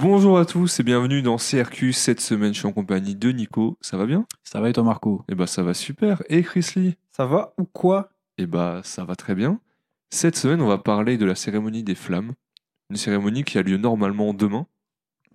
Bonjour 0.00 0.38
à 0.38 0.44
tous 0.44 0.78
et 0.78 0.82
bienvenue 0.82 1.22
dans 1.22 1.36
CRQ. 1.38 1.92
Cette 1.92 2.20
semaine, 2.20 2.54
je 2.54 2.58
suis 2.60 2.68
en 2.68 2.72
compagnie 2.72 3.16
de 3.16 3.30
Nico. 3.32 3.78
Ça 3.80 3.96
va 3.96 4.06
bien? 4.06 4.26
Ça 4.44 4.60
va 4.60 4.68
et 4.70 4.72
toi, 4.72 4.84
Marco? 4.84 5.24
Eh 5.28 5.34
bah, 5.34 5.46
ça 5.46 5.62
va 5.62 5.74
super. 5.74 6.22
Et 6.28 6.42
Chris 6.42 6.66
Lee? 6.76 6.94
Ça 7.10 7.26
va 7.26 7.52
ou 7.58 7.64
quoi? 7.64 8.10
Eh 8.38 8.46
bah, 8.46 8.80
ça 8.84 9.04
va 9.04 9.16
très 9.16 9.34
bien. 9.34 9.60
Cette 10.10 10.36
semaine, 10.36 10.60
on 10.62 10.68
va 10.68 10.78
parler 10.78 11.16
de 11.18 11.24
la 11.24 11.34
cérémonie 11.34 11.82
des 11.82 11.94
flammes. 11.94 12.32
Une 12.90 12.96
cérémonie 12.96 13.42
qui 13.44 13.58
a 13.58 13.62
lieu 13.62 13.76
normalement 13.76 14.32
demain. 14.34 14.66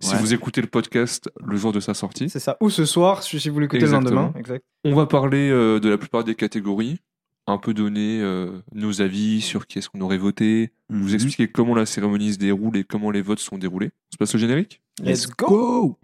Si 0.00 0.14
Ouais. 0.14 0.20
vous 0.20 0.32
écoutez 0.34 0.60
le 0.60 0.66
podcast 0.66 1.30
le 1.44 1.56
jour 1.56 1.72
de 1.72 1.80
sa 1.80 1.92
sortie. 1.94 2.28
C'est 2.30 2.40
ça. 2.40 2.56
Ou 2.60 2.70
ce 2.70 2.84
soir, 2.84 3.22
si 3.22 3.36
vous 3.48 3.60
l'écoutez 3.60 3.80
le 3.80 3.84
Exactement. 3.86 4.22
lendemain. 4.22 4.38
Exact. 4.38 4.64
On 4.84 4.94
va 4.94 5.06
parler 5.06 5.50
euh, 5.50 5.78
de 5.78 5.88
la 5.88 5.98
plupart 5.98 6.24
des 6.24 6.34
catégories, 6.34 6.98
un 7.46 7.58
peu 7.58 7.74
donner 7.74 8.20
euh, 8.22 8.62
nos 8.72 9.02
avis 9.02 9.40
sur 9.42 9.66
qui 9.66 9.78
est-ce 9.78 9.88
qu'on 9.90 10.00
aurait 10.00 10.16
voté, 10.18 10.72
Mhm. 10.90 11.02
vous 11.02 11.14
expliquer 11.14 11.48
comment 11.48 11.74
la 11.74 11.86
cérémonie 11.86 12.32
se 12.34 12.38
déroule 12.38 12.76
et 12.76 12.84
comment 12.84 13.10
les 13.10 13.22
votes 13.22 13.38
sont 13.38 13.58
déroulés. 13.58 13.90
On 14.10 14.12
se 14.14 14.16
passe 14.18 14.32
le 14.34 14.38
générique? 14.38 14.80
Let's 15.02 15.28
go 15.28 15.98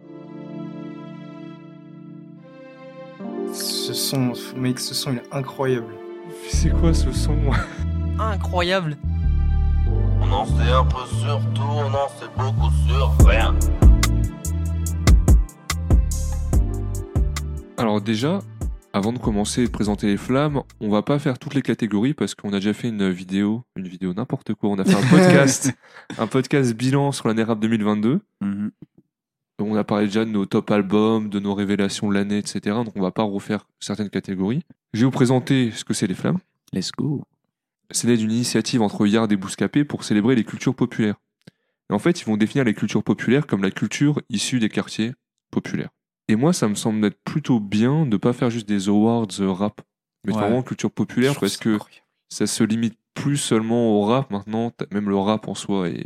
Ce 3.53 3.93
son, 3.93 4.33
mec, 4.55 4.79
ce 4.79 4.93
son 4.93 5.11
il 5.13 5.17
est 5.17 5.23
incroyable. 5.35 5.93
C'est 6.49 6.69
quoi 6.71 6.93
ce 6.93 7.11
son? 7.11 7.35
Incroyable. 8.19 8.97
On 10.21 10.31
en 10.31 10.45
sait 10.45 10.71
un 10.71 10.85
peu 10.85 11.05
sur 11.19 11.39
tout, 11.53 11.61
on 11.61 11.87
en 11.87 12.07
sait 12.09 12.29
beaucoup 12.37 12.71
sur 12.87 13.27
rien. 13.27 13.55
Alors 17.77 17.99
déjà, 18.01 18.39
avant 18.93 19.13
de 19.13 19.19
commencer 19.19 19.63
et 19.63 19.65
de 19.65 19.71
présenter 19.71 20.07
les 20.07 20.17
flammes, 20.17 20.63
on 20.79 20.89
va 20.89 21.01
pas 21.01 21.19
faire 21.19 21.39
toutes 21.39 21.53
les 21.53 21.61
catégories 21.61 22.13
parce 22.13 22.35
qu'on 22.35 22.49
a 22.49 22.57
déjà 22.57 22.73
fait 22.73 22.89
une 22.89 23.09
vidéo, 23.09 23.63
une 23.75 23.87
vidéo 23.87 24.13
n'importe 24.13 24.53
quoi, 24.53 24.69
on 24.69 24.79
a 24.79 24.85
fait 24.85 24.95
un 24.95 25.07
podcast, 25.09 25.71
un 26.17 26.27
podcast 26.27 26.73
bilan 26.73 27.11
sur 27.11 27.27
l'année 27.27 27.43
rap 27.43 27.59
2022. 27.59 28.21
Mhm. 28.41 28.71
On 29.59 29.75
a 29.75 29.83
parlé 29.83 30.07
déjà 30.07 30.25
de 30.25 30.31
nos 30.31 30.45
top 30.47 30.71
albums, 30.71 31.29
de 31.29 31.39
nos 31.39 31.53
révélations 31.53 32.09
de 32.09 32.15
l'année, 32.15 32.39
etc. 32.39 32.59
Donc 32.83 32.93
on 32.95 33.01
va 33.01 33.11
pas 33.11 33.23
refaire 33.23 33.67
certaines 33.79 34.09
catégories. 34.09 34.63
Je 34.93 35.01
vais 35.01 35.05
vous 35.05 35.11
présenter 35.11 35.71
ce 35.71 35.85
que 35.85 35.93
c'est 35.93 36.07
les 36.07 36.15
flammes. 36.15 36.39
Let's 36.73 36.91
go. 36.91 37.23
C'est 37.91 38.07
né 38.07 38.17
d'une 38.17 38.31
initiative 38.31 38.81
entre 38.81 39.05
Yard 39.05 39.31
et 39.31 39.35
Bouscapé 39.35 39.83
pour 39.83 40.03
célébrer 40.03 40.35
les 40.35 40.43
cultures 40.43 40.73
populaires. 40.73 41.15
Et 41.89 41.93
en 41.93 41.99
fait, 41.99 42.21
ils 42.21 42.25
vont 42.25 42.37
définir 42.37 42.63
les 42.63 42.73
cultures 42.73 43.03
populaires 43.03 43.45
comme 43.45 43.61
la 43.61 43.71
culture 43.71 44.21
issue 44.29 44.59
des 44.59 44.69
quartiers 44.69 45.13
populaires. 45.51 45.89
Et 46.31 46.35
moi, 46.37 46.53
ça 46.53 46.67
me 46.69 46.75
semble 46.75 47.05
être 47.05 47.19
plutôt 47.25 47.59
bien 47.59 48.05
de 48.05 48.15
pas 48.15 48.31
faire 48.31 48.49
juste 48.49 48.67
des 48.67 48.87
awards 48.87 49.27
euh, 49.41 49.51
rap, 49.51 49.81
mais 50.25 50.33
Ouais. 50.33 50.39
vraiment 50.39 50.63
culture 50.63 50.89
populaire 50.91 51.37
parce 51.37 51.57
que 51.57 51.75
incroyable. 51.75 52.03
ça 52.29 52.47
se 52.47 52.63
limite 52.63 52.97
plus 53.13 53.35
seulement 53.35 53.89
au 53.97 54.01
rap 54.05 54.31
maintenant. 54.31 54.71
Même 54.93 55.09
le 55.09 55.17
rap 55.17 55.47
en 55.49 55.55
soi 55.55 55.89
est- 55.89 56.05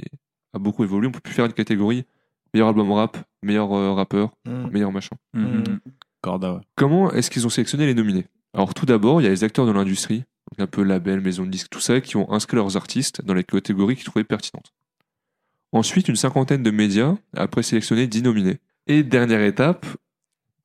a 0.53 0.57
beaucoup 0.59 0.83
évolué. 0.83 1.07
On 1.07 1.11
peut 1.11 1.19
plus 1.19 1.33
faire 1.33 1.45
une 1.45 1.53
catégorie 1.53 2.05
meilleur 2.53 2.69
album 2.69 2.91
rap, 2.91 3.17
meilleur 3.43 3.71
euh, 3.73 3.93
rappeur, 3.93 4.31
Mm. 4.47 4.67
meilleur 4.71 4.91
machin. 4.91 5.15
Corda, 6.21 6.53
ouais. 6.55 6.61
Comment 6.75 7.11
est-ce 7.11 7.29
qu'ils 7.29 7.45
ont 7.45 7.49
sélectionné 7.49 7.85
les 7.85 7.93
nominés? 7.93 8.25
Alors 8.55 8.73
tout 8.73 8.87
d'abord, 8.87 9.21
il 9.21 9.25
y 9.25 9.27
a 9.27 9.29
les 9.29 9.43
acteurs 9.43 9.67
de 9.67 9.71
l'industrie, 9.71 10.19
donc 10.49 10.59
un 10.59 10.65
peu 10.67 10.81
label, 10.81 11.21
maison 11.21 11.43
de 11.45 11.49
disques, 11.51 11.69
tout 11.69 11.79
ça, 11.81 12.01
qui 12.01 12.17
ont 12.17 12.31
inscrit 12.31 12.55
leurs 12.55 12.75
artistes 12.77 13.23
dans 13.23 13.35
les 13.35 13.43
catégories 13.43 13.95
qu'ils 13.95 14.05
trouvaient 14.05 14.23
pertinentes. 14.23 14.73
Ensuite, 15.71 16.07
une 16.07 16.15
cinquantaine 16.15 16.63
de 16.63 16.71
médias 16.71 17.15
a 17.35 17.43
après 17.43 17.61
sélectionné 17.61 18.07
10 18.07 18.23
nominés. 18.23 18.57
Et 18.87 19.03
dernière 19.03 19.41
étape, 19.41 19.85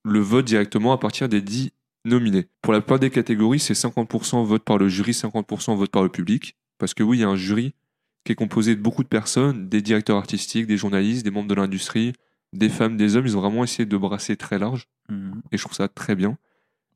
le 0.05 0.21
vote 0.21 0.45
directement 0.45 0.93
à 0.93 0.99
partir 0.99 1.29
des 1.29 1.41
10 1.43 1.73
nominés. 2.05 2.49
Pour 2.63 2.73
la 2.73 2.81
plupart 2.81 2.99
des 2.99 3.11
catégories, 3.11 3.61
c'est 3.61 3.75
50% 3.75 4.45
vote 4.45 4.63
par 4.65 4.79
le 4.79 4.89
jury, 4.89 5.13
50% 5.13 5.77
vote 5.77 5.91
par 5.91 6.03
le 6.03 6.09
public. 6.09 6.57
Parce 6.79 6.95
que 6.95 7.03
oui, 7.03 7.19
il 7.19 7.21
y 7.21 7.25
a 7.25 7.29
un 7.29 7.37
jury 7.37 7.75
qui 8.25 8.33
est 8.33 8.37
composé 8.37 8.75
de 8.77 8.81
beaucoup 8.81 9.03
de 9.03 9.09
personnes, 9.09 9.69
des 9.69 9.83
directeurs 9.83 10.17
artistiques, 10.17 10.67
des 10.67 10.77
journalistes, 10.77 11.25
des 11.25 11.31
membres 11.31 11.49
de 11.49 11.55
l'industrie, 11.55 12.13
des 12.53 12.69
femmes, 12.69 12.97
des 12.97 13.17
hommes. 13.17 13.27
Ils 13.27 13.37
ont 13.37 13.41
vraiment 13.41 13.65
essayé 13.65 13.87
de 13.87 13.97
brasser 13.97 14.37
très 14.37 14.59
large 14.59 14.89
Mhm. 15.09 15.43
et 15.53 15.57
je 15.59 15.63
trouve 15.63 15.75
ça 15.77 15.89
très 15.89 16.15
bien. 16.15 16.39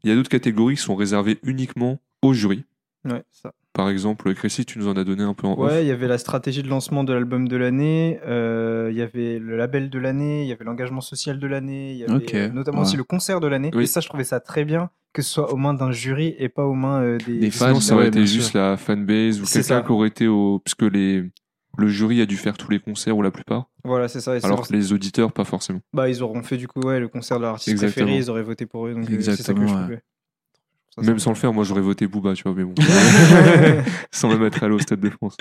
Il 0.02 0.08
y 0.10 0.12
a 0.12 0.16
d'autres 0.16 0.28
catégories 0.30 0.76
qui 0.76 0.82
sont 0.82 0.94
réservées 0.96 1.38
uniquement 1.42 2.00
au 2.22 2.32
jury. 2.32 2.64
Ouais, 3.04 3.22
ça. 3.30 3.52
Par 3.74 3.90
exemple, 3.90 4.32
Chrissy, 4.34 4.64
tu 4.64 4.78
nous 4.78 4.86
en 4.88 4.92
as 4.96 5.02
donné 5.04 5.24
un 5.24 5.34
peu 5.34 5.46
en 5.48 5.52
off. 5.54 5.58
Ouais, 5.58 5.84
il 5.84 5.88
y 5.88 5.90
avait 5.90 6.06
la 6.08 6.16
stratégie 6.16 6.62
de 6.62 6.68
lancement 6.68 7.02
de 7.04 7.12
l'album 7.12 7.48
de 7.48 7.56
l'année, 7.56 8.20
euh, 8.24 8.88
il 8.92 8.96
y 8.96 9.02
avait 9.02 9.38
le 9.40 9.56
label 9.56 9.90
de 9.90 9.98
l'année, 9.98 10.42
il 10.44 10.48
y 10.48 10.52
avait 10.52 10.64
l'engagement 10.64 11.00
social 11.00 11.40
de 11.40 11.46
l'année, 11.46 11.90
il 11.90 11.98
y 11.98 12.04
avait 12.04 12.34
euh, 12.36 12.48
notamment 12.50 12.78
ouais. 12.78 12.84
aussi 12.84 12.96
le 12.96 13.04
concert 13.04 13.40
de 13.40 13.48
l'année. 13.48 13.70
Oui. 13.74 13.82
Et 13.82 13.86
ça, 13.86 14.00
je 14.00 14.08
trouvais 14.08 14.24
ça 14.24 14.38
très 14.40 14.64
bien 14.64 14.90
que 15.12 15.22
ce 15.22 15.30
soit 15.30 15.52
aux 15.52 15.56
mains 15.56 15.74
d'un 15.74 15.92
jury 15.92 16.34
et 16.38 16.48
pas 16.48 16.64
aux 16.64 16.74
mains 16.74 17.00
euh, 17.00 17.18
des, 17.18 17.38
Des 17.38 17.50
Sinon, 17.50 17.74
fans, 17.74 17.80
ça 17.80 17.94
aurait 17.94 18.08
été 18.08 18.26
juste 18.26 18.50
sûr. 18.50 18.60
la 18.60 18.76
fanbase 18.76 19.40
ou 19.40 19.44
C'est 19.46 19.60
quelqu'un 19.60 19.76
ça. 19.76 19.82
qui 19.82 19.92
aurait 19.92 20.08
été 20.08 20.26
au. 20.26 20.58
Parce 20.58 20.74
que 20.74 20.84
les... 20.84 21.24
le 21.78 21.88
jury 21.88 22.20
a 22.20 22.26
dû 22.26 22.36
faire 22.36 22.56
tous 22.56 22.70
les 22.70 22.80
concerts 22.80 23.16
ou 23.16 23.22
la 23.22 23.30
plupart. 23.30 23.66
Voilà, 23.84 24.08
c'est 24.08 24.20
ça. 24.20 24.32
Alors 24.42 24.66
que 24.66 24.72
les 24.72 24.92
auditeurs, 24.92 25.32
pas 25.32 25.44
forcément. 25.44 25.80
bah, 25.92 26.08
ils 26.08 26.22
auront 26.22 26.42
fait 26.42 26.56
du 26.56 26.66
coup 26.68 26.80
ouais, 26.80 26.98
le 26.98 27.06
concert 27.08 27.36
de 27.38 27.42
leur 27.42 27.52
artiste 27.54 27.70
Exactement. 27.70 28.06
préféré, 28.06 28.18
ils 28.24 28.30
auraient 28.30 28.42
voté 28.42 28.66
pour 28.66 28.86
eux. 28.88 28.94
Donc 28.94 29.08
euh, 29.08 29.16
c'est 29.20 29.36
ça 29.36 29.52
que 29.52 29.60
Exactement, 29.60 29.86
je 29.86 29.92
ouais. 29.94 30.02
Ça, 30.94 31.02
Même 31.02 31.18
sans 31.18 31.30
le 31.30 31.36
faire, 31.36 31.52
moi 31.52 31.64
j'aurais 31.64 31.80
voté 31.80 32.06
Booba, 32.06 32.34
tu 32.34 32.42
vois, 32.44 32.54
mais 32.54 32.64
bon. 32.64 32.74
sans 34.12 34.28
même 34.28 34.44
être 34.44 34.62
allé 34.62 34.74
au 34.74 34.78
Stade 34.78 35.00
de 35.00 35.10
France. 35.10 35.36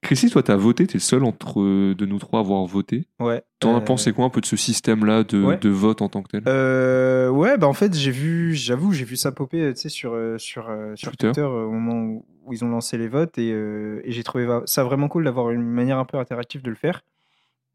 Chrissy, 0.00 0.30
toi, 0.30 0.44
t'as 0.44 0.54
voté, 0.56 0.86
t'es 0.86 0.94
le 0.94 1.00
seul 1.00 1.24
entre 1.24 1.60
euh, 1.60 1.94
de 1.96 2.06
nous 2.06 2.18
trois 2.20 2.38
à 2.38 2.42
avoir 2.42 2.64
voté. 2.66 3.08
Ouais. 3.18 3.42
T'en 3.58 3.74
as 3.74 3.78
Euh, 3.78 3.80
pensé 3.80 4.12
quoi 4.12 4.26
un 4.26 4.30
peu 4.30 4.40
de 4.40 4.46
ce 4.46 4.56
système-là 4.56 5.24
de, 5.24 5.42
ouais. 5.42 5.56
de 5.58 5.68
vote 5.70 6.02
en 6.02 6.08
tant 6.08 6.22
que 6.22 6.28
tel? 6.28 6.42
Euh, 6.46 7.28
ouais, 7.30 7.58
bah 7.58 7.66
en 7.66 7.72
fait, 7.72 7.92
j'ai 7.96 8.12
vu, 8.12 8.54
j'avoue, 8.54 8.92
j'ai 8.92 9.04
vu 9.04 9.16
ça 9.16 9.32
popper, 9.32 9.72
tu 9.74 9.80
sais, 9.80 9.88
sur, 9.88 10.16
sur, 10.36 10.70
sur 10.94 11.10
Twitter. 11.10 11.26
Twitter, 11.32 11.42
au 11.42 11.72
moment 11.72 11.94
où, 12.00 12.24
où 12.46 12.52
ils 12.52 12.64
ont 12.64 12.68
lancé 12.68 12.96
les 12.96 13.08
votes 13.08 13.38
et, 13.38 13.50
euh, 13.52 14.00
et 14.04 14.12
j'ai 14.12 14.22
trouvé 14.22 14.46
ça 14.66 14.84
vraiment 14.84 15.08
cool 15.08 15.24
d'avoir 15.24 15.50
une 15.50 15.62
manière 15.62 15.98
un 15.98 16.04
peu 16.04 16.16
interactive 16.18 16.62
de 16.62 16.70
le 16.70 16.76
faire. 16.76 17.02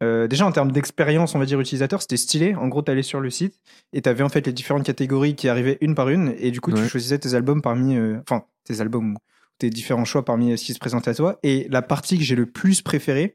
Euh, 0.03 0.27
déjà 0.27 0.45
en 0.45 0.51
termes 0.51 0.71
d'expérience, 0.71 1.33
on 1.35 1.39
va 1.39 1.45
dire 1.45 1.59
utilisateur, 1.59 2.01
c'était 2.01 2.17
stylé. 2.17 2.55
En 2.55 2.67
gros, 2.67 2.81
t'allais 2.81 3.03
sur 3.03 3.19
le 3.19 3.29
site 3.29 3.55
et 3.93 4.01
t'avais 4.01 4.23
en 4.23 4.29
fait 4.29 4.45
les 4.45 4.53
différentes 4.53 4.83
catégories 4.85 5.35
qui 5.35 5.47
arrivaient 5.49 5.77
une 5.81 5.95
par 5.95 6.09
une 6.09 6.35
et 6.37 6.51
du 6.51 6.61
coup, 6.61 6.71
Ouais. 6.71 6.81
tu 6.81 6.87
choisissais 6.89 7.17
tes 7.19 7.33
albums 7.33 7.61
parmi, 7.61 7.95
euh, 7.97 8.19
enfin, 8.27 8.45
tes 8.65 8.81
albums 8.81 9.13
ou 9.13 9.17
tes 9.59 9.69
différents 9.69 10.05
choix 10.05 10.25
parmi 10.25 10.51
euh, 10.51 10.57
ce 10.57 10.65
qui 10.65 10.73
se 10.73 10.79
présentait 10.79 11.11
à 11.11 11.15
toi. 11.15 11.39
Et 11.43 11.67
la 11.69 11.81
partie 11.81 12.17
que 12.17 12.23
j'ai 12.23 12.35
le 12.35 12.45
plus 12.45 12.81
préférée, 12.81 13.33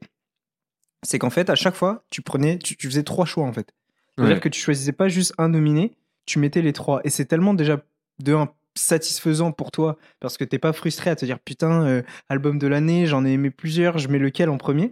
c'est 1.03 1.17
qu'en 1.19 1.29
fait, 1.29 1.49
à 1.49 1.55
chaque 1.55 1.75
fois, 1.75 2.03
tu 2.11 2.21
prenais, 2.21 2.57
tu, 2.59 2.75
tu 2.75 2.87
faisais 2.87 3.03
trois 3.03 3.25
choix 3.25 3.45
en 3.45 3.53
fait. 3.53 3.73
C'est-à-dire 4.15 4.35
Ouais. 4.35 4.41
que 4.41 4.49
tu 4.49 4.59
choisissais 4.59 4.91
pas 4.91 5.07
juste 5.07 5.33
un 5.37 5.49
nominé, 5.49 5.93
tu 6.25 6.39
mettais 6.39 6.61
les 6.61 6.73
trois. 6.73 6.99
Et 7.05 7.09
c'est 7.09 7.25
tellement 7.25 7.53
déjà 7.53 7.81
de 8.21 8.33
un 8.33 8.49
satisfaisant 8.75 9.51
pour 9.51 9.71
toi 9.71 9.97
parce 10.19 10.37
que 10.37 10.43
t'es 10.43 10.59
pas 10.59 10.73
frustré 10.73 11.09
à 11.09 11.15
te 11.15 11.25
dire 11.25 11.39
putain, 11.39 11.83
euh, 11.85 12.01
album 12.29 12.59
de 12.59 12.67
l'année, 12.67 13.05
j'en 13.07 13.25
ai 13.25 13.31
aimé 13.31 13.49
plusieurs, 13.49 13.97
je 13.97 14.07
mets 14.09 14.19
lequel 14.19 14.49
en 14.49 14.57
premier. 14.57 14.91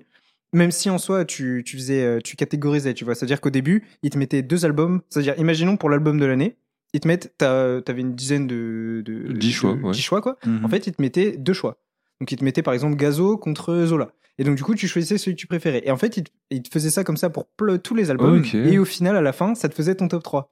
Même 0.53 0.71
si 0.71 0.89
en 0.89 0.97
soi 0.97 1.25
tu, 1.25 1.63
tu 1.65 1.75
faisais, 1.77 2.03
euh, 2.03 2.19
tu 2.23 2.35
catégorisais, 2.35 2.93
tu 2.93 3.03
vois. 3.05 3.15
C'est-à-dire 3.15 3.41
qu'au 3.41 3.49
début, 3.49 3.83
ils 4.03 4.09
te 4.09 4.17
mettaient 4.17 4.41
deux 4.41 4.65
albums. 4.65 5.01
C'est-à-dire, 5.09 5.35
imaginons 5.37 5.75
pour 5.77 5.89
l'album 5.89 6.19
de 6.19 6.25
l'année, 6.25 6.55
ils 6.93 6.99
te 7.01 7.07
mettent, 7.07 7.33
t'as- 7.37 7.81
t'avais 7.81 8.01
une 8.01 8.15
dizaine 8.15 8.47
de, 8.47 9.01
de 9.05 9.33
Dix 9.33 9.51
choix, 9.51 9.75
de- 9.75 9.81
ouais. 9.81 9.91
dix 9.91 10.01
choix 10.01 10.21
quoi. 10.21 10.37
Mhm. 10.45 10.63
En 10.65 10.69
fait, 10.69 10.87
ils 10.87 10.93
te 10.93 11.01
mettaient 11.01 11.35
deux 11.37 11.53
choix. 11.53 11.81
Donc, 12.21 12.31
ils 12.31 12.37
te 12.37 12.43
mettaient 12.43 12.63
par 12.63 12.73
exemple 12.73 12.95
Gazo 12.95 13.37
contre 13.37 13.85
Zola. 13.85 14.11
Et 14.39 14.43
donc, 14.43 14.55
du 14.55 14.63
coup, 14.63 14.73
tu 14.75 14.87
choisissais 14.87 15.17
celui 15.17 15.35
que 15.35 15.39
tu 15.41 15.47
préférais. 15.47 15.81
Et 15.85 15.91
en 15.91 15.97
fait, 15.97 16.15
ils 16.17 16.23
te, 16.23 16.31
ils 16.51 16.61
te 16.63 16.69
faisaient 16.71 16.91
ça 16.91 17.03
comme 17.03 17.17
ça 17.17 17.29
pour 17.29 17.45
ple- 17.59 17.79
tous 17.79 17.93
les 17.95 18.09
albums. 18.09 18.35
Et 18.71 18.77
au 18.79 18.85
final, 18.85 19.15
à 19.17 19.21
la 19.21 19.33
fin, 19.33 19.53
ça 19.55 19.67
te 19.67 19.75
faisait 19.75 19.95
ton 19.95 20.07
top 20.07 20.23
3. 20.23 20.49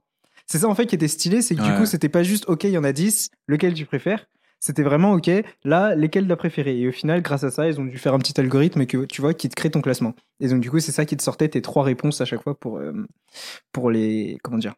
C'est 0.48 0.60
ça 0.60 0.68
en 0.68 0.76
fait 0.76 0.86
qui 0.86 0.94
était 0.94 1.08
stylé, 1.08 1.42
c'est 1.42 1.56
que 1.56 1.62
du 1.62 1.70
coup, 1.78 1.86
c'était 1.88 2.10
pas 2.10 2.22
juste 2.22 2.46
OK, 2.48 2.66
il 2.66 2.70
y 2.72 2.78
en 2.78 2.84
a 2.84 2.92
10, 2.94 3.30
lequel 3.48 3.74
tu 3.74 3.86
préfères? 3.86 4.28
C'était 4.60 4.84
vraiment 4.84 5.14
OK, 5.14 5.30
là, 5.64 5.94
lesquels 5.96 6.28
t'as 6.28 6.36
préféré? 6.36 6.80
Et 6.80 6.88
au 6.88 6.92
final, 6.92 7.22
grâce 7.22 7.44
à 7.44 7.52
ça, 7.52 7.68
ils 7.68 7.80
ont 7.80 7.86
dû 7.86 7.98
faire 7.98 8.14
un 8.14 8.20
petit 8.20 8.40
algorithme 8.40 8.86
que 8.88 9.06
tu 9.06 9.22
vois 9.22 9.34
qui 9.34 9.48
te 9.50 9.56
crée 9.56 9.70
ton 9.70 9.82
classement. 9.82 10.16
Et 10.40 10.48
donc, 10.48 10.60
du 10.62 10.72
coup, 10.72 10.80
c'est 10.80 10.92
ça 10.92 11.06
qui 11.06 11.16
te 11.18 11.22
sortait 11.24 11.50
tes 11.50 11.62
trois 11.62 11.84
réponses 11.84 12.20
à 12.22 12.26
chaque 12.26 12.42
fois 12.42 12.58
pour, 12.60 12.78
euh, 12.78 12.94
pour 13.72 13.92
les. 13.92 14.38
Comment 14.44 14.58
dire 14.58 14.74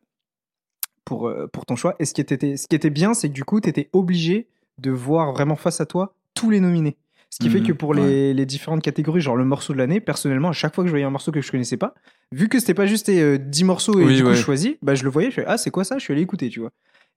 pour, 1.05 1.27
euh, 1.29 1.47
pour 1.47 1.66
ton 1.66 1.75
choix. 1.75 1.95
Et 1.99 2.05
ce 2.05 2.13
qui 2.13 2.21
était, 2.21 2.57
ce 2.57 2.67
qui 2.67 2.75
était 2.75 2.89
bien, 2.89 3.13
c'est 3.13 3.29
que 3.29 3.33
du 3.33 3.45
coup, 3.45 3.61
tu 3.61 3.69
étais 3.69 3.89
obligé 3.93 4.47
de 4.77 4.91
voir 4.91 5.31
vraiment 5.31 5.55
face 5.55 5.79
à 5.79 5.85
toi 5.85 6.13
tous 6.33 6.49
les 6.49 6.59
nominés. 6.59 6.97
Ce 7.29 7.39
qui 7.39 7.49
fait 7.49 7.59
Mhm, 7.59 7.67
que 7.67 7.73
pour 7.73 7.93
les, 7.93 8.33
les 8.33 8.45
différentes 8.45 8.81
catégories, 8.81 9.19
genre 9.21 9.35
le 9.35 9.43
morceau 9.45 9.73
de 9.73 9.77
l'année, 9.77 9.99
personnellement, 9.99 10.49
à 10.49 10.53
chaque 10.53 10.73
fois 10.75 10.83
que 10.83 10.87
je 10.87 10.91
voyais 10.91 11.05
un 11.05 11.09
morceau 11.09 11.31
que 11.31 11.41
je 11.41 11.51
connaissais 11.51 11.75
pas, 11.77 11.93
vu 12.31 12.47
que 12.47 12.57
c'était 12.59 12.73
pas 12.73 12.85
juste 12.85 13.09
euh, 13.09 13.37
10 13.37 13.63
morceaux 13.66 13.99
et 13.99 14.05
Oui, 14.05 14.16
du 14.17 14.23
coup 14.23 14.29
ouais. 14.29 14.35
je 14.35 14.41
choisis, 14.41 14.75
bah, 14.81 14.96
je 14.96 15.03
le 15.03 15.09
voyais, 15.09 15.29
je 15.29 15.35
fais 15.35 15.43
Ah, 15.46 15.57
c'est 15.57 15.69
quoi 15.72 15.84
ça 15.84 15.97
Je 15.97 16.03
suis 16.03 16.13
allé 16.13 16.22
écouter, 16.22 16.49
tu 16.49 16.59
vois. 16.61 16.72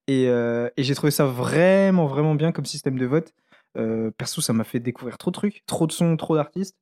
Et, 0.07 0.29
euh, 0.29 0.69
et 0.77 0.83
j'ai 0.83 0.95
trouvé 0.95 1.11
ça 1.11 1.25
vraiment, 1.27 2.07
vraiment 2.07 2.35
bien 2.35 2.53
comme 2.53 2.65
système 2.65 2.99
de 2.99 3.07
vote. 3.07 3.33
Euh, 3.79 4.11
perso, 4.17 4.41
ça 4.41 4.53
m'a 4.53 4.65
fait 4.65 4.81
découvrir 4.81 5.17
trop 5.19 5.31
de 5.31 5.35
trucs, 5.37 5.63
trop 5.67 5.87
de 5.87 5.93
sons, 5.93 6.17
trop 6.17 6.35
d'artistes. 6.37 6.77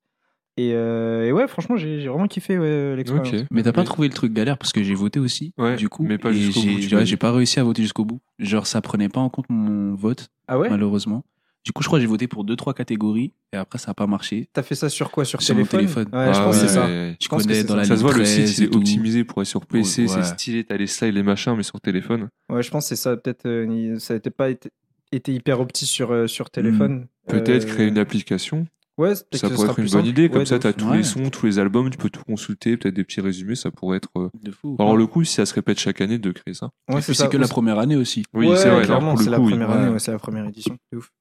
Et, 0.57 0.73
euh, 0.75 1.25
et 1.25 1.31
ouais, 1.33 1.47
franchement, 1.47 1.77
j'ai 1.77 2.01
j'ai 2.01 2.09
vraiment 2.09 2.27
kiffé 2.27 2.59
ouais, 2.59 2.97
l'expérience. 2.97 3.45
Mais 3.53 3.63
t'as 3.63 3.73
pas 3.73 3.85
trouvé 3.85 4.09
le 4.09 4.15
truc 4.15 4.33
galère 4.33 4.59
parce 4.59 4.73
que 4.73 4.83
j'ai 4.83 4.95
voté 4.95 5.21
aussi, 5.21 5.53
Ouais, 5.59 5.77
du 5.77 5.89
coup. 5.89 6.03
mais 6.03 6.19
pas 6.19 6.33
j'ai- 6.33 6.97
ouais, 6.97 7.17
pas 7.17 7.33
réussi 7.33 7.61
à 7.61 7.65
voter 7.65 7.83
jusqu'au 7.83 8.05
bout. 8.05 8.21
Genre, 8.39 8.67
ça 8.67 8.81
prenait 8.81 9.09
pas 9.09 9.21
en 9.21 9.29
compte 9.29 9.47
mon 9.51 9.95
vote, 9.95 10.31
Ah 10.49 10.59
ouais? 10.59 10.69
malheureusement. 10.69 11.23
Du 11.69 11.73
coup, 11.73 11.83
je 11.83 11.89
crois 11.89 11.99
que 11.99 12.01
j'ai 12.01 12.07
voté 12.07 12.27
pour 12.29 12.45
deux, 12.45 12.57
trois 12.57 12.73
catégories 12.73 13.35
et 13.53 13.59
après, 13.59 13.79
ça 13.79 13.91
a 13.91 13.95
pas 13.95 14.07
marché. 14.07 14.49
T'as 14.55 14.63
fait 14.63 14.75
ça 14.75 14.89
sur 14.89 15.11
quoi? 15.11 15.27
Sur, 15.27 15.43
Sur 15.43 15.55
mon 15.55 15.67
téléphone? 15.67 16.07
je 16.11 16.17
Ah 16.17 16.25
pense 16.33 16.39
que 16.39 16.47
ouais, 16.63 16.67
c'est 16.67 16.69
ça. 16.75 16.87
ouais. 16.87 17.17
Je 17.21 17.29
pense 17.29 17.43
que 17.43 17.49
connais 17.49 17.61
c'est 17.61 17.67
dans 17.67 17.75
ça. 17.75 17.81
la 17.81 17.85
Ça 17.85 17.97
se 17.99 18.01
voit, 18.01 18.15
le 18.15 18.25
site 18.25 18.45
13 18.45 18.59
il 18.59 18.65
est 18.65 18.75
optimisé 18.75 19.25
pour 19.25 19.43
être 19.43 19.49
sur 19.49 19.67
PC, 19.67 20.03
Ouais. 20.03 20.09
c'est 20.09 20.23
stylé, 20.23 20.65
t'as 20.65 20.79
les 20.79 20.87
slides, 20.87 21.15
les 21.15 21.23
machins, 21.23 21.53
mais 21.55 21.63
sur 21.63 21.79
téléphone. 21.79 22.31
Ouais, 22.51 22.63
je 22.63 22.71
pense 22.71 22.85
que 22.85 22.89
c'est 22.97 22.97
ça. 23.03 23.19
Peut-être 23.19 23.45
euh, 23.45 23.99
ça 23.99 24.15
n'était 24.15 24.31
pas 24.31 24.49
été, 24.49 24.71
été 25.13 25.35
hyper 25.35 25.61
opti 25.61 25.85
sur, 25.85 26.11
euh, 26.11 26.27
sur 26.27 26.49
téléphone. 26.49 27.07
Peut-être 27.27 27.65
Euh, 27.67 27.69
créer 27.69 27.89
une 27.89 27.99
application 27.99 28.67
Ouais, 28.97 29.11
peut-être 29.13 29.37
Ça 29.37 29.51
pourrait 29.51 29.69
être 29.69 29.79
une 29.79 29.85
bonne 29.85 29.93
simple. 29.93 30.07
idée. 30.09 30.29
Comme 30.29 30.39
Ouais, 30.41 30.47
ça, 30.47 30.57
de 30.57 30.63
tu 30.63 30.67
as 30.67 30.71
ouf. 30.71 30.77
tous 30.77 30.89
Ouais. 30.89 30.97
les 30.97 31.03
sons, 31.05 31.31
tous 31.31 31.47
les 31.47 31.59
albums, 31.61 31.89
tu 31.89 31.99
peux 31.99 32.11
tout 32.11 32.25
consulter, 32.25 32.77
peut-être 32.77 32.97
des 32.97 33.05
petits 33.05 33.21
résumés, 33.21 33.55
ça 33.55 33.71
pourrait 33.71 33.99
être. 33.99 34.09
euh, 34.17 34.29
De 34.43 34.51
fou. 34.51 34.75
Alors, 34.81 34.97
le 34.97 35.07
coup, 35.07 35.23
si 35.23 35.35
ça 35.35 35.47
se 35.47 35.55
répète 35.55 35.79
chaque 35.79 36.01
année, 36.01 36.19
de 36.19 36.33
créer 36.33 36.53
ça. 36.55 36.71
Ouais, 36.91 37.01
c'est 37.03 37.29
que 37.31 37.37
la 37.37 37.47
première 37.47 37.79
année 37.79 37.95
aussi. 37.95 38.25
Oui, 38.35 38.49
c'est 38.57 38.63
vrai. 38.65 38.69
alors, 38.71 38.83
clairement, 38.87 39.11
pour 39.11 39.19
le 39.19 39.25
c'est 39.25 39.31
la 39.31 39.37
première 39.39 39.71
année, 39.71 39.99
c'est 40.01 40.11
la 40.11 40.19
première 40.19 40.47
édition. 40.47 40.77
De 40.91 40.99
ouf. 40.99 41.13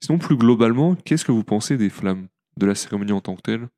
Sinon, 0.00 0.18
plus 0.18 0.36
globalement, 0.36 0.94
qu'est-ce 0.94 1.24
que 1.24 1.32
vous 1.32 1.44
pensez 1.44 1.76
des 1.76 1.90
flammes 1.90 2.26
De 2.56 2.66
la 2.66 2.74
cérémonie 2.74 3.12
en 3.12 3.20
tant 3.20 3.36
que 3.36 3.42
telle? 3.42 3.68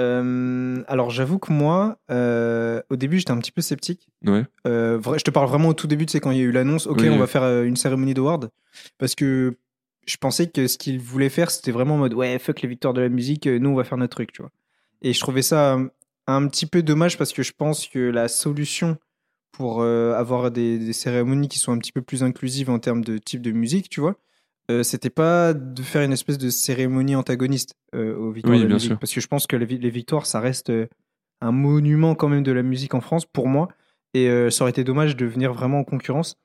Euh, 0.00 0.82
alors 0.88 1.10
j'avoue 1.10 1.38
que 1.38 1.52
moi, 1.52 1.98
euh, 2.10 2.80
au 2.90 2.96
début, 2.96 3.18
j'étais 3.18 3.30
un 3.30 3.38
petit 3.38 3.52
peu 3.52 3.60
sceptique. 3.60 4.08
Ouais. 4.24 4.44
Euh, 4.66 4.98
vrai, 4.98 5.18
je 5.18 5.24
te 5.24 5.30
parle 5.30 5.48
vraiment 5.48 5.68
au 5.68 5.74
tout 5.74 5.86
début, 5.86 6.06
c'est 6.08 6.20
quand 6.20 6.30
il 6.30 6.38
y 6.38 6.40
a 6.40 6.44
eu 6.44 6.52
l'annonce. 6.52 6.86
Ok, 6.86 7.00
Oui, 7.00 7.08
on 7.08 7.18
va 7.18 7.26
faire 7.26 7.44
une 7.62 7.76
cérémonie 7.76 8.14
d'award 8.14 8.50
parce 8.98 9.14
que 9.14 9.56
je 10.06 10.16
pensais 10.16 10.48
que 10.48 10.66
ce 10.66 10.78
qu'ils 10.78 10.98
voulaient 10.98 11.28
faire, 11.28 11.50
c'était 11.50 11.72
vraiment 11.72 11.94
en 11.94 11.98
mode 11.98 12.14
ouais, 12.14 12.38
fuck 12.38 12.62
les 12.62 12.68
victoires 12.68 12.94
de 12.94 13.00
la 13.00 13.08
musique, 13.08 13.46
nous 13.46 13.70
on 13.70 13.74
va 13.74 13.84
faire 13.84 13.98
notre 13.98 14.16
truc, 14.16 14.32
tu 14.32 14.42
vois. 14.42 14.50
Et 15.02 15.12
je 15.12 15.20
trouvais 15.20 15.42
ça 15.42 15.78
un 16.26 16.48
petit 16.48 16.66
peu 16.66 16.82
dommage 16.82 17.18
parce 17.18 17.32
que 17.32 17.42
je 17.42 17.52
pense 17.52 17.86
que 17.86 17.98
la 17.98 18.28
solution 18.28 18.96
pour 19.52 19.82
avoir 19.82 20.50
des, 20.50 20.78
des 20.78 20.92
cérémonies 20.94 21.48
qui 21.48 21.58
sont 21.58 21.72
un 21.72 21.78
petit 21.78 21.92
peu 21.92 22.00
plus 22.00 22.22
inclusives 22.22 22.70
en 22.70 22.78
termes 22.78 23.04
de 23.04 23.18
type 23.18 23.42
de 23.42 23.52
musique, 23.52 23.90
tu 23.90 24.00
vois, 24.00 24.16
euh, 24.72 24.82
c'était 24.82 25.10
pas 25.10 25.54
de 25.54 25.82
faire 25.82 26.02
une 26.02 26.12
espèce 26.12 26.38
de 26.38 26.50
cérémonie 26.50 27.14
antagoniste 27.16 27.74
euh, 27.94 28.16
aux 28.16 28.30
victoires 28.32 28.52
Oui, 28.54 28.58
de 28.58 28.64
la 28.64 28.68
bien 28.68 28.76
musique. 28.76 28.90
sûr. 28.90 28.98
Parce 28.98 29.12
que 29.12 29.20
je 29.20 29.26
pense 29.26 29.46
que 29.46 29.56
les, 29.56 29.66
vi- 29.66 29.78
les 29.80 29.90
victoires, 29.90 30.26
ça 30.26 30.40
reste 30.40 30.70
euh, 30.70 30.86
un 31.40 31.52
monument 31.52 32.14
quand 32.14 32.28
même 32.28 32.42
de 32.42 32.52
la 32.52 32.62
musique 32.62 32.94
en 32.94 33.00
France 33.00 33.24
pour 33.26 33.48
moi. 33.48 33.68
Et 34.14 34.28
euh, 34.28 34.50
ça 34.50 34.64
aurait 34.64 34.70
été 34.70 34.84
dommage 34.84 35.16
de 35.16 35.26
venir 35.26 35.52
vraiment 35.52 35.78
en 35.80 35.84
concurrence. 35.84 36.36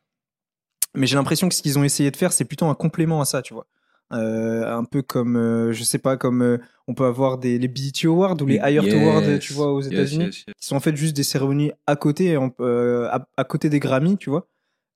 Mais 0.96 1.06
j'ai 1.08 1.16
l'impression 1.16 1.50
que 1.50 1.56
ce 1.56 1.62
qu'ils 1.62 1.78
ont 1.78 1.84
essayé 1.84 2.12
de 2.12 2.18
faire, 2.18 2.32
c'est 2.32 2.46
plutôt 2.46 2.66
un 2.68 2.76
complément 2.76 3.22
à 3.22 3.26
ça, 3.26 3.42
tu 3.42 3.54
vois. 3.54 3.68
Un 4.10 4.86
peu 4.86 5.02
comme, 5.02 5.70
je 5.74 5.84
sais 5.84 5.98
pas, 6.00 6.16
comme 6.16 6.58
on 6.88 6.94
peut 6.94 7.04
avoir 7.06 7.38
des, 7.38 7.60
les 7.60 7.68
BET 7.68 7.92
Awards 8.06 8.38
ou 8.42 8.46
les 8.46 8.56
Higher 8.56 8.82
Yes. 8.82 8.94
Awards, 8.94 9.40
tu 9.40 9.52
vois, 9.52 9.74
aux 9.74 9.82
États-Unis 9.82 10.26
yes, 10.28 10.46
yes. 10.48 10.56
qui 10.58 10.66
sont 10.66 10.78
en 10.78 10.80
fait 10.80 10.96
juste 10.96 11.14
des 11.16 11.24
cérémonies 11.24 11.72
à 11.88 11.98
côté, 11.98 12.36
à, 12.38 13.28
à 13.36 13.44
côté 13.44 13.70
des 13.70 13.80
Grammys, 13.82 14.18
tu 14.18 14.30
vois. 14.30 14.48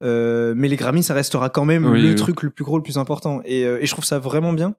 Euh, 0.03 0.53
mais 0.55 0.67
les 0.67 0.75
Grammys, 0.77 1.03
ça 1.03 1.13
restera 1.13 1.49
quand 1.49 1.65
même 1.65 1.85
Oui, 1.85 2.01
le 2.01 2.09
oui. 2.09 2.15
truc 2.15 2.41
le 2.43 2.49
plus 2.49 2.63
gros, 2.63 2.77
le 2.77 2.83
plus 2.83 2.97
important. 2.97 3.41
Et, 3.45 3.65
euh, 3.65 3.79
et 3.81 3.85
je 3.85 3.91
trouve 3.91 4.05
ça 4.05 4.19
vraiment 4.19 4.53
bien. 4.53 4.75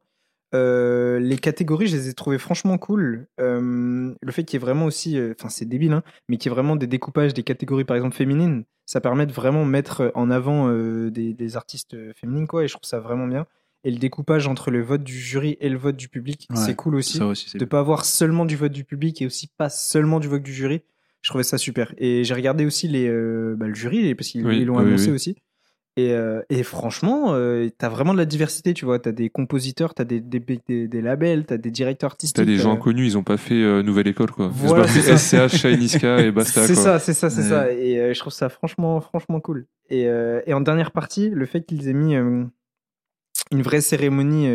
Euh, 0.55 1.19
les 1.19 1.39
catégories, 1.39 1.87
je 1.87 1.97
les 1.97 2.09
ai 2.09 2.13
trouvées 2.15 2.39
franchement 2.39 2.77
cool. 2.79 3.27
Le 3.39 4.15
fait 4.31 4.45
qu'il 4.45 4.59
y 4.59 4.63
ait 4.63 4.65
vraiment 4.65 4.85
aussi, 4.87 5.19
enfin 5.39 5.49
c'est 5.49 5.65
débile, 5.65 5.93
hein, 5.93 6.03
mais 6.29 6.37
qu'il 6.37 6.51
y 6.51 6.53
ait 6.53 6.55
vraiment 6.55 6.77
des 6.77 6.87
découpages 6.87 7.33
des 7.35 7.43
catégories, 7.43 7.85
par 7.85 7.97
exemple 7.97 8.15
féminines, 8.17 8.65
ça 8.85 9.01
permet 9.01 9.25
de 9.27 9.33
vraiment 9.33 9.65
mettre 9.65 10.13
en 10.15 10.31
avant 10.31 10.71
des, 11.09 11.33
des 11.33 11.57
artistes 11.57 11.97
féminines, 12.15 12.47
quoi. 12.47 12.65
Et 12.65 12.69
je 12.69 12.75
trouve 12.75 12.87
ça 12.87 13.01
vraiment 13.01 13.27
bien. 13.27 13.47
Et 13.85 13.91
le 13.91 13.99
découpage 13.99 14.47
entre 14.47 14.71
le 14.71 14.81
vote 14.83 15.03
du 15.03 15.19
jury 15.19 15.57
et 15.61 15.69
le 15.69 15.77
vote 15.79 15.97
du 15.97 16.09
public, 16.09 16.47
Ouais, 16.51 16.57
c'est 16.57 16.77
cool 16.77 16.95
aussi 16.97 17.19
de 17.19 17.65
pas 17.65 17.81
avoir 17.81 18.05
seulement 18.05 18.45
du 18.45 18.55
vote 18.57 18.71
du 18.73 18.85
public 18.85 19.21
et 19.23 19.27
aussi 19.27 19.49
pas 19.57 19.71
seulement 19.71 20.21
du 20.21 20.29
vote 20.29 20.43
du 20.43 20.53
jury. 20.53 20.83
Je 21.23 21.31
trouvais 21.31 21.45
ça 21.45 21.57
super. 21.59 21.95
Et 21.99 22.25
j'ai 22.25 22.35
regardé 22.35 22.67
aussi 22.67 22.89
les, 22.89 23.09
euh, 23.09 23.55
bah, 23.57 23.67
le 23.69 23.75
jury 23.75 24.15
parce 24.15 24.29
qu'ils 24.29 24.45
Oui, 24.47 24.65
l'ont 24.65 24.79
oui, 24.79 24.87
annoncé 24.87 25.09
oui. 25.09 25.15
aussi. 25.15 25.37
Et, 25.97 26.13
euh, 26.15 26.41
et 26.49 26.63
franchement, 26.63 27.35
euh, 27.35 27.69
t'as 27.77 27.91
vraiment 27.91 28.13
de 28.15 28.19
la 28.19 28.25
diversité, 28.25 28.73
tu 28.75 28.87
vois. 28.87 28.99
T'as 28.99 29.13
des 29.13 29.29
compositeurs, 29.29 29.93
t'as 29.95 30.05
des, 30.05 30.21
des, 30.21 30.41
des, 30.41 30.89
des 30.89 31.01
labels, 31.03 31.45
t'as 31.45 31.59
des 31.59 31.71
directeurs 31.71 32.11
artistiques. 32.13 32.37
T'as 32.37 32.45
des 32.47 32.57
gens 32.57 32.77
connus, 32.79 33.05
ils 33.07 33.19
ont 33.19 33.23
pas 33.23 33.37
fait 33.37 33.83
Nouvelle 33.83 34.09
École, 34.09 34.31
quoi. 34.31 34.49
Voilà, 34.51 34.85
ils 34.85 34.89
ont 34.99 35.03
pas 35.13 35.19
c'est 35.19 35.39
fait 35.39 35.49
SCH, 35.49 35.57
Shiny 35.59 35.89
Ska 35.89 36.21
et 36.23 36.31
basta, 36.33 36.67
C'est 36.67 36.75
ça, 36.75 36.99
c'est 36.99 37.13
ça, 37.13 37.29
c'est 37.31 37.43
Ouais. 37.43 37.49
ça. 37.49 37.73
Et 37.73 38.15
je 38.15 38.19
trouve 38.19 38.33
ça 38.33 38.49
franchement, 38.49 39.01
franchement 39.03 39.39
cool. 39.41 39.67
Et, 39.91 40.05
et 40.47 40.53
en 40.55 40.61
dernière 40.63 40.93
partie, 40.93 41.29
le 41.29 41.45
fait 41.47 41.61
qu'ils 41.67 41.87
aient 41.89 41.93
mis 41.93 42.15
une 42.15 43.63
vraie 43.63 43.83
cérémonie, 43.83 44.49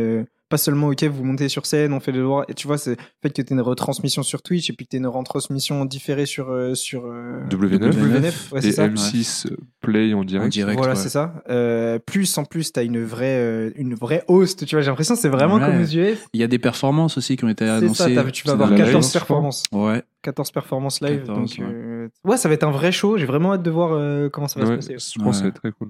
pas 0.50 0.58
seulement, 0.58 0.88
ok, 0.88 1.04
vous 1.04 1.24
montez 1.24 1.50
sur 1.50 1.66
scène, 1.66 1.92
on 1.94 2.00
fait 2.00 2.12
le 2.12 2.24
droit. 2.24 2.46
Et 2.48 2.54
tu 2.54 2.68
vois, 2.68 2.78
c'est 2.78 2.92
le 2.92 2.96
fait 3.22 3.30
que 3.32 3.42
tu 3.42 3.54
une 3.54 3.62
retransmission 3.62 4.24
sur 4.24 4.42
Twitch 4.42 4.70
et 4.70 4.74
puis 4.74 4.86
que 4.86 4.92
tu 4.92 4.98
une 4.98 5.08
retransmission 5.08 5.84
différée 5.86 6.26
sur, 6.26 6.50
euh, 6.52 6.74
sur 6.74 7.06
euh, 7.06 7.42
W9. 7.50 7.90
W9, 7.92 8.54
ouais, 8.54 8.62
c'est 8.62 8.68
et 8.68 8.72
ça. 8.72 8.88
M6 8.88 9.48
Play 9.82 10.14
en 10.14 10.24
direct. 10.24 10.46
En 10.46 10.50
direct. 10.50 10.78
Voilà, 10.78 10.94
ouais. 10.94 11.00
c'est 11.00 11.10
ça. 11.10 11.34
Euh, 11.50 12.00
plus 12.00 12.38
en 12.38 12.46
plus, 12.46 12.72
tu 12.72 12.80
as 12.80 12.84
une 12.84 13.04
vraie, 13.04 13.38
euh, 13.40 13.72
une 13.76 13.94
vraie 13.96 14.24
host, 14.28 14.66
tu 14.66 14.76
vois. 14.76 14.82
J'ai 14.82 14.90
l'impression 14.90 15.16
que 15.16 15.22
c'est 15.22 15.30
vraiment 15.30 15.56
Ouais. 15.56 15.66
comme 15.66 15.82
aux 15.82 15.86
US. 15.86 16.18
Il 16.34 16.40
y 16.40 16.44
a 16.44 16.48
des 16.48 16.60
performances 16.60 17.18
aussi 17.18 17.36
qui 17.38 17.44
ont 17.46 17.50
été 17.50 17.66
annoncées. 17.68 18.16
ça, 18.16 18.24
tu 18.32 18.46
vas 18.48 18.54
avoir 18.54 18.70
dans 18.70 18.76
la 18.76 18.82
14 18.86 18.94
live, 18.94 19.04
je 19.04 19.10
crois. 19.10 19.20
performances. 19.20 19.64
Ouais. 19.72 20.04
14 20.24 20.52
performances 20.52 21.02
live. 21.02 21.20
14, 21.26 21.38
donc, 21.40 21.50
ouais. 21.60 21.74
euh, 21.74 22.08
ouais, 22.26 22.38
ça 22.38 22.48
va 22.50 22.56
être 22.56 22.64
un 22.64 22.72
vrai 22.72 22.92
show. 22.92 23.18
J'ai 23.18 23.26
vraiment 23.26 23.54
hâte 23.54 23.64
de 23.64 23.72
voir 23.72 23.92
euh, 23.94 24.30
comment 24.30 24.48
ça 24.48 24.60
va 24.60 24.66
Ouais, 24.66 24.82
se 24.82 24.88
passer. 24.88 25.14
je 25.14 25.20
pense 25.24 25.28
que 25.30 25.34
ça 25.36 25.40
va 25.40 25.44
Ouais. 25.46 25.50
être 25.50 25.62
très 25.62 25.72
cool. 25.72 25.90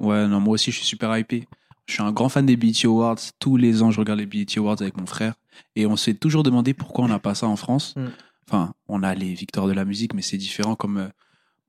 Ouais, 0.00 0.26
non, 0.26 0.40
moi 0.40 0.54
aussi, 0.54 0.70
je 0.70 0.76
suis 0.76 0.86
super 0.86 1.16
hypé. 1.16 1.46
Je 1.86 1.94
suis 1.94 2.02
un 2.02 2.12
grand 2.12 2.28
fan 2.28 2.46
des 2.46 2.56
BET 2.56 2.72
Awards. 2.84 3.18
Tous 3.38 3.56
les 3.56 3.82
ans, 3.82 3.90
je 3.90 3.98
regarde 4.00 4.18
les 4.20 4.26
BET 4.26 4.46
Awards 4.56 4.80
avec 4.80 4.96
mon 4.96 5.06
frère. 5.06 5.34
Et 5.76 5.86
on 5.86 5.96
s'est 5.96 6.14
toujours 6.14 6.42
demandé 6.42 6.74
pourquoi 6.74 7.04
on 7.04 7.08
n'a 7.08 7.18
pas 7.18 7.34
ça 7.34 7.46
en 7.46 7.56
France. 7.56 7.94
Mm. 7.96 8.06
Enfin, 8.48 8.74
on 8.88 9.02
a 9.02 9.14
les 9.14 9.34
victoires 9.34 9.66
de 9.66 9.72
la 9.72 9.84
musique, 9.84 10.14
mais 10.14 10.22
c'est 10.22 10.36
différent 10.36 10.74
comme, 10.74 10.98
euh, 10.98 11.08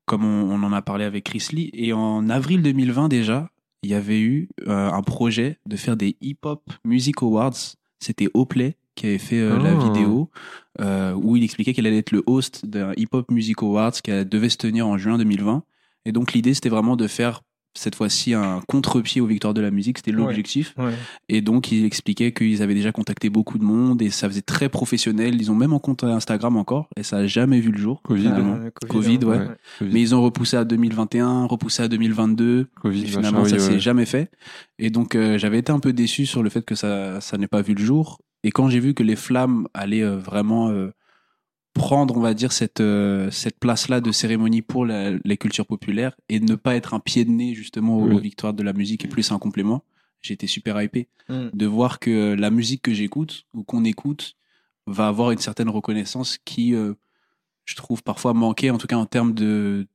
comme 0.06 0.24
on, 0.24 0.50
on 0.50 0.62
en 0.62 0.72
a 0.72 0.82
parlé 0.82 1.04
avec 1.04 1.24
Chris 1.24 1.46
Lee. 1.52 1.70
Et 1.72 1.92
en 1.92 2.28
avril 2.30 2.62
2020, 2.62 3.08
déjà, 3.08 3.48
il 3.82 3.90
y 3.90 3.94
avait 3.94 4.20
eu 4.20 4.48
euh, 4.66 4.90
un 4.90 5.02
projet 5.02 5.58
de 5.66 5.76
faire 5.76 5.96
des 5.96 6.16
Hip 6.20 6.38
Hop 6.44 6.62
Music 6.84 7.22
Awards. 7.22 7.54
C'était 8.00 8.28
Oplay 8.34 8.76
qui 8.94 9.06
avait 9.06 9.18
fait 9.18 9.40
euh, 9.40 9.58
la 9.58 9.70
Ah. 9.72 9.74
vidéo 9.92 10.30
euh, 10.80 11.12
où 11.14 11.36
il 11.36 11.42
expliquait 11.44 11.72
qu'il 11.74 11.86
allait 11.86 11.98
être 11.98 12.12
le 12.12 12.22
host 12.26 12.64
d'un 12.66 12.92
Hip 12.96 13.08
Hop 13.12 13.30
Music 13.30 13.62
Awards 13.62 13.92
qui 13.92 14.10
devait 14.24 14.48
se 14.48 14.56
tenir 14.56 14.86
en 14.86 14.96
juin 14.98 15.18
2020. 15.18 15.64
Et 16.06 16.12
donc 16.12 16.32
l'idée 16.32 16.54
c'était 16.54 16.68
vraiment 16.68 16.96
de 16.96 17.06
faire 17.08 17.42
cette 17.74 17.94
fois-ci 17.94 18.34
un 18.34 18.60
contre-pied 18.68 19.20
aux 19.20 19.26
victoires 19.26 19.54
de 19.54 19.60
la 19.60 19.70
musique, 19.70 19.98
c'était 19.98 20.12
l'objectif. 20.12 20.74
Ouais. 20.78 20.92
Et 21.28 21.40
donc 21.40 21.72
il 21.72 21.84
expliquait 21.84 22.32
qu'ils 22.32 22.62
avaient 22.62 22.74
déjà 22.74 22.92
contacté 22.92 23.30
beaucoup 23.30 23.58
de 23.58 23.64
monde 23.64 24.00
et 24.00 24.10
ça 24.10 24.28
faisait 24.28 24.42
très 24.42 24.68
professionnel. 24.68 25.34
Ils 25.40 25.50
ont 25.50 25.54
même 25.54 25.72
un 25.72 25.78
compte 25.78 26.04
Instagram 26.04 26.56
encore 26.56 26.88
et 26.96 27.02
ça 27.02 27.18
a 27.18 27.26
jamais 27.26 27.60
vu 27.60 27.72
le 27.72 27.78
jour. 27.78 28.00
Covid. 28.02 28.28
Euh, 28.28 28.70
Covid, 28.88 29.18
ouais. 29.18 29.38
Ouais. 29.38 29.48
Covid, 29.78 29.92
Mais 29.92 30.00
ils 30.00 30.14
ont 30.14 30.22
repoussé 30.22 30.56
à 30.56 30.64
2021, 30.64 31.46
repoussé 31.46 31.82
à 31.82 31.88
2022. 31.88 32.68
Covid, 32.80 32.98
Et 32.98 33.02
machin, 33.02 33.16
finalement, 33.18 33.42
oui, 33.42 33.50
ça 33.50 33.56
ouais. 33.56 33.62
s'est 33.62 33.80
jamais 33.80 34.06
fait. 34.06 34.30
Et 34.78 34.90
donc, 34.90 35.14
euh, 35.14 35.38
j'avais 35.38 35.58
été 35.58 35.72
un 35.72 35.80
peu 35.80 35.92
déçu 35.92 36.26
sur 36.26 36.42
le 36.42 36.50
fait 36.50 36.62
que 36.64 36.74
ça, 36.74 37.20
ça 37.20 37.38
n'ait 37.38 37.48
pas 37.48 37.62
vu 37.62 37.74
le 37.74 37.84
jour. 37.84 38.18
Et 38.44 38.50
quand 38.50 38.68
j'ai 38.68 38.80
vu 38.80 38.94
que 38.94 39.02
les 39.02 39.16
flammes 39.16 39.66
allaient 39.74 40.04
euh, 40.04 40.16
vraiment 40.16 40.68
euh, 40.68 40.92
prendre, 41.74 42.16
on 42.16 42.20
va 42.20 42.32
dire, 42.34 42.52
cette, 42.52 42.80
euh, 42.80 43.30
cette 43.30 43.58
place-là 43.58 44.00
de 44.00 44.12
cérémonie 44.12 44.62
pour 44.62 44.86
la- 44.86 45.10
les 45.24 45.36
cultures 45.36 45.66
populaires 45.66 46.16
et 46.28 46.40
ne 46.40 46.54
pas 46.54 46.74
être 46.76 46.94
un 46.94 47.00
pied 47.00 47.24
de 47.24 47.30
nez, 47.30 47.54
justement, 47.54 47.98
aux, 47.98 48.06
Oui. 48.08 48.14
aux 48.14 48.18
victoires 48.20 48.54
de 48.54 48.62
la 48.62 48.72
musique 48.72 49.04
et 49.04 49.08
plus 49.08 49.30
un 49.32 49.38
complément, 49.38 49.82
j'étais 50.22 50.46
super 50.46 50.80
hypé 50.80 51.08
Mm. 51.28 51.48
de 51.52 51.66
voir 51.66 51.98
que 51.98 52.34
la 52.34 52.50
musique 52.50 52.82
que 52.82 52.94
j'écoute 52.94 53.44
ou 53.54 53.62
qu'on 53.64 53.84
écoute 53.84 54.36
va 54.86 55.08
avoir 55.08 55.30
une 55.32 55.38
certaine 55.38 55.68
reconnaissance 55.68 56.38
qui, 56.44 56.74
euh, 56.74 56.94
je 57.64 57.74
trouve, 57.76 58.02
parfois 58.02 58.34
manquait, 58.34 58.70
en 58.70 58.78
tout 58.78 58.86
cas 58.86 58.96
en 58.96 59.06
termes 59.06 59.34
de, 59.34 59.86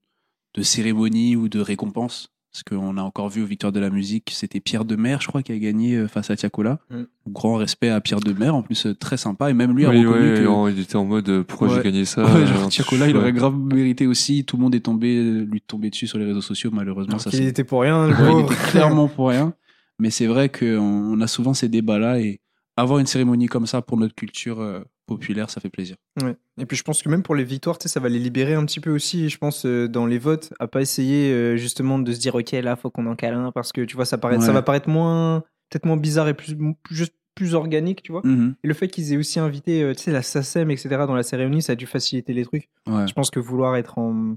de 0.56 0.62
cérémonie 0.64 1.36
ou 1.36 1.48
de 1.50 1.60
récompense. 1.60 2.32
Parce 2.52 2.64
qu'on 2.64 2.98
a 2.98 3.02
encore 3.04 3.30
vu 3.30 3.44
aux 3.44 3.46
Victoires 3.46 3.72
de 3.72 3.80
la 3.80 3.92
musique, 3.92 4.32
c'était 4.34 4.60
Pierre 4.60 4.84
Demer, 4.84 5.18
je 5.20 5.28
crois, 5.28 5.44
qui 5.44 5.52
a 5.52 5.58
gagné 5.60 5.96
euh, 5.96 6.08
face 6.08 6.32
à 6.32 6.36
Tiakola. 6.36 6.80
Mm. 6.90 7.04
Grand 7.28 7.56
respect 7.56 7.90
à 7.90 8.02
Pierre 8.02 8.22
Demer, 8.22 8.50
en 8.50 8.64
plus 8.64 8.88
euh, 8.88 8.96
très 8.96 9.18
sympa. 9.18 9.52
Et 9.52 9.54
même 9.54 9.76
lui 9.76 9.86
a 9.86 9.90
Oui, 9.92 10.04
reconnu 10.04 10.30
ouais, 10.32 10.72
que... 10.72 10.76
il 10.76 10.82
était 10.82 10.96
en 10.96 11.06
mode 11.06 11.30
euh, 11.30 11.44
pourquoi 11.44 11.68
Ouais. 11.68 11.76
j'ai 11.76 11.84
gagné 11.84 12.06
ça 12.06 12.24
Ouais, 12.34 12.48
genre, 12.48 12.70
Tiakola, 12.70 13.08
il 13.08 13.16
aurait 13.16 13.34
grave 13.34 13.56
mérité 13.56 14.08
aussi. 14.08 14.46
Tout 14.46 14.58
le 14.58 14.64
monde 14.64 14.74
est 14.74 14.80
tombé, 14.80 15.22
lui 15.46 15.62
tombé 15.62 15.92
dessus 15.92 16.08
sur 16.08 16.18
les 16.18 16.26
réseaux 16.26 16.42
sociaux, 16.42 16.72
malheureusement. 16.74 17.18
Alors 17.20 17.22
ça, 17.22 17.38
était 17.38 17.64
pour 17.64 17.82
rien, 17.82 18.08
le 18.08 18.14
Ouais, 18.16 18.42
il 18.42 18.46
était 18.46 18.70
clairement 18.72 19.08
pour 19.08 19.30
rien. 19.30 19.54
Mais 20.00 20.10
c'est 20.10 20.28
vrai 20.28 20.50
qu'on 20.50 20.78
on 20.78 21.22
a 21.22 21.28
souvent 21.28 21.54
ces 21.54 21.70
débats-là 21.70 22.20
et 22.20 22.40
avoir 22.78 23.00
une 23.00 23.06
cérémonie 23.06 23.48
comme 23.48 23.68
ça 23.68 23.82
pour 23.82 23.98
notre 23.98 24.16
culture 24.16 24.60
euh, 24.62 24.80
populaire, 25.10 25.50
ça 25.50 25.60
fait 25.60 25.70
plaisir. 25.70 25.96
Ouais. 26.24 26.36
Et 26.58 26.66
puis 26.66 26.78
je 26.78 26.84
pense 26.84 27.02
que 27.04 27.10
même 27.10 27.24
pour 27.24 27.36
les 27.36 27.44
victoires, 27.44 27.78
tu 27.78 27.84
sais, 27.84 27.90
ça 27.94 28.00
va 28.00 28.08
les 28.10 28.20
libérer 28.20 28.54
un 28.54 28.66
petit 28.66 28.80
peu 28.80 28.92
aussi, 28.92 29.28
je 29.30 29.38
pense, 29.38 29.66
euh, 29.66 29.88
dans 29.90 30.06
les 30.06 30.18
votes, 30.20 30.54
à 30.60 30.68
pas 30.68 30.82
essayer 30.82 31.32
euh, 31.34 31.58
justement 31.58 32.00
de 32.00 32.12
se 32.14 32.20
dire, 32.20 32.36
ok, 32.36 32.52
là, 32.52 32.76
faut 32.76 32.90
qu'on 32.90 33.06
en 33.08 33.16
cale 33.16 33.34
un, 33.34 33.52
parce 33.52 33.72
que 33.74 33.82
tu 33.82 33.96
vois, 33.96 34.06
ça, 34.06 34.18
paraît, 34.18 34.38
Ouais. 34.38 34.46
ça 34.46 34.54
va 34.54 34.62
paraître 34.62 34.88
moins, 34.90 35.42
peut-être 35.70 35.86
moins 35.86 35.98
bizarre 35.98 36.28
et 36.30 36.34
plus, 36.34 36.56
juste 36.90 37.14
plus 37.36 37.54
organique, 37.56 38.02
tu 38.04 38.12
vois. 38.12 38.22
Mhm. 38.26 38.56
Et 38.64 38.68
le 38.68 38.74
fait 38.74 38.88
qu'ils 38.88 39.14
aient 39.14 39.18
aussi 39.18 39.40
invité, 39.40 39.82
euh, 39.84 39.94
tu 39.94 40.04
sais, 40.04 40.12
la 40.12 40.22
SACEM, 40.22 40.72
etc., 40.72 40.90
dans 41.08 41.16
la 41.16 41.24
cérémonie, 41.24 41.62
ça 41.62 41.74
a 41.74 41.76
dû 41.76 41.86
faciliter 41.86 42.34
les 42.34 42.44
trucs. 42.46 42.70
Ouais. 42.88 43.08
Je 43.08 43.14
pense 43.14 43.30
que 43.32 43.40
vouloir 43.40 43.76
être 43.78 43.98
en, 43.98 44.36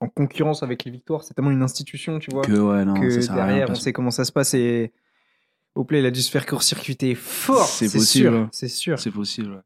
en 0.00 0.08
concurrence 0.08 0.62
avec 0.62 0.84
les 0.84 0.90
victoires, 0.90 1.22
c'est 1.22 1.34
tellement 1.34 1.50
une 1.50 1.62
institution, 1.62 2.18
tu 2.18 2.30
vois, 2.32 2.42
Que 2.42 2.52
ouais, 2.52 2.84
non, 2.84 2.94
que 2.94 3.00
à 3.00 3.34
rien, 3.34 3.46
derrière, 3.46 3.70
on 3.70 3.74
sait 3.74 3.92
comment 3.92 4.10
ça 4.10 4.24
se 4.24 4.32
passe 4.32 4.54
et 4.54 4.92
Oplay, 5.74 6.00
il 6.00 6.06
a 6.06 6.10
dû 6.10 6.22
se 6.22 6.30
faire 6.30 6.46
court-circuiter 6.46 7.14
fort, 7.14 7.64
C'est 7.66 7.86
possible. 7.92 8.04
sûr, 8.30 8.48
c'est 8.52 8.68
sûr. 8.68 8.98
C'est 8.98 9.10
possible. 9.10 9.50
ouais. 9.52 9.60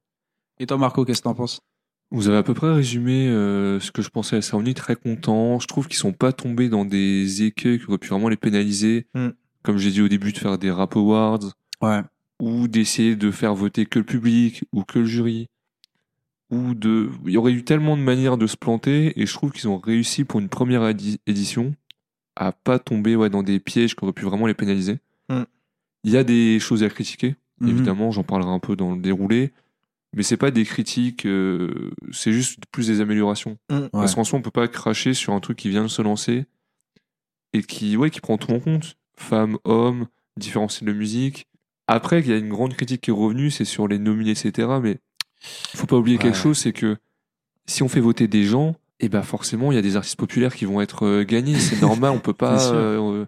Et 0.59 0.67
toi, 0.67 0.77
Marco, 0.79 1.05
qu'est-ce 1.05 1.21
que 1.21 1.25
t'en 1.25 1.35
penses? 1.35 1.61
Vous 2.11 2.29
avez 2.29 2.37
à 2.37 2.43
peu 2.43 2.53
près 2.53 2.71
résumé 2.73 3.29
euh, 3.29 3.81
ce 3.81 3.91
que 3.91 4.03
je 4.03 4.11
pensais 4.11 4.37
à 4.37 4.41
la 4.59 4.75
très 4.75 4.97
content. 4.97 5.59
Je 5.59 5.67
trouve 5.67 5.89
qu'ils 5.89 5.97
sont 5.97 6.13
pas 6.13 6.33
tombés 6.33 6.69
dans 6.69 6.85
des 6.85 7.43
écueils 7.45 7.79
qui 7.79 7.87
auraient 7.87 7.97
pu 7.97 8.09
vraiment 8.09 8.29
les 8.29 8.37
pénaliser. 8.37 9.07
Mm. 9.15 9.29
Comme 9.63 9.79
j'ai 9.79 9.91
dit 9.91 10.03
au 10.03 10.09
début, 10.09 10.33
de 10.33 10.39
faire 10.39 10.59
des 10.59 10.71
rap 10.71 10.95
awards 10.97 11.53
Ouais. 11.81 12.01
ou 12.41 12.69
d'essayer 12.69 13.17
de 13.17 13.31
faire 13.31 13.55
voter 13.55 13.87
que 13.87 13.99
le 13.99 14.05
public 14.05 14.65
ou 14.73 14.85
que 14.85 14.99
le 14.99 15.07
jury. 15.07 15.49
Ou 16.51 16.75
de, 16.75 17.09
il 17.25 17.33
y 17.33 17.39
aurait 17.39 17.53
eu 17.53 17.65
tellement 17.65 17.97
de 17.97 18.03
manières 18.03 18.37
de 18.37 18.47
se 18.47 18.59
planter 18.59 19.19
et 19.19 19.25
je 19.25 19.33
trouve 19.33 19.53
qu'ils 19.53 19.69
ont 19.69 19.79
réussi 19.79 20.25
pour 20.25 20.39
une 20.39 20.51
première 20.51 20.83
édi- 20.83 21.19
édition 21.27 21.75
à 22.37 22.53
pas 22.53 22.79
tomber 22.79 23.17
ouais, 23.17 23.31
dans 23.31 23.43
des 23.43 23.59
pièges 23.59 23.97
qui 23.97 24.05
auraient 24.05 24.13
pu 24.13 24.27
vraiment 24.27 24.47
les 24.47 24.53
pénaliser. 24.55 24.99
Mm. 25.31 25.43
Il 26.05 26.13
y 26.13 26.17
a 26.17 26.25
des 26.25 26.59
choses 26.61 26.83
à 26.83 26.89
critiquer. 26.89 27.37
Mhm. 27.61 27.69
Évidemment, 27.69 28.11
j'en 28.11 28.23
parlerai 28.25 28.51
un 28.51 28.59
peu 28.59 28.77
dans 28.77 28.95
le 28.95 29.01
déroulé. 29.01 29.53
Mais 30.15 30.23
c'est 30.23 30.37
pas 30.37 30.51
des 30.51 30.65
critiques, 30.67 31.25
euh, 31.25 31.91
c'est 32.11 32.33
juste 32.33 32.59
plus 32.71 32.87
des 32.89 33.01
améliorations. 33.01 33.57
Mm. 33.71 33.89
Parce 33.93 34.11
Ouais. 34.13 34.17
qu'en 34.17 34.25
soi, 34.25 34.39
on 34.39 34.43
peut 34.43 34.51
pas 34.51 34.69
cracher 34.69 35.15
sur 35.15 35.33
un 35.33 35.41
truc 35.41 35.57
qui 35.57 35.71
vient 35.71 35.83
de 35.85 35.89
se 35.89 36.03
lancer 36.03 36.45
et 37.55 37.63
qui, 37.63 37.97
ouais, 37.97 38.11
qui 38.11 38.21
prend 38.21 38.37
tout 38.37 38.53
en 38.53 38.61
compte. 38.61 38.97
Femmes, 39.17 39.57
hommes, 39.65 40.07
différents 40.37 40.69
styles 40.69 40.89
de 40.89 40.93
musique. 40.93 41.47
Après, 41.87 42.21
il 42.21 42.29
y 42.29 42.33
a 42.33 42.37
une 42.37 42.51
grande 42.51 42.75
critique 42.75 43.01
qui 43.03 43.11
est 43.11 43.15
revenue, 43.15 43.51
c'est 43.51 43.65
sur 43.65 43.89
les 43.89 43.99
nominés, 43.99 44.33
etc. 44.33 44.69
Mais 44.83 44.99
faut 45.75 45.87
pas 45.87 45.97
oublier 45.97 46.19
quelque 46.19 46.37
chose, 46.37 46.59
c'est 46.59 46.73
que 46.75 46.99
si 47.67 47.83
on 47.83 47.89
fait 47.89 48.01
voter 48.01 48.29
des 48.29 48.45
gens, 48.45 48.77
et 49.01 49.09
ben 49.09 49.23
forcément, 49.23 49.73
il 49.73 49.77
y 49.77 49.79
a 49.79 49.83
des 49.83 49.97
artistes 49.97 50.19
populaires 50.19 50.55
qui 50.55 50.65
vont 50.67 50.81
être 50.83 51.07
euh, 51.07 51.25
gagnés. 51.25 51.59
C'est 51.59 51.81
normal, 51.83 52.13
on 52.13 52.21
peut 52.21 52.33
pas. 52.35 52.71
Euh, 52.73 53.23
euh, 53.23 53.27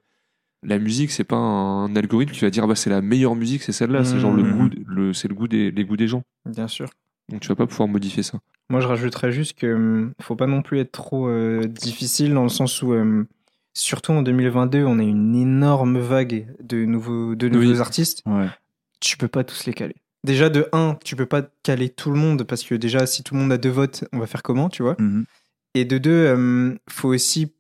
la 0.65 0.79
musique, 0.79 1.11
c'est 1.11 1.25
pas 1.25 1.37
un 1.37 1.95
algorithme 1.97 2.33
qui 2.33 2.41
va 2.41 2.51
dire 2.51 2.67
bah 2.67 2.75
c'est 2.75 2.91
la 2.91 3.01
meilleure 3.03 3.35
musique, 3.35 3.63
c'est 3.63 3.73
celle-là. 3.73 4.05
C'est 4.05 4.19
genre 4.19 4.33
le 4.33 4.43
Mhm. 4.43 4.53
goût, 4.57 4.71
le, 4.87 5.13
c'est 5.13 5.29
le 5.29 5.35
goût 5.35 5.49
des, 5.49 5.71
les 5.71 5.85
goûts 5.85 5.97
des 5.97 6.09
gens. 6.09 6.23
Bien 6.47 6.69
sûr. 6.69 6.89
Donc 7.31 7.41
tu 7.41 7.49
vas 7.49 7.55
pas 7.57 7.67
pouvoir 7.67 7.89
modifier 7.89 8.23
ça. 8.23 8.39
Moi, 8.71 8.81
je 8.81 8.87
rajouterais 8.87 9.31
juste 9.31 9.59
que 9.59 9.75
hum, 9.75 10.13
faut 10.23 10.37
pas 10.37 10.47
non 10.47 10.63
plus 10.63 10.79
être 10.81 10.93
trop 10.93 11.29
euh, 11.29 11.67
difficile 11.67 12.33
dans 12.35 12.43
le 12.45 12.49
sens 12.49 12.81
où, 12.83 12.93
hum, 12.95 13.27
surtout 13.75 14.13
en 14.13 14.23
2022, 14.23 14.85
on 14.85 14.99
a 14.99 15.03
une 15.03 15.35
énorme 15.35 15.99
vague 15.99 16.47
de 16.63 16.85
nouveaux, 16.85 17.35
de 17.35 17.49
nouveaux 17.49 17.73
Oui. 17.75 17.81
artistes. 17.81 18.23
Ouais. 18.27 18.49
Tu 19.01 19.17
peux 19.19 19.29
pas 19.29 19.45
tous 19.45 19.67
les 19.67 19.75
caler. 19.75 19.97
Déjà, 20.25 20.49
de 20.49 20.67
1, 20.73 20.97
tu 21.05 21.17
peux 21.17 21.27
pas 21.27 21.43
caler 21.63 21.91
tout 21.91 22.11
le 22.11 22.17
monde 22.17 22.45
parce 22.45 22.63
que 22.63 22.75
déjà, 22.75 23.05
si 23.07 23.23
tout 23.23 23.35
le 23.35 23.41
monde 23.41 23.53
a 23.53 23.59
deux 23.59 23.69
votes, 23.69 24.05
on 24.15 24.19
va 24.19 24.27
faire 24.27 24.43
comment, 24.43 24.71
tu 24.71 24.83
vois? 24.83 24.97
Mhm. 24.99 25.27
Et 25.75 25.85
de 25.85 25.99
deux, 25.99 26.33
hum, 26.33 26.79
faut 26.89 27.09
aussi, 27.13 27.53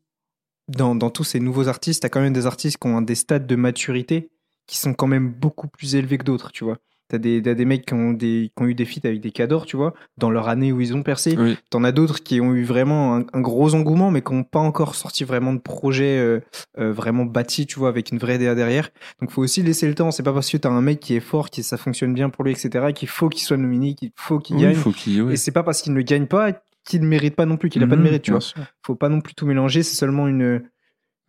dans, 0.68 0.94
dans 0.94 1.10
tous 1.10 1.24
ces 1.24 1.40
nouveaux 1.40 1.68
artistes, 1.68 2.02
t'as 2.02 2.08
quand 2.08 2.20
même 2.20 2.32
des 2.32 2.46
artistes 2.46 2.78
qui 2.78 2.86
ont 2.88 3.00
des 3.02 3.14
stades 3.14 3.46
de 3.46 3.56
maturité 3.56 4.30
qui 4.66 4.78
sont 4.78 4.94
quand 4.94 5.06
même 5.06 5.28
beaucoup 5.30 5.68
plus 5.68 5.94
élevés 5.94 6.16
que 6.18 6.24
d'autres, 6.24 6.50
tu 6.52 6.64
vois. 6.64 6.78
T'as 7.08 7.18
des, 7.18 7.42
t'as 7.42 7.52
des 7.52 7.66
mecs 7.66 7.84
qui 7.84 7.92
ont, 7.92 8.12
des, 8.14 8.50
qui 8.56 8.62
ont 8.62 8.66
eu 8.66 8.74
des 8.74 8.86
feats 8.86 9.06
avec 9.06 9.20
des 9.20 9.30
cadors, 9.30 9.66
tu 9.66 9.76
vois, 9.76 9.92
dans 10.16 10.30
leur 10.30 10.48
année 10.48 10.72
où 10.72 10.80
ils 10.80 10.94
ont 10.96 11.02
percé. 11.02 11.36
Oui. 11.38 11.58
T'en 11.68 11.84
as 11.84 11.92
d'autres 11.92 12.22
qui 12.22 12.40
ont 12.40 12.54
eu 12.54 12.64
vraiment 12.64 13.16
un, 13.16 13.26
un 13.34 13.40
gros 13.42 13.74
engouement, 13.74 14.10
mais 14.10 14.22
qui 14.22 14.32
n'ont 14.32 14.42
pas 14.42 14.58
encore 14.60 14.94
sorti 14.94 15.22
vraiment 15.22 15.52
de 15.52 15.58
projet 15.58 16.16
euh, 16.18 16.40
euh, 16.78 16.92
vraiment 16.94 17.26
bâti, 17.26 17.66
tu 17.66 17.78
vois, 17.78 17.90
avec 17.90 18.10
une 18.10 18.16
vraie 18.18 18.38
DA 18.38 18.54
derrière. 18.54 18.88
Donc, 19.20 19.30
faut 19.32 19.42
aussi 19.42 19.62
laisser 19.62 19.86
le 19.86 19.94
temps. 19.94 20.10
C'est 20.12 20.22
pas 20.22 20.32
parce 20.32 20.48
que 20.50 20.56
t'as 20.56 20.70
un 20.70 20.80
mec 20.80 20.98
qui 20.98 21.14
est 21.14 21.20
fort, 21.20 21.50
qui 21.50 21.62
ça 21.62 21.76
fonctionne 21.76 22.14
bien 22.14 22.30
pour 22.30 22.42
lui, 22.42 22.52
etc., 22.52 22.86
qu'il 22.94 23.08
faut 23.08 23.28
qu'il 23.28 23.42
soit 23.42 23.58
nominé, 23.58 23.94
qu'il 23.94 24.10
faut 24.16 24.38
qu'il 24.38 24.56
Oui, 24.56 24.62
gagne. 24.62 24.74
faut 24.74 24.90
qu'il. 24.92 25.20
ouais. 25.20 25.34
Et 25.34 25.36
c'est 25.36 25.52
pas 25.52 25.62
parce 25.62 25.82
qu'il 25.82 25.92
ne 25.92 26.00
gagne 26.00 26.26
pas 26.26 26.52
qu'il 26.84 27.00
ne 27.02 27.06
mérite 27.06 27.34
pas 27.36 27.46
non 27.46 27.56
plus, 27.56 27.68
qu'il 27.70 27.82
a 27.82 27.86
pas 27.86 27.96
de 27.96 28.00
Mhm, 28.00 28.04
mérite, 28.04 28.22
tu 28.22 28.30
vois. 28.32 28.40
sûr. 28.40 28.64
Faut 28.84 28.94
pas 28.94 29.08
non 29.08 29.20
plus 29.20 29.34
tout 29.34 29.46
mélanger. 29.46 29.82
C'est 29.82 29.96
seulement 29.96 30.28
une. 30.28 30.62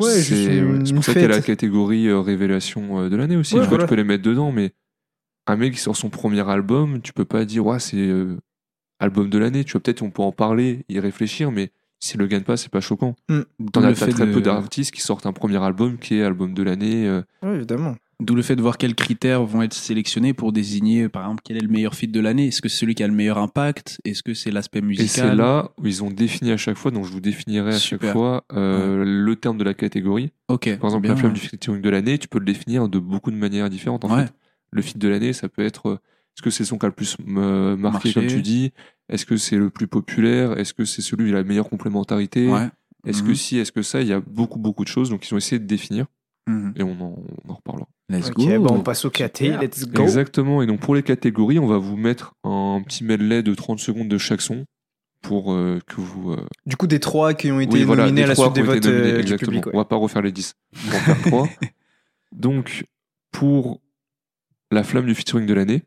Ouais, 0.01 0.09
c'est 0.09 0.57
une, 0.57 0.85
c'est 0.85 0.89
une 0.91 0.95
pour 0.95 1.03
ça 1.05 1.13
qu'il 1.13 1.21
y 1.21 1.25
a 1.25 1.29
la 1.29 1.41
catégorie 1.41 2.07
euh, 2.07 2.19
révélation 2.19 2.99
euh, 2.99 3.09
de 3.09 3.15
l'année 3.15 3.37
aussi. 3.37 3.55
Ouais, 3.55 3.61
tu, 3.61 3.67
vois, 3.67 3.77
voilà. 3.77 3.85
tu 3.85 3.89
peux 3.89 3.95
les 3.95 4.03
mettre 4.03 4.23
dedans, 4.23 4.51
mais 4.51 4.73
un 5.47 5.55
mec 5.55 5.73
qui 5.73 5.79
sort 5.79 5.95
son 5.95 6.09
premier 6.09 6.47
album, 6.49 7.01
tu 7.01 7.13
peux 7.13 7.23
pas 7.25 7.45
dire 7.45 7.65
ouais 7.65 7.79
c'est 7.79 7.95
euh, 7.97 8.37
album 8.99 9.29
de 9.29 9.37
l'année. 9.37 9.63
Tu 9.63 9.71
vois 9.73 9.81
peut-être 9.81 10.01
on 10.01 10.11
peut 10.11 10.21
en 10.23 10.33
parler, 10.33 10.83
y 10.89 10.99
réfléchir, 10.99 11.49
mais 11.51 11.71
s'il 12.01 12.19
le 12.19 12.27
gagne 12.27 12.43
pas, 12.43 12.57
c'est 12.57 12.69
pas 12.71 12.81
choquant. 12.81 13.15
T'en 13.29 13.35
D'où 13.59 13.79
as 13.85 13.89
le 13.89 13.95
t'as 13.95 14.05
fait 14.07 14.11
très 14.11 14.25
de- 14.27 14.33
peu 14.33 14.41
d'artistes 14.41 14.93
qui 14.93 15.01
sortent 15.01 15.25
un 15.25 15.33
premier 15.33 15.63
album 15.63 15.97
qui 15.97 16.15
est 16.17 16.23
album 16.23 16.53
de 16.53 16.63
l'année. 16.63 17.07
euh, 17.07 17.21
Ouais, 17.41 17.55
évidemment. 17.55 17.95
D'où 18.21 18.33
le 18.33 18.41
fait 18.41 18.55
de 18.55 18.61
voir 18.61 18.77
quels 18.77 18.95
critères 18.95 19.43
vont 19.43 19.61
être 19.61 19.73
sélectionnés 19.73 20.33
pour 20.33 20.53
désigner, 20.53 21.09
par 21.09 21.23
exemple, 21.23 21.41
quel 21.43 21.57
est 21.57 21.61
le 21.61 21.67
meilleur 21.67 21.95
feat 21.95 22.11
de 22.11 22.19
l'année. 22.21 22.47
Est-ce 22.47 22.61
que 22.61 22.69
c'est 22.69 22.77
celui 22.77 22.95
qui 22.95 23.03
a 23.03 23.07
le 23.07 23.13
meilleur 23.13 23.37
impact? 23.37 23.99
Est-ce 24.05 24.23
que 24.23 24.33
c'est 24.33 24.51
l'aspect 24.51 24.79
Et 24.79 24.83
musical? 24.83 25.07
c'est 25.29 25.35
là 25.35 25.69
où 25.77 25.85
ils 25.85 26.01
ont 26.03 26.09
défini 26.11 26.51
à 26.51 26.57
chaque 26.57 26.77
fois, 26.77 26.91
donc 26.91 27.05
je 27.05 27.11
vous 27.11 27.19
définirai 27.19 27.69
à 27.75 27.77
Super. 27.77 28.07
chaque 28.07 28.13
fois 28.13 28.45
euh, 28.53 29.03
le 29.05 29.35
terme 29.35 29.57
de 29.57 29.65
la 29.65 29.73
catégorie. 29.73 30.31
Ok. 30.47 30.77
Par 30.77 30.85
exemple, 30.89 31.01
bien. 31.03 31.11
la 31.13 31.17
flamme 31.19 31.33
du 31.33 31.41
featuring 31.41 31.81
de 31.81 31.89
l'année, 31.89 32.17
tu 32.17 32.27
peux 32.29 32.39
le 32.39 32.45
définir 32.45 32.87
de 32.87 32.99
beaucoup 32.99 33.31
de 33.31 33.35
manières 33.37 33.69
différentes. 33.69 34.05
En 34.05 34.15
Ouais. 34.15 34.25
fait. 34.27 34.33
Le 34.71 34.81
feat 34.81 34.97
de 34.97 35.07
l'année, 35.09 35.33
ça 35.33 35.49
peut 35.49 35.63
être 35.65 35.87
euh, 35.89 35.93
est-ce 36.37 36.41
que 36.41 36.49
c'est 36.49 36.63
son 36.65 36.77
qui 36.77 36.85
a 36.85 36.89
le 36.89 36.95
plus 36.95 37.17
euh, 37.27 37.75
marqué, 37.75 38.09
Marché. 38.09 38.13
comme 38.13 38.27
tu 38.27 38.41
dis? 38.41 38.71
Est-ce 39.09 39.25
que 39.25 39.35
c'est 39.37 39.57
le 39.57 39.69
plus 39.69 39.87
populaire? 39.87 40.57
Est-ce 40.57 40.73
que 40.73 40.85
c'est 40.85 41.01
celui 41.01 41.25
qui 41.29 41.31
a 41.33 41.35
la 41.37 41.43
meilleure 41.43 41.69
complémentarité? 41.69 42.49
Est-ce 43.05 43.21
Mhm. 43.21 43.27
que 43.27 43.33
si 43.35 43.57
Est-ce 43.57 43.71
que 43.71 43.81
ça 43.81 44.01
Il 44.01 44.07
y 44.07 44.13
a 44.13 44.19
beaucoup, 44.21 44.57
beaucoup 44.59 44.83
de 44.83 44.89
choses. 44.89 45.09
Donc, 45.09 45.29
ils 45.29 45.33
ont 45.33 45.37
essayé 45.37 45.59
de 45.59 45.65
définir 45.65 46.05
Mhm. 46.47 46.73
et 46.75 46.83
on 46.83 46.91
en, 47.01 47.15
on 47.45 47.51
en 47.51 47.55
reparlera. 47.55 47.87
Let's 48.09 48.29
Ok, 48.29 48.35
go. 48.37 48.59
bon, 48.63 48.75
on 48.75 48.81
passe 48.83 49.03
au 49.05 49.09
KT. 49.09 49.41
Let's 49.61 49.85
go. 49.87 50.03
Exactement. 50.03 50.61
Et 50.61 50.67
donc, 50.67 50.79
pour 50.79 50.93
les 50.95 51.01
catégories, 51.03 51.57
on 51.59 51.65
va 51.67 51.77
vous 51.77 51.97
mettre 51.97 52.33
un 52.43 52.81
petit 52.85 53.03
medley 53.03 53.41
de 53.41 53.53
30 53.55 53.79
secondes 53.79 54.07
de 54.07 54.17
chaque 54.19 54.41
son 54.41 54.65
pour 55.21 55.53
euh, 55.53 55.79
que 55.87 55.99
vous. 56.01 56.33
euh, 56.33 56.45
Du 56.67 56.77
coup, 56.77 56.85
des 56.85 56.99
trois 56.99 57.33
qui 57.33 57.51
ont 57.51 57.59
été 57.59 57.73
Oui, 57.77 57.83
voilà, 57.83 58.03
nominés 58.03 58.23
à 58.23 58.27
la 58.27 58.35
suite 58.35 58.53
des 58.53 58.61
votes 58.61 58.85
nominés, 58.85 59.07
euh, 59.07 59.13
du 59.15 59.21
exactement. 59.21 59.49
public. 59.49 59.65
ouais. 59.65 59.71
On 59.73 59.77
va 59.79 59.85
pas 59.85 59.95
refaire 59.95 60.21
les 60.21 60.31
10. 60.31 60.53
On 60.85 60.89
va 60.91 60.97
en 60.97 60.99
faire 60.99 61.21
3. 61.23 61.49
Donc, 62.31 62.85
pour 63.31 63.81
la 64.71 64.83
flamme 64.83 65.05
du 65.07 65.15
featuring 65.15 65.45
de 65.47 65.53
l'année, 65.53 65.83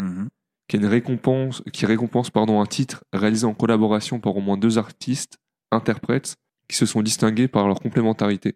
Mhm. 0.00 0.28
qui, 0.68 0.76
est 0.76 0.78
une 0.78 0.86
récompense, 0.86 1.62
qui 1.72 1.86
récompense 1.86 2.30
pardon, 2.30 2.60
un 2.60 2.66
titre 2.66 3.02
réalisé 3.12 3.46
en 3.46 3.54
collaboration 3.54 4.20
par 4.20 4.36
au 4.36 4.40
moins 4.40 4.56
deux 4.56 4.78
artistes, 4.78 5.38
interprètes, 5.72 6.36
qui 6.68 6.76
se 6.76 6.86
sont 6.86 7.02
distingués 7.02 7.48
par 7.48 7.66
leur 7.66 7.80
complémentarité. 7.80 8.54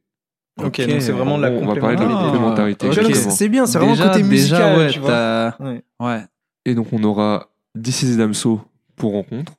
Ok, 0.59 0.81
donc 0.87 1.01
c'est 1.03 1.13
vraiment 1.13 1.39
de 1.39 1.43
la 1.43 1.51
On 1.51 1.67
va 1.67 1.77
parler 1.81 1.97
de 1.97 2.03
la 2.03 2.09
complémentarité. 2.09 2.87
Ah, 2.87 2.93
exactement. 3.01 3.31
C'est 3.35 3.49
bien, 3.49 3.67
c'est 3.67 3.79
vraiment 3.79 3.93
Déjà- 3.95 4.09
côté 4.11 4.23
musical, 4.23 4.59
déjà, 4.59 4.79
ouais, 4.79 4.91
tu 4.91 4.99
vois. 5.01 5.55
Ouais. 5.61 5.83
Ouais. 6.01 6.25
Et 6.67 6.75
donc, 6.75 6.89
on 6.93 7.03
aura 7.05 7.49
DCZ 7.75 8.17
Damso 8.19 8.61
pour 8.97 9.13
Rencontre, 9.13 9.55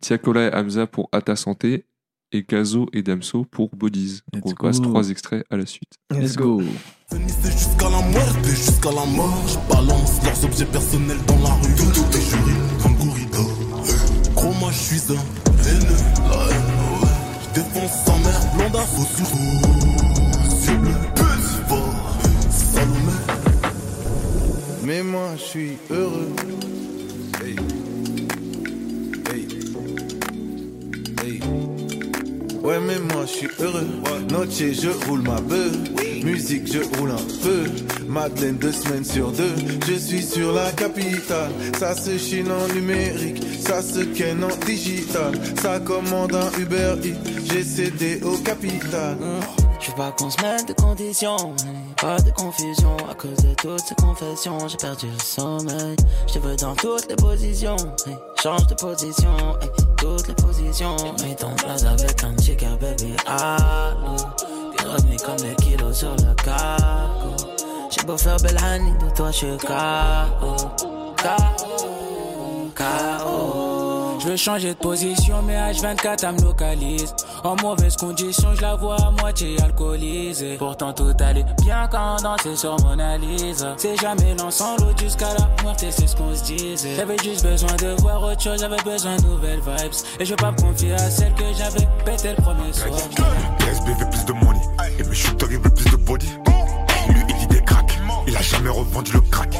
Tiakola 0.00 0.48
et 0.48 0.54
Hamza 0.54 0.86
pour 0.86 1.08
À 1.12 1.20
ta 1.22 1.36
santé, 1.36 1.86
et 2.32 2.44
Gazo 2.48 2.86
et 2.92 3.02
Damso 3.02 3.44
pour 3.50 3.70
Bodies. 3.74 4.20
Donc, 4.32 4.44
Let's 4.44 4.52
on 4.52 4.62
passe 4.62 4.80
go. 4.80 4.84
trois 4.90 5.10
extraits 5.10 5.44
à 5.50 5.56
la 5.56 5.66
suite. 5.66 5.94
Let's 6.12 6.36
go. 6.36 6.62
C'est 7.08 7.50
jusqu'à 7.50 7.88
la 7.90 8.02
muerte, 8.08 8.44
jusqu'à 8.44 8.90
la 8.92 9.04
mort. 9.06 9.42
Je 9.48 9.74
balance 9.74 10.22
leurs 10.22 10.44
objets 10.44 10.66
personnels 10.66 11.18
dans 11.26 11.38
la 11.38 11.54
rue. 11.54 11.74
Tout, 11.76 11.90
tout 11.92 12.16
est 12.16 12.20
juré, 12.20 12.52
comme 12.82 12.94
Gourida. 12.94 13.38
Gros, 14.36 14.52
moi, 14.60 14.70
je 14.70 14.78
suis 14.78 15.12
un 15.12 15.14
haineux. 15.66 16.04
La 16.28 16.54
haine, 16.54 17.02
ouais. 17.02 17.08
Je 17.42 17.60
défonce 17.60 18.04
sa 18.04 18.12
mère, 18.12 18.54
blonde 18.54 18.76
à 18.76 18.84
faux 18.86 19.04
je 25.40 25.44
suis 25.44 25.78
heureux. 25.90 26.32
Hey. 27.42 27.56
Hey. 29.30 29.48
Hey. 31.24 31.40
Ouais 32.62 32.78
mais 32.80 32.98
moi 32.98 33.24
je 33.26 33.32
suis 33.32 33.48
heureux. 33.58 33.86
Noche 34.30 34.72
je 34.72 35.06
roule 35.06 35.22
ma 35.22 35.40
bœuf. 35.40 35.76
Musique 36.22 36.70
je 36.70 36.80
roule 36.98 37.12
un 37.12 37.42
peu. 37.42 37.64
Madeleine 38.06 38.56
deux 38.56 38.72
semaines 38.72 39.04
sur 39.04 39.32
deux. 39.32 39.54
Je 39.88 39.94
suis 39.94 40.22
sur 40.22 40.52
la 40.52 40.70
capitale. 40.72 41.52
Ça 41.78 41.94
se 41.96 42.18
chine 42.18 42.50
en 42.50 42.72
numérique. 42.74 43.42
Ça 43.60 43.82
se 43.82 44.00
ken 44.00 44.44
en 44.44 44.56
digital. 44.66 45.32
Ça 45.62 45.80
commande 45.80 46.34
un 46.34 46.50
Uber 46.60 46.96
Eats. 47.02 47.30
J'ai 47.50 47.64
cédé 47.64 48.20
au 48.22 48.36
capital. 48.38 49.16
Je 49.80 49.90
veux 49.90 49.96
pas 49.96 50.12
qu'on 50.12 50.28
se 50.28 50.36
mette 50.42 50.68
de 50.68 50.74
conditions, 50.74 51.54
hey, 51.64 51.79
pas 52.00 52.18
de 52.20 52.30
confusion 52.30 52.96
à 53.10 53.14
cause 53.14 53.36
de 53.36 53.54
toutes 53.54 53.80
ces 53.80 53.94
confessions. 53.94 54.68
J'ai 54.68 54.76
perdu 54.76 55.06
le 55.06 55.18
sommeil. 55.18 55.96
Je 56.26 56.34
te 56.34 56.38
veux 56.38 56.56
dans 56.56 56.74
toutes 56.74 57.08
les 57.08 57.16
positions, 57.16 57.76
hey, 58.06 58.16
change 58.42 58.66
de 58.66 58.74
position, 58.74 59.36
hey, 59.60 59.68
toutes 59.98 60.28
les 60.28 60.34
positions. 60.34 60.96
Mis 61.24 61.36
ton 61.36 61.54
place 61.56 61.84
avec 61.84 62.24
un 62.24 62.36
chica 62.42 62.68
baby, 62.80 63.14
allô. 63.26 64.16
T'es 64.76 64.84
revenu 64.84 65.16
comme 65.24 65.36
des 65.36 65.54
kilos 65.56 65.98
sur 65.98 66.16
le 66.16 66.34
cargo. 66.42 67.36
J'ai 67.90 68.02
beau 68.06 68.16
faire 68.16 68.36
belle 68.38 68.58
honey, 68.62 68.92
de 68.98 69.14
toi 69.14 69.30
je 69.30 69.36
suis 69.36 69.56
KO. 69.58 70.56
KO. 71.22 72.70
KO. 72.74 74.18
Je 74.20 74.28
veux 74.28 74.36
changer 74.36 74.70
de 74.70 74.78
position, 74.78 75.42
mais 75.42 75.56
H24 75.72 76.18
elle 76.22 76.32
me 76.32 76.42
localise. 76.42 77.14
En 77.42 77.56
mauvaise 77.62 77.96
condition, 77.96 78.54
je 78.54 78.60
la 78.60 78.74
vois 78.74 78.96
à 78.96 79.10
moitié 79.10 79.60
alcoolisée. 79.62 80.56
Pourtant 80.58 80.92
tout 80.92 81.14
allait 81.20 81.44
bien 81.62 81.88
quand 81.90 82.16
on 82.18 82.22
dansait 82.22 82.56
sur 82.56 82.76
Mona 82.82 83.16
Lisa. 83.16 83.74
C'est 83.76 83.96
jamais 83.96 84.34
l'ensemble 84.38 84.86
jusqu'à 84.98 85.32
la 85.34 85.48
mort, 85.62 85.76
et 85.82 85.90
c'est 85.90 86.06
ce 86.06 86.16
qu'on 86.16 86.34
se 86.34 86.44
disait. 86.44 86.96
J'avais 86.96 87.16
juste 87.18 87.44
besoin 87.44 87.74
de 87.76 88.00
voir 88.02 88.22
autre 88.22 88.42
chose, 88.42 88.60
j'avais 88.60 88.82
besoin 88.82 89.16
de 89.16 89.22
nouvelles 89.22 89.60
vibes. 89.60 89.92
Et 90.18 90.24
je 90.24 90.30
veux 90.30 90.36
pas 90.36 90.52
me 90.52 90.60
confier 90.60 90.92
à 90.92 91.10
celle 91.10 91.32
que 91.34 91.44
j'avais 91.56 91.88
pété 92.04 92.30
le 92.36 92.42
premier 92.42 92.72
soir. 92.72 92.90
Veut 93.86 94.10
plus 94.10 94.24
de 94.24 94.32
money 94.32 94.60
et 94.98 95.02
mes 95.02 95.14
shooters 95.14 95.50
ils 95.50 95.58
veulent 95.58 95.74
plus 95.74 95.90
de 95.90 95.96
body. 95.96 96.28
Lui 97.08 97.22
il 97.28 97.36
dit 97.38 97.46
des 97.48 97.62
cracks, 97.62 97.98
il 98.28 98.36
a 98.36 98.42
jamais 98.42 98.70
revendu 98.70 99.12
le 99.12 99.20
crack. 99.22 99.56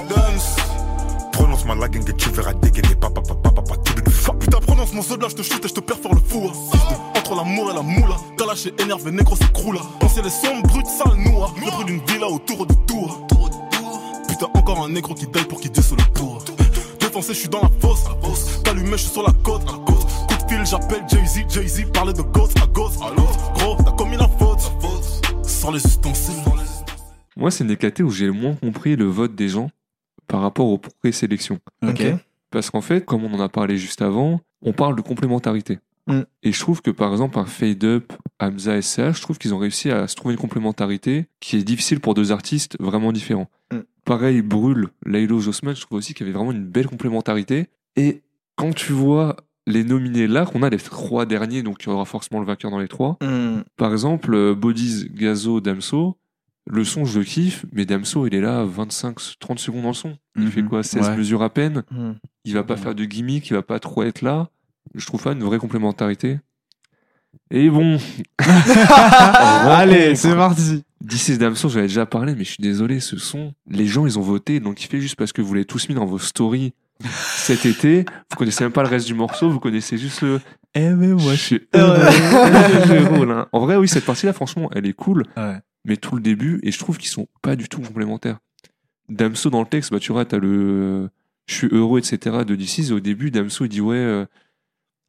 Prononce 1.33 1.65
ma 1.65 1.75
la 1.75 1.89
gang 1.89 2.09
et 2.09 2.13
tu 2.15 2.29
verras 2.31 2.55
dégainer 2.55 2.95
papa 2.95 3.21
papa 3.21 3.51
papa 3.51 3.77
tout 3.85 3.95
de 4.03 4.11
fuck. 4.11 4.39
Putain, 4.39 4.59
prononce 4.61 4.93
mon 4.93 5.03
soldat, 5.03 5.29
je 5.29 5.37
te 5.37 5.43
shoot 5.43 5.65
et 5.65 5.69
je 5.69 5.75
te 5.75 5.81
perfore 5.81 6.15
le 6.15 6.21
fou. 6.21 6.49
hein. 6.49 6.79
Entre 7.17 7.35
l'amour 7.35 7.71
et 7.71 7.75
la 7.75 7.83
moula, 7.83 8.17
t'as 8.37 8.47
lâché 8.47 8.73
énervé, 8.79 9.11
négro, 9.11 9.37
c'est 9.37 9.53
crou 9.53 9.73
là. 9.73 9.81
On 10.03 10.09
sait 10.09 10.23
les 10.23 10.31
sombres, 10.31 10.63
brutes, 10.69 10.87
sales, 10.87 11.17
noix. 11.17 11.53
Le 11.57 11.71
bruit 11.71 11.85
d'une 11.87 12.01
villa 12.07 12.29
autour 12.29 12.67
de 12.67 12.75
tour. 12.87 13.27
Putain, 14.29 14.47
encore 14.55 14.85
un 14.85 14.89
négro 14.89 15.15
qui 15.15 15.27
daille 15.27 15.45
pour 15.45 15.61
qu'il 15.61 15.71
sur 15.83 15.97
le 15.97 16.03
tour. 16.15 16.43
Défoncé, 16.99 17.35
je 17.35 17.39
suis 17.41 17.49
dans 17.49 17.63
la 17.63 17.71
fosse. 17.81 18.05
T'allumé, 18.63 18.93
je 18.93 18.97
suis 18.97 19.11
sur 19.11 19.23
la 19.23 19.33
côte. 19.43 19.65
De 19.65 20.49
fil, 20.49 20.67
j'appelle 20.67 21.03
Jay-Z, 21.09 21.45
Jay-Z, 21.49 21.91
parler 21.93 22.13
de 22.13 22.23
ghost 22.23 22.57
à 22.63 22.67
ghost. 22.67 22.99
Gros, 23.55 23.77
t'as 23.85 23.93
commis 23.93 24.17
la 24.17 24.29
faute. 24.39 24.71
Sans 25.43 25.71
les 25.71 25.85
ustensiles. 25.85 26.35
Moi, 27.37 27.51
c'est 27.51 27.65
une 27.65 27.75
des 27.75 28.03
où 28.03 28.11
j'ai 28.11 28.27
le 28.27 28.33
moins 28.33 28.55
compris 28.55 28.97
le 28.97 29.07
vote 29.07 29.35
des 29.35 29.49
gens. 29.49 29.71
Par 30.31 30.43
rapport 30.43 30.69
aux 30.69 30.79
présélections. 30.79 31.59
Ok. 31.83 31.91
Ok. 32.01 32.07
Parce 32.51 32.71
qu'en 32.71 32.81
fait, 32.81 33.05
comme 33.05 33.25
on 33.25 33.35
en 33.35 33.41
a 33.41 33.49
parlé 33.49 33.77
juste 33.77 34.03
avant, 34.03 34.41
on 34.63 34.73
parle 34.73 34.97
de 34.97 35.03
complémentarité. 35.03 35.79
Mm. 36.07 36.21
Et 36.43 36.53
je 36.53 36.61
trouve 36.61 36.83
que 36.83 36.91
par 36.91 37.13
exemple, 37.13 37.39
un 37.39 37.45
Fade 37.45 37.85
Up, 37.85 38.13
Hamza 38.39 38.77
et 38.77 38.83
CH, 38.83 39.17
je 39.17 39.23
trouve 39.23 39.39
qu'ils 39.39 39.55
ont 39.55 39.59
réussi 39.59 39.91
à 39.91 40.07
se 40.09 40.15
trouver 40.15 40.35
une 40.35 40.41
complémentarité 40.41 41.27
qui 41.41 41.57
est 41.57 41.63
difficile 41.63 42.01
pour 42.01 42.15
deux 42.15 42.33
artistes 42.33 42.77
vraiment 42.81 43.13
différents. 43.13 43.51
Mm. 43.73 43.79
Pareil, 44.05 44.43
Brûle, 44.43 44.89
Laylo, 45.05 45.41
Jossman, 45.41 45.75
je 45.75 45.83
trouve 45.83 45.99
aussi 45.99 46.15
qu'il 46.15 46.27
y 46.27 46.31
avait 46.31 46.37
vraiment 46.37 46.53
une 46.53 46.65
belle 46.65 46.87
complémentarité. 46.87 47.69
Et 47.97 48.23
quand 48.57 48.75
tu 48.75 48.93
vois 48.93 49.37
les 49.67 49.85
nominés 49.85 50.27
là, 50.27 50.47
qu'on 50.47 50.63
a 50.63 50.71
les 50.71 50.79
trois 50.79 51.27
derniers, 51.27 51.63
donc 51.63 51.85
il 51.85 51.89
y 51.89 51.93
aura 51.93 52.05
forcément 52.05 52.41
le 52.41 52.47
vainqueur 52.47 52.71
dans 52.71 52.79
les 52.79 52.89
trois. 52.89 53.19
Hmm. 53.21 53.61
Par 53.77 53.93
exemple, 53.93 54.35
euh, 54.35 54.55
Bodies, 54.55 55.09
Gazo, 55.13 55.61
Damso, 55.61 56.17
le 56.67 56.85
son 56.85 57.05
je 57.05 57.19
le 57.19 57.25
kiffe, 57.25 57.65
mais 57.73 57.85
Damso 57.85 58.27
il 58.27 58.35
est 58.35 58.41
là 58.41 58.65
25-30 58.65 59.59
secondes 59.59 59.87
le 59.87 59.93
son. 59.93 60.17
Il 60.37 60.45
Mhm. 60.45 60.51
fait 60.51 60.63
quoi 60.63 60.83
16 60.83 61.09
Ouais. 61.09 61.17
mesures 61.17 61.43
à 61.43 61.51
peine 61.51 61.83
Hmm. 61.91 62.13
il 62.45 62.55
va 62.55 62.63
pas 62.65 62.77
faire 62.77 62.95
de 62.95 63.05
gimmick, 63.05 63.49
il 63.51 63.55
va 63.55 63.63
pas 63.63 63.79
trop 63.81 64.03
être 64.03 64.23
là. 64.23 64.49
Je 64.95 65.05
trouve 65.07 65.23
pas 65.23 65.33
une 65.33 65.43
vraie 65.43 65.59
complémentarité. 65.59 66.39
Et 67.51 67.71
bon. 67.71 67.99
Allez, 69.69 70.15
c'est 70.17 70.35
parti. 70.35 70.83
D'ici 71.01 71.39
Damso, 71.39 71.69
j'avais 71.69 71.87
déjà 71.87 72.05
parlé, 72.07 72.35
mais 72.35 72.45
je 72.45 72.51
suis 72.53 72.63
désolé, 72.63 73.01
ce 73.01 73.17
son, 73.17 73.55
les 73.69 73.87
gens 73.87 74.05
ils 74.07 74.19
ont 74.19 74.23
voté, 74.23 74.61
donc 74.61 74.83
il 74.83 74.87
fait 74.89 75.01
juste 75.01 75.17
parce 75.17 75.33
que 75.33 75.41
vous 75.41 75.55
l'avez 75.55 75.65
tous 75.65 75.89
mis 75.89 75.95
dans 75.95 76.05
vos 76.07 76.19
stories 76.19 76.75
cet 77.37 77.65
été. 77.67 78.05
Vous 78.31 78.37
connaissez 78.37 78.65
même 78.65 78.73
pas 78.73 78.83
le 78.83 78.89
reste 78.89 79.07
du 79.07 79.15
morceau, 79.15 79.49
vous 79.51 79.61
connaissez 79.61 79.97
juste 79.97 80.21
le. 80.23 80.41
Eh 80.75 80.91
mais 80.91 81.19
je 81.19 81.35
suis 81.35 81.61
heureux. 81.75 82.01
Hein. 83.31 83.47
En 83.53 83.61
vrai, 83.61 83.77
oui, 83.77 83.89
cette 83.89 84.05
partie-là, 84.05 84.33
franchement, 84.33 84.69
elle 84.75 84.87
est 84.87 84.93
cool, 84.93 85.25
Ouais. 85.37 85.59
Mais 85.85 85.97
tout 85.97 86.15
le 86.17 86.21
début, 86.23 86.61
et 86.63 86.71
je 86.73 86.79
trouve 86.79 86.99
qu'ils 86.99 87.11
sont 87.11 87.29
pas 87.43 87.57
du 87.57 87.69
tout 87.69 87.81
complémentaires. 87.81 88.39
Damso 89.09 89.51
dans 89.51 89.61
le 89.61 89.67
texte, 89.67 89.91
bah 89.93 89.99
tu 89.99 90.13
vois, 90.13 90.25
t'as 90.25 90.39
le 90.39 90.49
euh, 90.49 91.09
je 91.47 91.55
suis 91.55 91.69
heureux, 91.73 91.99
etc. 91.99 92.45
de 92.47 92.55
DC's, 92.55 92.91
et 92.91 92.93
au 92.93 93.01
début, 93.01 93.31
Damso 93.31 93.65
il 93.65 93.69
dit 93.69 93.81
ouais, 93.81 93.97
euh, 93.97 94.25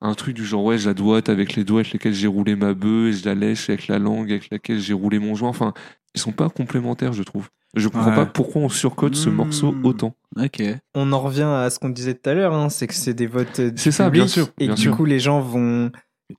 un 0.02 0.14
truc 0.16 0.36
du 0.36 0.44
genre 0.46 0.64
ouais, 0.64 0.78
je 0.80 0.88
la 0.88 0.94
doite 0.96 1.30
avec 1.30 1.56
les 1.56 1.64
doigts 1.64 1.82
avec 1.82 1.94
lesquels 1.94 2.14
j'ai 2.14 2.28
roulé 2.28 2.56
ma 2.56 2.74
bœuf, 2.74 3.10
et 3.10 3.14
je 3.14 3.26
la 3.26 3.36
lèche 3.36 3.70
avec 3.70 3.88
la 3.88 4.00
langue 4.00 4.32
avec 4.32 4.50
laquelle 4.50 4.80
j'ai 4.80 4.94
roulé 4.94 5.20
mon 5.20 5.36
joint. 5.36 5.50
Enfin, 5.50 5.74
ils 6.16 6.20
sont 6.22 6.32
pas 6.32 6.50
complémentaires, 6.50 7.14
je 7.14 7.24
trouve. 7.24 7.50
Je 7.76 7.88
comprends 7.88 8.10
Ouais. 8.10 8.16
pas 8.16 8.26
pourquoi 8.26 8.64
on 8.64 8.70
surcote 8.70 9.16
ce 9.16 9.30
Hmm. 9.30 9.36
morceau 9.36 9.76
autant. 9.84 10.14
Ok. 10.38 10.62
On 10.96 11.14
en 11.14 11.22
revient 11.22 11.44
à 11.44 11.70
ce 11.70 11.80
qu'on 11.80 11.88
disait 11.90 12.16
tout 12.16 12.30
à 12.30 12.34
l'heure, 12.34 12.54
hein, 12.54 12.70
c'est 12.70 12.88
que 12.88 12.94
c'est 12.94 13.14
des 13.14 13.28
votes 13.28 13.60
euh, 13.60 13.72
C'est 13.78 13.92
ça, 13.92 14.10
bien 14.10 14.28
sûr, 14.28 14.50
et 14.60 14.66
bien 14.66 14.76
du 14.76 14.82
sûr. 14.82 14.96
coup 14.98 15.06
les 15.06 15.20
gens 15.20 15.40
vont 15.40 15.90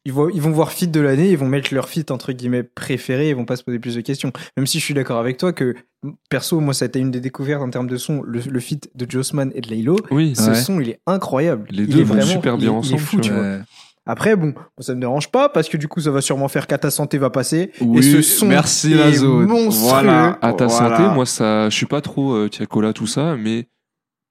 ils 0.05 0.13
vont, 0.13 0.29
ils 0.29 0.41
vont 0.41 0.51
voir 0.51 0.73
fit 0.73 0.89
de 0.89 1.01
l'année, 1.01 1.31
ils 1.31 1.37
vont 1.39 1.47
mettre 1.47 1.73
leur 1.75 1.89
fit 1.89 2.05
entre 2.11 2.33
guillemets 2.33 2.63
préféré, 2.63 3.29
ils 3.31 3.37
vont 3.37 3.45
pas 3.45 3.57
se 3.57 3.65
poser 3.65 3.79
plus 3.79 3.95
de 3.97 4.01
questions. 4.01 4.33
Même 4.57 4.67
si 4.67 4.79
je 4.81 4.85
suis 4.85 4.95
d'accord 4.95 5.19
avec 5.19 5.37
toi 5.37 5.53
que 5.53 5.75
perso, 6.31 6.61
moi 6.61 6.75
ça 6.75 6.85
a 6.85 6.89
été 6.89 6.99
une 6.99 7.11
des 7.11 7.21
découvertes 7.21 7.63
en 7.63 7.71
termes 7.71 7.87
de 7.89 7.97
son, 7.97 8.23
le, 8.23 8.41
le 8.49 8.61
fit 8.61 8.81
de 8.95 9.07
Jossman 9.11 9.51
et 9.55 9.61
de 9.61 9.69
Laylo. 9.69 9.97
Oui, 10.11 10.35
Ce 10.37 10.49
Ouais. 10.51 10.55
son, 10.55 10.81
il 10.81 10.91
est 10.91 11.01
incroyable. 11.07 11.67
Les 11.71 11.85
Il 11.85 11.89
deux 11.91 12.01
est 12.01 12.05
vont 12.05 12.15
vraiment- 12.15 12.31
super 12.31 12.57
bien 12.59 12.71
il 12.73 12.77
ensemble, 12.77 12.95
Il 12.95 13.03
est 13.03 13.07
fou, 13.07 13.17
tu 13.17 13.23
tu 13.23 13.31
vois. 13.33 13.43
Ouais. 13.43 13.61
Après, 14.05 14.35
bon, 14.35 14.53
ça 14.81 14.97
me 14.97 15.01
dérange 15.01 15.31
pas 15.31 15.49
parce 15.49 15.69
que 15.69 15.77
du 15.77 15.87
coup, 15.87 16.01
ça 16.01 16.11
va 16.11 16.21
sûrement 16.21 16.49
faire 16.49 16.67
qu'à 16.67 16.77
ta 16.77 16.91
santé 16.91 17.19
va 17.19 17.31
passer. 17.31 17.71
Oui, 17.81 17.99
et 17.99 18.03
ce 18.03 18.21
son 18.23 18.47
merci 18.47 18.93
est 18.93 18.97
la 18.97 19.13
zone. 19.13 19.47
monstrueux. 19.47 19.91
Voilà. 19.91 20.39
À 20.43 20.53
ta 20.55 20.67
Voilà. 20.67 20.97
santé, 20.99 21.15
moi 21.15 21.25
ça, 21.25 21.71
je 21.71 21.77
suis 21.77 21.87
pas 21.87 22.01
trop 22.01 22.33
euh, 22.35 22.49
Tiakola 22.49 22.93
tout 22.93 23.07
ça, 23.07 23.37
mais 23.37 23.69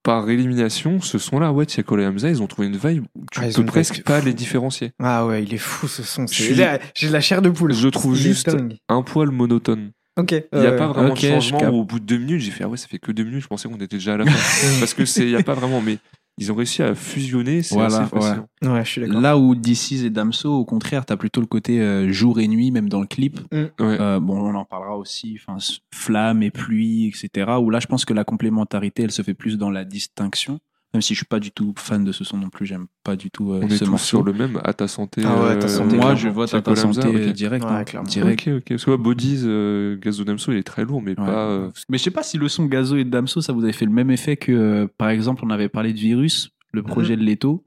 par 0.04 0.30
élimination, 0.30 1.00
ce 1.02 1.18
son-là, 1.18 1.52
ouais, 1.52 1.66
Tiakola 1.66 2.04
et 2.04 2.08
Hamza, 2.08 2.30
ils 2.30 2.42
ont 2.42 2.48
trouvé 2.48 2.68
une 2.68 2.78
vibe 2.78 3.06
où 3.16 3.26
tu 3.32 3.40
Ah, 3.42 3.48
ils 3.48 3.54
peux 3.54 3.66
presque 3.66 3.96
vibe 3.96 4.04
pas 4.04 4.20
fou. 4.20 4.26
les 4.26 4.34
différencier. 4.34 4.92
Ah 5.00 5.26
ouais, 5.26 5.44
il 5.44 5.54
est 5.54 5.58
fou 5.60 5.88
ce 5.88 6.04
son. 6.04 6.26
J'ai 6.28 6.56
de 6.56 7.12
la 7.14 7.22
chair 7.22 7.42
de 7.42 7.50
poule. 7.50 7.74
Je 7.74 7.88
trouve 7.88 8.16
Il 8.18 8.22
juste 8.22 8.56
un 8.90 9.02
poil 9.04 9.30
monotone. 9.30 9.92
Ok. 10.18 10.32
Il 10.32 10.60
n'y 10.60 10.66
a 10.66 10.72
euh, 10.72 10.78
pas 10.78 10.88
vraiment 10.88 11.12
ok, 11.14 11.22
de 11.22 11.28
changement 11.28 11.70
au 11.70 11.86
bout 11.86 12.00
de 12.00 12.06
deux 12.06 12.18
minutes, 12.18 12.42
j'ai 12.42 12.52
fait 12.52 12.64
ah 12.64 12.68
ouais, 12.68 12.78
ça 12.78 12.88
fait 12.88 13.00
que 13.00 13.12
deux 13.12 13.24
minutes, 13.24 13.44
je 13.44 13.48
pensais 13.48 13.70
qu'on 13.70 13.76
était 13.76 13.88
déjà 13.88 14.16
à 14.16 14.18
la 14.18 14.26
fin. 14.30 14.80
Parce 14.80 14.94
que 14.94 15.06
c'est, 15.06 15.24
il 15.24 15.30
y 15.30 15.36
a 15.36 15.44
pas 15.44 15.54
vraiment, 15.54 15.82
mais 15.82 15.98
ils 16.42 16.52
ont 16.52 16.56
réussi 16.56 16.82
à 16.82 16.96
fusionner, 16.96 17.62
c'est 17.62 17.76
Voilà, 17.76 18.00
assez 18.00 18.10
fascinant. 18.10 18.48
Ouais, 18.64 18.84
je 18.84 18.90
suis 18.90 19.02
d'accord. 19.02 19.22
Là 19.22 19.38
où 19.38 19.54
DC's 19.54 20.04
et 20.04 20.10
Damso, 20.10 20.52
au 20.52 20.66
contraire, 20.66 21.06
t'as 21.06 21.16
plutôt 21.16 21.40
le 21.40 21.46
côté 21.46 21.80
euh, 21.80 22.12
jour 22.12 22.40
et 22.40 22.48
nuit, 22.48 22.72
même 22.72 22.90
dans 22.90 23.00
le 23.00 23.06
clip. 23.06 23.40
Ouais. 23.52 23.72
Euh, 23.80 24.20
bon, 24.20 24.40
on 24.40 24.56
en 24.56 24.66
parlera 24.66 24.98
aussi, 24.98 25.38
enfin, 25.40 25.58
flamme 25.94 26.42
et 26.42 26.50
pluie, 26.50 27.06
etc. 27.06 27.52
Où 27.62 27.70
là, 27.70 27.80
je 27.80 27.86
pense 27.86 28.06
que 28.06 28.14
la 28.16 28.24
complémentarité, 28.24 29.04
elle 29.04 29.12
se 29.12 29.22
fait 29.22 29.36
plus 29.36 29.60
dans 29.60 29.70
la 29.70 29.86
distinction. 29.86 30.60
Même 30.94 31.02
si 31.02 31.14
je 31.14 31.20
suis 31.20 31.26
pas 31.26 31.40
du 31.40 31.52
tout 31.52 31.74
fan 31.78 32.04
de 32.04 32.12
ce 32.12 32.26
son 32.26 32.38
non 32.38 32.50
plus, 32.50 32.66
j'aime 32.66 32.88
pas 33.04 33.16
du 33.16 33.32
tout 33.32 33.54
euh, 33.54 33.62
On 33.64 33.68
est 33.68 33.78
ce 33.78 33.86
tous 33.86 33.92
morceau. 33.92 34.06
sur 34.18 34.24
le 34.24 34.34
même 34.34 34.60
à 34.64 34.74
ta 34.74 34.90
santé. 34.90 35.22
Ah 35.26 35.42
ouais, 35.42 35.50
à 35.52 35.56
ta 35.56 35.70
santé, 35.70 35.96
Moi, 35.96 36.00
clairement. 36.02 36.16
je 36.16 36.28
vote 36.30 36.54
à 36.54 36.62
ta 36.62 36.76
santé 36.76 37.32
direct. 37.32 37.64
Ouais, 37.64 37.72
hein, 37.72 37.84
clairement. 37.86 38.10
direct. 38.10 38.48
Ok, 38.48 38.54
ok. 38.58 38.64
Parce 38.68 38.84
que 38.86 38.92
ouais, 38.92 38.98
Bodies, 38.98 39.42
euh, 39.46 39.98
Gazo 39.98 40.26
Damso, 40.26 40.52
il 40.52 40.58
est 40.58 40.64
très 40.64 40.84
lourd, 40.84 41.02
mais 41.02 41.12
Ouais. 41.12 41.16
pas. 41.26 41.46
euh, 41.48 41.70
Mais 41.88 41.98
je 41.98 42.04
sais 42.04 42.12
pas 42.12 42.24
si 42.24 42.38
le 42.38 42.50
son 42.50 42.66
Gazo 42.66 42.98
et 42.98 43.06
Damso, 43.06 43.40
ça 43.40 43.54
vous 43.54 43.64
avait 43.64 43.72
fait 43.72 43.86
le 43.86 43.92
même 43.92 44.12
effet 44.12 44.36
que, 44.36 44.52
euh, 44.52 44.88
par 44.98 45.10
exemple, 45.10 45.44
on 45.46 45.50
avait 45.50 45.70
parlé 45.70 45.94
de 45.94 45.98
Virus, 46.00 46.50
le 46.74 46.84
projet 46.84 47.16
de 47.16 47.24
Leto, 47.24 47.64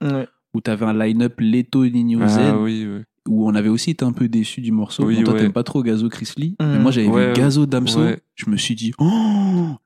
où 0.52 0.60
t'avais 0.60 0.84
un 0.84 0.92
line-up 0.94 1.34
Leto 1.40 1.87
Nino 1.87 2.20
Ah 2.22 2.28
Z, 2.28 2.38
oui, 2.60 2.87
oui. 2.87 3.02
Où 3.28 3.48
on 3.48 3.54
avait 3.54 3.68
aussi 3.70 3.90
été 3.90 4.04
un 4.04 4.12
peu 4.12 4.28
déçu 4.28 4.60
du 4.60 4.70
morceau. 4.72 5.04
Oui, 5.06 5.22
toi, 5.22 5.34
ouais. 5.34 5.40
t'aimes 5.40 5.52
pas 5.52 5.62
trop 5.62 5.82
Gazo 5.82 6.08
Chris 6.08 6.30
Lee, 6.37 6.56
Mm. 6.60 6.64
mais 6.66 6.78
moi, 6.78 6.90
j'avais 6.90 7.06
Ouais, 7.08 7.28
vu 7.28 7.32
Gazo 7.34 7.66
Damso, 7.66 8.00
ouais. 8.02 8.18
je 8.34 8.50
me 8.50 8.56
suis 8.56 8.74
dit, 8.74 8.92
oh 8.98 9.04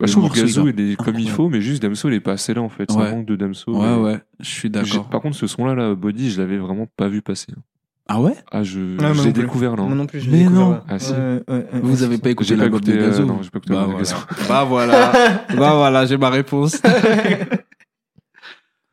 Bah, 0.01 0.07
je 0.07 0.13
trouve 0.13 0.31
que 0.31 0.41
Gazo, 0.41 0.69
il 0.69 0.81
est 0.93 0.97
comme 0.97 1.19
il 1.19 1.31
faut, 1.31 1.49
mais 1.49 1.61
juste 1.61 1.83
Damso, 1.83 2.09
il 2.09 2.15
est 2.15 2.21
pas 2.21 2.33
assez 2.33 2.53
là 2.55 2.63
en 2.63 2.69
fait. 2.69 2.91
Ça 2.91 2.99
manque 2.99 3.27
de 3.27 3.37
Damso. 3.37 3.73
Ouais, 3.73 3.87
mais- 3.97 4.03
ouais, 4.03 4.19
je 4.41 4.49
suis 4.51 4.71
d'accord. 4.71 5.09
Par 5.09 5.21
contre, 5.21 5.37
ce 5.37 5.47
son-là, 5.47 5.75
là, 5.75 5.95
Body, 5.95 6.31
je 6.31 6.41
l'avais 6.41 6.59
vraiment 6.59 6.87
pas 6.97 7.09
vu 7.09 7.23
passer. 7.23 7.53
Ah 8.11 8.23
ouais? 8.23 8.33
Ah, 8.51 8.63
je, 8.63 8.97
je 8.99 9.23
l'ai 9.25 9.33
découvert 9.35 9.77
là. 9.77 9.83
Moi 9.83 9.95
non 9.95 10.07
plus, 10.07 10.21
je 10.21 10.31
l'ai 10.31 10.39
découvert, 10.39 10.61
non. 10.61 10.71
là. 10.71 10.85
Ah, 10.89 10.99
si. 10.99 11.13
Ouais, 11.13 11.43
ouais, 11.47 11.67
Vous 11.83 12.03
avez 12.03 12.17
pas 12.17 12.31
écouté 12.31 12.49
J'ai 12.49 12.57
pas 12.57 12.63
l'album 12.63 12.81
de 12.81 12.91
euh, 12.93 13.07
Gazo? 13.07 13.25
non, 13.27 13.41
j'ai 13.43 13.51
pas 13.51 13.59
écouté 13.59 13.75
bah, 13.75 13.81
de 13.83 13.85
voilà. 13.87 13.99
Gazo. 13.99 14.17
bah 14.49 14.65
voilà, 14.65 15.13
bah 15.55 15.75
voilà, 15.77 16.07
j'ai 16.07 16.17
ma 16.17 16.31
réponse. 16.31 16.81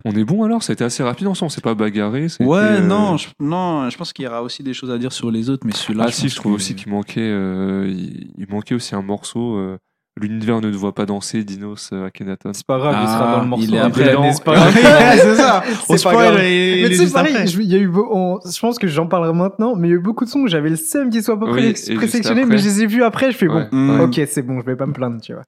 On 0.08 0.12
est 0.12 0.24
bon 0.24 0.44
alors? 0.44 0.62
Ça 0.63 0.72
a 0.72 0.74
été 0.76 0.84
assez 0.84 1.02
rapide 1.04 1.28
ensemble, 1.28 1.48
on 1.48 1.50
s'est 1.50 1.62
pas 1.62 1.74
bagarré. 1.74 2.28
Ouais, 2.39 2.58
euh, 2.60 2.82
non, 2.82 3.18
je, 3.18 3.28
non, 3.39 3.89
je 3.89 3.98
pense 3.98 4.13
qu'il 4.13 4.24
y 4.26 4.28
aura 4.28 4.44
aussi 4.44 4.62
des 4.62 4.74
choses 4.74 4.91
à 4.91 4.98
dire 5.00 5.12
sur 5.12 5.32
les 5.32 5.50
autres, 5.50 5.65
mais 5.65 5.74
celui-là. 5.74 6.06
Ah 6.08 6.12
si, 6.12 6.30
je 6.30 6.36
trouve 6.36 6.52
que- 6.52 6.58
aussi 6.58 6.76
qu'il 6.76 6.91
manquait, 6.91 7.22
euh, 7.22 7.86
il, 7.88 8.30
il 8.38 8.48
manquait 8.50 8.76
aussi 8.76 8.94
un 8.96 9.02
morceau. 9.02 9.56
euh, 9.58 9.78
L'univers 10.18 10.62
ne 10.62 10.72
te 10.72 10.76
voit 10.78 10.96
pas 10.96 11.06
danser, 11.06 11.44
Dinos 11.44 11.91
Akhenaton. 11.91 12.54
C'est 12.54 12.65
pas 12.65 12.78
grave, 12.78 12.96
il 13.02 13.06
sera 13.08 13.32
Ah, 13.34 13.36
dans 13.36 13.41
le 13.41 13.48
morceau. 13.50 13.65
il 13.68 13.76
est 13.76 13.80
après, 13.80 14.15
c'est 14.32 14.44
pas 14.46 14.54
grave. 14.56 14.74
c'est 14.74 15.36
ça. 15.36 15.63
C'est 15.89 16.04
pas 16.04 16.13
grave. 16.13 16.36
Mais 16.38 16.86
tu 16.88 16.96
sais, 16.96 17.12
pareil, 17.12 17.36
il 17.46 17.63
y 17.63 17.76
a 17.76 17.80
eu, 17.80 17.88
beau- 17.89 18.08
on- 18.10 18.39
je 18.50 18.58
pense 18.62 18.80
que 18.80 18.88
j'en 18.88 19.08
parlerai 19.08 19.34
maintenant, 19.34 19.76
mais 19.76 19.89
il 19.89 19.91
y 19.91 19.94
a 19.94 19.98
eu 19.98 20.02
beaucoup 20.02 20.24
de 20.24 20.30
sons 20.30 20.39
où 20.39 20.48
j'avais 20.48 20.70
le 20.70 20.78
seum 20.78 21.10
qu'ils 21.10 21.22
soient 21.22 21.38
pas 21.38 21.48
Oui, 21.52 21.74
présélectionnés, 21.98 22.46
mais 22.46 22.58
je 22.60 22.63
les 22.63 22.84
ai 22.84 22.86
vus 22.86 23.04
après, 23.04 23.32
je 23.34 23.38
fais 23.38 23.50
Ouais. 23.50 23.68
bon, 23.70 23.78
Mm. 23.78 24.00
ok, 24.04 24.22
c'est 24.26 24.41
bon, 24.41 24.62
je 24.62 24.65
vais 24.65 24.78
pas 24.78 24.86
me 24.86 24.94
plaindre, 24.94 25.20
tu 25.20 25.34
vois. 25.34 25.44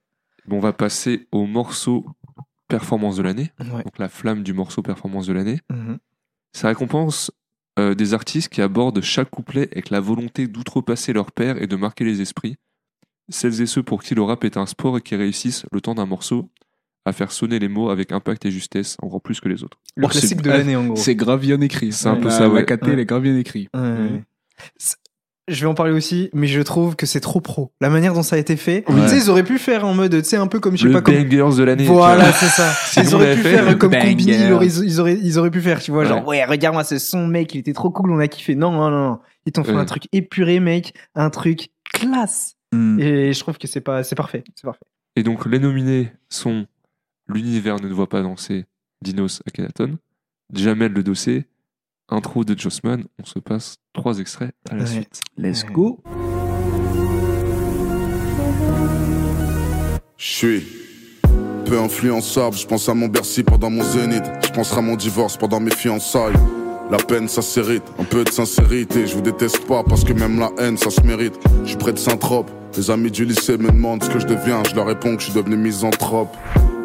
Bon, 0.46 0.56
on 0.58 0.60
va 0.60 0.74
passer 0.74 1.26
au 1.32 1.46
morceau 1.46 2.04
performance 2.68 3.16
de 3.16 3.22
l'année. 3.22 3.50
Ouais. 3.60 3.82
Donc 3.82 3.98
la 3.98 4.08
flamme 4.08 4.42
du 4.42 4.52
morceau 4.52 4.82
performance 4.82 5.26
de 5.26 5.32
l'année. 5.32 5.60
Mhm. 5.70 5.98
Ça 6.54 6.68
récompense 6.68 7.30
euh, 7.78 7.94
des 7.94 8.14
artistes 8.14 8.48
qui 8.50 8.60
abordent 8.62 9.00
chaque 9.02 9.30
couplet 9.30 9.68
avec 9.72 9.90
la 9.90 10.00
volonté 10.00 10.46
d'outrepasser 10.48 11.12
leur 11.12 11.32
père 11.32 11.60
et 11.62 11.66
de 11.66 11.76
marquer 11.76 12.04
les 12.04 12.20
esprits. 12.20 12.56
Celles 13.30 13.60
et 13.60 13.66
ceux 13.66 13.82
pour 13.82 14.02
qui 14.02 14.14
le 14.14 14.22
rap 14.22 14.44
est 14.44 14.56
un 14.56 14.66
sport 14.66 14.98
et 14.98 15.00
qui 15.02 15.14
réussissent, 15.14 15.66
le 15.70 15.80
temps 15.80 15.94
d'un 15.94 16.06
morceau, 16.06 16.50
à 17.04 17.12
faire 17.12 17.30
sonner 17.30 17.58
les 17.58 17.68
mots 17.68 17.90
avec 17.90 18.10
impact 18.12 18.44
et 18.46 18.50
justesse, 18.50 18.96
encore 19.02 19.20
plus 19.22 19.40
que 19.40 19.48
les 19.48 19.62
autres. 19.62 19.78
Le 19.96 20.06
Oh, 20.06 20.10
c'est- 20.10 20.20
classique 20.20 20.42
de 20.42 20.50
l'année, 20.50 20.76
en 20.76 20.86
gros. 20.86 20.96
C'est 20.96 21.14
grave 21.14 21.40
bien 21.40 21.60
écrit. 21.60 21.92
C'est 21.92 22.08
un 22.08 22.16
peu 22.16 22.24
La- 22.28 22.30
ça, 22.30 22.40
La 22.40 22.48
ouais. 22.50 22.64
KT, 22.64 22.88
elle 22.88 22.98
est 23.00 23.06
grave 23.06 23.22
bien 23.22 23.36
écrit. 23.36 23.68
Ouais. 23.74 24.22
Je 25.48 25.60
vais 25.60 25.66
en 25.66 25.74
parler 25.74 25.92
aussi, 25.92 26.30
mais 26.34 26.46
je 26.46 26.60
trouve 26.60 26.94
que 26.94 27.06
c'est 27.06 27.20
trop 27.20 27.40
pro. 27.40 27.72
La 27.80 27.88
manière 27.88 28.12
dont 28.14 28.22
ça 28.22 28.36
a 28.36 28.38
été 28.38 28.56
fait. 28.56 28.84
Oui. 28.88 29.00
Tu 29.02 29.08
sais, 29.08 29.16
ils 29.16 29.30
auraient 29.30 29.44
pu 29.44 29.58
faire 29.58 29.84
en 29.86 29.94
mode, 29.94 30.16
tu 30.22 30.24
sais, 30.24 30.36
un 30.36 30.46
peu 30.46 30.60
comme, 30.60 30.76
je 30.76 30.82
sais 30.82 30.88
le 30.88 30.92
pas, 30.92 31.00
comme. 31.00 31.14
bangers 31.14 31.56
de 31.58 31.62
l'année. 31.64 31.84
Voilà, 31.84 32.32
c'est 32.32 32.46
ça. 32.46 32.72
Ils 33.02 33.14
auraient 33.14 33.34
pu 33.34 33.42
faire 33.42 33.78
comme. 33.78 33.92
Combini, 33.92 34.32
ils 34.32 34.52
auraient, 34.52 34.66
ils, 34.66 35.00
auraient, 35.00 35.18
ils 35.20 35.38
auraient 35.38 35.50
pu 35.50 35.60
faire, 35.60 35.80
tu 35.80 35.90
vois, 35.90 36.02
Ouais. 36.02 36.08
genre, 36.08 36.26
ouais, 36.26 36.44
regarde-moi 36.44 36.84
ce 36.84 36.98
son, 36.98 37.26
mec, 37.26 37.54
il 37.54 37.58
était 37.58 37.72
trop 37.72 37.90
cool, 37.90 38.10
on 38.12 38.18
a 38.18 38.28
kiffé. 38.28 38.54
Non, 38.54 38.70
non, 38.72 38.90
non. 38.90 39.18
Ils 39.46 39.52
t'ont 39.52 39.64
fait 39.64 39.72
Ouais. 39.72 39.78
un 39.78 39.84
truc 39.86 40.04
épuré, 40.12 40.60
mec, 40.60 40.92
un 41.14 41.30
truc 41.30 41.70
classe. 41.94 42.54
Mm. 42.72 43.00
Et 43.00 43.32
je 43.32 43.40
trouve 43.40 43.56
que 43.58 43.66
c'est 43.66 43.80
pas, 43.80 44.02
c'est 44.02 44.14
parfait, 44.16 44.44
c'est 44.54 44.64
parfait. 44.64 44.84
Et 45.16 45.22
donc 45.22 45.46
les 45.46 45.58
nominés 45.58 46.12
sont 46.28 46.66
L'univers 47.28 47.76
ne 47.76 47.88
te 47.88 47.92
voit 47.92 48.08
pas 48.08 48.22
danser, 48.22 48.64
Dinos 49.02 49.42
Akhenaton, 49.46 49.98
Jamel 50.52 50.92
le 50.92 51.02
dossier, 51.02 51.44
intro 52.08 52.44
de 52.44 52.58
Jossman. 52.58 53.04
On 53.20 53.24
se 53.24 53.38
passe 53.38 53.76
trois 53.92 54.18
extraits 54.18 54.52
à 54.70 54.74
la 54.76 54.82
Ouais. 54.84 54.86
suite. 54.90 55.20
Let's 55.36 55.64
Ouais. 55.64 55.72
go. 55.72 55.98
Je 60.16 60.26
suis 60.26 60.66
peu 61.66 61.78
influençable, 61.78 62.56
je 62.56 62.66
pense 62.66 62.88
à 62.88 62.94
mon 62.94 63.08
Bercy 63.08 63.42
pendant 63.42 63.70
mon 63.70 63.82
zénith, 63.84 64.24
je 64.44 64.50
penserai 64.52 64.78
à 64.78 64.82
mon 64.82 64.96
divorce 64.96 65.36
pendant 65.36 65.60
mes 65.60 65.70
fiançailles. 65.70 66.32
La 66.90 66.96
peine, 66.96 67.28
ça 67.28 67.42
s'hérite, 67.42 67.82
un 67.98 68.04
peu 68.04 68.24
de 68.24 68.30
sincérité. 68.30 69.06
Je 69.06 69.14
vous 69.14 69.20
déteste 69.20 69.66
pas 69.66 69.84
parce 69.84 70.04
que 70.04 70.14
même 70.14 70.38
la 70.38 70.50
haine, 70.58 70.78
ça 70.78 70.88
se 70.88 71.02
mérite. 71.02 71.34
Je 71.64 71.68
suis 71.68 71.76
près 71.76 71.92
de 71.92 71.98
Saint-Trope. 71.98 72.50
Les 72.78 72.90
amis 72.90 73.10
du 73.10 73.26
lycée 73.26 73.58
me 73.58 73.70
demandent 73.70 74.02
ce 74.02 74.08
que 74.08 74.18
je 74.18 74.26
deviens. 74.26 74.62
Je 74.64 74.74
leur 74.74 74.86
réponds 74.86 75.14
que 75.14 75.20
je 75.22 75.26
suis 75.30 75.34
devenu 75.34 75.58
misanthrope. 75.58 76.34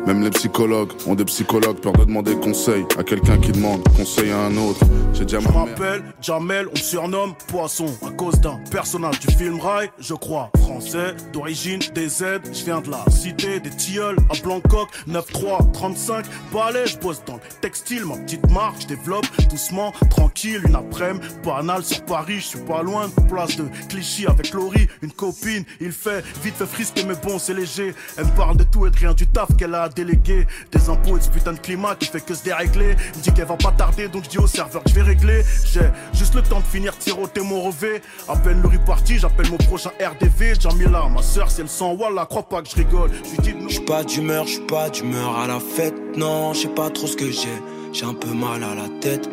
Même 0.06 0.22
les 0.22 0.32
psychologues 0.32 0.92
ont 1.08 1.16
des 1.16 1.24
psychologues, 1.24 1.78
peur 1.78 1.94
de 1.94 2.04
demander 2.04 2.36
conseil 2.36 2.86
à 2.98 3.04
quelqu'un 3.04 3.38
qui 3.38 3.54
demande 3.54 3.88
conseil 3.96 4.32
à 4.32 4.40
un 4.46 4.58
autre. 4.58 4.82
J'ai 5.14 5.24
dit 5.24 5.36
à 5.38 5.40
Je 5.40 5.48
m'appelle 5.48 6.04
Jamel, 6.22 6.68
on 6.68 6.72
me 6.72 6.76
surnomme 6.84 7.34
Poisson 7.48 7.86
à 8.06 8.12
cause 8.12 8.40
d'un 8.42 8.60
personnage 8.70 9.22
du 9.22 9.28
film 9.34 9.60
Rail, 9.62 9.90
je 10.00 10.14
crois. 10.14 10.52
français 10.60 11.16
d'origine 11.32 11.80
des 11.96 12.10
Z. 12.10 12.24
Je 12.52 12.66
viens 12.66 12.82
de 12.82 12.92
la 12.92 13.06
cité 13.10 13.62
des 13.62 13.70
tilleuls 13.70 14.18
à 14.30 14.42
Blancoc, 14.44 14.90
9-3, 15.08 15.72
35. 15.72 16.26
Balai, 16.52 16.86
je 16.86 16.98
bosse 16.98 17.24
dans 17.26 17.36
le 17.36 17.40
textile, 17.62 18.06
ma 18.06 18.18
petite 18.18 18.50
marque, 18.52 18.82
je 18.82 18.88
développe 18.88 19.26
doucement, 19.50 19.94
tranquille. 20.10 20.62
Une 20.68 20.76
après-midi, 20.76 21.26
banal 21.46 21.82
sur 21.84 22.04
Paris, 22.04 22.40
je 22.42 22.48
suis 22.48 22.60
pas 22.60 22.84
loin 22.84 23.08
de 23.08 23.28
place 23.30 23.56
de 23.56 23.66
Clichy 23.88 24.26
avec 24.28 24.52
Laurie, 24.52 24.88
une 25.02 25.12
copine. 25.12 25.64
Il 25.80 25.94
fait 25.94 26.26
vite 26.44 26.56
fait 26.56 26.66
frisquer, 26.66 27.06
mais 27.08 27.16
bon, 27.24 27.40
c'est 27.40 27.54
léger. 27.54 27.96
Elle 28.18 28.26
me 28.26 28.36
parle 28.36 28.58
de 28.58 28.64
tout 28.64 28.86
et 28.86 28.92
de 28.92 28.98
rien 28.98 29.14
du 29.14 29.28
taf 29.28 29.56
qu'elle 29.58 29.76
a 29.76 29.93
délégué. 29.94 30.48
Des 30.72 30.90
impôts 30.90 31.18
et 31.18 31.22
ce 31.22 31.30
putain 31.30 31.54
de 31.54 31.60
climat 31.60 31.96
qui 31.96 32.08
fait 32.08 32.24
que 32.24 32.34
se 32.34 32.44
dérégler. 32.44 32.96
Me 33.16 33.22
dit 33.22 33.34
qu'elle 33.34 33.48
va 33.48 33.56
pas 33.56 33.72
tarder, 33.72 34.08
donc 34.08 34.24
je 34.26 34.30
dis 34.30 34.40
au 34.40 34.48
serveur 34.48 34.84
que 34.84 34.90
je 34.90 34.96
vais 34.96 35.02
régler. 35.02 35.44
J'ai 35.66 35.90
juste 36.14 36.36
le 36.36 36.42
temps 36.42 36.60
de 36.60 36.66
finir 36.66 36.96
de 36.98 37.02
siroter 37.02 37.42
mon 37.42 37.62
revêt. 37.62 38.02
À 38.28 38.36
peine 38.36 38.62
le 38.62 38.68
riz 38.68 38.80
parti, 38.86 39.18
j'appelle 39.18 39.50
mon 39.50 39.58
prochain 39.58 39.92
RDV. 40.00 40.56
Jamila, 40.60 41.08
ma 41.10 41.22
soeur, 41.22 41.50
si 41.50 41.62
elle 41.62 41.70
sent, 41.70 41.96
voilà, 41.98 42.26
crois 42.26 42.44
pas 42.44 42.62
que 42.62 42.70
je 42.70 42.76
rigole. 42.76 43.12
Je. 43.44 43.54
J'suis 43.68 43.86
pas 43.86 44.04
d'humeur, 44.04 44.46
j'suis 44.46 44.62
pas 44.62 44.90
d'humeur 44.90 45.38
à 45.38 45.48
la 45.48 45.60
fête. 45.60 45.96
Non, 46.16 46.54
je 46.54 46.62
sais 46.62 46.68
pas 46.68 46.90
trop 46.90 47.08
ce 47.08 47.16
que 47.16 47.32
j'ai. 47.32 47.62
J'ai 47.92 48.06
un 48.06 48.14
peu 48.14 48.32
mal 48.34 48.64
à 48.64 48.76
la 48.76 48.88
tête. 49.02 49.30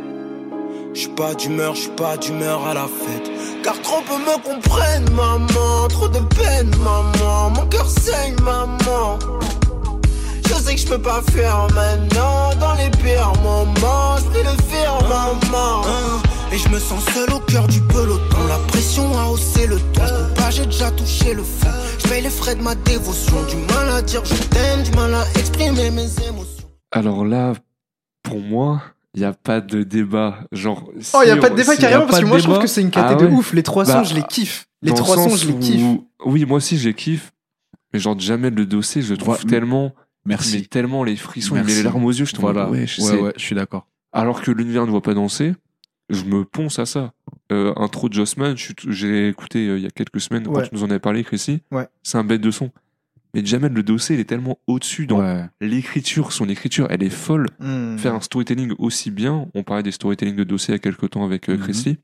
J'suis 0.94 1.08
pas 1.10 1.34
d'humeur, 1.34 1.74
j'suis 1.74 1.90
pas 1.90 2.16
d'humeur 2.16 2.66
à 2.66 2.74
la 2.74 2.86
fête. 2.86 3.30
Car 3.62 3.80
trop 3.82 4.00
peu 4.02 4.14
me 4.14 4.36
comprennent, 4.42 5.10
maman. 5.10 5.88
Trop 5.88 6.08
de 6.08 6.20
peine, 6.34 6.70
maman. 6.78 7.50
Mon 7.50 7.66
cœur 7.66 7.88
saigne, 7.88 8.36
maman. 8.42 9.18
Je 10.50 10.54
sais 10.56 10.74
que 10.74 10.80
je 10.80 10.86
peux 10.86 11.00
pas 11.00 11.22
faire 11.32 11.66
maintenant. 11.74 12.54
Dans 12.58 12.74
les 12.74 12.90
pires 12.90 13.32
moments, 13.42 14.16
j'prie 14.18 14.42
le 14.42 14.62
faire, 14.64 14.98
maman. 15.08 15.82
Et 16.52 16.58
je 16.58 16.68
me 16.68 16.78
sens 16.78 17.04
seul 17.14 17.32
au 17.32 17.38
cœur 17.40 17.66
du 17.68 17.80
peloton. 17.82 18.46
La 18.48 18.58
pression 18.68 19.16
a 19.18 19.26
haussé 19.28 19.66
le 19.66 19.76
ton. 19.92 20.02
J'peux 20.04 20.34
pas, 20.34 20.50
j'ai 20.50 20.66
déjà 20.66 20.90
touché 20.90 21.34
le 21.34 21.42
fond. 21.44 21.68
J'paye 22.04 22.22
les 22.22 22.30
frais 22.30 22.56
de 22.56 22.62
ma 22.62 22.74
dévotion. 22.74 23.36
Du 23.48 23.56
mal 23.72 23.88
à 23.90 24.02
dire 24.02 24.22
je 24.24 24.34
t'aime, 24.48 24.82
du 24.82 24.90
mal 24.92 25.14
à 25.14 25.24
exprimer 25.38 25.90
mes 25.90 26.08
émotions. 26.28 26.68
Alors 26.90 27.24
là, 27.24 27.52
pour 28.24 28.40
moi, 28.40 28.82
il 29.14 29.20
n'y 29.20 29.26
a 29.26 29.32
pas 29.32 29.60
de 29.60 29.84
débat. 29.84 30.38
Genre, 30.50 30.82
Oh, 31.14 31.20
il 31.22 31.28
y 31.28 31.30
a 31.30 31.34
si 31.34 31.40
pas 31.40 31.50
de 31.50 31.54
débat 31.56 31.72
a 31.72 31.76
carrément 31.76 32.06
parce 32.06 32.18
que 32.18 32.24
de 32.24 32.28
moi 32.28 32.38
je 32.38 32.42
trouve 32.42 32.54
débat- 32.56 32.62
que 32.64 32.68
c'est 32.68 32.80
une 32.82 32.90
caté 32.90 33.08
Ah 33.10 33.14
de 33.14 33.26
ouais. 33.26 33.32
ouf. 33.32 33.52
Les 33.52 33.62
trois 33.62 33.84
Bah, 33.84 34.02
sons, 34.02 34.10
je 34.10 34.14
les 34.14 34.24
kiffe. 34.24 34.66
Les 34.82 34.90
le 34.90 34.96
trois 34.96 35.14
sons, 35.16 35.36
je 35.36 35.46
les 35.46 35.52
où- 35.52 35.58
kiffe. 35.58 35.84
Oui, 36.26 36.44
moi 36.44 36.56
aussi, 36.56 36.76
je 36.78 36.88
les 36.88 36.94
kiffe. 36.94 37.30
Mais 37.92 38.00
genre, 38.00 38.18
jamais 38.18 38.50
le 38.50 38.66
dossier, 38.66 39.02
je 39.02 39.10
le 39.12 39.16
trouve 39.18 39.34
Ouais, 39.34 39.48
tellement. 39.48 39.92
Merci. 40.26 40.58
Mais 40.58 40.64
tellement 40.66 41.02
les 41.04 41.16
frissons, 41.16 41.54
il 41.54 41.58
met 41.58 41.64
Merci. 41.64 41.76
les 41.78 41.82
larmes 41.82 42.04
aux 42.04 42.10
yeux. 42.12 42.24
Je 42.24 42.32
te 42.34 42.40
Voilà. 42.40 42.68
ouais, 42.70 42.80
Ouais, 42.80 42.86
je 42.86 43.00
ouais, 43.02 43.32
je 43.36 43.42
suis 43.42 43.54
d'accord. 43.54 43.86
Alors 44.12 44.42
que 44.42 44.50
l'univers 44.50 44.84
ne 44.86 44.90
voit 44.90 45.02
pas 45.02 45.14
danser, 45.14 45.54
je 46.10 46.24
me 46.24 46.44
ponce 46.44 46.78
à 46.78 46.86
ça. 46.86 47.12
Euh, 47.52 47.72
intro 47.76 48.08
de 48.08 48.14
Jossman, 48.14 48.54
j'ai 48.56 49.28
écouté 49.28 49.66
euh, 49.68 49.78
il 49.78 49.82
y 49.82 49.86
a 49.86 49.90
quelques 49.90 50.20
semaines 50.20 50.46
Ouais. 50.46 50.54
quand 50.62 50.68
tu 50.68 50.74
nous 50.74 50.82
en 50.84 50.90
avais 50.90 50.98
parlé, 51.00 51.24
Chrissy. 51.24 51.62
Ouais. 51.70 51.86
C'est 52.02 52.18
un 52.18 52.24
bête 52.24 52.40
de 52.40 52.50
son. 52.50 52.70
Mais 53.32 53.44
Jamel 53.46 53.72
le 53.72 53.82
dossier, 53.84 54.16
il 54.16 54.20
est 54.20 54.24
tellement 54.24 54.58
au-dessus 54.66 55.06
dans 55.06 55.20
Ouais. 55.20 55.44
l'écriture. 55.60 56.32
Son 56.32 56.48
écriture, 56.48 56.88
elle 56.90 57.02
est 57.04 57.10
folle. 57.10 57.46
Hmm. 57.60 57.96
Faire 57.96 58.14
un 58.14 58.20
storytelling 58.20 58.72
aussi 58.78 59.10
bien, 59.12 59.46
on 59.54 59.62
parlait 59.62 59.84
des 59.84 59.92
storytelling 59.92 60.34
de 60.34 60.44
dossier 60.44 60.72
il 60.72 60.74
y 60.74 60.76
a 60.76 60.78
quelques 60.80 61.10
temps 61.10 61.24
avec 61.24 61.48
euh, 61.48 61.56
Mhm. 61.56 61.62
Chrissy. 61.62 61.98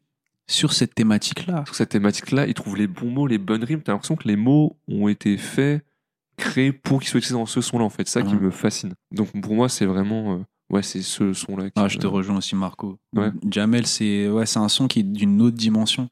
Sur 0.49 0.73
cette 0.73 0.95
thématique-là. 0.95 1.65
Sur 1.67 1.75
cette 1.75 1.89
thématique-là, 1.89 2.47
il 2.47 2.55
trouve 2.55 2.77
les 2.77 2.87
bons 2.87 3.11
mots, 3.11 3.27
les 3.27 3.39
bonnes 3.39 3.65
rimes. 3.65 3.83
T'as 3.83 3.91
l'impression 3.93 4.15
que 4.15 4.29
les 4.29 4.37
mots 4.37 4.77
ont 4.87 5.09
été 5.09 5.37
faits, 5.37 5.83
créés 6.37 6.73
pour 6.73 7.01
qu'ils 7.01 7.09
soient 7.09 7.19
utilisés 7.19 7.39
dans 7.39 7.47
ce 7.47 7.61
son-là, 7.61 7.85
en 7.85 7.91
fait. 7.91 8.07
C'est 8.09 8.21
ça 8.21 8.23
qui 8.27 8.35
Mhm. 8.35 8.41
me 8.41 8.51
fascine. 8.51 8.95
Donc 9.13 9.29
pour 9.41 9.55
moi, 9.55 9.69
c'est 9.69 9.87
vraiment. 9.87 10.35
euh, 10.35 10.39
ouais, 10.71 10.83
c'est 10.83 11.03
ce 11.03 11.33
son-là. 11.33 11.67
qui 11.67 11.73
Ah, 11.77 11.85
me- 11.85 11.89
je 11.89 11.99
te 11.99 12.07
rejoins 12.07 12.37
aussi, 12.39 12.55
Marco. 12.57 12.99
Ouais. 13.15 13.31
Jamel, 13.51 13.87
c'est 13.87 14.29
ouais, 14.29 14.47
c'est 14.47 14.59
un 14.59 14.69
son 14.69 14.87
qui 14.89 15.01
est 15.01 15.03
d'une 15.03 15.41
autre 15.43 15.57
dimension. 15.57 16.09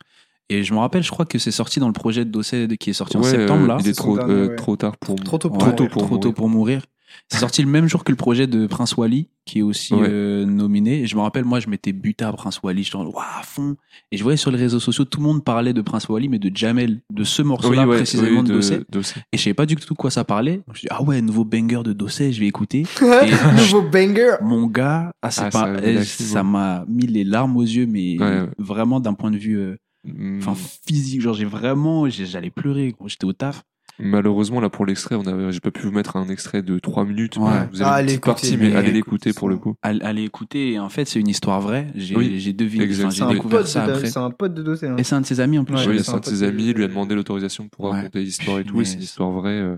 Et 0.50 0.62
je 0.62 0.74
me 0.74 0.78
rappelle, 0.78 1.02
je 1.02 1.10
crois 1.10 1.24
que 1.24 1.38
c'est 1.38 1.50
sorti 1.50 1.80
dans 1.80 1.86
le 1.86 1.94
projet 1.94 2.24
de 2.26 2.30
Dossé 2.30 2.68
qui 2.78 2.90
est 2.90 2.94
sorti 2.94 3.16
en 3.16 3.22
septembre 3.22 3.64
euh, 3.64 3.66
là. 3.66 3.76
il 3.80 3.88
est 3.88 3.92
trop, 3.94 4.16
dernier, 4.18 4.32
euh, 4.34 4.48
ouais. 4.48 4.56
trop 4.56 4.76
tard 4.76 4.96
pour 4.98 5.16
Trop 5.16 5.38
tôt 5.38 5.48
pour 5.48 5.58
Ouais, 5.62 5.68
trop 5.68 5.72
tôt 5.72 5.84
mourir. 5.84 5.92
pour 5.92 6.02
trop 6.06 6.18
tôt 6.18 6.28
mourir. 6.28 6.34
pour 6.34 6.48
mourir. 6.50 6.82
C'est 7.28 7.38
sorti 7.38 7.62
le 7.62 7.68
même 7.68 7.88
jour 7.88 8.04
que 8.04 8.12
le 8.12 8.16
projet 8.16 8.46
de 8.46 8.66
Prince 8.66 8.96
Wally, 8.96 9.28
qui 9.44 9.58
est 9.58 9.62
aussi 9.62 9.94
Ouais. 9.94 10.06
euh, 10.08 10.44
nominé. 10.46 11.00
Et 11.02 11.06
je 11.06 11.16
me 11.16 11.20
rappelle, 11.22 11.44
moi, 11.44 11.58
je 11.60 11.68
m'étais 11.68 11.92
buté 11.92 12.24
à 12.24 12.32
Prince 12.32 12.60
Wally. 12.62 12.88
En 12.94 13.04
waouh, 13.06 13.18
à 13.18 13.42
fond. 13.42 13.76
Et 14.12 14.16
je 14.16 14.22
voyais 14.22 14.36
sur 14.36 14.50
les 14.50 14.58
réseaux 14.58 14.80
sociaux, 14.80 15.04
tout 15.04 15.18
le 15.20 15.24
monde 15.24 15.42
parlait 15.44 15.72
de 15.72 15.80
Prince 15.80 16.08
Wally, 16.08 16.28
mais 16.28 16.38
de 16.38 16.54
Jamel, 16.54 17.00
de 17.12 17.24
ce 17.24 17.42
morceau-là 17.42 17.82
Oui, 17.82 17.88
ouais, 17.88 17.96
précisément 17.96 18.40
oui, 18.40 18.48
de, 18.48 18.54
Dossé. 18.54 18.80
Dossé. 18.90 19.20
Et 19.32 19.36
je 19.38 19.42
savais 19.42 19.54
pas 19.54 19.66
du 19.66 19.76
tout 19.76 19.92
de 19.92 19.98
quoi 19.98 20.10
ça 20.10 20.24
parlait. 20.24 20.56
Donc, 20.66 20.74
je 20.76 20.80
dis, 20.82 20.86
ah 20.90 21.02
ouais, 21.02 21.20
nouveau 21.22 21.44
banger 21.44 21.82
de 21.84 21.92
Dossé, 21.92 22.32
je 22.32 22.40
vais 22.40 22.46
écouter. 22.46 22.84
Nouveau 23.56 23.82
banger. 23.82 24.36
Mon 24.42 24.66
gars, 24.66 25.12
ah, 25.22 25.30
c'est 25.30 25.42
Ah, 25.42 25.50
pas, 25.50 25.80
ça 26.04 26.38
a 26.38 26.42
eh, 26.42 26.44
m'a 26.44 26.84
mis 26.88 27.06
les 27.06 27.24
larmes 27.24 27.56
aux 27.56 27.62
yeux, 27.62 27.86
mais 27.86 28.18
Ouais, 28.18 28.40
ouais. 28.42 28.48
vraiment 28.58 29.00
d'un 29.00 29.14
point 29.14 29.30
de 29.30 29.36
vue, 29.38 29.58
euh, 29.58 29.76
Mm, 30.06 30.36
enfin 30.38 30.54
physique. 30.86 31.22
Genre, 31.22 31.32
j'ai 31.32 31.46
vraiment, 31.46 32.06
j'allais 32.10 32.50
pleurer. 32.50 32.92
gros. 32.92 33.08
J'étais 33.08 33.24
au 33.24 33.32
taf. 33.32 33.62
Malheureusement, 33.98 34.60
là, 34.60 34.68
pour 34.70 34.86
l'extrait, 34.86 35.14
on 35.14 35.26
avait, 35.26 35.52
j'ai 35.52 35.60
pas 35.60 35.70
pu 35.70 35.82
vous 35.82 35.92
mettre 35.92 36.16
un 36.16 36.28
extrait 36.28 36.62
de 36.62 36.78
3 36.80 37.04
minutes. 37.04 37.36
Ouais. 37.36 37.68
Vous 37.72 37.80
avez 37.80 37.90
Ah, 37.90 38.02
une 38.02 38.08
allez 38.08 38.18
partie, 38.18 38.48
écouter, 38.48 38.62
mais 38.64 38.70
mais 38.70 38.76
allez 38.76 38.90
l'écouter 38.90 39.32
pour 39.32 39.48
le 39.48 39.56
coup. 39.56 39.76
Allez, 39.82 40.00
allez 40.02 40.24
écouter. 40.24 40.72
Et 40.72 40.78
en 40.80 40.88
fait, 40.88 41.04
c'est 41.04 41.20
une 41.20 41.28
histoire 41.28 41.60
vraie. 41.60 41.86
J'ai, 41.94 42.16
Oui, 42.16 42.40
j'ai 42.40 42.52
deviné, 42.52 42.86
enfin, 42.86 43.10
C'est 43.10 43.16
j'ai 43.18 43.22
un, 43.22 43.30
découvert 43.32 43.58
pote 43.60 43.68
ça 43.68 43.86
de, 43.86 43.92
après. 43.92 44.06
c'est 44.08 44.18
un 44.18 44.30
pote 44.30 44.52
de 44.54 44.62
dossier. 44.62 44.88
hein. 44.88 44.96
Et 44.98 45.04
c'est 45.04 45.14
un 45.14 45.20
de 45.20 45.26
ses 45.26 45.38
amis 45.40 45.58
en 45.58 45.64
plus. 45.64 45.74
Ouais, 45.76 45.86
oui, 45.88 45.98
c'est 45.98 46.04
c'est 46.04 46.10
un 46.10 46.16
un 46.16 46.20
de 46.20 46.24
ses 46.24 46.42
amis, 46.42 46.66
de- 46.72 46.72
lui 46.78 46.84
a 46.84 46.88
demandé 46.88 47.14
l'autorisation 47.14 47.68
pour 47.68 47.84
Ouais. 47.84 47.92
raconter 47.92 48.20
l'histoire 48.20 48.58
et 48.58 48.64
tout, 48.64 48.76
Mais 48.76 48.82
et 48.82 48.84
c'est 48.86 48.96
une 48.96 49.02
histoire 49.02 49.30
vraie. 49.30 49.50
euh, 49.60 49.76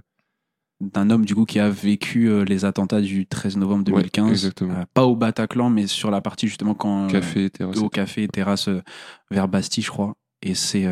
D'un 0.80 1.08
homme, 1.10 1.24
du 1.24 1.34
coup, 1.34 1.44
qui 1.46 1.58
a 1.58 1.68
vécu 1.70 2.28
euh, 2.28 2.44
les 2.44 2.64
attentats 2.66 3.00
du 3.00 3.26
13 3.26 3.56
novembre 3.56 3.84
Ouais, 3.92 4.00
2015. 4.02 4.30
exactement. 4.30 4.74
Euh, 4.74 4.84
pas 4.92 5.04
au 5.04 5.16
Bataclan, 5.16 5.70
mais 5.70 5.86
sur 5.86 6.10
la 6.10 6.20
partie 6.20 6.48
justement 6.48 6.74
quand. 6.74 7.04
euh, 7.06 7.08
Café, 7.10 7.48
terrasse. 7.50 7.78
au 7.78 7.88
café 7.88 8.22
et 8.24 8.28
terrasse 8.28 8.68
euh, 8.68 8.82
vers 9.30 9.48
Bastille, 9.48 9.82
je 9.84 9.90
crois. 9.90 10.14
Et 10.42 10.54
c'est. 10.54 10.86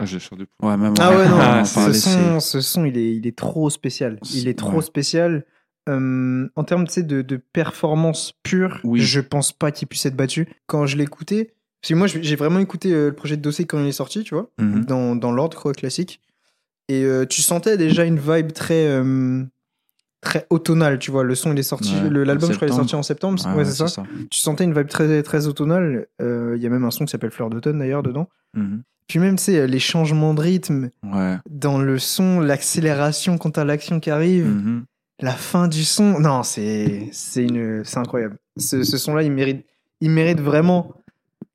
Ah, 0.00 0.06
j'ai 0.06 0.18
chair 0.18 0.38
de 0.38 0.44
poule. 0.46 0.68
Ouais, 0.68 0.76
même 0.76 0.94
Ah 0.98 1.10
ouais, 1.16 1.28
non, 1.28 1.64
ce, 1.64 1.92
son, 1.92 2.40
ce 2.40 2.60
son, 2.60 2.84
il 2.86 2.96
est, 2.96 3.14
il 3.16 3.26
est 3.26 3.36
trop 3.36 3.68
spécial. 3.70 4.18
Il 4.34 4.48
est 4.48 4.58
trop 4.58 4.76
Ouais. 4.78 4.82
spécial. 4.82 5.44
Euh, 5.88 6.48
en 6.56 6.64
termes 6.64 6.84
de, 6.84 7.22
de 7.22 7.36
performance 7.36 8.32
pure, 8.42 8.80
Oui. 8.84 9.00
je 9.00 9.20
pense 9.20 9.52
pas 9.52 9.72
qu'il 9.72 9.88
puisse 9.88 10.06
être 10.06 10.16
battu. 10.16 10.48
Quand 10.66 10.86
je 10.86 10.96
l'écoutais, 10.96 11.54
parce 11.82 11.90
que 11.90 11.94
moi 11.94 12.06
j'ai 12.06 12.36
vraiment 12.36 12.58
écouté 12.60 12.92
euh, 12.92 13.06
le 13.08 13.14
projet 13.14 13.36
de 13.36 13.42
dossier 13.42 13.64
quand 13.66 13.78
il 13.80 13.86
est 13.88 13.92
sorti, 13.92 14.22
tu 14.24 14.34
vois, 14.34 14.50
Mhm. 14.60 14.84
dans, 14.84 15.16
dans 15.16 15.32
l'ordre 15.32 15.72
classique. 15.72 16.20
Et 16.88 17.04
euh, 17.04 17.24
tu 17.26 17.40
sentais 17.42 17.76
déjà 17.76 18.04
une 18.04 18.18
vibe 18.18 18.52
très, 18.52 18.86
euh, 18.86 19.42
très 20.20 20.46
automnale, 20.50 20.98
tu 20.98 21.10
vois. 21.10 21.24
Le 21.24 21.34
son 21.34 21.52
il 21.52 21.58
est 21.58 21.62
sorti, 21.62 21.94
Ouais, 21.94 22.10
l'album 22.24 22.50
je 22.50 22.56
crois 22.56 22.68
il 22.68 22.72
est 22.72 22.76
sorti 22.76 22.94
en 22.94 23.02
septembre, 23.02 23.42
Ouais, 23.48 23.54
ouais, 23.54 23.64
c'est 23.64 23.86
ça. 23.88 24.02
Tu 24.30 24.40
sentais 24.40 24.64
une 24.64 24.74
vibe 24.74 24.88
très, 24.88 25.22
très 25.22 25.46
automnale. 25.46 26.06
Euh, 26.20 26.54
Il 26.56 26.62
y 26.62 26.66
a 26.66 26.70
même 26.70 26.84
un 26.84 26.90
son 26.90 27.04
qui 27.06 27.10
s'appelle 27.10 27.30
Fleur 27.30 27.48
d'automne 27.50 27.78
d'ailleurs 27.78 28.02
dedans. 28.02 28.28
Mhm. 28.54 28.82
Puis 29.10 29.18
même, 29.18 29.34
tu 29.34 29.42
sais, 29.42 29.66
les 29.66 29.80
changements 29.80 30.34
de 30.34 30.40
rythme 30.40 30.90
Ouais. 31.02 31.36
dans 31.50 31.78
le 31.78 31.98
son, 31.98 32.38
l'accélération 32.38 33.38
quand 33.38 33.50
t'as 33.50 33.64
l'action 33.64 33.98
qui 33.98 34.08
arrive, 34.08 34.46
Mhm. 34.46 34.84
la 35.20 35.32
fin 35.32 35.66
du 35.66 35.82
son. 35.82 36.20
Non, 36.20 36.44
c'est 36.44 37.08
c'est 37.10 37.42
une 37.42 37.82
c'est 37.84 37.98
incroyable. 37.98 38.36
Ce, 38.56 38.84
ce 38.84 38.96
son-là, 38.98 39.24
il 39.24 39.32
mérite 39.32 39.66
il 40.00 40.10
mérite 40.10 40.38
vraiment 40.40 40.94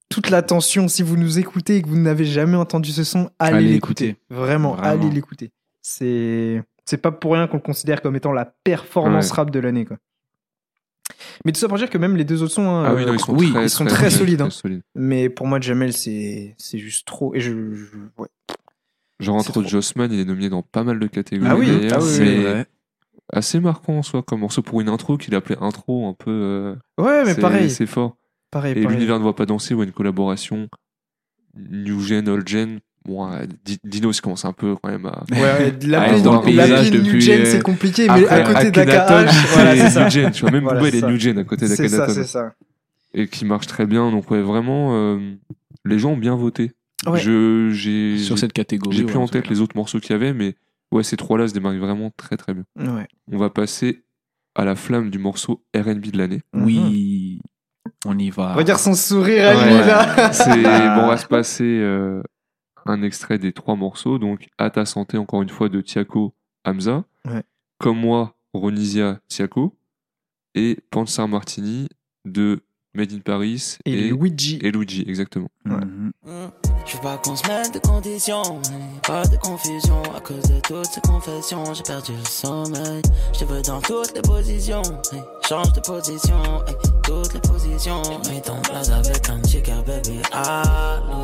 toute 0.10 0.30
l'attention. 0.30 0.90
Si 0.90 1.02
vous 1.02 1.16
nous 1.16 1.40
écoutez 1.40 1.78
et 1.78 1.82
que 1.82 1.88
vous 1.88 1.96
n'avez 1.98 2.26
jamais 2.26 2.58
entendu 2.58 2.92
ce 2.92 3.06
son, 3.06 3.30
allez, 3.40 3.62
l'écouter. 3.66 4.08
l'écouter. 4.08 4.26
Vraiment, 4.30 4.74
Vraiment. 4.76 4.90
allez 5.04 5.10
l'écouter. 5.10 5.52
C'est 5.82 6.62
c'est 6.84 6.98
pas 6.98 7.12
pour 7.14 7.34
rien 7.36 7.48
qu'on 7.48 7.56
le 7.58 7.64
considère 7.64 8.02
comme 8.02 8.18
étant 8.18 8.34
la 8.34 8.44
performance 8.66 9.30
Ouais. 9.32 9.36
rap 9.38 9.50
de 9.50 9.60
l'année, 9.60 9.86
quoi. 9.86 9.96
Mais 11.46 11.52
tout 11.52 11.60
ça 11.60 11.68
pour 11.68 11.78
dire 11.78 11.90
que 11.90 11.98
même 11.98 12.16
les 12.16 12.24
deux 12.26 12.42
autres 12.44 12.54
sons, 12.54 12.68
hein, 12.70 12.86
Ah 12.88 12.94
oui, 12.96 13.04
euh, 13.04 13.08
non, 13.08 13.14
ils 13.14 13.20
sont 13.20 13.36
oui, 13.36 13.52
très, 13.52 13.66
ils 13.66 13.70
sont 13.70 13.86
très, 13.86 14.10
solides. 14.10 14.42
hein. 14.42 14.50
solides. 14.50 14.82
Mais 14.96 15.30
pour 15.30 15.46
moi, 15.48 15.60
Jamel, 15.60 15.94
c'est 15.94 16.56
c'est 16.58 16.80
juste 16.80 17.06
trop. 17.08 17.34
Et 17.36 17.40
je, 17.42 17.52
je- 17.76 17.86
ouais. 18.18 18.28
Genre, 19.20 19.36
entre 19.36 19.52
trop. 19.52 19.64
Jossman, 19.64 20.12
il 20.12 20.20
est 20.20 20.26
nominé 20.26 20.50
dans 20.50 20.62
pas 20.64 20.84
mal 20.84 21.00
de 21.00 21.08
catégories. 21.08 21.50
Ah 21.52 21.56
oui, 21.56 21.88
ah 21.92 22.00
oui, 22.00 22.10
c'est 22.10 22.66
assez 23.32 23.60
marquant 23.60 23.94
en 24.00 24.04
soi, 24.04 24.24
comme 24.24 24.42
morceau 24.42 24.62
pour 24.62 24.82
une 24.82 24.90
intro 24.90 25.18
qu'il 25.18 25.36
appelait 25.36 25.58
intro 25.62 26.08
un 26.08 26.14
peu. 26.14 26.32
euh, 26.32 26.76
Ouais, 26.98 27.24
mais 27.26 27.36
pareil. 27.36 27.70
C'est 27.70 27.86
fort. 27.86 28.18
Pareil, 28.52 28.74
Et 28.78 28.86
l'univers 28.86 29.18
ne 29.18 29.24
voit 29.24 29.36
pas 29.36 29.46
danser 29.46 29.74
ou 29.74 29.84
une 29.84 29.92
collaboration 29.92 30.70
New 31.56 32.02
Gen, 32.02 32.28
Old 32.30 32.48
Gen. 32.48 32.80
Bon, 33.06 33.32
euh, 33.32 33.46
Di- 33.64 33.80
Dino, 33.84 34.12
il 34.12 34.20
commence 34.22 34.46
un 34.46 34.54
peu 34.54 34.76
quand 34.82 34.90
même 34.90 35.06
à. 35.06 35.24
Ouais, 35.32 35.74
Ah, 35.84 35.88
l'appeler 35.88 36.22
dans 36.22 36.40
le 36.40 36.42
paysage 36.46 36.92
New 36.92 37.02
depuis, 37.04 37.22
Gen, 37.22 37.42
euh, 37.42 37.46
c'est 37.46 37.62
compliqué, 37.62 38.08
mais 38.08 38.28
à 38.28 38.42
côté 38.42 38.72
d'AKH, 38.72 39.32
voilà, 39.54 39.76
c'est 39.78 39.90
ça. 39.92 40.10
Gen, 40.10 40.32
tu 40.32 40.42
vois. 40.42 40.52
Même 40.52 40.64
Voilà, 40.64 40.82
il 40.88 40.92
c'est 40.92 40.98
est. 41.00 41.02
New 41.08 41.20
Gen 41.20 41.38
à 41.38 41.44
côté 41.44 41.68
C'est 41.68 41.88
ça, 41.88 42.10
c'est 42.10 42.24
ça. 42.26 42.54
Et 43.14 43.28
qui 43.28 43.46
marche 43.46 43.68
très 43.68 43.86
bien. 43.86 44.10
Donc, 44.12 44.30
ouais, 44.32 44.42
vraiment, 44.42 44.90
euh, 44.96 45.20
les 45.86 46.00
gens 46.00 46.12
ont 46.12 46.18
bien 46.18 46.36
voté. 46.36 46.72
Ouais. 47.06 47.20
Je, 47.20 47.70
j'ai, 47.72 48.18
Sur 48.18 48.40
cette 48.40 48.54
catégorie. 48.54 48.96
j'ai 48.98 49.04
ouais, 49.04 49.10
plus 49.12 49.20
en 49.20 49.28
tête 49.28 49.48
les 49.50 49.62
autres 49.62 49.76
morceaux 49.78 50.00
qu'il 50.00 50.12
y 50.12 50.16
avait, 50.16 50.34
mais 50.34 50.56
ouais, 50.92 51.04
ces 51.04 51.16
trois-là 51.18 51.48
se 51.48 51.54
démarquent 51.54 51.78
vraiment 51.78 52.12
très 52.18 52.38
très 52.38 52.54
bien. 52.54 52.64
Ouais. 52.78 53.08
On 53.32 53.38
va 53.38 53.50
passer 53.52 54.04
à 54.56 54.66
la 54.66 54.76
flamme 54.76 55.12
du 55.12 55.20
morceau 55.20 55.64
R&B 55.78 56.08
de 56.12 56.18
l'année. 56.18 56.42
Oui. 56.54 57.40
On 58.06 58.18
y 58.18 58.32
va. 58.32 58.54
Regarde 58.54 58.80
son 58.80 58.96
sourire 58.96 59.50
à 59.50 59.56
Ouais. 59.56 59.66
lui, 59.66 59.74
là. 59.88 60.32
C'est 60.34 60.64
bon, 60.64 61.04
on 61.04 61.08
va 61.08 61.18
se 61.18 61.28
passer 61.28 61.64
euh, 61.82 62.22
un 62.86 63.02
extrait 63.04 63.38
des 63.40 63.52
trois 63.54 63.76
morceaux. 63.76 64.18
Donc, 64.20 64.48
à 64.58 64.70
ta 64.70 64.86
santé, 64.86 65.18
encore 65.18 65.42
une 65.42 65.50
fois, 65.50 65.70
de 65.70 65.82
Tiako 65.82 66.34
Hamza. 66.64 67.04
Ouais. 67.26 67.44
Comme 67.80 68.00
moi, 68.00 68.36
Ronisia 68.54 69.20
Tiako. 69.28 69.76
Et 70.54 70.78
Pansar 70.90 71.28
Martini 71.28 71.90
de 72.24 72.62
Made 72.94 73.12
in 73.12 73.20
Paris 73.20 73.78
Et 73.84 74.10
Luigi. 74.12 74.58
et 74.62 74.72
Luigi, 74.72 75.04
exactement. 75.06 75.50
Mhm. 75.66 76.12
Je 76.86 76.96
veux 76.96 77.02
pas 77.02 77.18
qu'on 77.18 77.36
se 77.36 77.46
mette 77.48 77.74
de 77.74 77.80
conditions, 77.80 78.62
pas 79.06 79.26
de 79.26 79.36
confusion. 79.38 80.02
À 80.16 80.22
cause 80.22 80.44
de 80.44 80.60
toutes 80.62 80.86
ces 80.86 81.02
confessions, 81.02 81.74
j'ai 81.74 81.84
perdu 81.84 82.14
le 82.14 82.24
sommeil. 82.24 83.02
Je 83.34 83.40
te 83.40 83.46
veux 83.46 83.62
dans 83.64 83.82
toutes 83.82 84.14
les 84.16 84.22
positions, 84.22 84.82
change 85.50 85.74
de 85.74 85.82
position, 85.82 86.40
toutes 87.04 87.34
les 87.34 87.42
positions. 87.42 88.02
Mets 88.30 88.42
ton 88.42 88.62
place 88.62 88.90
avec 88.92 89.30
un 89.30 89.44
chica 89.46 89.82
baby, 89.82 90.20
allô. 90.32 91.22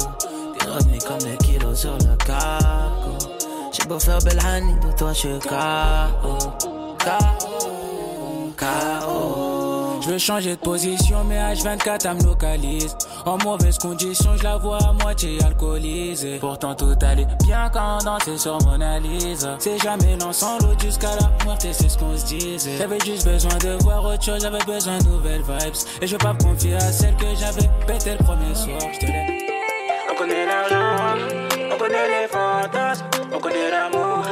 Comme 1.06 1.38
kilos 1.44 1.82
sur 1.82 1.98
le 1.98 2.16
cargo. 2.26 3.18
J'ai 3.74 3.84
beau 3.90 4.00
faire 4.00 4.20
belle 4.20 4.38
de 4.38 4.98
toi 4.98 5.12
je 5.12 5.20
suis 5.20 5.40
KO. 5.40 6.38
KO. 6.98 8.54
KO. 8.58 10.02
Je 10.02 10.10
veux 10.10 10.18
changer 10.18 10.52
de 10.52 10.62
position, 10.62 11.24
mais 11.26 11.38
H24 11.38 12.00
elle 12.06 12.18
me 12.18 12.24
localise. 12.24 12.96
En 13.26 13.38
mauvaise 13.38 13.78
condition, 13.78 14.32
je 14.38 14.44
la 14.44 14.58
vois 14.58 14.78
à 14.82 14.94
moitié 14.94 15.44
alcoolisée. 15.44 16.38
Pourtant 16.40 16.74
tout 16.74 16.96
allait 17.02 17.28
bien 17.44 17.70
quand 17.72 17.98
on 18.00 18.06
dansait 18.06 18.38
sur 18.38 18.58
Mona 18.64 19.00
Lisa. 19.00 19.58
C'est 19.60 19.78
jamais 19.78 20.16
l'ensemble 20.18 20.70
jusqu'à 20.82 21.16
la 21.16 21.46
mort, 21.46 21.58
et 21.66 21.74
c'est 21.74 21.90
ce 21.90 21.98
qu'on 21.98 22.18
se 22.18 22.26
disait. 22.26 22.78
J'avais 22.78 23.00
juste 23.00 23.28
besoin 23.28 23.58
de 23.58 23.84
voir 23.84 24.06
autre 24.06 24.24
chose, 24.24 24.42
j'avais 24.42 24.64
besoin 24.66 24.98
de 25.00 25.04
nouvelles 25.04 25.44
vibes. 25.44 25.76
Et 26.02 26.08
je 26.08 26.14
veux 26.14 26.18
pas 26.18 26.34
me 26.34 26.42
confier 26.42 26.76
à 26.76 26.92
celle 26.92 27.16
que 27.18 27.28
j'avais 27.38 27.70
pété 27.86 28.12
le 28.12 28.24
premier 28.24 28.56
soir. 28.56 28.80
On 30.22 30.28
connaît 30.28 30.46
l'argent, 30.46 31.18
on 31.72 31.78
connaît 31.80 32.08
les 32.08 32.28
fantasmes, 32.28 33.06
on 33.34 33.40
connaît 33.40 33.72
l'amour 33.72 34.24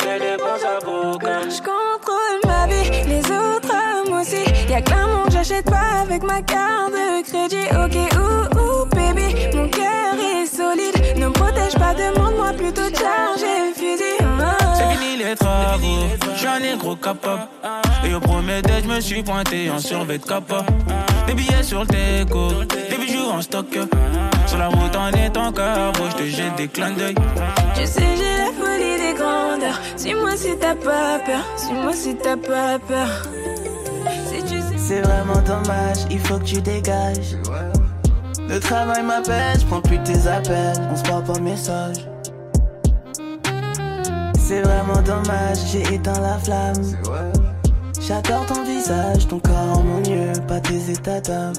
et 0.00 0.18
les 0.18 0.36
bons 0.36 0.66
avocats. 0.66 1.48
Je 1.48 1.58
contrôle 1.58 2.40
ma 2.44 2.66
vie, 2.66 2.90
les 3.06 3.20
autres 3.20 4.08
moi 4.08 4.22
aussi. 4.22 4.42
Y'a 4.68 4.80
que 4.80 4.90
l'amour 4.90 5.26
que 5.26 5.30
j'achète 5.30 5.66
pas 5.66 6.00
avec 6.02 6.24
ma 6.24 6.42
carte 6.42 6.90
de 6.90 7.22
crédit. 7.22 7.68
Ok, 7.80 7.94
ouh, 8.18 8.58
ouh, 8.58 8.86
baby, 8.86 9.36
mon 9.54 9.68
cœur 9.68 10.16
est 10.18 10.46
solide. 10.46 11.16
Ne 11.16 11.26
me 11.28 11.32
protège 11.32 11.74
pas, 11.74 11.94
demande-moi 11.94 12.52
plutôt 12.54 12.90
de 12.90 12.96
charger 12.96 13.72
fusil. 13.72 14.18
C'est 14.74 14.96
fini 14.96 15.16
les 15.16 15.36
travaux, 15.36 16.08
je 16.32 16.38
suis 16.38 16.48
un 16.48 16.58
négro 16.58 16.96
capable. 16.96 17.46
Et 18.04 18.12
au 18.12 18.18
premier 18.18 18.62
date, 18.62 18.82
je 18.82 18.88
me 18.88 19.00
suis 19.00 19.22
pointé 19.22 19.70
en 19.70 19.78
survêt 19.78 20.18
de 20.18 20.24
capa. 20.24 20.66
Des 21.26 21.34
billets 21.34 21.62
sur 21.62 21.80
le 21.80 21.86
déco, 21.86 22.48
des 22.90 22.96
bijoux 22.96 23.30
en 23.30 23.40
stock. 23.42 23.66
Sur 24.46 24.58
la 24.58 24.68
route 24.68 24.96
en 24.96 25.08
étant 25.10 25.52
carreau, 25.52 26.08
je 26.10 26.16
te 26.16 26.22
jette 26.24 26.56
des 26.56 26.68
clins 26.68 26.92
d'œil. 26.92 27.14
Tu 27.74 27.86
sais, 27.86 28.02
j'ai 28.16 28.36
la 28.38 28.52
folie 28.52 28.96
des 28.96 29.14
grandeurs. 29.18 29.80
Suis-moi 29.96 30.36
si 30.36 30.56
t'as 30.56 30.74
pas 30.74 31.18
peur. 31.24 31.44
Suis-moi 31.56 31.92
si 31.92 32.16
t'as 32.16 32.36
pas 32.36 32.78
peur. 32.78 33.08
Si 34.28 34.42
tu 34.42 34.60
sais. 34.60 34.76
C'est 34.76 35.00
vraiment 35.00 35.42
dommage, 35.42 35.98
il 36.10 36.20
faut 36.20 36.38
que 36.38 36.44
tu 36.44 36.60
dégages. 36.60 37.36
Le 38.48 38.60
travail 38.60 39.02
m'appelle, 39.02 39.58
je 39.58 39.66
prends 39.66 39.80
plus 39.80 40.00
tes 40.04 40.28
appels, 40.28 40.76
on 40.92 40.96
se 40.96 41.02
parle 41.02 41.24
par 41.24 41.40
message. 41.40 41.96
C'est 44.38 44.62
vraiment 44.62 45.02
dommage, 45.02 45.58
j'ai 45.72 45.94
éteint 45.94 46.20
la 46.20 46.38
flamme. 46.38 47.45
J'adore 48.06 48.46
ton 48.46 48.62
visage, 48.62 49.26
ton 49.26 49.40
corps 49.40 49.78
en 49.78 49.82
mon 49.82 49.98
mieux, 49.98 50.32
pas 50.46 50.60
tes 50.60 50.92
états 50.92 51.20
d'âme. 51.20 51.54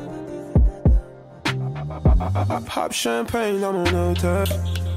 Pop 2.73 2.91
champagne 2.93 3.59
dans 3.59 3.73
mon 3.73 4.11
hôtel. 4.11 4.45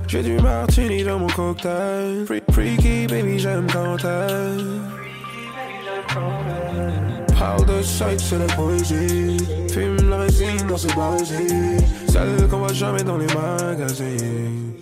J'ai 0.07 0.23
du 0.23 0.39
martini 0.39 1.03
dans 1.03 1.19
mon 1.19 1.27
cocktail. 1.27 2.25
Freaky 2.53 3.09
baby, 3.09 3.41
j'aime 3.41 3.67
quand 3.73 3.97
t'aimes. 3.97 4.81
Parle 7.37 7.67
de 7.67 7.83
sexe, 7.83 8.25
c'est 8.31 8.39
la 8.39 8.47
poésie. 8.55 9.39
Fume 9.73 10.09
la 10.09 10.19
résine 10.19 10.67
dans 10.69 10.77
ce 10.77 10.87
barésie. 10.95 11.85
Celle 12.09 12.49
qu'on 12.49 12.59
voit 12.59 12.73
jamais 12.73 13.03
dans 13.03 13.17
les 13.17 13.27
magazines. 13.27 14.80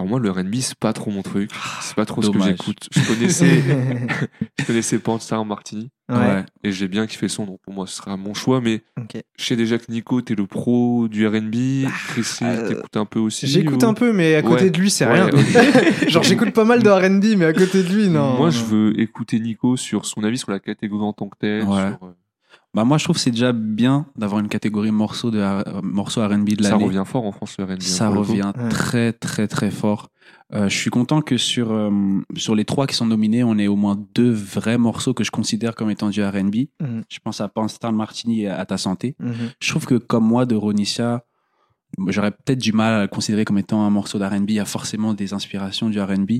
Alors 0.00 0.08
moi, 0.08 0.18
le 0.18 0.30
R&B, 0.30 0.54
c'est 0.60 0.78
pas 0.78 0.94
trop 0.94 1.10
mon 1.10 1.20
truc. 1.20 1.50
C'est 1.82 1.94
pas 1.94 2.06
trop 2.06 2.22
ce 2.22 2.30
que 2.30 2.40
j'écoute. 2.40 2.88
Je 2.90 3.06
connaissais, 3.06 3.60
je 4.58 4.64
connaissais 4.64 4.98
Panstar 4.98 5.44
Martini. 5.44 5.90
Ouais. 6.10 6.42
Et 6.64 6.72
j'ai 6.72 6.88
bien 6.88 7.06
kiffé 7.06 7.28
son, 7.28 7.44
donc 7.44 7.60
pour 7.60 7.74
moi, 7.74 7.86
ce 7.86 7.96
sera 7.96 8.16
mon 8.16 8.32
choix. 8.32 8.62
Mais 8.62 8.82
je 9.38 9.44
sais 9.44 9.56
déjà 9.56 9.76
que 9.76 9.92
Nico, 9.92 10.22
t'es 10.22 10.34
le 10.34 10.46
pro 10.46 11.06
du 11.06 11.26
R&B. 11.26 11.86
Chrissy, 12.08 12.44
euh, 12.44 12.66
t'écoutes 12.68 12.96
un 12.96 13.04
peu 13.04 13.18
aussi. 13.18 13.46
J'écoute 13.46 13.82
ou- 13.82 13.86
un 13.86 13.92
peu, 13.92 14.14
mais 14.14 14.36
à 14.36 14.42
côté 14.42 14.64
Ouais. 14.64 14.70
de 14.70 14.78
lui, 14.78 14.90
c'est 14.90 15.04
Ouais, 15.06 15.20
rien. 15.20 15.30
Genre, 16.08 16.22
j'écoute 16.22 16.52
pas 16.54 16.64
mal 16.64 16.82
de 16.82 16.88
RB, 16.88 17.36
mais 17.36 17.44
à 17.44 17.52
côté 17.52 17.82
de 17.82 17.88
lui, 17.94 18.08
non. 18.08 18.38
Moi, 18.38 18.46
non. 18.46 18.50
je 18.50 18.64
veux 18.64 18.98
écouter 18.98 19.38
Nico 19.38 19.76
sur 19.76 20.06
son 20.06 20.24
avis 20.24 20.38
sur 20.38 20.50
la 20.50 20.60
catégorie 20.60 21.04
en 21.04 21.12
tant 21.12 21.28
que 21.28 21.36
telle. 21.38 21.64
Ouais. 21.64 21.76
sur, 21.90 22.06
euh, 22.06 22.14
Bah 22.72 22.84
moi 22.84 22.98
je 22.98 23.04
trouve 23.04 23.16
que 23.16 23.20
c'est 23.22 23.32
déjà 23.32 23.52
bien 23.52 24.06
d'avoir 24.16 24.40
une 24.40 24.48
catégorie 24.48 24.92
morceaux 24.92 25.32
de 25.32 25.38
euh, 25.40 25.62
morceaux 25.82 26.24
R&B 26.24 26.50
de 26.50 26.62
ça 26.62 26.70
l'année. 26.70 26.84
revient 26.84 27.02
fort 27.04 27.24
en 27.26 27.32
France, 27.32 27.56
le 27.58 27.64
R&B. 27.64 27.70
hein, 27.72 27.76
Ça 27.80 28.08
revient 28.08 28.52
très 28.70 29.12
très 29.12 29.48
très 29.48 29.70
fort. 29.72 30.08
Euh, 30.52 30.68
je 30.68 30.76
suis 30.76 30.90
content 30.90 31.20
que 31.20 31.36
sur 31.36 31.72
euh, 31.72 31.90
sur 32.36 32.54
les 32.54 32.64
trois 32.64 32.86
qui 32.86 32.94
sont 32.94 33.06
nominés, 33.06 33.42
on 33.42 33.58
ait 33.58 33.66
au 33.66 33.74
moins 33.76 34.00
deux 34.14 34.30
vrais 34.30 34.78
morceaux 34.78 35.14
que 35.14 35.24
je 35.24 35.32
considère 35.32 35.74
comme 35.74 35.90
étant 35.90 36.10
du 36.10 36.22
R&B. 36.22 36.54
Mhm. 36.80 37.02
Je 37.08 37.18
pense 37.24 37.40
à 37.40 37.48
Panstar 37.48 37.92
Martini 37.92 38.42
et 38.42 38.48
à 38.48 38.64
Ta 38.66 38.78
Santé. 38.78 39.16
Mhm. 39.18 39.34
Je 39.60 39.68
trouve 39.70 39.86
que 39.86 39.96
comme 39.96 40.24
moi 40.24 40.46
de 40.46 40.54
Ronicia, 40.54 41.24
j'aurais 42.06 42.30
peut-être 42.30 42.60
du 42.60 42.72
mal 42.72 42.94
à 42.94 43.02
le 43.02 43.08
considérer 43.08 43.44
comme 43.44 43.58
étant 43.58 43.84
un 43.84 43.90
morceau 43.90 44.18
d'R&B. 44.20 44.50
Il 44.50 44.54
y 44.54 44.60
a 44.60 44.64
forcément 44.64 45.12
des 45.14 45.32
inspirations 45.34 45.88
du 45.88 46.00
R&B, 46.00 46.30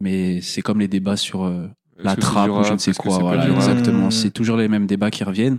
mais 0.00 0.40
c'est 0.42 0.62
comme 0.62 0.78
les 0.78 0.88
débats 0.88 1.16
sur 1.16 1.42
euh, 1.44 1.66
la 1.98 2.14
trappe 2.16 2.50
ou 2.50 2.62
je 2.62 2.72
ne 2.72 2.78
sais 2.78 2.94
quoi. 2.94 3.14
c'est 3.14 3.18
pas 3.20 3.24
Voilà, 3.36 3.48
exactement. 3.50 4.10
C'est 4.12 4.30
toujours 4.30 4.56
les 4.56 4.68
mêmes 4.68 4.86
débats 4.86 5.10
qui 5.10 5.24
reviennent. 5.24 5.58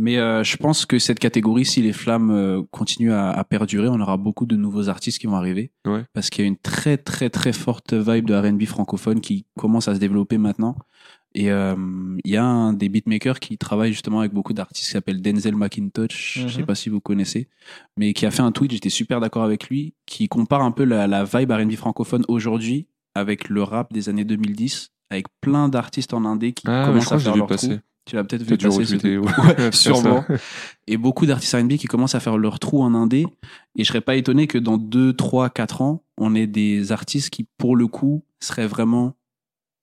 Mais 0.00 0.16
euh, 0.18 0.44
je 0.44 0.56
pense 0.56 0.86
que 0.86 0.98
cette 0.98 1.18
catégorie, 1.18 1.64
si 1.64 1.82
les 1.82 1.92
flammes 1.92 2.30
euh, 2.30 2.62
continuent 2.70 3.12
à, 3.12 3.30
à 3.30 3.42
perdurer, 3.44 3.88
on 3.88 3.98
aura 4.00 4.16
beaucoup 4.16 4.46
de 4.46 4.54
nouveaux 4.56 4.88
artistes 4.88 5.18
qui 5.18 5.26
vont 5.26 5.34
arriver. 5.34 5.72
Ouais. 5.86 6.04
Parce 6.12 6.30
qu'il 6.30 6.44
y 6.44 6.46
a 6.46 6.48
une 6.48 6.56
très 6.56 6.96
très 6.96 7.30
très 7.30 7.52
forte 7.52 7.94
vibe 7.94 8.26
de 8.26 8.34
R&B 8.34 8.64
francophone 8.64 9.20
qui 9.20 9.44
commence 9.58 9.88
à 9.88 9.94
se 9.94 10.00
développer 10.00 10.38
maintenant. 10.38 10.76
Et 11.34 11.50
euh, 11.50 11.74
il 12.24 12.30
y 12.30 12.36
a 12.36 12.44
un 12.44 12.72
des 12.72 12.88
beatmakers 12.88 13.38
qui 13.40 13.58
travaille 13.58 13.92
justement 13.92 14.20
avec 14.20 14.32
beaucoup 14.32 14.52
d'artistes 14.54 14.86
qui 14.86 14.92
s'appelle 14.92 15.20
Denzel 15.20 15.56
McIntosh. 15.56 16.38
Je 16.42 16.48
sais 16.48 16.60
Mhm. 16.60 16.66
pas 16.66 16.74
si 16.74 16.88
vous 16.88 17.00
connaissez, 17.00 17.48
mais 17.96 18.12
qui 18.12 18.24
a 18.24 18.30
fait 18.30 18.42
un 18.42 18.52
tweet. 18.52 18.70
J'étais 18.72 18.88
super 18.90 19.20
d'accord 19.20 19.42
avec 19.44 19.68
lui, 19.68 19.94
qui 20.06 20.28
compare 20.28 20.62
un 20.62 20.70
peu 20.70 20.84
la, 20.84 21.06
la 21.06 21.24
vibe 21.24 21.50
R&B 21.50 21.72
francophone 21.72 22.24
aujourd'hui 22.28 22.86
avec 23.14 23.48
le 23.48 23.62
rap 23.62 23.92
des 23.92 24.08
années 24.08 24.24
2010, 24.24 24.90
avec 25.10 25.26
plein 25.40 25.68
d'artistes 25.68 26.14
en 26.14 26.24
indé 26.24 26.52
qui 26.52 26.64
Ah, 26.68 26.82
je 26.84 26.88
commencent 26.88 27.12
à 27.12 27.18
faire 27.18 27.36
leur 27.36 27.46
passer. 27.46 27.80
Tu 28.08 28.16
l'as 28.16 28.24
peut-être 28.24 28.42
vu 28.42 28.56
passer. 28.56 28.98
truc. 28.98 29.24
ouais. 29.24 29.70
Sûrement. 29.72 30.24
Et 30.86 30.96
beaucoup 30.96 31.26
d'artistes 31.26 31.54
R&B 31.54 31.74
qui 31.76 31.86
commencent 31.86 32.14
à 32.14 32.20
faire 32.20 32.38
leur 32.38 32.58
trou 32.58 32.82
en 32.82 32.94
indé. 32.94 33.26
Et 33.76 33.84
je 33.84 33.88
serais 33.88 34.00
pas 34.00 34.16
étonné 34.16 34.46
que 34.46 34.58
dans 34.58 34.78
2, 34.78 35.12
3, 35.12 35.50
4 35.50 35.82
ans, 35.82 36.02
on 36.16 36.34
ait 36.34 36.46
des 36.46 36.90
artistes 36.90 37.30
qui, 37.30 37.46
pour 37.58 37.76
le 37.76 37.86
coup, 37.86 38.24
seraient 38.40 38.66
vraiment 38.66 39.14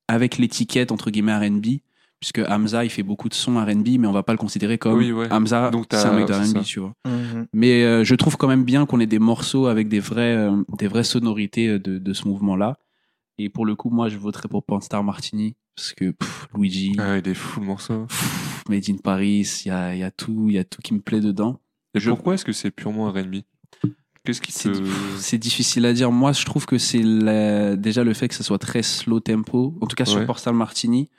avec 0.08 0.38
l'étiquette, 0.38 0.92
entre 0.92 1.12
guillemets, 1.12 1.36
R&B. 1.38 1.66
Puisque 2.20 2.40
Hamza, 2.50 2.84
il 2.86 2.90
fait 2.90 3.04
beaucoup 3.04 3.30
de 3.30 3.34
sons 3.36 3.60
R&B, 3.64 4.00
mais 4.00 4.08
on 4.08 4.12
va 4.12 4.24
pas 4.24 4.32
le 4.32 4.38
considérer 4.40 4.78
comme 4.80 4.98
Oui, 4.98 5.12
ouais. 5.12 5.28
Hamza, 5.32 5.70
Donc 5.70 5.86
c'est 5.92 6.02
t'as- 6.02 6.10
un 6.12 6.16
mec 6.16 6.28
de. 6.28 6.34
R&B, 6.34 6.64
tu 6.64 6.80
vois. 6.80 6.94
Mhm. 7.06 7.46
Mais 7.54 7.84
euh, 7.84 8.04
je 8.04 8.16
trouve 8.16 8.38
quand 8.38 8.48
même 8.48 8.64
bien 8.64 8.86
qu'on 8.88 9.00
ait 9.00 9.06
des 9.06 9.20
morceaux 9.20 9.68
avec 9.68 9.90
des 9.90 10.00
vraies, 10.00 10.36
euh, 10.36 10.64
des 10.80 10.88
vraies 10.88 11.04
sonorités 11.04 11.68
euh, 11.68 11.80
de, 11.80 12.00
de 12.00 12.14
ce 12.14 12.28
mouvement-là. 12.28 12.78
Et 13.38 13.50
pour 13.50 13.66
le 13.66 13.76
coup, 13.76 13.90
moi, 13.90 14.08
je 14.10 14.18
voterais 14.18 14.48
pour 14.48 14.64
Panstar 14.64 15.04
Martini. 15.04 15.56
Parce 15.76 15.94
que 15.94 16.12
pff, 16.12 16.48
Luigi, 16.56 16.94
Ah, 16.98 17.18
il 17.18 17.28
est 17.28 17.34
fou 17.34 17.60
le 17.60 17.66
morceau. 17.66 18.06
pff, 18.06 18.64
Made 18.70 18.90
in 18.90 18.96
Paris, 18.98 19.62
il 19.66 19.68
y 19.68 19.72
a, 19.72 19.94
il 19.94 20.00
y 20.00 20.04
a 20.04 20.12
tout, 20.12 20.46
il 20.48 20.54
y 20.56 20.58
a 20.58 20.64
tout 20.64 20.82
qui 20.82 20.94
me 20.94 21.02
plaît 21.02 21.20
dedans. 21.20 21.60
Et 21.94 22.00
Je- 22.00 22.10
pourquoi 22.12 22.36
est-ce 22.36 22.46
que 22.46 22.54
c'est 22.54 22.72
purement 22.72 23.12
R&B 23.12 23.38
Qu'est-ce 24.24 24.42
qui 24.42 24.52
C'est 24.52 24.72
te... 24.72 24.84
c'est 25.20 25.38
difficile 25.38 25.86
à 25.86 25.94
dire. 25.94 26.12
Moi, 26.12 26.32
je 26.32 26.46
trouve 26.46 26.66
que 26.66 26.78
c'est 26.78 27.04
la- 27.04 27.76
déjà 27.76 28.04
le 28.04 28.14
fait 28.14 28.28
que 28.28 28.34
ça 28.36 28.44
soit 28.44 28.58
très 28.58 28.82
slow 28.84 29.20
tempo. 29.20 29.78
En 29.82 29.86
tout 29.88 29.96
cas, 29.96 30.06
sur 30.06 30.20
Ouais. 30.20 30.26
Panstar 30.26 30.54
Martini, 30.54 31.10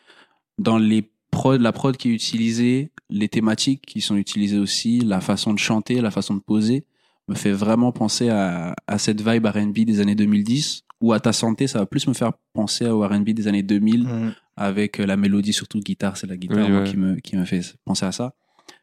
dans 0.59 0.79
les 0.79 1.09
prod, 1.31 1.61
la 1.61 1.73
prod 1.73 1.97
qui 1.97 2.09
est 2.11 2.13
utilisée, 2.15 2.91
les 3.11 3.29
thématiques 3.29 3.83
qui 3.87 4.01
sont 4.01 4.17
utilisées 4.17 4.59
aussi, 4.59 5.01
la 5.01 5.21
façon 5.21 5.53
de 5.55 5.59
chanter, 5.59 6.01
la 6.01 6.11
façon 6.11 6.35
de 6.35 6.41
poser, 6.41 6.85
me 7.29 7.35
fait 7.35 7.53
vraiment 7.53 7.93
penser 7.93 8.29
à, 8.31 8.75
à 8.87 8.99
cette 8.99 9.21
vibe 9.21 9.47
R&B 9.47 9.81
des 9.85 10.01
années 10.01 10.15
2010. 10.15 10.83
Ou 11.03 11.13
à 11.13 11.21
ta 11.21 11.33
santé, 11.33 11.67
ça 11.67 11.81
va 11.81 11.87
plus 11.87 12.07
me 12.09 12.15
faire 12.15 12.33
penser 12.55 12.87
au 12.89 13.01
R&B 13.07 13.31
des 13.31 13.49
années 13.49 13.63
2000 13.63 14.05
Mhm. 14.05 14.33
avec 14.57 14.99
euh, 15.01 15.07
la 15.07 15.17
mélodie, 15.17 15.53
surtout 15.53 15.79
guitare, 15.81 16.17
c'est 16.17 16.27
la 16.27 16.37
guitare 16.37 16.65
Oui, 16.65 16.71
moi, 16.71 16.81
ouais. 16.83 16.87
qui, 16.91 16.97
me, 16.97 17.17
qui 17.17 17.37
me 17.37 17.45
fait 17.45 17.61
penser 17.85 18.07
à 18.07 18.13
ça. 18.13 18.33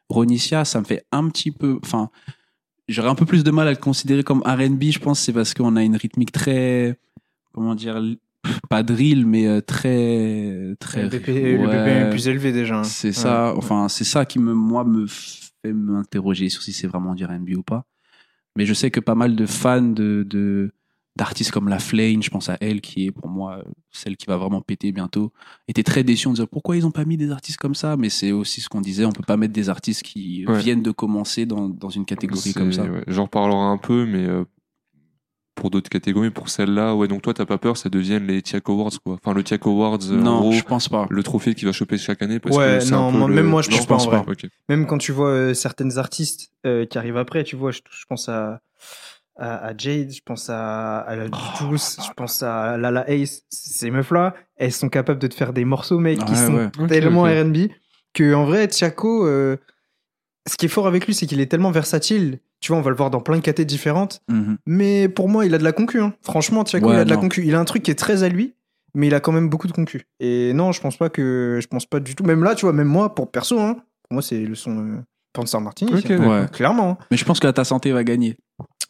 Ronicia, 0.08 0.64
ça 0.64 0.80
me 0.80 0.84
fait 0.84 1.04
un 1.12 1.28
petit 1.28 1.50
peu. 1.50 1.78
Enfin, 1.82 2.10
j'aurais 2.88 3.08
un 3.08 3.14
peu 3.14 3.26
plus 3.26 3.42
de 3.42 3.50
mal 3.50 3.66
à 3.66 3.70
le 3.72 3.76
considérer 3.78 4.22
comme 4.22 4.42
RB, 4.44 4.82
je 4.90 4.98
pense, 5.00 5.18
c'est 5.20 5.32
parce 5.32 5.54
qu'on 5.54 5.74
a 5.76 5.82
une 5.82 5.96
rythmique 5.96 6.30
très. 6.32 6.98
Comment 7.52 7.74
dire 7.74 8.00
Pas 8.68 8.82
drill, 8.82 9.26
mais 9.26 9.46
euh, 9.46 9.60
très. 9.60 10.74
très 10.78 11.02
Le 11.04 11.08
BP, 11.08 11.26
le 11.28 11.88
est 12.06 12.10
plus 12.10 12.28
élevé 12.28 12.52
déjà. 12.52 12.78
hein. 12.80 12.84
C'est 12.84 13.08
Ouais. 13.08 13.12
ça, 13.12 13.54
enfin, 13.56 13.88
c'est 13.88 14.04
ça 14.04 14.24
qui, 14.24 14.38
me, 14.38 14.52
moi, 14.54 14.84
me 14.84 15.06
fait 15.08 15.72
m'interroger 15.72 16.48
sur 16.50 16.62
si 16.62 16.72
c'est 16.72 16.86
vraiment 16.86 17.14
du 17.14 17.24
RB 17.24 17.50
ou 17.56 17.62
pas. 17.62 17.86
Mais 18.56 18.66
je 18.66 18.74
sais 18.74 18.90
que 18.90 19.00
pas 19.00 19.14
mal 19.16 19.34
de 19.34 19.46
fans 19.46 19.80
de, 19.82 20.24
de, 20.28 20.72
d'artistes 21.16 21.50
comme 21.52 21.68
La 21.68 21.78
Flame, 21.78 22.22
je 22.22 22.30
pense 22.30 22.48
à 22.48 22.56
elle, 22.60 22.80
qui 22.80 23.06
est 23.06 23.10
pour 23.12 23.28
moi 23.28 23.58
euh, 23.58 23.62
celle 23.92 24.16
qui 24.16 24.26
va 24.26 24.36
vraiment 24.36 24.60
péter 24.60 24.90
bientôt, 24.92 25.32
était 25.68 25.82
très 25.84 26.02
déçu 26.02 26.26
en 26.28 26.32
disant 26.32 26.46
pourquoi 26.50 26.76
ils 26.76 26.84
ont 26.86 26.90
pas 26.90 27.04
mis 27.04 27.16
des 27.16 27.30
artistes 27.30 27.58
comme 27.58 27.74
ça, 27.76 27.96
mais 27.96 28.08
c'est 28.10 28.32
aussi 28.32 28.60
ce 28.60 28.68
qu'on 28.68 28.80
disait, 28.80 29.04
on 29.04 29.12
peut 29.12 29.22
pas 29.26 29.36
mettre 29.36 29.52
des 29.52 29.68
artistes 29.68 30.02
qui 30.02 30.44
Ouais. 30.48 30.58
viennent 30.58 30.82
de 30.82 30.90
commencer 30.90 31.46
dans, 31.46 31.68
dans 31.68 31.90
une 31.90 32.04
catégorie 32.04 32.52
comme 32.52 32.72
ça. 32.72 32.82
ouais, 32.84 33.04
J'en 33.06 33.24
reparlerai 33.24 33.58
un 33.60 33.78
peu, 33.78 34.06
mais 34.06 34.24
euh, 34.26 34.44
pour 35.54 35.70
d'autres 35.70 35.88
catégories, 35.88 36.30
pour 36.30 36.48
celle-là, 36.48 36.96
ouais, 36.96 37.06
donc 37.06 37.22
toi, 37.22 37.32
t'as 37.32 37.46
pas 37.46 37.58
peur, 37.58 37.76
ça 37.76 37.88
devienne 37.88 38.26
les 38.26 38.42
TIAC 38.42 38.68
Awards, 38.68 38.90
quoi. 39.04 39.14
Enfin, 39.14 39.34
le 39.34 39.44
TIAC 39.44 39.64
Awards, 39.66 39.98
euh, 40.10 40.18
en 40.18 40.22
Non, 40.22 40.40
gros, 40.40 40.52
je 40.52 40.64
pense 40.64 40.88
pas. 40.88 41.06
le 41.10 41.22
trophée 41.22 41.54
qu'il 41.54 41.66
va 41.66 41.72
choper 41.72 41.96
chaque 41.96 42.22
année. 42.22 42.40
Parce 42.40 42.56
Ouais, 42.56 42.78
que 42.78 42.84
c'est 42.84 42.90
non, 42.90 43.08
un 43.08 43.12
peu 43.12 43.18
moi- 43.18 43.28
le- 43.28 43.34
même 43.34 43.46
moi, 43.46 43.62
je 43.62 43.68
pense 43.70 43.86
pas, 43.86 43.94
en 43.94 43.98
vrai. 44.22 44.24
Ok. 44.26 44.46
Même 44.68 44.86
quand 44.86 44.98
tu 44.98 45.12
vois 45.12 45.28
euh, 45.28 45.54
certaines 45.54 45.96
artistes 45.96 46.50
euh, 46.66 46.86
qui 46.86 46.98
arrivent 46.98 47.16
après, 47.16 47.44
tu 47.44 47.54
vois, 47.54 47.70
je, 47.70 47.78
je 47.88 48.04
pense 48.08 48.28
à, 48.28 48.60
à, 49.36 49.66
à 49.66 49.76
Jade, 49.76 50.10
je 50.12 50.20
pense 50.24 50.48
à, 50.50 50.98
à 51.00 51.16
la 51.16 51.24
Oh, 51.32 51.68
Juice, 51.68 51.98
je 52.06 52.12
pense 52.14 52.42
à 52.42 52.76
Lala 52.76 53.08
Ace. 53.10 53.42
Ces 53.50 53.90
meufs-là, 53.90 54.34
elles 54.56 54.72
sont 54.72 54.88
capables 54.88 55.18
de 55.20 55.26
te 55.26 55.34
faire 55.34 55.52
des 55.52 55.64
morceaux, 55.64 55.98
mec, 55.98 56.18
qui 56.24 56.32
Ouais, 56.32 56.38
sont 56.38 56.54
ouais. 56.82 56.88
Tellement. 56.88 57.22
R&B 57.24 57.68
que 58.12 58.32
en 58.34 58.44
vrai, 58.44 58.68
Tiako, 58.68 59.26
euh, 59.26 59.56
ce 60.48 60.56
qui 60.56 60.66
est 60.66 60.68
fort 60.68 60.86
avec 60.86 61.06
lui, 61.06 61.14
c'est 61.14 61.26
qu'il 61.26 61.40
est 61.40 61.46
tellement 61.46 61.70
versatile. 61.72 62.38
Tu 62.60 62.70
vois, 62.70 62.78
on 62.78 62.82
va 62.82 62.90
le 62.90 62.96
voir 62.96 63.10
dans 63.10 63.20
plein 63.20 63.36
de 63.36 63.42
catés 63.42 63.64
différentes. 63.64 64.22
Mhm. 64.28 64.56
Mais 64.66 65.08
pour 65.08 65.28
moi, 65.28 65.44
il 65.46 65.54
a 65.54 65.58
de 65.58 65.64
la 65.64 65.72
concu. 65.72 66.00
hein. 66.00 66.14
Franchement, 66.22 66.62
Tiako, 66.64 66.88
Ouais, 66.88 66.94
il 66.94 66.98
a 67.00 67.04
de 67.04 67.10
la 67.10 67.16
concu. 67.16 67.44
Il 67.44 67.54
a 67.54 67.58
un 67.60 67.64
truc 67.64 67.82
qui 67.82 67.90
est 67.90 67.94
très 67.96 68.22
à 68.22 68.28
lui, 68.28 68.54
mais 68.94 69.08
il 69.08 69.14
a 69.14 69.20
quand 69.20 69.32
même 69.32 69.48
beaucoup 69.48 69.66
de 69.66 69.72
concu. 69.72 70.06
Et 70.20 70.52
non, 70.54 70.70
je 70.72 70.80
pense 70.80 70.96
pas 70.96 71.08
que, 71.10 71.58
je 71.60 71.66
pense 71.66 71.86
pas 71.86 71.98
du 72.00 72.14
tout. 72.14 72.22
Même 72.24 72.44
là, 72.44 72.54
tu 72.54 72.66
vois, 72.66 72.72
même 72.72 72.86
moi, 72.88 73.14
pour 73.14 73.30
perso, 73.30 73.58
hein, 73.58 73.74
pour 74.04 74.12
moi, 74.12 74.22
c'est 74.22 74.38
le 74.38 74.54
son 74.54 74.78
euh, 74.78 74.96
Panzer 75.32 75.60
Martini. 75.60 75.92
Ok, 75.92 76.10
hein. 76.10 76.42
Ouais. 76.42 76.46
Clairement. 76.52 76.90
hein. 77.00 77.04
Mais 77.10 77.16
je 77.16 77.24
pense 77.24 77.40
que 77.40 77.48
ta 77.48 77.64
santé 77.64 77.90
va 77.92 78.04
gagner. 78.04 78.36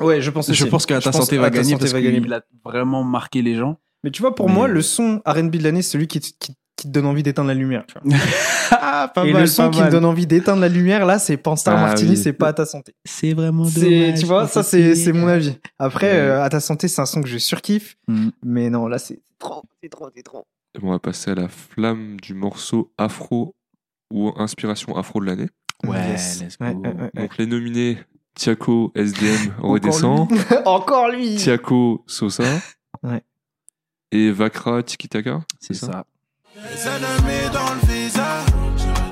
Ouais, 0.01 0.21
je 0.21 0.31
pense. 0.31 0.53
Je 0.53 0.65
pense 0.67 0.87
que 0.87 0.95
ta 0.95 1.01
Je 1.01 1.05
pense 1.11 1.17
santé 1.17 1.39
va 1.39 1.51
gagner 1.51 1.71
Santé 1.73 1.81
parce 1.81 1.93
va 1.93 2.01
gagner. 2.03 2.21
qu'il 2.21 2.33
a 2.33 2.43
vraiment 2.65 3.05
marqué 3.05 3.43
les 3.43 3.55
gens. 3.55 3.79
Mais 4.03 4.11
tu 4.11 4.23
vois, 4.23 4.35
pour 4.35 4.49
Mais- 4.49 4.55
moi, 4.55 4.69
le 4.69 4.83
son 4.83 5.23
R&B 5.27 5.57
de 5.57 5.63
l'année, 5.63 5.83
c'est 5.83 5.93
celui 5.93 6.07
qui, 6.09 6.21
te- 6.21 6.27
qui, 6.39 6.55
qui 6.77 6.89
te 6.89 6.93
donne 6.93 7.07
envie 7.07 7.23
d'éteindre 7.23 7.49
la 7.49 7.55
lumière. 7.55 7.85
Tu 7.87 7.95
vois. 8.03 8.19
ah, 8.73 9.11
pas 9.15 9.25
Et 9.25 9.33
le 9.33 9.47
son 9.47 9.71
qui 9.71 9.81
me 9.81 9.91
donne 9.91 10.05
envie 10.05 10.27
d'éteindre 10.27 10.61
la 10.61 10.69
lumière, 10.69 11.07
là, 11.07 11.19
c'est 11.19 11.37
Panstar 11.37 11.77
Ah 11.79 11.81
Martini, 11.81 12.11
oui. 12.11 12.17
c'est 12.17 12.33
pas 12.33 12.49
à 12.49 12.53
ta 12.53 12.67
santé. 12.67 12.95
C'est 13.05 13.33
vraiment 13.33 13.65
C'est, 13.65 14.15
tu 14.19 14.27
vois, 14.27 14.47
ça, 14.49 14.63
c'est, 14.63 14.95
c'est 14.95 15.13
mon 15.13 15.27
avis. 15.29 15.57
Après, 15.79 16.11
Ouais. 16.13 16.19
euh, 16.19 16.43
à 16.43 16.49
ta 16.51 16.61
santé, 16.61 16.89
c'est 16.89 17.01
un 17.01 17.07
son 17.07 17.23
que 17.23 17.29
je 17.29 17.39
surkiffe. 17.39 17.97
Mm. 18.09 18.29
Mais 18.45 18.69
non, 18.71 18.89
là, 18.89 18.99
c'est 18.99 19.21
trop, 19.39 19.63
c'est 19.83 19.89
trop, 19.89 20.09
c'est 20.15 20.23
trop. 20.23 20.45
On 20.83 20.91
va 20.91 20.99
passer 20.99 21.31
à 21.31 21.35
la 21.37 21.49
flamme 21.49 22.19
du 22.21 22.35
morceau 22.35 22.93
afro 22.99 23.55
ou 24.13 24.33
inspiration 24.37 24.97
afro 24.99 25.21
de 25.21 25.27
l'année. 25.27 25.49
Ouais, 25.87 25.97
Yes. 26.11 26.43
let's 26.43 26.59
go. 26.59 26.65
Ouais, 26.67 26.89
ouais. 26.95 27.11
Donc 27.15 27.39
les 27.39 27.47
nominés 27.47 27.99
Tiako 28.35 28.93
SDM 28.95 29.53
Encore 29.59 29.71
redescend, 29.73 30.31
lui. 30.31 30.39
Encore 30.65 31.09
lui. 31.09 31.37
Tiako 31.37 32.03
Sosa 32.07 32.45
Ouais. 33.03 33.23
et 34.13 34.31
Vakra 34.31 34.83
Tikitaka. 34.83 35.41
C'est 35.61 35.75
ça. 35.75 36.05
Les 36.57 36.87
ennemis 36.87 37.51
dans 37.53 37.75
le 37.75 37.93
visage, 37.93 38.47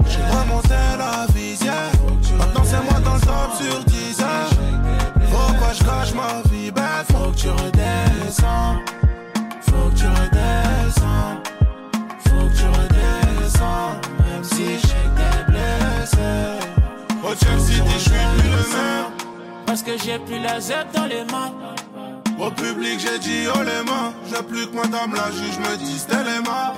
j'ai 0.09 0.23
remonté 0.23 0.69
la 0.99 1.27
visière. 1.35 1.91
Maintenant 2.39 2.63
c'est 2.65 2.83
moi 2.83 3.01
dans 3.01 3.15
le 3.15 3.21
top 3.21 3.53
sur 3.61 3.85
10 3.85 4.21
heures. 4.23 4.51
Pourquoi 5.31 5.73
je 5.73 5.85
cache 5.85 6.15
ma 6.15 6.43
vie 6.51 6.71
belle 6.71 7.05
Faut 7.11 7.31
que 7.33 7.37
tu 7.37 7.49
redescends. 7.51 8.79
Parce 19.73 19.85
que 19.85 19.97
j'ai 20.05 20.19
plus 20.19 20.39
la 20.39 20.61
zep 20.61 20.87
dans 20.93 21.07
les 21.07 21.25
mains. 21.33 21.51
Au 22.39 22.51
public, 22.51 23.01
j'ai 23.01 23.19
dit 23.19 23.47
oh 23.49 23.63
les 23.63 23.83
mains. 23.91 24.13
J'ai 24.29 24.43
plus 24.43 24.67
que 24.67 24.77
madame 24.77 25.15
la 25.15 25.31
juge 25.31 25.59
me 25.61 25.75
dit 25.79 25.99
les 26.11 26.43
mains. 26.47 26.75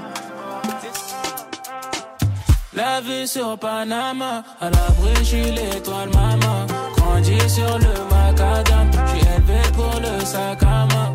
La 2.72 3.00
vue 3.00 3.26
sur 3.26 3.58
Panama, 3.58 4.44
à 4.60 4.70
l'abri, 4.70 5.12
je 5.18 5.24
suis 5.24 5.50
l'étoile 5.50 6.08
maman. 6.10 6.66
Grandi 6.96 7.36
sur 7.50 7.78
le 7.80 7.94
macadam, 8.14 8.88
je 8.92 9.10
suis 9.10 9.26
élevé 9.26 9.60
pour 9.72 10.00
le 10.00 10.24
sac 10.24 10.62
à 10.62 10.86
main. 10.94 11.12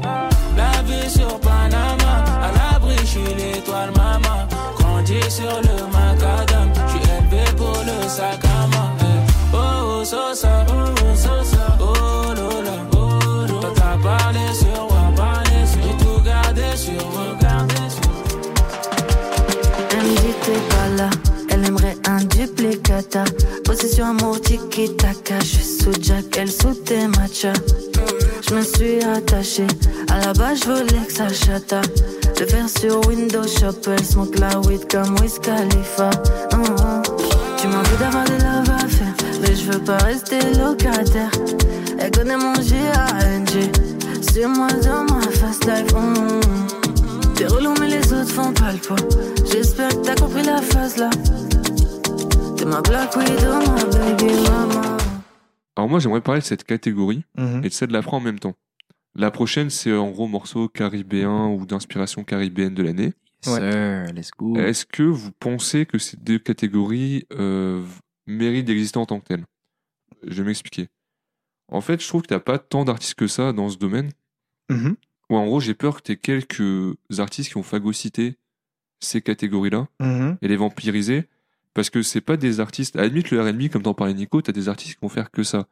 La 0.57 0.81
vue 0.81 1.09
sur 1.09 1.39
Panama, 1.39 2.25
à 2.43 2.73
l'abri, 2.73 2.97
je 3.03 3.05
suis 3.05 3.33
l'étoile 3.37 3.91
maman. 3.95 4.49
Grandi 4.77 5.21
sur 5.29 5.61
le 5.61 5.87
macadam, 5.93 6.73
je 6.73 6.91
suis 6.91 7.09
élevé 7.09 7.49
pour 7.55 7.77
le 7.85 8.09
sac 8.09 8.43
à 8.43 8.67
main. 8.67 8.91
Eh. 8.99 9.05
Oh, 9.53 10.01
oh, 10.01 10.03
Sosa, 10.03 10.65
oh, 10.67 10.73
oh, 10.73 11.03
oh, 11.05 11.09
Lola, 11.39 11.58
t'as 13.75 13.97
sur 16.75 17.09
me 19.97 20.15
dit 20.15 20.33
t'es 20.43 20.59
pas 20.69 20.89
là, 20.97 21.09
elle 21.49 21.65
aimerait 21.65 21.97
un 22.07 22.23
duplicata. 22.23 23.23
Possession 23.65 24.05
amour 24.05 24.39
tiki 24.41 24.95
taka, 24.95 25.39
je 25.39 25.83
sous 25.83 25.93
Jack, 26.01 26.37
elle 26.37 26.51
sous 26.51 26.73
tes 26.85 27.07
matchas. 27.07 27.53
Je 28.47 28.55
me 28.55 28.61
suis 28.61 29.03
attachée, 29.03 29.67
à 30.09 30.19
la 30.19 30.33
base 30.33 30.61
je 30.63 30.71
voulais 30.71 31.05
que 31.05 31.13
ça 31.13 31.27
chata. 31.29 31.81
Le 32.39 32.45
faire 32.45 32.69
sur 32.69 33.05
Windows 33.07 33.47
Shop, 33.47 33.81
elle 33.87 34.05
smoke 34.05 34.39
la 34.39 34.59
weed 34.61 34.89
comme 34.89 35.19
Wiz 35.19 35.39
Khalifa. 35.39 36.09
Hum. 36.53 37.03
Tu 37.57 37.67
m'as 37.67 37.79
envie 37.79 37.97
d'avoir 37.99 38.23
des 38.23 38.37
love 38.37 38.69
à 38.69 38.77
faire, 38.77 38.78
mais 39.41 39.55
je 39.55 39.71
veux 39.71 39.79
pas 39.83 39.97
rester 39.97 40.39
locataire. 40.57 41.31
Elle 41.99 42.11
connaît 42.11 42.37
mon 42.37 42.53
G-A-N-G, 42.55 43.71
c'est 44.21 44.47
moi 44.47 44.67
dans 44.83 45.03
ma 45.13 45.21
fast 45.21 45.65
life. 45.65 45.93
hum. 45.93 46.39
T'es 47.35 47.47
relou 47.47 47.73
mais 47.79 47.87
les 47.87 48.13
autres 48.13 48.29
font 48.31 48.51
pas 48.53 48.73
le 48.73 48.79
poids 48.79 48.97
J'espère 49.49 49.89
que 49.89 50.03
t'as 50.05 50.15
compris 50.15 50.43
la 50.43 50.61
phase 50.61 50.97
là 50.97 51.09
T'es 52.57 52.65
ma 52.65 52.81
Black 52.81 53.15
Widow, 53.15 53.59
ma 53.65 53.85
baby 53.85 54.33
mama 54.43 54.97
Alors 55.77 55.89
moi 55.89 55.99
j'aimerais 55.99 56.19
parler 56.21 56.41
de 56.41 56.45
cette 56.45 56.65
catégorie 56.65 57.23
Mhm. 57.37 57.63
et 57.63 57.69
de 57.69 57.73
celle 57.73 57.87
de 57.89 57.93
l'afro 57.93 58.17
en 58.17 58.19
même 58.19 58.39
temps. 58.39 58.55
La 59.15 59.31
prochaine 59.31 59.69
c'est 59.69 59.93
en 59.93 60.09
gros 60.11 60.27
morceau 60.27 60.67
caribéen 60.67 61.47
ou 61.47 61.65
d'inspiration 61.65 62.23
caribéenne 62.25 62.73
de 62.73 62.83
l'année. 62.83 63.13
Sir, 63.41 63.57
let's 64.13 64.31
go. 64.37 64.57
Est-ce 64.57 64.85
que 64.85 65.03
vous 65.03 65.31
pensez 65.39 65.85
que 65.85 65.97
ces 65.97 66.17
deux 66.17 66.39
catégories 66.39 67.25
euh, 67.39 67.81
méritent 68.29 68.65
d'exister 68.65 68.97
en 68.99 69.05
tant 69.05 69.19
que 69.19 69.25
telles 69.25 69.45
Je 70.25 70.41
vais 70.41 70.47
m'expliquer. 70.47 70.87
En 71.71 71.81
fait, 71.81 72.01
je 72.01 72.07
trouve 72.07 72.21
que 72.23 72.27
t'as 72.27 72.39
pas 72.39 72.57
tant 72.59 72.83
d'artistes 72.85 73.15
que 73.15 73.27
ça 73.27 73.53
dans 73.53 73.69
ce 73.69 73.77
domaine. 73.77 74.11
Mhm. 74.69 74.95
Ou 75.29 75.35
en 75.37 75.45
gros, 75.45 75.59
j'ai 75.59 75.75
peur 75.75 75.97
que 75.97 76.01
tu 76.03 76.11
aies 76.13 76.17
quelques 76.17 76.95
artistes 77.19 77.51
qui 77.51 77.57
ont 77.57 77.63
phagocyté 77.63 78.35
ces 78.99 79.21
catégories-là 79.21 79.87
Mhm. 79.99 80.37
et 80.41 80.47
les 80.47 80.55
vampiriser. 80.57 81.27
Parce 81.75 81.89
que 81.91 82.01
c'est 82.01 82.21
pas 82.21 82.35
des 82.37 82.59
artistes. 82.59 82.95
À 82.95 83.01
la 83.03 83.07
limite, 83.07 83.29
le 83.31 83.41
RB, 83.41 83.69
comme 83.69 83.83
t'en 83.83 83.93
parlais, 83.93 84.13
Nico, 84.15 84.41
t'as 84.41 84.51
des 84.51 84.67
artistes 84.69 84.95
qui 84.95 85.01
vont 85.01 85.09
faire 85.09 85.29
que 85.31 85.43
ça. 85.43 85.67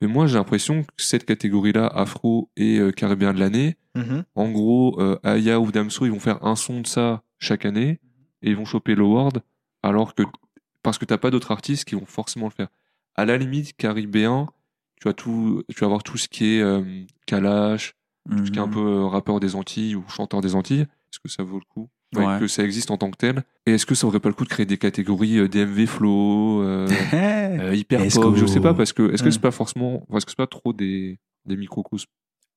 Mais 0.00 0.06
moi, 0.08 0.26
j'ai 0.26 0.36
l'impression 0.36 0.84
que 0.84 0.90
cette 0.96 1.24
catégorie-là, 1.24 1.86
afro 1.86 2.48
et 2.56 2.78
euh, 2.78 2.92
caribéen 2.92 3.32
de 3.34 3.40
l'année, 3.40 3.76
Mhm. 3.96 4.24
en 4.36 4.50
gros, 4.50 4.98
euh, 5.00 5.18
Aya 5.24 5.60
ou 5.60 5.70
Damso, 5.72 6.06
ils 6.06 6.12
vont 6.12 6.20
faire 6.20 6.44
un 6.46 6.56
son 6.56 6.80
de 6.80 6.86
ça 6.86 7.22
chaque 7.38 7.64
année 7.66 7.98
et 8.42 8.50
ils 8.50 8.56
vont 8.56 8.64
choper 8.64 8.94
l'award, 8.94 9.42
alors 9.82 10.14
que 10.14 10.22
parce 10.82 10.98
que 10.98 11.04
t'as 11.04 11.18
pas 11.18 11.30
d'autres 11.30 11.50
artistes 11.50 11.84
qui 11.88 11.94
vont 11.94 12.06
forcément 12.06 12.46
le 12.46 12.52
faire. 12.52 12.68
À 13.14 13.24
la 13.24 13.36
limite, 13.36 13.76
caribéen, 13.76 14.48
tu 15.00 15.08
vas 15.08 15.12
tout, 15.14 15.62
tu 15.68 15.80
vas 15.80 15.86
avoir 15.86 16.02
tout 16.02 16.16
ce 16.18 16.28
qui 16.28 16.54
est 16.56 16.60
euh, 16.62 16.82
Kalash, 17.26 17.94
tout 18.30 18.46
ce 18.46 18.50
qui 18.50 18.58
est 18.58 18.62
un 18.62 18.66
Mhm. 18.66 18.72
peu 18.72 18.80
euh, 18.86 19.06
rappeur 19.06 19.40
des 19.40 19.54
Antilles 19.56 19.94
ou 19.96 20.04
chanteur 20.08 20.40
des 20.40 20.54
Antilles. 20.54 20.82
Est-ce 20.82 21.20
que 21.20 21.28
ça 21.28 21.42
vaut 21.42 21.58
le 21.58 21.64
coup 21.68 21.88
Ouais, 22.14 22.26
Ouais. 22.26 22.38
Que 22.40 22.46
ça 22.46 22.62
existe 22.62 22.90
en 22.90 22.98
tant 22.98 23.10
que 23.10 23.16
tel. 23.16 23.42
Et 23.66 23.72
est-ce 23.72 23.86
que 23.86 23.94
ça 23.94 24.06
aurait 24.06 24.20
pas 24.20 24.28
le 24.28 24.34
coup 24.34 24.44
de 24.44 24.48
créer 24.50 24.66
des 24.66 24.76
catégories 24.78 25.38
euh, 25.38 25.48
DMV 25.48 25.86
Flow, 25.86 26.62
euh, 26.62 26.86
euh, 27.14 27.74
hyper 27.74 28.00
pop, 28.08 28.34
que- 28.34 28.38
je 28.38 28.46
sais 28.46 28.60
pas 28.60 28.74
parce 28.74 28.92
que 28.92 29.10
est-ce 29.12 29.22
que 29.22 29.28
Mm. 29.28 29.32
c'est 29.32 29.40
pas 29.40 29.50
forcément, 29.50 30.06
est-ce 30.14 30.26
que 30.26 30.32
c'est 30.32 30.36
pas 30.36 30.46
trop 30.46 30.72
des 30.74 31.18
des 31.46 31.56
microcosmes 31.56 32.10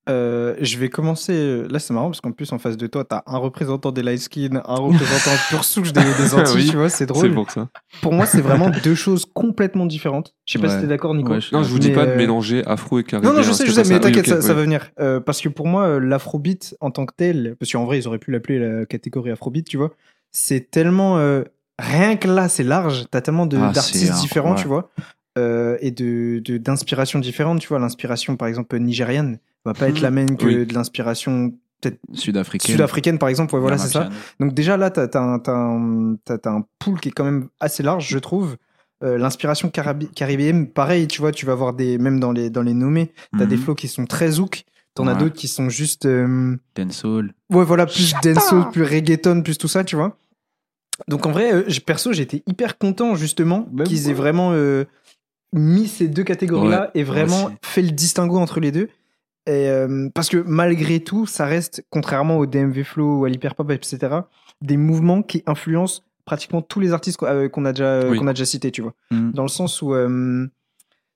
Euh, 0.07 0.55
je 0.61 0.77
vais 0.77 0.89
commencer. 0.89 1.33
euh, 1.33 1.67
Là, 1.69 1.79
c'est 1.79 1.93
marrant 1.93 2.07
parce 2.07 2.21
qu'en 2.21 2.31
plus, 2.31 2.51
en 2.53 2.59
face 2.59 2.77
de 2.77 2.85
toi, 2.87 3.03
t'as 3.03 3.23
un 3.25 3.37
représentant 3.37 3.91
des 3.91 4.03
light 4.03 4.19
skin, 4.19 4.61
un 4.65 4.75
représentant 4.75 5.31
pure 5.49 5.63
souche 5.63 5.93
des, 5.93 6.01
des 6.01 6.33
Antilles, 6.35 6.55
Oui, 6.55 6.69
tu 6.69 6.75
vois, 6.77 6.89
c'est 6.89 7.07
drôle. 7.07 7.33
Pour 7.33 7.49
ça. 7.49 7.69
Pour 8.01 8.13
moi, 8.13 8.25
c'est 8.27 8.41
vraiment 8.41 8.69
deux 8.83 8.93
choses 8.93 9.25
complètement 9.25 9.85
différentes. 9.87 10.35
Je 10.45 10.53
sais 10.53 10.59
pas 10.59 10.67
Ouais. 10.67 10.75
si 10.75 10.81
t'es 10.81 10.87
d'accord, 10.87 11.15
Nico. 11.15 11.31
Ouais, 11.31 11.41
je 11.41 11.55
Non, 11.55 11.63
je 11.63 11.69
vous 11.69 11.79
dis 11.79 11.89
Mais, 11.89 11.95
pas 11.95 12.05
de 12.05 12.11
euh, 12.11 12.17
mélanger 12.17 12.63
afro 12.67 12.99
et 12.99 13.03
caribéen. 13.03 13.31
Non, 13.31 13.37
non, 13.37 13.41
je 13.43 13.51
sais, 13.51 13.65
je 13.65 13.71
sais, 13.71 13.83
mais 13.91 13.99
t'inquiète, 13.99 14.27
Oui, 14.27 14.33
ça, 14.33 14.41
ça 14.41 14.53
va 14.53 14.61
venir. 14.61 14.91
Euh, 14.99 15.19
parce 15.19 15.41
que 15.41 15.49
pour 15.49 15.65
moi, 15.67 15.99
l'afrobeat 15.99 16.75
en 16.81 16.91
tant 16.91 17.05
que 17.07 17.13
tel, 17.17 17.55
parce 17.59 17.71
qu'en 17.71 17.85
vrai, 17.85 17.97
ils 17.99 18.07
auraient 18.07 18.19
pu 18.19 18.31
l'appeler 18.31 18.59
la 18.59 18.85
catégorie 18.85 19.31
afrobeat, 19.31 19.67
tu 19.67 19.77
vois, 19.77 19.91
c'est 20.31 20.69
tellement. 20.69 21.15
rien 21.79 22.15
que 22.15 22.27
là, 22.27 22.47
c'est 22.47 22.63
large, 22.63 23.05
t'as 23.11 23.21
tellement 23.21 23.47
de- 23.47 23.57
Ah, 23.57 23.71
d'artistes 23.71 24.13
différents, 24.21 24.55
tu 24.55 24.67
vois, 24.67 24.91
et 25.37 25.91
de 25.91 26.39
de- 26.45 26.57
d'inspirations 26.57 27.19
différentes, 27.19 27.59
tu 27.59 27.67
vois. 27.67 27.79
L'inspiration, 27.79 28.37
par 28.37 28.47
exemple, 28.47 28.77
nigériane 28.77 29.39
va 29.65 29.73
pas 29.73 29.89
être 29.89 30.01
la 30.01 30.11
même 30.11 30.37
que 30.37 30.45
Oui. 30.45 30.65
de 30.65 30.73
l'inspiration 30.73 31.51
peut-être 31.81 31.99
Sud-africaine. 32.13 32.71
sud-africaine, 32.71 33.17
par 33.19 33.29
exemple. 33.29 33.53
Ouais, 33.55 33.61
voilà, 33.61 33.77
c'est 33.77 33.89
ça. 33.89 34.09
Donc 34.39 34.53
déjà 34.53 34.77
là, 34.77 34.89
t'as 34.89 35.07
as, 35.13 35.19
un, 35.23 35.39
t'as 35.39 35.53
un, 35.55 36.15
t'as- 36.23 36.37
t'as 36.37 36.51
un 36.51 36.63
pool 36.79 36.99
qui 36.99 37.09
est 37.09 37.11
quand 37.11 37.25
même 37.25 37.49
assez 37.59 37.83
large, 37.83 38.07
je 38.07 38.17
trouve. 38.19 38.55
Euh, 39.03 39.17
L'inspiration 39.17 39.69
caribéenne, 39.69 40.67
pareil, 40.69 41.07
tu 41.07 41.19
vois, 41.19 41.31
tu 41.33 41.45
vas 41.45 41.53
voir 41.55 41.73
des, 41.73 41.97
même 41.97 42.19
dans 42.19 42.31
les, 42.31 42.49
dans 42.49 42.61
les 42.61 42.73
nommés, 42.73 43.11
t'as 43.37 43.43
Mhm. 43.43 43.49
des 43.49 43.57
flows 43.57 43.75
qui 43.75 43.87
sont 43.89 44.05
très 44.05 44.31
zouk. 44.31 44.63
T'en 44.93 45.07
as 45.07 45.13
Ouais. 45.13 45.19
d'autres 45.19 45.35
qui 45.35 45.49
sont 45.49 45.67
juste. 45.67 46.05
euh, 46.05 46.55
Dancehall. 46.75 47.33
Ouais, 47.51 47.65
voilà, 47.65 47.85
plus 47.85 48.13
dancehall, 48.23 48.69
plus 48.71 48.83
reggaeton, 48.83 49.41
plus 49.41 49.57
tout 49.57 49.67
ça, 49.67 49.83
tu 49.83 49.97
vois. 49.97 50.17
Donc 51.09 51.25
en 51.25 51.31
vrai, 51.31 51.53
euh, 51.53 51.63
j'ai- 51.67 51.81
perso, 51.81 52.13
j'étais 52.13 52.41
hyper 52.47 52.77
content 52.77 53.15
justement 53.15 53.67
Même 53.73 53.85
qu'ils 53.85 54.09
aient 54.09 54.13
vraiment 54.13 54.51
euh, 54.53 54.85
mis 55.51 55.89
ces 55.89 56.07
deux 56.07 56.23
catégories-là 56.23 56.83
Ouais, 56.83 57.01
et 57.01 57.03
vraiment 57.03 57.51
fait 57.61 57.81
le 57.81 57.91
distinguo 57.91 58.37
entre 58.37 58.61
les 58.61 58.71
deux. 58.71 58.87
Et, 59.47 59.69
euh, 59.69 60.09
parce 60.13 60.29
que 60.29 60.37
malgré 60.37 60.99
tout, 61.01 61.25
ça 61.25 61.45
reste, 61.45 61.85
contrairement 61.89 62.37
au 62.37 62.45
DMV 62.45 62.83
Flow 62.83 63.19
ou 63.19 63.25
à 63.25 63.29
l'hyperpop, 63.29 63.69
etc., 63.71 63.97
des 64.61 64.77
mouvements 64.77 65.21
qui 65.21 65.43
influencent 65.45 66.01
pratiquement 66.25 66.61
tous 66.63 66.79
les 66.79 66.91
artistes 66.93 67.17
qu'on 67.17 67.25
euh, 67.27 67.49
a, 67.65 67.71
déjà- 67.73 68.07
Oui. 68.09 68.17
qu'on 68.17 68.27
a 68.27 68.33
déjà 68.33 68.45
cités, 68.45 68.71
tu 68.71 68.81
vois. 68.81 68.93
Mm. 69.11 69.31
Dans 69.31 69.43
le 69.43 69.49
sens 69.49 69.81
où, 69.83 69.93
euh, 69.93 70.47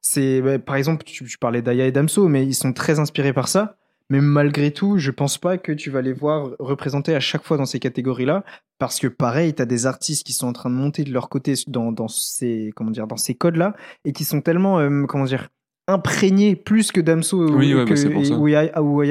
c'est, 0.01 0.41
bah, 0.41 0.59
par 0.59 0.75
exemple, 0.75 1.03
tu, 1.03 1.25
tu 1.25 1.37
parlais 1.39 1.61
d'Aya 1.61 1.87
et 1.87 1.91
Damso, 1.91 2.27
mais 2.27 2.45
ils 2.45 2.53
sont 2.53 2.73
très 2.73 2.99
inspirés 2.99 3.33
par 3.33 3.47
ça. 3.47 3.75
Mais 4.11 4.21
malgré 4.21 4.71
tout, 4.71 4.97
je 4.97 5.11
pense 5.11 5.37
pas 5.37 5.57
que 5.59 5.71
tu 5.71 5.91
vas 5.91 6.01
les 6.01 6.13
voir 6.13 6.49
représentés 6.59 7.13
à 7.15 7.19
chaque 7.19 7.43
fois 7.43 7.57
dans 7.57 7.65
ces 7.65 7.79
catégories-là, 7.79 8.43
parce 8.79 8.99
que 8.99 9.07
pareil, 9.07 9.53
tu 9.53 9.61
as 9.61 9.65
des 9.67 9.85
artistes 9.85 10.25
qui 10.25 10.33
sont 10.33 10.47
en 10.47 10.53
train 10.53 10.69
de 10.71 10.75
monter 10.75 11.03
de 11.03 11.11
leur 11.13 11.29
côté 11.29 11.53
dans, 11.67 11.91
dans 11.91 12.07
ces 12.07 12.71
comment 12.75 12.89
dire 12.89 13.05
dans 13.05 13.17
ces 13.17 13.35
codes-là 13.35 13.75
et 14.05 14.11
qui 14.13 14.23
sont 14.23 14.41
tellement 14.41 14.79
euh, 14.79 15.05
comment 15.05 15.25
dire 15.25 15.49
imprégnés 15.89 16.55
plus 16.55 16.91
que 16.91 17.01
Damso 17.01 17.37
ou- 17.49 17.57
ouais, 17.57 17.67
que- 17.85 17.93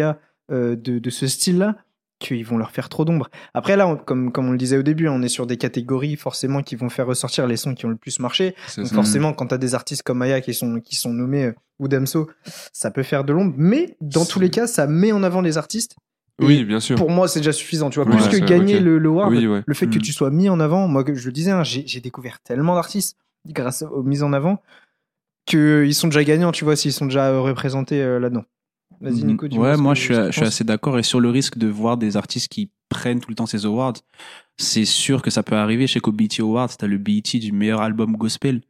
bah, 0.02 0.18
euh, 0.50 0.76
de, 0.76 0.98
de 0.98 1.10
ce 1.10 1.26
style-là 1.26 1.76
qu'ils 2.20 2.44
vont 2.44 2.56
leur 2.58 2.70
faire 2.72 2.88
trop 2.88 3.04
d'ombre. 3.04 3.28
Après 3.54 3.76
là, 3.76 3.86
on- 3.86 3.96
comme, 3.96 4.32
comme 4.32 4.48
on 4.48 4.52
le 4.52 4.58
disait 4.58 4.76
au 4.78 4.82
début, 4.82 5.06
on 5.08 5.22
est 5.22 5.28
sur 5.28 5.46
des 5.46 5.56
catégories 5.56 6.16
forcément 6.16 6.62
qui 6.62 6.74
vont 6.74 6.88
faire 6.88 7.06
ressortir 7.06 7.46
les 7.46 7.56
sons 7.56 7.74
qui 7.74 7.86
ont 7.86 7.90
le 7.90 7.96
plus 7.96 8.18
marché. 8.18 8.54
Donc 8.76 8.86
ça. 8.86 8.94
forcément, 8.94 9.32
quand 9.32 9.46
tu 9.48 9.54
as 9.54 9.58
des 9.58 9.74
artistes 9.74 10.02
comme 10.02 10.22
Aya 10.22 10.40
qui 10.40 10.52
sont, 10.54 10.80
qui 10.80 10.96
sont 10.96 11.12
nommés 11.12 11.44
euh, 11.46 11.52
ou 11.78 11.86
Damso, 11.86 12.28
ça 12.72 12.90
peut 12.90 13.02
faire 13.04 13.22
de 13.24 13.32
l'ombre. 13.32 13.54
Mais 13.56 13.96
dans 14.00 14.24
tous 14.24 14.40
les 14.40 14.50
cas, 14.50 14.66
ça 14.66 14.86
met 14.88 15.12
en 15.12 15.22
avant 15.22 15.42
les 15.42 15.58
artistes. 15.58 15.96
Et 16.40 16.44
Oui, 16.44 16.64
bien 16.64 16.80
sûr. 16.80 16.96
Pour 16.96 17.10
moi, 17.10 17.28
c'est 17.28 17.40
déjà 17.40 17.52
suffisant. 17.52 17.90
Tu 17.90 18.00
vois, 18.00 18.10
plus 18.10 18.26
que 18.28 18.36
gagner 18.44 18.80
le, 18.80 18.98
le 18.98 19.08
Oui, 19.10 19.46
ouais. 19.46 19.62
le 19.66 19.74
fait 19.74 19.86
que 19.88 19.98
Mm. 19.98 20.02
tu 20.02 20.12
sois 20.12 20.30
mis 20.30 20.48
en 20.48 20.58
avant, 20.60 20.88
moi, 20.88 21.04
je 21.12 21.26
le 21.26 21.32
disais, 21.32 21.50
hein, 21.52 21.62
j'ai 21.64 22.00
découvert 22.00 22.40
tellement 22.40 22.74
d'artistes 22.74 23.16
grâce 23.46 23.82
aux 23.82 24.02
mises 24.02 24.22
en 24.24 24.32
avant 24.32 24.60
qu'ils 25.48 25.94
sont 25.94 26.08
déjà 26.08 26.24
gagnants, 26.24 26.52
tu 26.52 26.64
vois, 26.64 26.76
s'ils 26.76 26.92
sont 26.92 27.06
déjà 27.06 27.26
euh, 27.28 27.40
représentés 27.40 28.00
euh, 28.02 28.18
là-dedans. 28.18 28.44
Vas-y, 29.00 29.24
Nico, 29.24 29.46
dis 29.48 29.58
Ouais, 29.58 29.76
moi 29.76 29.94
que- 29.94 30.00
je 30.00 30.04
suis, 30.04 30.14
je 30.14 30.44
assez 30.44 30.64
d'accord. 30.64 30.98
Et 30.98 31.02
sur 31.02 31.20
le 31.20 31.30
risque 31.30 31.56
de 31.56 31.68
voir 31.68 31.96
des 31.96 32.16
artistes 32.16 32.48
qui 32.48 32.70
prennent 32.88 33.20
tout 33.20 33.30
le 33.30 33.36
temps 33.36 33.46
ces 33.46 33.64
awards, 33.64 33.94
c'est 34.56 34.84
sûr 34.84 35.22
que 35.22 35.30
ça 35.30 35.42
peut 35.42 35.54
arriver. 35.56 35.86
Je 35.86 35.92
sais 35.94 36.00
qu'au 36.00 36.10
BET 36.12 36.40
Awards, 36.40 36.76
t'as 36.76 36.86
le 36.88 36.98
BET 36.98 37.38
du 37.38 37.52
meilleur 37.52 37.80
album 37.80 38.16
gospel. 38.16 38.60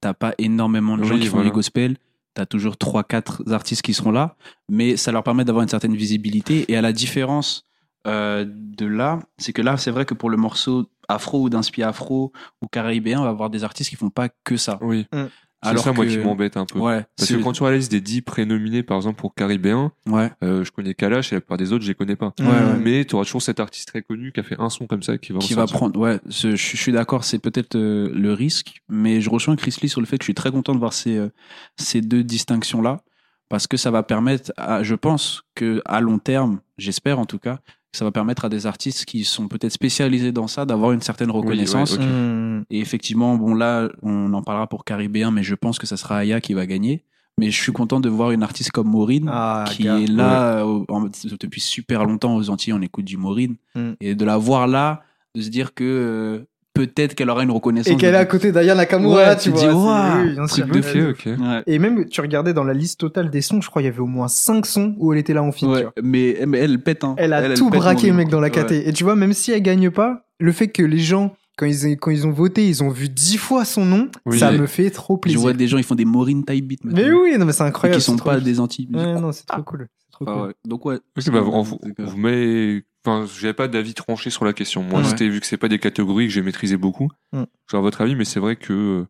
T'as 0.00 0.12
pas 0.14 0.34
énormément 0.38 0.96
de 0.98 1.04
gens 1.04 1.14
Oui, 1.14 1.20
qui 1.20 1.26
font 1.26 1.36
voilà. 1.36 1.48
les 1.50 1.54
gospel. 1.54 1.96
T'as 2.34 2.46
toujours 2.46 2.76
trois, 2.76 3.04
quatre 3.04 3.42
artistes 3.52 3.82
qui 3.82 3.94
seront 3.94 4.10
là, 4.10 4.36
mais 4.68 4.96
ça 4.96 5.12
leur 5.12 5.22
permet 5.22 5.44
d'avoir 5.44 5.62
une 5.62 5.68
certaine 5.68 5.94
visibilité. 5.94 6.64
Et 6.70 6.76
à 6.76 6.82
la 6.82 6.92
différence 6.92 7.64
euh, 8.06 8.44
de 8.48 8.86
là, 8.86 9.20
c'est 9.38 9.52
que 9.52 9.62
là, 9.62 9.76
c'est 9.76 9.90
vrai 9.90 10.04
que 10.04 10.14
pour 10.14 10.30
le 10.30 10.36
morceau 10.36 10.86
afro 11.08 11.40
ou 11.42 11.48
d'inspi 11.48 11.82
afro 11.82 12.32
ou 12.60 12.66
caribéen, 12.66 13.20
on 13.20 13.24
va 13.24 13.30
avoir 13.30 13.50
des 13.50 13.64
artistes 13.64 13.88
qui 13.90 13.96
font 13.96 14.10
pas 14.10 14.28
que 14.44 14.56
ça. 14.56 14.78
Oui. 14.82 15.06
Mm. 15.12 15.24
C'est 15.62 15.70
Alors 15.70 15.82
ça, 15.84 15.92
moi, 15.92 16.04
que- 16.04 16.10
qui 16.10 16.18
m'embête 16.18 16.56
un 16.56 16.66
peu. 16.66 16.78
Ouais, 16.78 17.04
Parce 17.16 17.30
que 17.30 17.36
quand 17.42 17.52
tu 17.52 17.64
liste 17.72 17.90
des 17.90 18.00
10 18.00 18.20
prénominés, 18.22 18.82
par 18.82 18.98
exemple, 18.98 19.18
pour 19.18 19.34
Caribéen, 19.34 19.90
ouais. 20.06 20.30
euh, 20.44 20.62
je 20.64 20.70
connais 20.70 20.94
Kalash 20.94 21.32
et 21.32 21.36
la 21.36 21.40
plupart 21.40 21.56
des 21.56 21.72
autres, 21.72 21.82
je 21.82 21.88
les 21.88 21.94
connais 21.94 22.14
pas. 22.14 22.34
Ouais. 22.38 22.76
Mais 22.82 23.04
tu 23.04 23.14
auras 23.14 23.24
toujours 23.24 23.42
cet 23.42 23.58
artiste 23.58 23.88
très 23.88 24.02
connu 24.02 24.32
qui 24.32 24.40
a 24.40 24.42
fait 24.42 24.56
un 24.60 24.68
son 24.70 24.86
comme 24.86 25.02
ça 25.02 25.16
qui 25.18 25.32
va 25.32 25.38
qui 25.38 25.54
va 25.54 25.66
prendre. 25.66 25.98
Ouais, 25.98 26.20
je, 26.28 26.54
je 26.56 26.76
suis 26.76 26.92
d'accord, 26.92 27.24
c'est 27.24 27.38
peut-être 27.38 27.74
euh, 27.74 28.10
le 28.14 28.32
risque, 28.34 28.82
mais 28.88 29.20
je 29.20 29.30
rejoins 29.30 29.56
Chris 29.56 29.74
Lee 29.82 29.88
sur 29.88 30.00
le 30.00 30.06
fait 30.06 30.18
que 30.18 30.22
je 30.24 30.26
suis 30.26 30.34
très 30.34 30.50
content 30.52 30.74
de 30.74 30.78
voir 30.78 30.92
ces, 30.92 31.16
euh, 31.16 31.28
ces 31.76 32.00
deux 32.02 32.22
distinctions-là, 32.22 33.00
parce 33.48 33.66
que 33.66 33.76
ça 33.76 33.90
va 33.90 34.02
permettre, 34.02 34.52
à, 34.56 34.82
je 34.82 34.94
pense 34.94 35.42
que 35.54 35.80
à 35.86 36.00
long 36.00 36.18
terme, 36.18 36.60
j'espère 36.78 37.18
en 37.18 37.24
tout 37.24 37.38
cas, 37.38 37.60
ça 37.92 38.04
va 38.04 38.10
permettre 38.12 38.44
à 38.44 38.48
des 38.48 38.66
artistes 38.66 39.04
qui 39.06 39.24
sont 39.24 39.48
peut-être 39.48 39.72
spécialisés 39.72 40.32
dans 40.32 40.46
ça 40.48 40.66
d'avoir 40.66 40.92
une 40.92 41.00
certaine 41.00 41.30
reconnaissance. 41.30 41.92
ouais, 41.96 42.04
ok. 42.04 42.10
Mm. 42.10 42.64
Et 42.70 42.80
effectivement, 42.80 43.36
bon 43.36 43.54
là, 43.54 43.88
on 44.02 44.32
en 44.34 44.42
parlera 44.42 44.66
pour 44.66 44.84
Caribéen, 44.84 45.30
mais 45.30 45.42
je 45.42 45.54
pense 45.54 45.78
que 45.78 45.86
ça 45.86 45.96
sera 45.96 46.18
Aya 46.18 46.40
qui 46.40 46.52
va 46.54 46.66
gagner. 46.66 47.04
Mais 47.38 47.50
je 47.50 47.60
suis 47.60 47.72
content 47.72 48.00
de 48.00 48.08
voir 48.08 48.30
une 48.30 48.42
artiste 48.42 48.70
comme 48.70 48.88
Maureen, 48.88 49.28
Ah, 49.30 49.64
qui 49.70 49.84
gars. 49.84 49.98
est 49.98 50.06
là 50.06 50.64
en- 50.64 51.08
depuis 51.40 51.60
super 51.60 52.04
longtemps 52.06 52.34
aux 52.36 52.48
Antilles, 52.48 52.72
on 52.72 52.80
écoute 52.80 53.04
du 53.04 53.16
Maureen. 53.18 53.56
Mm. 53.74 53.90
Et 54.00 54.14
de 54.14 54.24
la 54.24 54.36
voir 54.38 54.66
là, 54.66 55.02
de 55.34 55.42
se 55.42 55.48
dire 55.50 55.74
que 55.74 55.84
euh, 55.84 56.46
peut-être 56.76 57.14
qu'elle 57.14 57.30
aura 57.30 57.42
une 57.42 57.50
reconnaissance. 57.50 57.92
Et 57.92 57.96
qu'elle 57.96 58.14
est 58.14 58.18
à 58.18 58.24
côté 58.26 58.52
d'Aya 58.52 58.74
Nakamura, 58.74 59.16
Ouais, 59.30 59.36
tu 59.36 59.50
tu 59.52 59.56
dis, 59.58 59.66
vois. 59.68 60.16
Oui, 60.22 60.36
truc 60.48 60.66
de 60.70 61.10
Ok, 61.10 61.18
ok. 61.26 61.40
Ouais. 61.40 61.62
Et 61.66 61.78
même, 61.78 62.06
tu 62.08 62.20
regardais 62.20 62.52
dans 62.54 62.64
la 62.64 62.74
liste 62.74 63.00
totale 63.00 63.30
des 63.30 63.40
sons, 63.40 63.60
je 63.60 63.68
crois 63.70 63.82
qu'il 63.82 63.90
y 63.90 63.92
avait 63.92 64.00
au 64.00 64.06
moins 64.06 64.28
5 64.28 64.64
sons 64.66 64.94
où 64.98 65.12
elle 65.12 65.18
était 65.18 65.34
là 65.34 65.42
en 65.42 65.50
tu 65.50 65.64
vois. 65.66 65.92
mais, 66.02 66.38
mais 66.46 66.58
elle 66.58 66.78
pète. 66.80 67.04
Hein. 67.04 67.14
Elle 67.18 67.32
a 67.32 67.40
elle 67.42 67.54
tout 67.54 67.70
pète, 67.70 67.80
braqué, 67.80 68.12
mec, 68.12 68.28
dans 68.28 68.40
la 68.40 68.48
Ouais. 68.48 68.64
KT. 68.64 68.72
Et 68.86 68.92
tu 68.92 69.04
vois, 69.04 69.16
même 69.16 69.32
si 69.32 69.50
elle 69.52 69.62
gagne 69.62 69.90
pas, 69.90 70.26
le 70.38 70.52
fait 70.52 70.68
que 70.68 70.82
les 70.82 70.98
gens, 70.98 71.34
quand 71.56 71.66
ils, 71.66 71.96
quand 71.96 72.10
ils 72.10 72.26
ont 72.26 72.32
voté, 72.32 72.68
ils 72.68 72.82
ont 72.84 72.90
vu 72.90 73.08
10 73.08 73.38
fois 73.38 73.64
son 73.64 73.84
nom, 73.84 74.08
Oui. 74.26 74.38
ça 74.38 74.52
me 74.52 74.66
fait 74.66 74.90
trop 74.90 75.14
Je 75.16 75.20
plaisir. 75.20 75.40
vois 75.40 75.52
des 75.54 75.66
gens, 75.68 75.78
ils 75.78 75.84
font 75.84 75.94
des 75.94 76.04
Maureen 76.04 76.44
type 76.44 76.66
beat. 76.68 76.80
Mais 76.84 77.10
oui, 77.10 77.36
non, 77.38 77.46
mais 77.46 77.52
c'est 77.52 77.64
Et 77.64 77.66
incroyable. 77.66 77.98
qui 78.00 78.04
sont 78.04 78.16
pas 78.16 78.34
cool. 78.34 78.42
des 78.44 78.60
Antilles. 78.60 78.88
Ouais, 78.92 79.20
non, 79.20 79.32
c'est 79.32 79.46
trop 79.46 79.62
cool. 79.62 79.88
C'est 79.98 80.12
trop 80.12 80.24
Ah 80.28 80.32
cool. 80.38 80.46
ouais. 80.48 80.54
Donc 80.66 80.84
ouais. 80.84 80.98
Bah, 81.32 81.40
on 81.44 81.62
vous 81.62 82.16
met. 82.18 82.82
Enfin, 83.06 83.24
j'avais 83.40 83.52
pas 83.52 83.68
d'avis 83.68 83.94
tranché 83.94 84.30
sur 84.30 84.44
la 84.44 84.52
question. 84.52 84.82
Moi, 84.82 85.00
Ouais. 85.00 85.06
c'était 85.06 85.28
vu 85.28 85.38
que 85.40 85.46
c'est 85.46 85.56
pas 85.56 85.68
des 85.68 85.78
catégories 85.78 86.26
que 86.26 86.32
j'ai 86.32 86.42
maîtrisé 86.42 86.76
beaucoup. 86.76 87.08
Mm. 87.32 87.44
Genre 87.70 87.82
votre 87.82 88.00
avis, 88.00 88.16
mais 88.16 88.24
c'est 88.24 88.40
vrai 88.40 88.56
que 88.56 88.72
euh, 88.72 89.06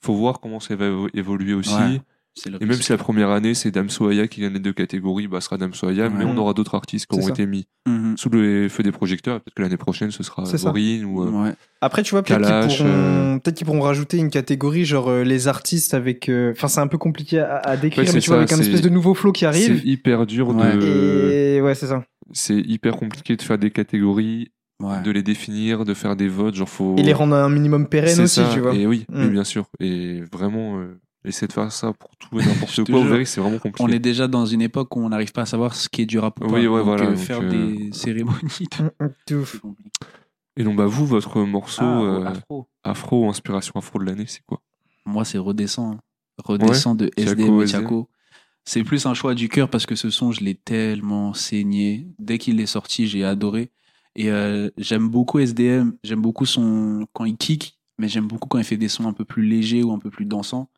faut 0.00 0.14
voir 0.14 0.40
comment 0.40 0.58
ça 0.60 0.74
va 0.76 0.86
évo- 0.86 1.08
évoluer 1.14 1.52
aussi. 1.54 1.74
Ouais, 1.74 2.00
c'est 2.34 2.50
Et 2.60 2.64
même 2.66 2.72
si 2.80 2.92
la 2.92 2.98
première 2.98 3.30
année 3.30 3.54
c'est 3.54 3.70
Damso 3.70 4.08
Aya 4.08 4.26
qui 4.28 4.40
gagne 4.42 4.52
les 4.54 4.58
deux 4.60 4.72
catégories, 4.72 5.26
bah 5.26 5.40
ce 5.40 5.46
sera 5.46 5.56
Damso 5.58 5.86
Aya, 5.88 6.08
mais 6.08 6.24
on 6.24 6.36
aura 6.38 6.52
d'autres 6.54 6.74
artistes 6.74 7.06
qui 7.06 7.16
C'est 7.16 7.22
ont 7.22 7.26
ça. 7.26 7.32
été 7.32 7.46
mis 7.46 7.66
Mhm. 7.88 8.16
sous 8.16 8.28
le 8.30 8.68
feu 8.68 8.82
des 8.82 8.92
projecteurs. 8.92 9.40
Peut-être 9.40 9.54
que 9.54 9.62
l'année 9.62 9.76
prochaine 9.76 10.10
ce 10.10 10.22
sera 10.22 10.44
C'est. 10.46 10.62
Maureen 10.64 11.04
ou. 11.04 11.22
euh. 11.22 11.52
Après, 11.82 12.02
tu 12.02 12.12
vois, 12.12 12.22
peut-être 12.22 12.38
qu'ils 12.40 12.46
Kalash, 12.48 12.78
pourront, 12.78 12.90
euh. 12.90 13.38
peut-être 13.38 13.54
qu'ils 13.56 13.66
pourront 13.66 13.80
rajouter 13.82 14.16
une 14.18 14.30
catégorie, 14.30 14.84
genre 14.86 15.08
euh, 15.08 15.24
les 15.24 15.48
artistes 15.48 15.92
avec. 15.94 16.30
Enfin, 16.52 16.68
c'est 16.68 16.80
un 16.80 16.86
peu 16.88 16.98
compliqué 16.98 17.38
à, 17.40 17.56
à 17.58 17.76
décrire, 17.76 18.04
mais 18.04 18.10
c'est 18.12 18.20
tu 18.20 18.30
vois, 18.30 18.38
avec 18.38 18.52
un 18.52 18.56
c'est- 18.56 18.62
espèce 18.62 18.82
de 18.82 18.88
nouveau 18.90 19.14
flow 19.14 19.32
qui 19.32 19.40
C'est 19.40 19.46
arrive. 19.46 19.82
hyper 19.84 20.26
dur 20.26 20.52
de. 20.54 21.30
Et 21.32 21.60
ouais, 21.62 21.74
c'est 21.74 21.86
ça. 21.86 22.04
C'est 22.32 22.58
hyper 22.58 22.96
compliqué 22.96 23.36
de 23.36 23.42
faire 23.42 23.58
des 23.58 23.70
catégories, 23.70 24.50
Ouais. 24.80 25.00
de 25.02 25.10
les 25.10 25.22
définir, 25.22 25.84
de 25.84 25.94
faire 25.94 26.16
des 26.16 26.28
votes. 26.28 26.54
Genre 26.54 26.68
faut. 26.68 26.96
Et 26.96 27.02
les 27.02 27.12
rendre 27.14 27.34
un 27.34 27.48
minimum 27.48 27.88
pérenne 27.88 28.14
C'est 28.14 28.22
aussi, 28.24 28.40
ça, 28.44 28.50
tu 28.52 28.60
vois. 28.60 28.74
Et 28.74 28.86
oui, 28.86 29.06
Mm. 29.08 29.22
oui, 29.22 29.28
bien 29.30 29.44
sûr. 29.44 29.66
Et 29.80 30.20
vraiment, 30.32 30.78
euh, 30.78 31.00
essayer 31.24 31.46
de 31.48 31.52
faire 31.52 31.72
ça 31.72 31.92
pour 31.94 32.10
tout 32.18 32.38
et 32.38 32.44
n'importe 32.46 32.74
te 32.84 32.90
quoi, 32.92 33.00
vous 33.00 33.08
verrez 33.08 33.22
que 33.24 33.28
c'est 33.28 33.40
vraiment 33.40 33.58
compliqué. 33.58 33.82
On 33.82 33.88
est 33.92 33.98
déjà 33.98 34.28
dans 34.28 34.44
une 34.44 34.60
époque 34.62 34.94
où 34.96 35.00
on 35.00 35.08
n'arrive 35.08 35.32
pas 35.32 35.42
à 35.42 35.46
savoir 35.46 35.74
ce 35.74 35.88
qui 35.88 36.02
est 36.02 36.06
du 36.06 36.18
rap 36.18 36.38
ou 36.40 36.46
pas. 36.48 36.52
Oui, 36.54 36.66
ouais, 36.66 36.78
Donc, 36.78 36.84
voilà, 36.84 37.04
euh, 37.04 37.08
donc, 37.14 37.16
faire 37.18 37.40
euh, 37.40 37.48
des 37.48 37.90
cérémonies. 37.92 38.68
Mm, 38.78 39.04
mm, 39.04 39.08
de. 39.28 39.44
Et 40.58 40.64
donc, 40.64 40.76
bah, 40.76 40.86
vous, 40.86 41.06
votre 41.06 41.40
morceau 41.42 41.84
Ah, 41.84 42.02
euh, 42.02 42.24
afro. 42.26 42.68
afro, 42.84 43.28
inspiration 43.30 43.72
afro 43.76 43.98
de 43.98 44.04
l'année, 44.04 44.24
c'est 44.26 44.42
quoi? 44.46 44.60
Moi, 45.06 45.24
c'est 45.24 45.38
Redescend. 45.38 45.94
hein. 45.96 46.00
Redescend 46.44 46.98
de 46.98 47.10
SDM 47.16 47.60
et 47.60 47.64
SDM. 47.64 47.64
Thiago. 47.82 48.08
C'est 48.68 48.82
plus 48.82 49.06
un 49.06 49.14
choix 49.14 49.34
du 49.34 49.48
cœur 49.48 49.70
parce 49.70 49.86
que 49.86 49.94
ce 49.94 50.10
son, 50.10 50.32
je 50.32 50.42
l'ai 50.42 50.54
tellement 50.56 51.32
saigné. 51.34 52.06
Dès 52.18 52.36
qu'il 52.38 52.60
est 52.60 52.66
sorti, 52.66 53.06
j'ai 53.06 53.24
adoré. 53.24 53.70
Et 54.16 54.30
euh, 54.30 54.70
j'aime 54.76 55.08
beaucoup 55.08 55.38
SDM. 55.38 55.92
J'aime 56.02 56.20
beaucoup 56.20 56.46
son 56.46 57.06
quand 57.12 57.24
il 57.24 57.36
kick, 57.36 57.78
mais 57.98 58.08
j'aime 58.08 58.26
beaucoup 58.26 58.48
quand 58.48 58.58
il 58.58 58.64
fait 58.64 58.76
des 58.76 58.88
sons 58.88 59.06
un 59.06 59.12
peu 59.12 59.24
plus 59.24 59.46
légers 59.46 59.82
ou 59.84 59.92
un 59.92 59.98
peu 60.00 60.10
plus 60.10 60.24
dansants. 60.24 60.68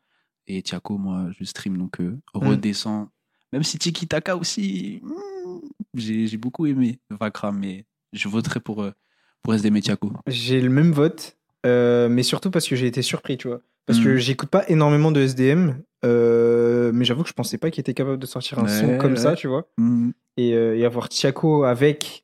Et 0.47 0.61
Thiago, 0.61 0.97
moi, 0.97 1.27
je 1.37 1.43
stream 1.43 1.77
donc 1.77 1.99
euh, 1.99 2.17
Redescend. 2.33 3.07
Même 3.53 3.63
si 3.63 3.79
Tiki 3.79 4.07
Taka 4.07 4.37
aussi, 4.37 5.01
hmm, 5.01 5.59
j'ai 5.95 6.37
beaucoup 6.37 6.67
aimé 6.67 6.99
Vakra, 7.09 7.51
mais 7.51 7.85
je 8.13 8.27
voterai 8.27 8.59
pour, 8.59 8.83
euh, 8.83 8.91
pour 9.41 9.53
SDM 9.55 9.77
et 9.77 9.81
Thiago. 9.81 10.13
J'ai 10.27 10.61
le 10.61 10.69
même 10.69 10.91
vote, 10.91 11.37
euh, 11.65 12.07
mais 12.09 12.21
surtout 12.23 12.51
parce 12.51 12.67
que 12.67 12.75
j'ai 12.75 12.85
été 12.87 13.01
surpris, 13.01 13.37
tu 13.37 13.47
vois. 13.47 13.61
Parce 13.87 13.99
que 13.99 14.09
Mm. 14.09 14.17
j'écoute 14.17 14.49
pas 14.49 14.69
énormément 14.69 15.11
de 15.11 15.21
SDM, 15.21 15.81
euh, 16.05 16.91
mais 16.93 17.05
j'avoue 17.05 17.23
que 17.23 17.29
je 17.29 17.33
pensais 17.33 17.57
pas 17.57 17.69
qu'il 17.69 17.81
était 17.81 17.93
capable 17.93 18.17
de 18.19 18.25
sortir 18.25 18.59
un 18.59 18.67
son 18.67 18.87
Ouais, 18.87 18.97
comme 18.97 19.17
ça, 19.17 19.35
tu 19.35 19.47
vois. 19.47 19.67
Hmm. 19.77 20.11
Et, 20.37 20.53
euh, 20.53 20.77
et 20.77 20.85
avoir 20.85 21.09
Tiako 21.09 21.63
avec 21.63 22.23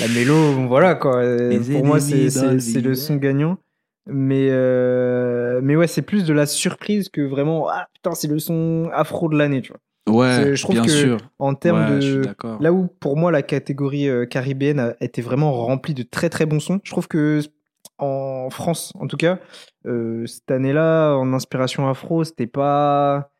la 0.00 0.08
mélo, 0.08 0.34
bon, 0.54 0.66
voilà 0.66 0.94
quoi. 0.94 1.24
Les 1.24 1.58
Pour 1.58 1.84
moi, 1.84 2.00
c'est 2.00 2.80
le 2.80 2.94
son 2.94 3.16
gagnant. 3.16 3.58
Mais, 4.06 4.48
euh, 4.50 5.60
mais 5.62 5.76
ouais, 5.76 5.86
c'est 5.86 6.02
plus 6.02 6.24
de 6.24 6.34
la 6.34 6.44
surprise 6.46 7.08
que 7.08 7.22
vraiment, 7.22 7.68
ah 7.70 7.88
putain, 7.94 8.14
c'est 8.14 8.28
le 8.28 8.38
son 8.38 8.90
afro 8.92 9.30
de 9.30 9.36
l'année, 9.36 9.62
tu 9.62 9.72
vois. 9.72 9.80
Ouais, 10.06 10.54
je 10.54 10.62
trouve 10.62 10.74
bien 10.74 10.84
que 10.84 10.90
sûr. 10.90 11.16
En 11.38 11.54
termes 11.54 11.94
Ouais, 11.94 11.98
de. 11.98 12.22
Là 12.60 12.72
où, 12.72 12.86
pour 13.00 13.16
moi, 13.16 13.32
la 13.32 13.40
catégorie 13.40 14.08
euh, 14.08 14.26
caribéenne 14.26 14.78
a 14.78 14.94
été 15.00 15.22
vraiment 15.22 15.52
remplie 15.52 15.94
de 15.94 16.02
très 16.02 16.28
très 16.28 16.44
bons 16.44 16.60
sons. 16.60 16.80
Je 16.84 16.90
trouve 16.90 17.08
que 17.08 17.40
en 17.98 18.48
France, 18.50 18.92
en 18.98 19.06
tout 19.06 19.16
cas, 19.16 19.38
euh, 19.86 20.26
cette 20.26 20.50
année-là, 20.50 21.14
en 21.16 21.32
inspiration 21.32 21.88
afro, 21.88 22.24
c'était 22.24 22.46
pas 22.46 23.30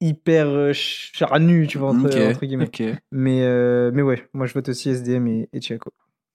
hyper 0.00 0.46
euh, 0.46 0.72
charnu, 0.72 1.66
tu 1.66 1.78
vois, 1.78 1.90
entre, 1.90 2.44
guillemets. 2.46 2.70
Mais, 3.12 3.42
euh, 3.42 3.90
mais 3.92 4.02
ouais, 4.02 4.28
moi 4.32 4.46
je 4.46 4.54
vote 4.54 4.68
aussi 4.68 4.90
SDM 4.90 5.26
et, 5.26 5.48
et 5.52 5.60
Chiako. 5.60 5.90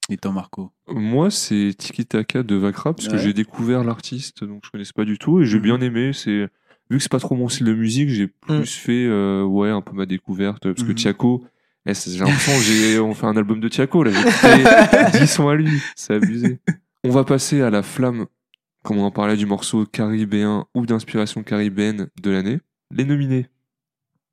Et 0.10 0.18
toi, 0.18 0.32
Marco? 0.32 0.72
Moi, 0.88 1.32
c'est 1.32 1.74
Tiki 1.78 2.06
Taka 2.06 2.44
de 2.44 2.56
Vakra, 2.56 2.94
parce 2.94 3.08
que 3.08 3.18
j'ai 3.18 3.34
découvert 3.34 3.84
l'artiste, 3.84 4.44
donc 4.44 4.64
je 4.66 4.72
connaissais 4.72 4.92
pas 4.94 5.06
du 5.06 5.18
tout, 5.18 5.42
et 5.42 5.46
j'ai 5.46 5.58
Mhm. 5.58 5.64
bien 5.64 5.82
aimé. 5.82 6.12
C'est 6.14 6.50
vu 6.90 6.98
que 6.98 7.00
c'est 7.00 7.12
pas 7.12 7.20
trop 7.20 7.36
mon 7.36 7.48
style 7.48 7.66
de 7.68 7.74
musique, 7.74 8.10
j'ai 8.10 8.28
plus 8.28 8.76
fait 8.76 9.06
euh, 9.06 9.44
ouais 9.44 9.70
un 9.70 9.82
peu 9.82 9.94
ma 9.94 10.06
découverte 10.06 10.64
parce 10.64 10.84
que 10.84 10.90
Mhm. 10.90 10.96
Tiako, 10.96 11.46
eh, 11.86 11.94
j'ai 11.94 12.20
l'impression 12.20 13.06
on 13.06 13.14
fait 13.14 13.26
un 13.26 13.38
album 13.38 13.60
de 13.62 13.70
Tiako 13.70 14.04
là, 14.04 14.12
j'ai 14.12 14.20
écouté 15.08 15.20
10 15.20 15.28
sons 15.28 15.48
à 15.48 15.56
lui, 15.56 15.80
c'est 15.96 16.16
abusé. 16.16 16.60
On 17.06 17.10
va 17.10 17.24
passer 17.24 17.62
à 17.62 17.70
la 17.70 17.84
flamme, 17.84 18.28
comme 18.84 18.98
on 18.98 19.04
en 19.06 19.12
parlait 19.12 19.36
du 19.36 19.46
morceau 19.46 19.86
caribéen 19.86 20.66
ou 20.74 20.86
d'inspiration 20.86 21.44
caribéenne 21.44 22.08
de 22.22 22.32
l'année. 22.32 22.60
Les 22.96 23.04
nominés 23.06 23.48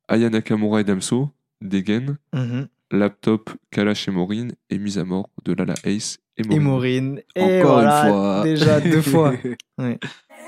Aya 0.07 0.29
Nakamura 0.29 0.81
et 0.81 0.83
Damso, 0.83 1.29
Degen, 1.61 2.17
Mhm. 2.33 2.67
Laptop, 2.91 3.49
Kalash 3.71 4.07
et 4.07 4.11
Maureen 4.11 4.51
et 4.69 4.77
Mise 4.77 4.97
à 4.97 5.05
mort 5.05 5.29
de 5.45 5.53
Lala 5.53 5.75
Ace 5.85 6.17
et 6.37 6.43
Maureen. 6.43 6.57
Et 6.57 6.59
Maureen. 6.59 7.21
Et 7.35 7.41
Encore 7.61 7.79
une 7.79 7.85
voilà, 7.85 8.05
fois. 8.05 8.41
Déjà 8.43 8.79
deux 8.81 9.01
fois. 9.01 9.33
Ouais. 9.77 9.97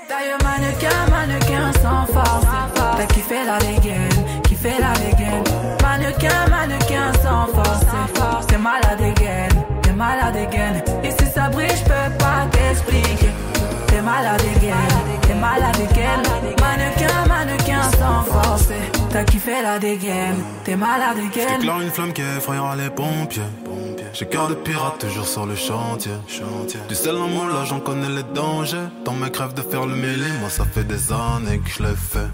D'ailleurs, 0.08 0.38
mannequin, 0.42 1.10
mannequin 1.10 1.72
sans 1.74 2.06
force. 2.06 2.44
T'as 2.96 3.06
kiffé 3.06 3.34
la 3.46 3.58
dégaine, 3.58 4.42
kiffé 4.44 4.70
la 4.78 4.92
dégaine. 4.94 5.44
Mannequin, 5.82 6.48
mannequin 6.50 7.12
sans 7.22 7.46
force. 7.48 8.46
T'es 8.46 8.58
malade 8.58 8.98
dégaine, 8.98 9.64
t'es 9.82 9.92
malade 9.92 10.34
dégaine. 10.34 10.82
Et 11.02 11.10
ça 11.34 11.48
brille, 11.48 11.68
peux 11.84 12.16
pas 12.18 12.46
t'expliquer. 12.50 13.30
T'es 13.88 14.00
malade 14.00 14.40
dégaine, 14.40 14.74
t'es 15.22 15.34
malade. 15.34 15.74
Mannequin, 16.60 17.28
mannequin 17.28 17.82
sans 17.98 18.22
force. 18.24 18.68
T'as 19.10 19.24
kiffé 19.24 19.62
la 19.62 19.78
dégaine, 19.78 20.36
t'es 20.64 20.76
malade 20.76 21.16
dégaine. 21.16 21.60
J'éclaire 21.60 21.80
une 21.80 21.90
flamme 21.90 22.12
qui 22.12 22.22
effrayera 22.22 22.74
les 22.76 22.90
pompiers. 22.90 23.42
J'ai 24.12 24.26
cœur 24.26 24.48
de 24.48 24.54
pirate 24.54 24.98
toujours 24.98 25.26
sur 25.26 25.44
le 25.44 25.56
chantier. 25.56 26.12
Du 26.88 26.94
sel 26.94 27.16
en 27.16 27.28
mon 27.28 27.46
là, 27.48 27.64
j'en 27.64 27.80
connais 27.80 28.08
les 28.08 28.22
dangers. 28.34 28.88
Dans 29.04 29.12
mes 29.12 29.30
crèves 29.30 29.54
de 29.54 29.62
faire 29.62 29.86
le 29.86 29.96
mêlé, 29.96 30.26
moi 30.40 30.50
ça 30.50 30.64
fait 30.64 30.84
des 30.84 31.12
années 31.12 31.58
que 31.58 31.70
je 31.70 31.82
l'ai 31.82 31.96
fait. 31.96 32.30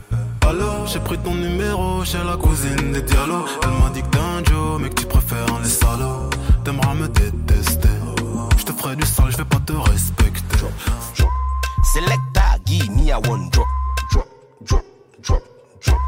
Alors, 0.47 0.87
j'ai 0.87 1.01
pris 1.01 1.19
ton 1.19 1.35
numéro 1.35 2.05
chez 2.05 2.19
la 2.19 2.37
cousine 2.37 2.93
des 2.93 3.03
dialogues. 3.03 3.49
Elle 3.63 3.83
m'a 3.83 3.91
dit 3.95 4.03
que 4.03 4.09
t'es 4.09 4.19
un 4.19 4.45
Joe, 4.45 4.81
mais 4.81 4.89
que 4.91 5.01
tu 5.01 5.07
préfères 5.07 5.59
les 5.63 5.69
salauds. 5.69 6.31
T'aimeras 6.65 6.95
me 6.95 7.09
détester. 7.09 7.89
Ferai 8.91 8.97
du 8.97 9.07
sale, 9.07 9.31
je 9.31 9.37
vais 9.37 9.45
pas 9.45 9.61
te 9.61 9.73
respecter. 9.73 10.67
Selecta, 11.93 12.59
give 12.67 12.91
me 12.91 13.11
a 13.13 13.19
one 13.19 13.49
drop, 13.51 13.67
drop, 14.11 14.27
drop, 14.65 14.85
drop, 15.23 15.43
drop. 15.81 15.99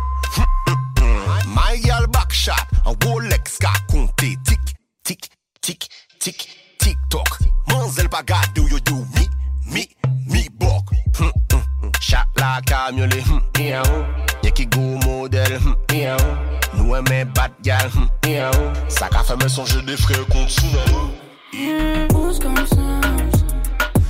My 1.47 1.79
girl 1.85 2.07
back 2.09 2.33
shot, 2.33 2.67
a 2.85 2.93
Rolex 2.93 3.59
ka 3.59 3.73
compter 3.89 4.35
tic, 4.45 4.61
tic, 5.05 5.29
tic, 5.61 5.89
tic, 6.19 6.49
tic 6.79 6.97
toc. 7.09 7.39
Manzel 7.69 8.09
pa 8.09 8.23
gade 8.23 8.59
ou 8.59 8.69
yo 8.69 8.79
do 8.81 9.05
mi, 9.15 9.29
mi, 9.67 9.87
mi 10.27 10.49
bok? 10.59 10.91
Hm, 11.19 11.31
hm, 11.53 11.63
hm. 11.83 11.91
Chat 12.01 12.27
la 12.37 12.61
kamyole, 12.67 13.23
hm, 13.23 13.41
miaou. 13.59 14.05
Ye 14.43 14.51
ki 14.51 14.67
go 14.67 14.99
model, 15.07 15.59
hm, 15.61 15.77
miaou. 15.93 16.37
Nou 16.75 16.97
eme 16.97 17.25
bad 17.35 17.53
gal, 17.63 17.91
hm, 17.95 18.09
miaou. 18.27 18.73
Sa 18.89 19.09
ka 19.09 19.23
fè 19.23 19.37
me 19.37 19.49
sonje 19.49 19.85
de 19.85 19.97
frères 19.97 20.27
contre 20.27 20.51
tsunami. 20.51 21.32
Me 21.53 22.09
pousse 22.09 22.39
comme 22.39 22.57
ça, 22.67 23.01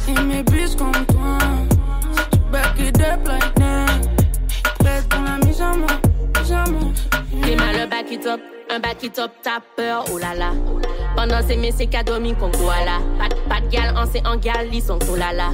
il 0.08 0.20
m'épuise 0.26 0.76
comme 0.76 0.92
toi. 0.92 1.38
Tu 2.30 2.38
back 2.50 2.78
it 2.78 3.00
up 3.00 3.26
like 3.26 3.54
that. 3.54 3.86
Prête 4.78 5.08
pour 5.08 5.22
la 5.22 5.38
mise 5.44 5.60
à 5.60 5.72
mort, 5.76 5.88
mise 6.40 6.52
à 6.52 6.64
mort. 6.70 6.92
T'es 7.42 7.56
mal 7.56 7.76
un 7.76 7.86
back 7.88 8.10
it 8.12 8.26
up, 8.26 8.40
un 8.70 8.78
back 8.78 9.02
it 9.02 9.18
up, 9.18 9.32
t'as 9.42 9.60
peur, 9.76 10.04
oh 10.12 10.18
là 10.18 10.34
là. 10.34 10.52
Pendant 11.16 11.46
ces 11.46 11.56
mecs, 11.56 11.74
c'est 11.76 11.86
cadeau, 11.86 12.20
mi 12.20 12.34
con 12.34 12.50
koala. 12.52 12.98
Pas, 13.18 13.28
de- 13.28 13.34
pas 13.48 13.60
gal, 13.70 13.96
en 13.96 14.04
c'est 14.10 14.24
en 14.26 14.36
gal, 14.36 14.68
ils 14.72 14.82
sont 14.82 14.98
oh 15.10 15.16
là 15.16 15.32
là. 15.32 15.50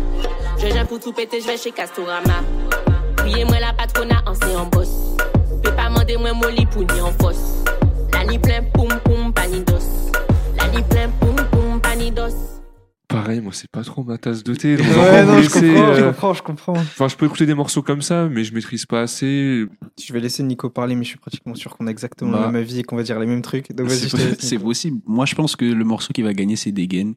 Je 0.59 0.66
viens 0.66 0.84
pour 0.84 1.01
tout 1.01 1.12
péter, 1.12 1.41
je 1.41 1.47
vais 1.47 1.57
chez 1.57 1.70
Castorama. 1.72 2.43
Priez-moi 3.16 3.61
la 3.61 3.72
patrona, 3.72 4.16
en 4.26 4.34
c'est 4.34 4.55
en 4.55 4.66
boss. 4.66 4.89
Peux 5.62 5.72
pas 5.72 5.89
demander 5.89 6.16
moi 6.18 6.32
molly 6.34 6.66
pour 6.66 6.82
ni 6.82 7.01
en 7.01 7.12
fosse. 7.20 7.64
La 8.12 8.24
ni 8.24 8.39
plein, 8.39 8.62
poum 8.74 8.89
poum, 9.05 9.32
panidos. 9.32 10.11
La 10.59 10.68
ni 10.68 10.82
plein, 10.82 11.09
poum. 11.20 11.28
Pareil, 13.29 13.43
moi 13.43 13.53
c'est 13.53 13.70
pas 13.70 13.83
trop 13.85 14.05
ma 14.05 14.16
tasse 14.16 14.43
de 14.43 14.55
thé. 14.55 14.76
donc 14.76 14.87
Ouais, 14.87 15.24
non, 15.26 15.35
je 15.37 15.43
laisser, 15.43 15.61
comprends, 15.74 15.95
je 15.95 16.01
euh, 16.01 16.07
comprends, 16.09 16.35
je 16.35 16.43
comprends. 16.43 16.72
Enfin, 16.72 17.09
je 17.09 17.16
peux 17.16 17.26
écouter 17.26 17.45
des 17.45 17.53
morceaux 17.55 17.83
comme 17.83 18.01
ça, 18.01 18.26
mais 18.29 18.43
je 18.43 18.55
maîtrise 18.55 18.87
pas 18.87 19.03
assez. 19.03 19.66
Je 20.03 20.12
vais 20.12 20.20
laisser 20.20 20.43
Nico 20.43 20.70
parler, 20.70 20.95
mais 20.95 21.05
je 21.05 21.11
suis 21.11 21.18
pratiquement 21.18 21.55
sûr 21.55 21.76
qu'on 21.76 21.87
a 21.87 21.91
exactement 21.91 22.31
Bah. 22.33 22.41
la 22.41 22.47
même 22.47 22.62
avis 22.62 22.79
et 22.81 22.83
qu'on 22.85 22.97
va 22.97 23.03
dire 23.03 23.18
les 23.18 23.26
mêmes 23.26 23.43
trucs. 23.43 23.70
Donc 23.72 23.89
vas-y, 23.89 24.09
C'est 24.39 24.59
possible. 24.59 25.01
Moi, 25.07 25.26
je 25.26 25.35
pense 25.35 25.57
que 25.57 25.64
le 25.66 25.85
morceau 25.85 26.12
qui 26.14 26.22
va 26.22 26.33
gagner, 26.33 26.57
c'est 26.57 26.72
Degen. 26.72 27.14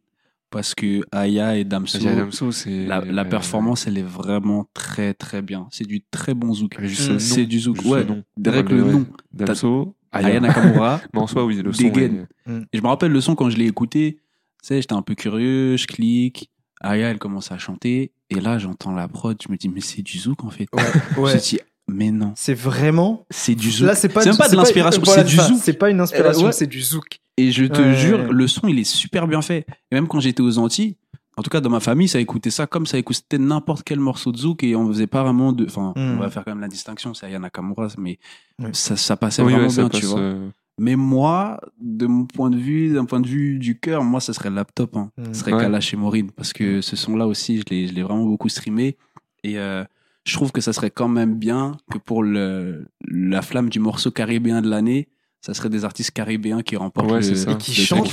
Parce 0.50 0.76
que 0.76 1.02
Aya 1.14 1.56
et 1.56 1.64
Damso, 1.64 1.98
Aya 1.98 2.12
et 2.12 2.16
Damso, 2.18 2.52
c'est- 2.52 2.86
la, 2.86 3.24
performance, 3.24 3.88
elle 3.88 3.98
est 3.98 4.02
vraiment 4.04 4.68
très 4.74 5.14
très 5.14 5.42
bien. 5.42 5.68
C'est 5.72 5.88
du 5.88 6.02
très 6.12 6.34
bon 6.34 6.54
zouk. 6.54 6.78
nom. 6.78 7.20
C'est 7.20 7.46
du 7.46 7.58
zouk. 7.58 7.78
Ouais, 7.86 8.06
direct 8.36 8.70
le 8.70 8.84
nom. 8.84 9.06
Damso, 9.32 9.96
Aya. 10.12 10.28
Aya 10.28 10.40
Nakamura. 10.42 11.00
Mais 11.14 11.22
en 11.22 11.28
soi, 11.28 11.46
oui, 11.46 11.56
le 11.64 11.72
son 11.72 11.84
Degen. 11.88 12.28
est- 12.48 12.52
Et 12.74 12.78
je 12.78 12.82
me 12.82 12.88
rappelle 12.88 13.14
le 13.14 13.22
son 13.22 13.34
quand 13.36 13.50
je 13.50 13.56
l'ai 13.56 13.66
écouté. 13.68 14.18
Tu 14.62 14.68
sais, 14.68 14.82
j'étais 14.82 14.94
un 14.94 15.02
peu 15.02 15.16
curieux, 15.16 15.76
je 15.78 15.88
clique. 15.88 16.50
Aya, 16.82 17.10
elle 17.10 17.20
commence 17.20 17.52
à 17.52 17.58
chanter. 17.58 18.12
Et 18.30 18.40
là, 18.40 18.58
j'entends 18.58 18.92
la 18.92 19.08
prod. 19.08 19.38
Je 19.46 19.52
me 19.52 19.58
dis, 19.58 19.70
mais 19.70 19.82
c'est 19.82 20.02
du 20.02 20.18
zouk 20.20 20.44
en 20.44 20.50
fait. 20.50 20.68
ouais. 20.74 20.84
Je 21.16 21.20
me 21.36 21.40
dis, 21.40 21.60
mais 21.88 22.12
non. 22.12 22.34
C'est 22.36 22.54
vraiment. 22.54 23.26
C'est 23.30 23.56
du 23.56 23.70
zouk. 23.72 23.88
Là, 23.88 23.96
c'est 23.96 24.10
pas, 24.10 24.24
même 24.24 24.38
pas 24.38 24.48
de 24.50 24.56
l'inspiration, 24.56 25.02
voilà, 25.04 25.24
c'est 25.24 25.30
du 25.30 25.36
zouk. 25.42 25.60
C'est 25.62 25.74
pas 25.74 25.90
une 25.90 26.00
inspiration, 26.00 26.44
Euh, 26.44 26.46
ouais. 26.48 26.52
c'est 26.54 26.68
du 26.68 26.82
zouk. 26.82 27.20
Et 27.38 27.52
je 27.52 27.66
te 27.66 27.82
Ouais. 27.82 27.96
jure, 27.96 28.32
le 28.32 28.48
son, 28.48 28.68
il 28.68 28.78
est 28.80 28.84
super 28.84 29.28
bien 29.28 29.42
fait. 29.42 29.66
Et 29.92 29.96
même 29.96 30.08
quand 30.08 30.20
j'étais 30.20 30.42
aux 30.42 30.58
Antilles, 30.60 30.96
en 31.38 31.44
tout 31.44 31.50
cas 31.50 31.60
dans 31.62 31.70
ma 31.70 31.80
famille, 31.80 32.08
ça 32.08 32.20
écoutait 32.20 32.52
ça 32.52 32.68
comme 32.68 32.86
ça 32.86 32.98
écoutait 32.98 33.38
n'importe 33.40 33.84
quel 33.84 34.00
morceau 34.00 34.32
de 34.32 34.38
zouk 34.38 34.64
et 34.64 34.76
on 34.76 34.88
faisait 34.88 35.08
pas 35.08 35.24
vraiment 35.24 35.54
de. 35.54 35.66
Enfin, 35.66 35.94
Mm. 35.96 36.18
on 36.18 36.20
va 36.20 36.30
faire 36.30 36.44
quand 36.46 36.52
même 36.52 36.62
la 36.62 36.68
distinction, 36.68 37.14
c'est 37.14 37.26
Aya 37.26 37.40
Nakamura, 37.40 37.88
mais 37.98 38.20
Ouais. 38.60 38.70
ça, 38.74 38.96
ça 38.96 39.18
passait 39.18 39.42
Oui, 39.42 39.52
vraiment 39.54 39.68
ouais, 39.68 39.74
ça 39.74 39.88
bien, 39.88 40.00
tu 40.00 40.06
vois. 40.06 40.20
euh, 40.20 40.50
Mais 40.80 40.96
moi, 40.96 41.60
de 41.80 42.08
mon 42.08 42.26
point 42.26 42.50
de 42.50 42.58
vue, 42.58 42.94
d'un 42.94 43.06
point 43.06 43.20
de 43.20 43.28
vue 43.28 43.60
du 43.60 43.78
cœur, 43.80 44.04
moi, 44.04 44.20
ce 44.20 44.34
serait 44.34 44.50
le 44.50 44.56
laptop. 44.56 44.96
Hein. 44.96 45.12
Mm. 45.18 45.24
Ce 45.34 45.40
serait 45.42 45.54
Ouais. 45.54 45.62
Kalash 45.62 45.94
et 45.94 45.98
Maureen. 45.98 46.32
Parce 46.32 46.54
que 46.54 46.82
ce 46.82 46.96
son-là 46.96 47.28
aussi, 47.28 47.58
je 47.58 47.64
l'ai, 47.70 47.88
je 47.88 47.94
l'ai 47.94 48.02
vraiment 48.04 48.26
beaucoup 48.26 48.50
streamé. 48.50 48.98
Et 49.44 49.60
euh, 49.60 49.84
je 50.26 50.34
trouve 50.34 50.52
que 50.52 50.62
ça 50.62 50.74
serait 50.74 50.90
quand 50.92 51.08
même 51.10 51.36
bien 51.36 51.78
que 51.92 51.98
pour 51.98 52.24
le, 52.24 52.86
la 53.08 53.42
flamme 53.42 53.70
du 53.70 53.80
morceau 53.80 54.10
caribéen 54.12 54.62
de 54.62 54.70
l'année, 54.70 55.08
ça 55.44 55.56
serait 55.56 55.70
des 55.70 55.86
artistes 55.86 56.12
caribéens 56.12 56.62
qui 56.62 56.76
remportent 56.76 57.12
Ouais, 57.12 57.18
le, 57.22 57.36
ça. 57.36 57.50
le 57.52 57.56
Qui 57.58 57.74
chantent 57.74 58.08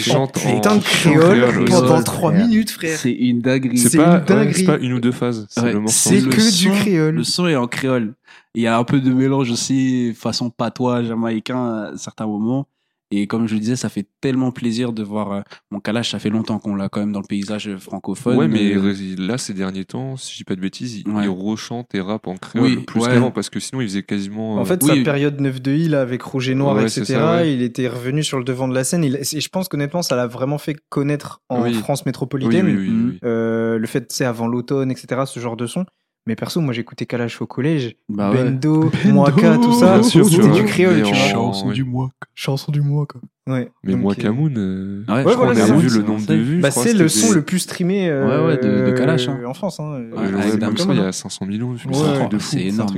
en 0.67 0.79
créole 0.81 1.65
pendant 1.67 1.99
Ouais. 1.99 2.03
3 2.03 2.33
minutes, 2.33 2.71
frère. 2.71 2.99
C'est 2.99 3.13
une 3.13 3.41
dinguerie. 3.41 3.77
C'est 3.79 3.99
pas, 3.99 4.19
ouais, 4.27 4.65
pas 4.65 4.79
une 4.79 4.95
ou 4.95 5.01
deux 5.01 5.13
phases. 5.13 5.47
C'est 5.51 5.61
Ouais, 5.61 5.73
le 5.75 5.81
morceau. 5.81 6.09
c'est 6.11 6.21
le 6.21 6.31
que 6.31 6.37
du 6.37 6.69
son- 6.69 6.71
créole. 6.73 7.15
Le 7.17 7.25
son 7.25 7.47
est 7.47 7.57
en 7.57 7.67
créole. 7.67 8.15
Il 8.59 8.63
y 8.63 8.67
a 8.67 8.77
un 8.77 8.83
peu 8.83 8.99
de 9.01 9.13
mélange 9.13 9.53
aussi, 9.53 10.13
façon 10.15 10.51
patois 10.51 11.05
jamaïcain 11.05 11.93
à 11.93 11.97
certains 11.97 12.27
moments. 12.27 12.67
Et 13.13 13.29
comme 13.29 13.47
je 13.47 13.55
le 13.55 13.61
disais, 13.61 13.77
ça 13.77 13.89
fait 13.89 14.07
tellement 14.21 14.51
plaisir 14.51 14.93
de 14.93 15.03
voir 15.05 15.33
euh, 15.33 15.41
mon 15.71 15.79
Kalash. 15.79 16.11
Ça 16.11 16.19
fait 16.19 16.29
longtemps 16.29 16.59
qu'on 16.59 16.75
l'a 16.75 16.89
quand 16.89 16.99
même 17.01 17.13
dans 17.13 17.21
le 17.21 17.27
paysage 17.27 17.77
francophone. 17.77 18.37
Ouais, 18.37 18.49
mais 18.49 18.75
Euh, 18.75 18.93
là, 19.17 19.39
ces 19.39 19.55
derniers 19.55 19.85
temps, 19.85 20.17
si 20.17 20.33
je 20.33 20.37
dis 20.39 20.45
pas 20.45 20.57
de 20.57 20.61
bêtises, 20.61 20.97
il, 21.07 21.09
Ouais. 21.09 21.23
il 21.25 21.29
rechante 21.31 21.95
et 21.95 22.01
rappe 22.01 22.27
en 22.27 22.35
créole 22.35 22.65
Oui, 22.67 22.77
plus 22.79 23.01
ouais. 23.01 23.07
qu'avant, 23.07 23.31
parce 23.31 23.49
que 23.49 23.61
sinon, 23.61 23.81
il 23.81 23.87
faisait 23.89 24.03
quasiment. 24.03 24.57
En 24.57 24.61
euh, 24.63 24.65
fait, 24.65 24.83
Oui. 24.83 24.89
sa 24.99 25.03
période 25.05 25.41
9 25.41 25.63
de 25.63 25.73
I, 25.73 25.89
là, 25.89 26.03
avec 26.03 26.21
Rouget 26.21 26.55
Noir, 26.57 26.75
Ouais, 26.75 26.83
etc., 26.83 27.05
c'est 27.07 27.13
ça, 27.15 27.37
ouais. 27.37 27.55
il 27.55 27.63
était 27.63 27.87
revenu 27.89 28.23
sur 28.25 28.37
le 28.39 28.45
devant 28.45 28.67
de 28.69 28.75
la 28.75 28.83
scène. 28.85 29.05
Et 29.05 29.11
je 29.41 29.49
pense 29.49 29.69
qu'honnêtement, 29.69 30.03
ça 30.03 30.17
l'a 30.17 30.27
vraiment 30.27 30.59
fait 30.59 30.77
connaître 30.91 31.41
en 31.49 31.63
Oui. 31.63 31.73
France 31.75 32.01
oui, 32.01 32.09
métropolitaine. 32.11 32.67
oui, 32.67 32.77
oui, 32.77 32.89
oui. 33.13 33.19
Euh, 33.25 33.79
le 33.79 33.87
fait, 33.87 34.07
tu 34.09 34.17
sais, 34.17 34.25
avant 34.27 34.49
l'automne, 34.49 34.91
etc., 34.91 35.23
ce 35.25 35.39
genre 35.41 35.57
de 35.57 35.67
son. 35.67 35.87
Mais 36.29 36.37
perso, 36.37 36.61
moi, 36.61 36.75
j'écoutais 36.75 37.07
Kalash 37.07 37.41
au 37.41 37.47
collège. 37.47 37.97
Bah 38.11 38.31
ouais. 38.31 38.45
Bendo, 38.45 38.91
Bendo. 39.03 39.15
Moaka, 39.15 39.57
tout 39.57 39.73
ça. 39.73 40.03
C'était 40.03 40.51
du 40.51 40.65
créole, 40.65 40.97
mais 40.97 41.03
tu 41.03 41.15
vois. 41.15 41.15
Chanson 41.15 41.71
du 41.71 41.85
mois. 41.85 42.11
Chanson 42.35 42.71
du. 42.71 42.83
Ouais. 42.83 43.71
Mais 43.83 43.93
Donc, 43.93 44.03
moi, 44.03 44.13
euh, 44.13 44.23
Camoun, 44.23 44.55
euh, 44.59 44.99
Ouais, 44.99 45.05
je 45.09 45.13
Ouais, 45.15 45.23
crois 45.23 45.35
voilà, 45.37 45.53
qu'on 45.61 45.67
c'est 45.67 45.73
a 45.73 45.77
vu 45.77 45.89
le 45.89 46.03
nombre 46.03 46.27
de 46.27 46.35
vues. 46.35 46.61
Bah, 46.61 46.71
c'est 46.71 46.93
le 46.93 47.09
son 47.09 47.29
des- 47.31 47.35
le 47.37 47.43
plus 47.43 47.61
streamé 47.61 48.11
euh, 48.11 48.47
Ouais, 48.47 48.57
ouais, 48.57 48.63
de- 48.63 48.91
de 48.91 48.95
Kalash, 48.95 49.27
hein. 49.29 49.41
en 49.47 49.55
France. 49.55 49.81
Hein. 49.81 50.03
Il 50.15 50.97
y 50.97 51.01
a 51.01 51.13
500 51.13 51.47
millions 51.47 51.73
de 51.73 51.79
vues. 51.79 51.89
Ouais, 51.89 52.39
c'est 52.41 52.61
énorme. 52.67 52.95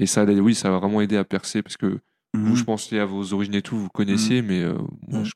Et 0.00 0.06
ça, 0.06 0.24
oui, 0.24 0.56
ça 0.56 0.68
va 0.68 0.78
vraiment 0.80 1.00
aider 1.00 1.16
à 1.16 1.22
percer 1.22 1.62
parce 1.62 1.76
que 1.76 1.86
Mhm. 2.34 2.44
vous, 2.48 2.56
je 2.56 2.64
pense, 2.64 2.92
à 2.92 3.04
vos 3.04 3.32
origines 3.32 3.54
et 3.54 3.62
tout, 3.62 3.76
vous 3.76 3.88
connaissiez, 3.90 4.42
mais 4.42 4.60
euh, 4.62 4.74
moi, 5.06 5.20
Mhm. 5.20 5.24
je- 5.24 5.32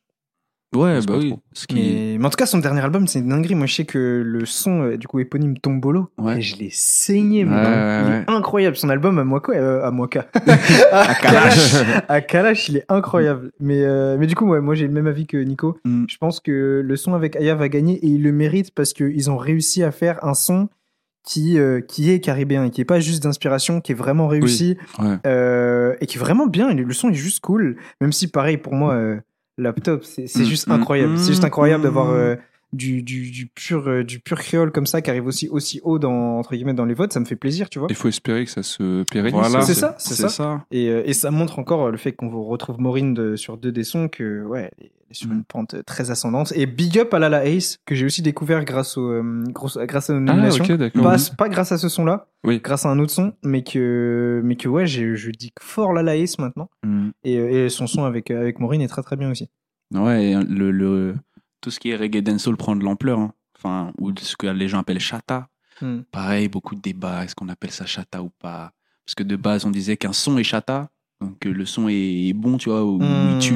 Ouais, 0.74 1.00
bah 1.06 1.14
oui. 1.18 1.30
trop. 1.30 1.40
Ce 1.52 1.66
qui... 1.66 1.74
Mais, 1.74 2.16
mais 2.18 2.26
en 2.26 2.30
tout 2.30 2.36
cas, 2.36 2.46
son 2.46 2.58
dernier 2.58 2.80
album, 2.80 3.08
c'est 3.08 3.18
une 3.18 3.28
dinguerie. 3.28 3.56
Moi, 3.56 3.66
je 3.66 3.74
sais 3.74 3.84
que 3.84 4.22
le 4.24 4.46
son, 4.46 4.82
euh, 4.82 4.96
du 4.96 5.08
coup, 5.08 5.18
éponyme 5.18 5.58
Tombolo, 5.58 6.10
Ouais. 6.16 6.38
et 6.38 6.42
je 6.42 6.56
l'ai 6.58 6.68
saigné, 6.70 7.44
mais 7.44 7.56
Ouais, 7.56 8.02
il 8.06 8.12
est 8.12 8.30
incroyable. 8.30 8.76
Son 8.76 8.88
album 8.88 9.18
à 9.18 9.24
Moaka, 9.24 9.52
euh, 9.52 9.84
à 9.84 9.90
Moaka. 9.90 10.26
à 10.92 11.14
Kalash. 11.16 11.74
à 12.08 12.20
Kalash, 12.20 12.68
il 12.68 12.76
est 12.78 12.84
incroyable. 12.88 13.50
Mais, 13.58 13.82
euh, 13.82 14.16
mais 14.18 14.26
du 14.28 14.34
coup, 14.36 14.46
moi, 14.60 14.74
j'ai 14.76 14.86
le 14.86 14.92
même 14.92 15.08
avis 15.08 15.26
que 15.26 15.36
Nico. 15.38 15.78
Mm. 15.84 16.04
Je 16.08 16.16
pense 16.18 16.38
que 16.40 16.82
le 16.84 16.96
son 16.96 17.14
avec 17.14 17.34
Aya 17.36 17.54
va 17.56 17.68
gagner 17.68 17.94
et 17.96 18.06
il 18.06 18.22
le 18.22 18.30
mérite 18.32 18.72
parce 18.72 18.92
qu'ils 18.92 19.28
ont 19.30 19.36
réussi 19.36 19.82
à 19.82 19.90
faire 19.90 20.24
un 20.24 20.34
son 20.34 20.68
qui, 21.22 21.58
euh, 21.58 21.80
qui 21.80 22.10
est 22.10 22.20
caribéen 22.20 22.64
et 22.64 22.70
qui 22.70 22.80
est 22.80 22.84
pas 22.86 22.98
juste 23.00 23.22
d'inspiration, 23.24 23.80
qui 23.80 23.92
est 23.92 23.94
vraiment 23.94 24.26
réussi 24.28 24.76
Ouais. 24.98 25.16
euh, 25.26 25.94
et 26.00 26.06
qui 26.06 26.16
est 26.16 26.20
vraiment 26.20 26.46
bien. 26.46 26.72
Le 26.72 26.92
son 26.94 27.10
est 27.10 27.14
juste 27.14 27.40
cool. 27.40 27.76
Même 28.00 28.12
si, 28.12 28.28
pareil, 28.28 28.56
pour 28.56 28.72
moi, 28.74 28.94
euh, 28.94 29.16
Laptop, 29.60 30.04
c'est 30.04 30.24
Mm, 30.34 30.44
juste 30.44 30.68
mm, 30.68 30.72
incroyable. 30.72 31.18
C'est 31.18 31.28
juste 31.32 31.42
mm, 31.42 31.46
incroyable 31.46 31.82
d'avoir 31.84 32.06
mm. 32.06 32.14
euh, 32.16 32.36
du, 32.72 33.02
du, 33.02 33.30
du 33.30 33.46
pur, 33.46 33.88
euh, 33.88 34.04
du 34.04 34.20
pur 34.20 34.38
créole 34.38 34.70
comme 34.72 34.86
ça 34.86 35.02
qui 35.02 35.10
arrive 35.10 35.26
aussi, 35.26 35.48
aussi 35.48 35.80
haut 35.82 35.98
dans, 35.98 36.38
entre 36.38 36.54
guillemets, 36.54 36.74
dans 36.74 36.84
les 36.84 36.94
votes, 36.94 37.12
ça 37.12 37.20
me 37.20 37.24
fait 37.24 37.36
plaisir, 37.36 37.68
tu 37.68 37.78
vois. 37.78 37.88
Il 37.90 37.96
faut 37.96 38.08
espérer 38.08 38.44
que 38.44 38.50
ça 38.50 38.62
se 38.62 39.02
pérennise. 39.10 39.32
Voilà. 39.34 39.62
C'est 39.62 39.74
ça, 39.74 39.94
c'est 39.98 40.14
ça. 40.14 40.28
ça. 40.28 40.64
Et, 40.70 40.88
euh, 40.88 41.02
et 41.04 41.12
ça 41.12 41.30
montre 41.30 41.58
encore 41.58 41.86
euh, 41.86 41.90
le 41.90 41.96
fait 41.98 42.12
qu'on 42.12 42.28
vous 42.28 42.44
retrouve 42.44 42.80
Maureen 42.80 43.14
de- 43.14 43.36
sur 43.36 43.56
deux 43.56 43.72
des 43.72 43.84
sons 43.84 44.08
que 44.08 44.44
ouais, 44.44 44.70
elle 44.78 44.86
est 44.86 44.92
sur 45.12 45.28
Mm. 45.28 45.32
une 45.32 45.44
pente 45.44 45.84
très 45.84 46.12
ascendante. 46.12 46.52
Et 46.54 46.66
big 46.66 46.96
up 47.00 47.12
à 47.12 47.18
Lala 47.18 47.44
Ace 47.44 47.78
que 47.84 47.96
j'ai 47.96 48.06
aussi 48.06 48.22
découvert 48.22 48.64
grâce 48.64 48.96
au 48.96 49.10
euh, 49.10 49.42
grâce 49.48 50.08
à 50.08 50.12
nos 50.12 50.20
Ah, 50.30 50.34
nominations. 50.34 50.64
ok, 50.64 50.72
d'accord. 50.74 51.02
Pas, 51.02 51.16
Mhm. 51.16 51.36
pas 51.36 51.48
grâce 51.48 51.72
à 51.72 51.78
ce 51.78 51.88
son-là, 51.88 52.28
Oui. 52.44 52.60
grâce 52.62 52.86
à 52.86 52.90
un 52.90 52.98
autre 53.00 53.10
son, 53.10 53.32
mais 53.42 53.64
que 53.64 54.40
mais 54.44 54.54
que 54.54 54.68
ouais, 54.68 54.86
j'ai- 54.86 55.16
je 55.16 55.30
dis 55.32 55.50
fort 55.60 55.92
Lala 55.92 56.16
Ace 56.16 56.38
maintenant. 56.38 56.70
Mm. 56.84 57.08
Et, 57.24 57.34
et 57.34 57.68
son 57.70 57.88
son 57.88 58.04
avec 58.04 58.30
avec 58.30 58.60
Maureen 58.60 58.80
est 58.82 58.86
très 58.86 59.02
très 59.02 59.16
bien 59.16 59.28
aussi. 59.32 59.48
Ouais, 59.92 60.26
et 60.26 60.34
le, 60.36 60.70
le, 60.70 61.16
tout 61.60 61.70
ce 61.70 61.78
qui 61.80 61.90
est 61.90 61.96
reggae 61.96 62.22
dancehall 62.22 62.56
prend 62.56 62.76
de 62.76 62.84
l'ampleur. 62.84 63.18
hein. 63.18 63.32
Enfin, 63.56 63.92
ou 63.98 64.12
ce 64.18 64.36
que 64.36 64.46
les 64.46 64.68
gens 64.68 64.78
appellent 64.78 64.98
chata. 65.00 65.48
Mm. 65.82 66.00
Pareil, 66.10 66.48
beaucoup 66.48 66.74
de 66.74 66.80
débats. 66.80 67.24
Est-ce 67.24 67.34
qu'on 67.34 67.48
appelle 67.48 67.70
ça 67.70 67.86
chata 67.86 68.22
ou 68.22 68.30
pas? 68.38 68.72
Parce 69.04 69.14
que 69.14 69.22
de 69.22 69.36
base, 69.36 69.64
on 69.64 69.70
disait 69.70 69.96
qu'un 69.96 70.12
son 70.12 70.38
est 70.38 70.44
chata. 70.44 70.90
Donc 71.20 71.38
que 71.40 71.48
le 71.50 71.66
son 71.66 71.88
est 71.90 72.32
bon, 72.32 72.56
tu 72.56 72.70
vois, 72.70 72.84
ou 72.84 72.98
Mm. 72.98 73.30
il 73.32 73.38
tue. 73.40 73.54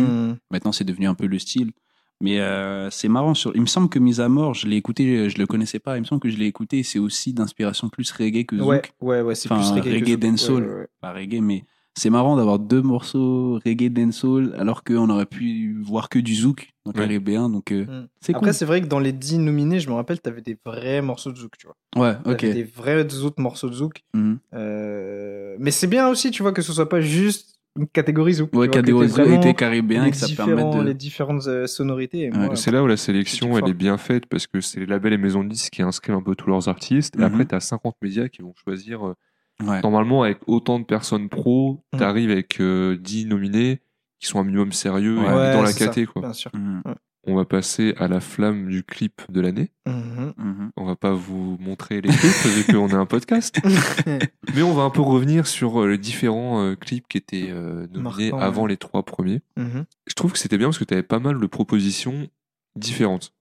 Maintenant, 0.51 0.73
c'est 0.73 0.85
devenu 0.85 1.07
un 1.07 1.15
peu 1.15 1.27
le 1.27 1.39
style. 1.39 1.73
Mais 2.21 2.39
euh, 2.41 2.91
c'est 2.91 3.09
marrant. 3.09 3.35
Sur... 3.35 3.55
Il 3.55 3.61
me 3.63 3.67
semble 3.67 3.89
que 3.89 3.99
Mise 3.99 4.21
à 4.21 4.29
mort, 4.29 4.55
je 4.55 4.67
l'ai 4.69 4.77
écouté, 4.77 5.29
je 5.29 5.37
le 5.39 5.47
connaissais 5.47 5.79
pas. 5.81 5.97
Il 5.97 6.01
me 6.01 6.05
semble 6.07 6.21
que 6.21 6.29
je 6.31 6.37
l'ai 6.37 6.47
écouté. 6.47 6.83
C'est 6.83 6.99
aussi 6.99 7.33
d'inspiration 7.33 7.89
plus 7.89 8.11
reggae 8.13 8.45
que 8.47 8.57
zouk. 8.59 8.67
Ouais, 8.69 8.83
ouais, 9.01 9.21
ouais, 9.23 9.35
c'est 9.35 9.51
Enfin, 9.51 9.81
plus 9.81 9.91
reggae, 9.91 10.17
dancehall. 10.17 10.63
Ouais, 10.63 10.69
ouais, 10.69 10.75
ouais. 10.81 10.87
Pas 11.01 11.13
reggae, 11.13 11.41
mais 11.41 11.65
c'est 11.97 12.11
marrant 12.11 12.37
d'avoir 12.37 12.59
deux 12.59 12.83
morceaux 12.83 13.61
reggae 13.65 13.89
dancehall 13.89 14.55
alors 14.59 14.83
qu'on 14.85 15.09
aurait 15.11 15.27
pu 15.27 15.77
voir 15.83 16.09
que 16.09 16.19
du 16.19 16.35
zouk 16.35 16.71
dans 16.85 16.93
Ouais. 16.93 16.99
Caribéen. 16.99 17.49
Donc 17.49 17.71
euh, 17.73 17.85
Mm. 17.85 18.09
c'est 18.21 18.35
Après, 18.35 18.47
cool. 18.49 18.55
c'est 18.55 18.65
vrai 18.65 18.81
que 18.83 18.87
dans 18.87 18.99
les 18.99 19.13
10 19.13 19.39
nominés, 19.39 19.81
je 19.81 19.89
me 19.89 19.95
rappelle, 19.95 20.21
t'avais 20.21 20.43
des 20.43 20.59
vrais 20.67 21.03
morceaux 21.03 21.31
de 21.33 21.37
zouk, 21.39 21.53
tu 21.57 21.67
vois. 21.67 21.77
Ouais, 21.97 22.17
ok. 22.25 22.41
Des 22.41 22.65
vrais 22.65 23.05
autres 23.23 23.41
morceaux 23.41 23.69
de 23.69 23.75
zouk. 23.75 24.03
Mhm. 24.15 24.39
Euh, 24.55 25.57
Mais 25.59 25.71
c'est 25.71 25.87
bien 25.87 26.09
aussi, 26.09 26.31
tu 26.31 26.43
vois, 26.43 26.53
que 26.53 26.63
ce 26.63 26.73
soit 26.73 26.89
pas 26.89 27.01
juste 27.01 27.55
une 27.77 27.87
catégorie 27.89 28.35
zouk. 28.35 28.55
Ouais, 28.55 28.69
catégorie 28.69 29.09
zouk 29.09 29.45
et 29.45 29.55
caribéen, 29.55 30.05
les 30.05 30.11
que 30.13 30.17
ça 30.17 30.27
différents- 30.27 30.55
permette 30.55 30.79
de- 30.81 30.87
Les 30.89 30.95
différentes 30.95 31.47
euh, 31.49 31.67
sonorités. 31.67 32.31
C'est 32.55 32.71
là 32.71 32.83
où 32.83 32.87
la 32.87 32.97
sélection 32.97 33.53
elle 33.55 33.61
fort. 33.61 33.69
est 33.69 33.75
bien 33.75 33.99
faite 33.99 34.27
parce 34.27 34.47
que 34.47 34.61
c'est 34.61 34.81
les 34.81 34.87
labels 34.87 35.13
et 35.15 35.19
maisons 35.19 35.43
de 35.43 35.49
disques 35.49 35.73
qui 35.73 35.83
inscrivent 35.83 36.15
un 36.17 36.23
peu 36.23 36.35
tous 36.37 36.49
leurs 36.49 36.69
artistes. 36.69 37.15
Et 37.17 37.19
Mhm. 37.19 37.25
après, 37.25 37.47
tu 37.47 37.55
as 37.55 37.61
50 37.61 37.97
médias 38.03 38.29
qui 38.29 38.43
vont 38.43 38.55
choisir. 38.65 39.15
Ouais. 39.63 39.81
Normalement, 39.83 40.23
avec 40.25 40.39
autant 40.47 40.79
de 40.81 40.85
personnes 40.85 41.29
pro, 41.29 41.85
Mhm. 41.93 41.99
tu 42.01 42.05
arrives 42.05 42.31
avec 42.31 42.61
euh, 42.61 42.97
10 42.97 43.27
nominés 43.27 43.81
qui 44.21 44.27
sont 44.27 44.41
un 44.41 44.45
minimum 44.45 44.73
sérieux 44.73 45.17
et 45.19 45.21
Ouais, 45.21 45.53
dans 45.53 45.63
la 45.63 45.71
ça, 45.73 45.87
caté. 45.87 46.07
Quoi. 46.07 46.23
Bien 46.23 46.33
sûr. 46.33 46.51
Mhm. 46.55 46.83
On 47.27 47.35
va 47.37 47.47
passer 47.47 47.95
à 47.97 48.07
la 48.07 48.21
flamme 48.21 48.69
du 48.69 48.83
clip 48.85 49.23
de 49.31 49.41
l'année. 49.41 49.71
Mhm. 49.87 50.71
On 50.77 50.85
va 50.85 50.95
pas 50.97 51.13
vous 51.15 51.57
montrer 51.61 52.01
les 52.03 52.09
clips 52.11 52.45
vu 52.69 52.73
qu'on 52.73 52.89
est 52.89 52.95
un 52.95 53.07
podcast. 53.07 53.59
Mais 54.55 54.63
on 54.63 54.75
va 54.75 54.83
un 54.83 54.91
peu 54.91 55.01
revenir 55.01 55.47
sur 55.47 55.81
euh, 55.83 55.89
les 55.89 55.99
différents 55.99 56.61
euh, 56.63 56.75
clips 56.75 57.07
qui 57.09 57.17
étaient 57.17 57.47
euh, 57.49 57.87
nominés 57.93 58.31
avant 58.39 58.65
ouais. 58.65 58.71
les 58.71 58.77
trois 58.77 59.05
premiers. 59.05 59.41
Mhm. 59.57 59.85
Je 60.07 60.15
trouve 60.15 60.33
que 60.33 60.39
c'était 60.39 60.59
bien 60.59 60.67
parce 60.69 60.79
que 60.79 60.85
tu 60.85 60.93
avais 60.95 61.03
pas 61.03 61.19
mal 61.21 61.41
de 61.41 61.47
propositions 61.47 62.29
différentes. 62.77 63.33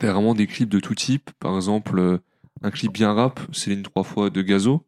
Tu 0.00 0.06
vraiment 0.06 0.34
des 0.34 0.46
clips 0.46 0.70
de 0.70 0.80
tout 0.80 0.94
type. 0.94 1.30
Par 1.38 1.54
exemple, 1.56 2.20
un 2.62 2.70
clip 2.70 2.92
bien 2.92 3.12
rap, 3.12 3.40
Céline 3.52 3.82
trois 3.82 4.04
fois 4.04 4.30
de 4.30 4.40
Gazo. 4.40 4.86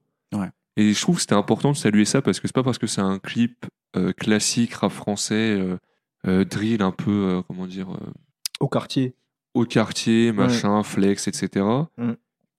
Et 0.76 0.92
je 0.92 1.00
trouve 1.00 1.16
que 1.16 1.20
c'était 1.22 1.34
important 1.34 1.70
de 1.72 1.76
saluer 1.76 2.04
ça 2.04 2.20
parce 2.22 2.40
que 2.40 2.48
c'est 2.48 2.54
pas 2.54 2.62
parce 2.64 2.78
que 2.78 2.86
c'est 2.86 3.00
un 3.00 3.18
clip 3.18 3.66
euh, 3.96 4.12
classique, 4.12 4.74
rap 4.74 4.90
français, 4.92 5.34
euh, 5.58 5.76
euh, 6.26 6.44
drill 6.44 6.82
un 6.82 6.90
peu, 6.90 7.10
euh, 7.10 7.42
comment 7.46 7.66
dire, 7.66 7.90
euh, 7.92 8.10
Au 8.60 8.68
quartier. 8.68 9.14
au 9.54 9.64
quartier, 9.64 10.32
machin, 10.32 10.82
flex, 10.82 11.28
etc. 11.28 11.64
Mm. 11.98 12.12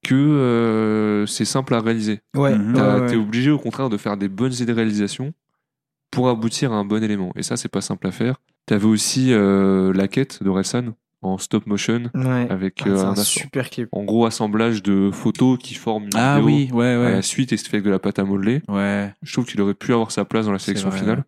Que 0.03 0.16
euh, 0.16 1.26
c'est 1.26 1.45
simple 1.45 1.74
à 1.74 1.82
réaliser. 1.82 2.22
Ouais. 2.36 2.55
Mhm. 2.57 2.74
T'as- 2.74 2.95
ouais, 2.95 3.01
ouais. 3.01 3.07
T'es 3.07 3.16
obligé 3.16 3.51
au 3.51 3.57
contraire 3.59 3.89
de 3.89 3.97
faire 3.97 4.16
des 4.18 4.30
bonnes 4.30 4.53
idées 4.53 4.66
de 4.68 4.74
réalisation 4.74 5.34
pour 6.11 6.30
aboutir 6.30 6.72
à 6.72 6.76
un 6.76 6.86
bon 6.86 7.03
élément. 7.03 7.34
Et 7.36 7.43
ça, 7.43 7.57
c'est 7.57 7.68
pas 7.70 7.82
simple 7.82 8.07
à 8.07 8.11
faire. 8.11 8.38
T'avais 8.68 8.86
aussi 8.86 9.34
euh, 9.34 9.91
la 9.93 10.07
quête 10.07 10.41
de 10.41 10.49
Relsan 10.49 10.93
en 11.26 11.38
stop 11.38 11.65
motion 11.65 12.03
Ouais. 12.13 12.47
avec 12.49 12.82
Ah, 12.86 12.89
euh, 12.89 13.05
un 13.07 13.15
super 13.15 13.69
clip. 13.69 13.89
en 13.91 14.03
gros 14.03 14.26
assemblage 14.26 14.82
de 14.84 15.09
photos 15.11 15.57
qui 15.59 15.73
forment 15.73 16.05
une 16.05 16.09
Ah 16.15 16.39
vidéo 16.39 16.45
oui, 16.47 16.69
ouais, 16.71 16.93
à 16.93 16.99
ouais. 16.99 17.11
la 17.11 17.21
suite 17.21 17.51
et 17.53 17.57
c'est 17.57 17.67
fait 17.67 17.78
avec 17.78 17.86
de 17.86 17.91
la 17.91 17.99
pâte 17.99 18.19
à 18.19 18.23
modeler. 18.23 18.61
Ouais. 18.67 19.13
Je 19.21 19.34
trouve 19.34 19.45
qu'il 19.45 19.59
aurait 19.61 19.73
pu 19.73 19.91
avoir 19.93 20.11
sa 20.11 20.26
place 20.26 20.45
dans 20.45 20.51
la 20.53 20.59
sélection 20.59 20.89
vrai, 20.89 20.99
finale 20.99 21.26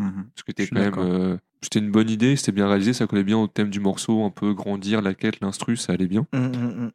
Mhm. 0.00 0.26
parce 0.34 0.42
que 0.44 0.52
suis 0.62 0.70
quand 0.74 0.80
même 0.80 0.94
euh, 0.98 1.36
c'était 1.62 1.80
une 1.80 1.90
bonne 1.90 2.08
idée, 2.08 2.36
c'était 2.36 2.52
bien 2.52 2.68
réalisé, 2.68 2.92
ça 2.92 3.06
collait 3.08 3.24
bien 3.24 3.36
au 3.38 3.48
thème 3.48 3.68
du 3.70 3.80
morceau, 3.80 4.22
un 4.24 4.30
peu 4.30 4.54
grandir 4.54 5.02
la 5.02 5.12
quête, 5.14 5.40
l'instru, 5.40 5.76
ça 5.76 5.92
allait 5.94 6.06
bien. 6.06 6.26
Mhm, 6.32 6.42
mhm, 6.56 6.90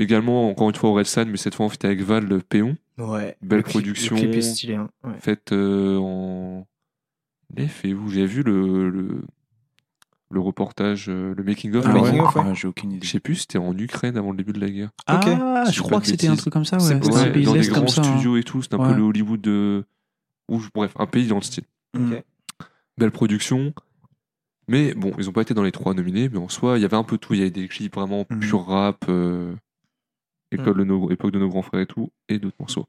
Également, 0.00 0.48
encore 0.48 0.68
une 0.70 0.76
fois, 0.76 0.90
Orelsan, 0.90 1.26
mais 1.26 1.36
cette 1.36 1.56
fois 1.56 1.66
en 1.66 1.68
fait 1.68 1.84
avec 1.84 2.00
Val 2.02 2.24
le 2.24 2.38
Péon. 2.38 2.76
Ouais. 2.98 3.36
Belle 3.42 3.58
Le 3.58 3.62
clip- 3.64 3.72
production. 3.72 4.14
Le 4.14 4.22
clip 4.22 4.34
est 4.34 4.42
stylé. 4.42 4.76
Hein. 4.76 4.88
Ouais. 5.04 5.14
Faite 5.20 5.52
euh, 5.52 5.98
en. 5.98 6.66
Fait 7.66 7.92
où 7.94 8.08
J'ai 8.08 8.24
vu 8.26 8.42
le, 8.42 8.90
le, 8.90 9.22
le 10.30 10.40
reportage, 10.40 11.06
euh, 11.08 11.34
le. 11.36 11.44
Ah 11.84 11.92
ouais. 11.94 12.20
en- 12.20 12.24
of, 12.24 12.34
ouais. 12.36 12.42
Ah, 12.44 12.54
J'ai 12.54 12.68
aucune 12.68 12.92
idée. 12.92 13.06
Je 13.06 13.10
sais 13.12 13.20
plus, 13.20 13.36
c'était 13.36 13.58
en 13.58 13.76
Ukraine 13.76 14.16
avant 14.16 14.30
le 14.30 14.36
début 14.36 14.52
de 14.52 14.60
la 14.60 14.68
guerre. 14.70 14.90
Ah, 15.06 15.16
Ok. 15.16 15.66
Si 15.68 15.72
je 15.74 15.82
crois 15.82 16.00
que 16.00 16.06
c'était 16.06 16.28
un 16.28 16.36
truc 16.36 16.52
comme 16.52 16.64
ça, 16.64 16.78
C'est 16.78 16.94
ouais. 16.96 17.06
un 17.06 17.10
Ouais, 17.24 17.32
pays 17.32 17.42
de 17.42 17.46
dans 17.46 17.54
des 17.54 17.66
grands 17.68 17.86
ça. 17.86 18.00
hein. 18.02 18.04
studios 18.04 18.36
et 18.36 18.42
tout, 18.42 18.60
c'est 18.62 18.74
un 18.74 18.78
Ouais. 18.78 18.90
peu 18.92 18.94
le 18.98 19.02
Hollywood 19.02 19.40
de. 19.40 19.84
Ou, 20.50 20.60
bref, 20.74 20.92
un 20.98 21.06
pays 21.06 21.26
dans 21.26 21.36
le 21.36 21.42
style. 21.42 21.64
Mhm. 21.94 22.12
Ok. 22.14 22.22
Belle 22.98 23.10
production. 23.10 23.72
Mais 24.66 24.92
bon, 24.94 25.12
ils 25.18 25.28
ont 25.28 25.32
pas 25.32 25.40
été 25.42 25.54
dans 25.54 25.62
les 25.62 25.72
trois 25.72 25.94
nominés, 25.94 26.28
mais 26.28 26.38
en 26.38 26.48
soi, 26.50 26.78
il 26.78 26.82
y 26.82 26.84
avait 26.84 26.96
un 26.96 27.04
peu 27.04 27.16
tout. 27.16 27.32
Il 27.34 27.38
y 27.38 27.42
avait 27.42 27.50
des 27.50 27.68
clips 27.68 27.94
vraiment 27.94 28.26
Mhm. 28.28 28.40
pur 28.40 28.66
rap, 28.66 29.04
euh, 29.08 29.54
école 30.52 30.76
de 30.78 30.84
nos, 30.84 31.10
époque 31.10 31.30
de 31.32 31.38
nos 31.38 31.48
grands 31.48 31.62
frères 31.62 31.80
et 31.82 31.86
tout, 31.86 32.10
et 32.28 32.38
d'autres 32.38 32.56
morceaux. 32.60 32.84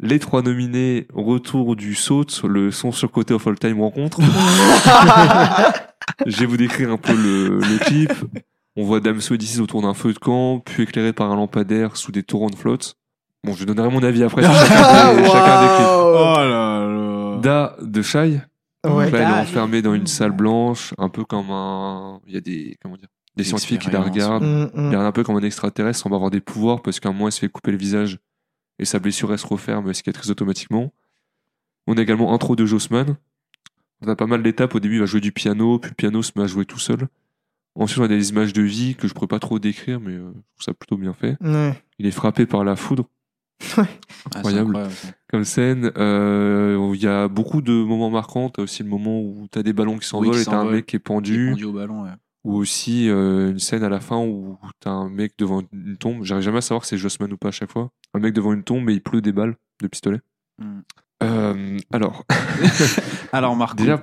Les 0.00 0.20
trois 0.20 0.42
nominés, 0.42 1.08
retour 1.12 1.74
du 1.74 1.96
saut, 1.96 2.24
le 2.44 2.70
son 2.70 2.92
sur 2.92 3.10
côté 3.10 3.34
of 3.34 3.44
all 3.48 3.58
time 3.58 3.80
rencontre. 3.80 4.18
Je 6.26 6.36
vais 6.36 6.46
vous 6.46 6.56
décrire 6.56 6.90
un 6.90 6.96
peu 6.96 7.14
le, 7.14 7.58
le 7.58 7.78
clip. 7.84 8.12
On 8.76 8.84
voit 8.84 9.00
Damso 9.00 9.34
et 9.34 9.60
autour 9.60 9.82
d'un 9.82 9.94
feu 9.94 10.12
de 10.12 10.18
camp, 10.18 10.60
puis 10.64 10.84
éclairé 10.84 11.12
par 11.12 11.30
un 11.32 11.36
lampadaire 11.36 11.96
sous 11.96 12.12
des 12.12 12.22
torrents 12.22 12.50
de 12.50 12.54
flotte. 12.54 12.94
Bon, 13.44 13.52
je 13.54 13.64
donnerai 13.64 13.88
mon 13.88 14.02
avis 14.02 14.22
après 14.22 14.42
sur 14.42 14.52
chacun 14.66 15.14
des, 15.14 15.24
chacun 15.24 15.62
des 15.62 15.68
clips. 15.76 15.86
Oh 15.88 16.34
là 16.36 16.86
là. 16.86 17.38
Da 17.40 17.76
de 17.80 18.02
Shai. 18.02 18.18
Ouais. 18.20 18.40
Donc 18.84 19.00
là, 19.00 19.08
il 19.08 19.14
est 19.16 19.24
Ah, 19.24 19.42
enfermé 19.42 19.82
dans 19.82 19.94
une 19.94 20.06
salle 20.06 20.32
blanche, 20.32 20.94
un 20.98 21.08
peu 21.08 21.24
comme 21.24 21.50
un. 21.50 22.20
Il 22.26 22.34
y 22.34 22.36
a 22.36 22.40
des. 22.40 22.76
Comment 22.82 22.96
dire 22.96 23.08
Des 23.36 23.44
scientifiques 23.44 23.82
qui 23.82 23.90
la 23.90 24.00
regardent. 24.00 24.44
Mhm, 24.44 24.70
Il 24.74 24.80
mhm. 24.82 24.92
est 24.92 24.96
un 24.96 25.12
peu 25.12 25.24
comme 25.24 25.36
un 25.36 25.42
extraterrestre, 25.42 26.06
on 26.06 26.10
va 26.10 26.16
avoir 26.16 26.30
des 26.30 26.40
pouvoirs 26.40 26.82
parce 26.82 27.00
qu'à 27.00 27.08
un 27.08 27.12
moment, 27.12 27.28
il 27.28 27.32
se 27.32 27.40
fait 27.40 27.48
couper 27.48 27.72
le 27.72 27.78
visage 27.78 28.18
et 28.78 28.84
sa 28.84 28.98
blessure, 28.98 29.32
elle 29.32 29.38
se 29.38 29.46
referme, 29.46 29.88
elle 29.88 29.94
cicatrise 29.94 30.30
automatiquement. 30.30 30.92
On 31.86 31.96
a 31.96 32.02
également 32.02 32.32
intro 32.32 32.54
de 32.54 32.64
Jossman. 32.64 33.16
On 34.02 34.08
a 34.08 34.16
pas 34.16 34.26
mal 34.26 34.42
d'étapes. 34.42 34.74
Au 34.74 34.80
début, 34.80 34.96
il 34.96 35.00
va 35.00 35.06
jouer 35.06 35.20
du 35.20 35.32
piano, 35.32 35.78
puis 35.78 35.90
le 35.90 35.94
piano 35.94 36.22
se 36.22 36.32
met 36.36 36.44
à 36.44 36.46
jouer 36.46 36.64
tout 36.64 36.78
seul. 36.78 37.08
Ensuite, 37.74 38.00
on 38.00 38.04
a 38.04 38.08
des 38.08 38.30
images 38.30 38.52
de 38.52 38.62
vie 38.62 38.94
que 38.96 39.06
je 39.06 39.14
pourrais 39.14 39.28
pas 39.28 39.38
trop 39.38 39.58
décrire, 39.58 40.00
mais 40.00 40.12
euh, 40.12 40.28
je 40.28 40.32
trouve 40.32 40.64
ça 40.64 40.74
plutôt 40.74 40.96
bien 40.96 41.12
fait. 41.12 41.36
Ouais. 41.40 41.80
Il 41.98 42.06
est 42.06 42.12
frappé 42.12 42.46
par 42.46 42.64
la 42.64 42.76
foudre. 42.76 43.08
Ah, 43.76 43.86
c'est 44.32 44.38
Incroyable. 44.38 44.90
ça. 44.90 45.08
comme 45.28 45.44
scène. 45.44 45.90
Euh, 45.96 46.76
où 46.76 46.94
Il 46.94 47.02
y 47.02 47.06
a 47.06 47.28
beaucoup 47.28 47.60
de 47.60 47.72
moments 47.72 48.10
marquants. 48.10 48.50
T'as 48.50 48.62
aussi 48.62 48.82
le 48.82 48.88
moment 48.88 49.20
où 49.20 49.46
t'as 49.50 49.62
des 49.62 49.72
ballons 49.72 49.98
qui 49.98 50.06
s'envolent 50.06 50.34
qui 50.34 50.42
et 50.42 50.44
t'as 50.44 50.58
un 50.58 50.70
mec 50.70 50.86
qui 50.86 50.96
est 50.96 51.00
pendu. 51.00 51.50
pendu 51.50 51.64
au 51.64 51.72
ballon, 51.72 52.04
ouais. 52.04 52.10
Ou 52.44 52.54
aussi 52.54 53.08
euh, 53.08 53.50
une 53.50 53.58
scène 53.58 53.82
à 53.82 53.88
la 53.88 54.00
fin 54.00 54.18
où 54.18 54.58
t'as 54.80 54.90
un 54.90 55.08
mec 55.10 55.34
devant 55.38 55.62
une 55.72 55.96
tombe. 55.96 56.22
J'arrive 56.22 56.44
jamais 56.44 56.58
à 56.58 56.62
savoir 56.62 56.84
si 56.84 56.90
c'est 56.90 56.98
Jossman 56.98 57.32
ou 57.32 57.36
pas 57.36 57.48
à 57.48 57.52
chaque 57.52 57.70
fois. 57.70 57.90
Un 58.14 58.20
mec 58.20 58.32
devant 58.32 58.52
une 58.52 58.62
tombe 58.62 58.88
et 58.90 58.94
il 58.94 59.02
pleut 59.02 59.20
des 59.20 59.32
balles 59.32 59.56
de 59.82 59.86
pistolet. 59.88 60.20
Mm. 60.58 60.80
Euh, 61.22 61.78
alors, 61.92 62.24
Alors, 63.32 63.56
Marco. 63.56 63.76
déjà, 63.76 64.02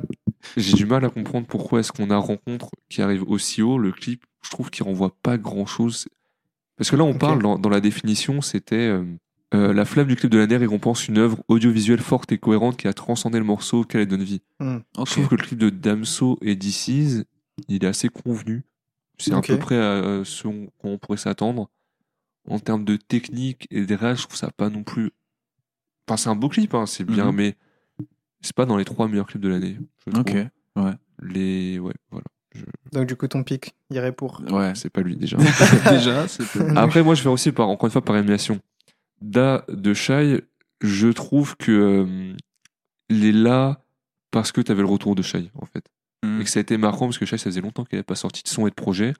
j'ai 0.58 0.74
du 0.74 0.86
mal 0.86 1.06
à 1.06 1.10
comprendre 1.10 1.48
pourquoi 1.48 1.80
est-ce 1.80 1.92
qu'on 1.92 2.10
a 2.10 2.18
rencontre 2.18 2.70
qui 2.90 3.02
arrive 3.02 3.24
aussi 3.30 3.62
haut. 3.62 3.78
Le 3.78 3.92
clip, 3.92 4.26
je 4.44 4.50
trouve 4.50 4.70
qu'il 4.70 4.84
renvoie 4.84 5.16
pas 5.24 5.38
grand-chose. 5.38 6.08
Parce 6.78 6.92
que 6.92 6.96
là, 6.96 7.04
on 7.04 7.18
parle 7.18 7.42
dans, 7.42 7.58
dans 7.58 7.70
la 7.70 7.80
définition, 7.80 8.42
c'était 8.42 8.76
euh, 8.76 9.04
euh, 9.54 9.74
la 9.74 9.86
flamme 9.86 10.08
du 10.08 10.16
clip 10.18 10.30
de 10.30 10.38
l'année 10.38 10.58
récompense 10.58 11.08
une 11.08 11.18
œuvre 11.18 11.38
audiovisuelle 11.48 12.02
forte 12.02 12.32
et 12.32 12.38
cohérente 12.38 12.78
qui 12.78 12.88
a 12.88 12.94
transcendé 12.94 13.38
le 13.38 13.46
morceau 13.46 13.84
qu'elle 13.86 14.02
elle 14.02 14.08
donne 14.08 14.24
vie. 14.24 14.42
Ok. 14.60 15.08
Je 15.08 15.12
trouve 15.12 15.28
que 15.30 15.36
le 15.36 15.44
clip 15.44 15.60
de 15.60 15.70
Damso 15.70 16.38
et 16.42 16.56
DC's, 16.56 17.24
il 17.70 17.84
est 17.84 17.88
assez 17.88 18.10
convenu. 18.10 18.64
C'est 19.18 19.34
à 19.34 19.40
peu 19.42 19.58
près 19.58 19.78
à 19.80 20.24
ce 20.26 20.48
qu'on 20.80 20.98
pourrait 20.98 21.18
s'attendre. 21.18 21.70
En 22.50 22.60
termes 22.60 22.84
de 22.84 22.98
technique 22.98 23.68
et 23.72 23.86
de 23.86 23.96
réel, 23.96 24.18
je 24.18 24.24
trouve 24.24 24.36
ça 24.36 24.52
pas 24.52 24.70
non 24.70 24.84
plus. 24.84 25.12
Enfin, 26.08 26.18
c'est 26.18 26.30
un 26.30 26.36
beau 26.36 26.50
clip, 26.50 26.74
hein, 26.74 26.86
c'est 26.86 27.04
bien, 27.04 27.28
Mhm. 27.32 27.36
mais 27.36 27.56
c'est 28.42 28.56
pas 28.56 28.66
dans 28.66 28.78
les 28.78 28.86
trois 28.86 29.08
meilleurs 29.08 29.26
clips 29.28 29.42
de 29.42 29.50
l'année. 29.50 29.78
je 30.06 30.12
trouve. 30.12 30.22
Ok. 30.22 30.36
Ouais. 30.76 30.92
Les. 31.22 31.80
Ouais, 31.80 31.94
voilà. 32.12 32.26
Donc, 32.94 33.08
du 33.08 33.16
coup, 33.16 33.28
ton 33.28 33.44
pic 33.44 33.74
irait 33.90 34.12
pour. 34.12 34.42
Ouais. 34.52 34.74
C'est 34.76 34.90
pas 34.90 35.02
lui 35.02 35.16
déjà. 35.18 35.38
Déjà, 35.90 36.28
c'est 36.28 36.44
Après, 36.78 37.04
moi, 37.04 37.16
je 37.16 37.24
vais 37.24 37.30
aussi, 37.30 37.52
par, 37.52 37.68
encore 37.70 37.88
une 37.88 37.92
fois, 37.92 38.04
par 38.04 38.16
élimination. 38.16 38.60
Da 39.22 39.66
de 39.70 39.94
Shai, 39.94 40.44
je 40.82 41.08
trouve 41.08 41.56
que 41.58 41.72
euh, 41.72 42.34
il 43.10 43.26
est 43.26 43.32
là 43.32 43.82
parce 44.32 44.52
que 44.52 44.62
tu 44.62 44.72
avais 44.72 44.82
le 44.82 44.88
retour 44.88 45.16
de 45.16 45.22
Shai, 45.22 45.50
en 45.56 45.66
fait. 45.66 45.86
Mm. 46.24 46.42
Et 46.42 46.44
que 46.44 46.50
ça 46.50 46.60
a 46.60 46.62
été 46.62 46.78
marquant 46.78 47.06
parce 47.08 47.18
que 47.18 47.26
Shai, 47.26 47.38
ça 47.38 47.46
faisait 47.46 47.62
longtemps 47.62 47.84
qu'elle 47.86 47.98
n'avait 47.98 48.04
pas 48.04 48.16
sorti 48.16 48.44
de 48.44 48.48
son 48.50 48.68
et 48.68 48.70
de 48.70 48.76
projet. 48.76 49.14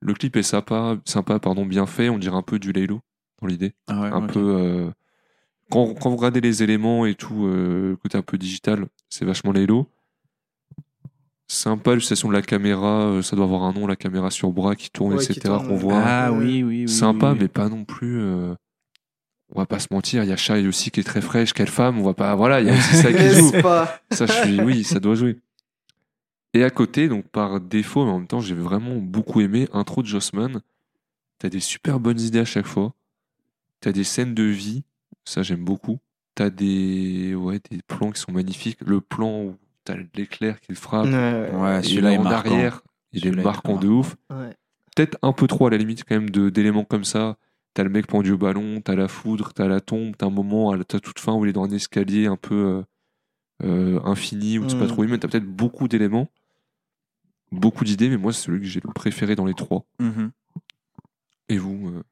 Le 0.00 0.14
clip 0.14 0.36
est 0.36 0.42
sympa, 0.42 0.96
sympa 1.04 1.38
pardon, 1.38 1.64
bien 1.66 1.86
fait. 1.86 2.08
On 2.08 2.18
dirait 2.18 2.36
un 2.36 2.42
peu 2.42 2.58
du 2.58 2.72
Laylo 2.72 3.00
dans 3.40 3.46
l'idée. 3.48 3.74
Ah 3.86 4.00
ouais, 4.00 4.08
un 4.08 4.24
ok. 4.24 4.32
peu. 4.32 4.40
euh, 4.56 4.90
quand, 5.70 5.94
quand 5.94 6.10
vous 6.10 6.16
regardez 6.16 6.40
les 6.40 6.62
éléments 6.62 7.06
et 7.06 7.14
tout, 7.14 7.46
euh, 7.46 7.90
le 7.90 7.96
côté 7.96 8.16
un 8.18 8.22
peu 8.22 8.38
digital, 8.38 8.86
c'est 9.08 9.24
vachement 9.24 9.52
Laylo. 9.52 9.86
Sympa 11.50 11.94
l'utilisation 11.94 12.28
de 12.28 12.34
la 12.34 12.42
caméra, 12.42 13.04
euh, 13.06 13.22
ça 13.22 13.34
doit 13.34 13.46
avoir 13.46 13.62
un 13.62 13.72
nom, 13.72 13.86
la 13.86 13.96
caméra 13.96 14.30
sur 14.30 14.50
bras 14.52 14.76
qui 14.76 14.90
tourne, 14.90 15.14
Ouais, 15.14 15.24
etc. 15.24 15.54
qu'on 15.66 15.76
voit. 15.76 16.02
Ah 16.04 16.32
oui, 16.32 16.62
oui, 16.62 16.82
oui. 16.82 16.88
Sympa, 16.88 17.32
oui, 17.32 17.38
mais 17.40 17.48
pas 17.48 17.68
non 17.70 17.84
plus. 17.84 18.20
euh, 18.20 18.54
on 19.54 19.58
va 19.60 19.64
pas 19.64 19.78
se 19.78 19.88
mentir, 19.90 20.22
il 20.24 20.28
y 20.28 20.32
a 20.32 20.36
Shai 20.36 20.66
aussi 20.68 20.90
qui 20.90 21.00
est 21.00 21.04
très 21.04 21.22
fraîche, 21.22 21.54
quelle 21.54 21.70
femme, 21.70 21.98
on 21.98 22.02
va 22.02 22.12
pas. 22.12 22.34
Voilà, 22.34 22.60
il 22.60 22.66
y 22.66 22.70
a 22.70 22.74
aussi 22.74 22.96
ça 22.96 23.10
qui 23.12 23.28
joue. 23.30 23.52
Pas? 23.62 23.98
Ça, 24.10 24.26
je 24.26 24.32
suis, 24.32 24.60
oui, 24.60 24.84
ça 24.84 25.00
doit 25.00 25.14
jouer. 25.14 25.38
Et 26.52 26.64
à 26.64 26.70
côté, 26.70 27.08
donc 27.08 27.26
par 27.28 27.58
défaut, 27.60 28.04
mais 28.04 28.10
en 28.10 28.18
même 28.18 28.26
temps, 28.26 28.40
j'ai 28.40 28.54
vraiment 28.54 28.96
beaucoup 28.96 29.40
aimé 29.40 29.66
intro 29.72 30.02
de 30.02 30.06
Jossman. 30.06 30.60
T'as 31.38 31.48
des 31.48 31.60
super 31.60 31.98
bonnes 31.98 32.20
idées 32.20 32.40
à 32.40 32.44
chaque 32.44 32.66
fois. 32.66 32.92
T'as 33.80 33.92
des 33.92 34.04
scènes 34.04 34.34
de 34.34 34.42
vie, 34.42 34.82
ça 35.28 35.42
j'aime 35.42 35.64
beaucoup. 35.64 35.98
T'as 36.34 36.50
des, 36.50 37.34
ouais, 37.34 37.60
des 37.70 37.80
plans 37.86 38.10
qui 38.12 38.20
sont 38.20 38.32
magnifiques. 38.32 38.78
Le 38.86 39.00
plan 39.00 39.42
où 39.42 39.56
t'as 39.84 39.96
l'éclair 40.14 40.60
qui 40.60 40.70
le 40.72 40.76
frappe. 40.76 41.06
Ouais, 41.06 41.82
celui-là 41.82 42.12
est 42.12 42.18
en 42.18 42.22
marquant. 42.22 42.50
arrière, 42.52 42.82
il 43.12 43.26
est 43.26 43.32
marquant 43.32 43.76
de 43.76 43.88
ouf. 43.88 44.16
Ouais. 44.30 44.54
Peut-être 44.94 45.18
un 45.22 45.32
peu 45.32 45.46
trop 45.46 45.66
à 45.66 45.70
la 45.70 45.76
limite 45.76 46.04
quand 46.04 46.14
même 46.14 46.30
de- 46.30 46.48
d'éléments 46.50 46.84
comme 46.84 47.04
ça. 47.04 47.36
T'as 47.74 47.82
le 47.84 47.90
mec 47.90 48.06
pendu 48.06 48.32
au 48.32 48.38
ballon, 48.38 48.80
t'as 48.80 48.94
la 48.96 49.08
foudre, 49.08 49.52
t'as 49.52 49.68
la 49.68 49.80
tombe, 49.80 50.16
t'as 50.16 50.26
un 50.26 50.30
moment 50.30 50.70
à 50.70 50.76
la 50.76 50.84
t'as 50.84 50.98
toute 51.00 51.18
fin 51.20 51.34
où 51.34 51.44
il 51.44 51.48
est 51.50 51.52
dans 51.52 51.64
un 51.64 51.70
escalier 51.70 52.26
un 52.26 52.36
peu 52.36 52.54
euh, 52.54 52.82
euh, 53.64 54.00
infini, 54.04 54.58
où 54.58 54.64
tu 54.64 54.70
sais 54.70 54.78
pas 54.78 54.84
Mm. 54.84 54.88
trop 54.88 55.00
où 55.02 55.04
il 55.04 55.08
est, 55.08 55.12
mais 55.12 55.18
t'as 55.18 55.28
peut-être 55.28 55.44
beaucoup 55.46 55.86
d'éléments, 55.88 56.28
beaucoup 57.52 57.84
d'idées, 57.84 58.08
mais 58.08 58.16
moi 58.16 58.32
c'est 58.32 58.42
celui 58.42 58.60
que 58.60 58.66
j'ai 58.66 58.80
le 58.80 58.92
préféré 58.92 59.34
dans 59.36 59.44
les 59.46 59.54
trois. 59.54 59.84
Mhm. 60.00 60.30
Et 61.48 61.58
vous 61.58 61.88
euh, 61.88 62.02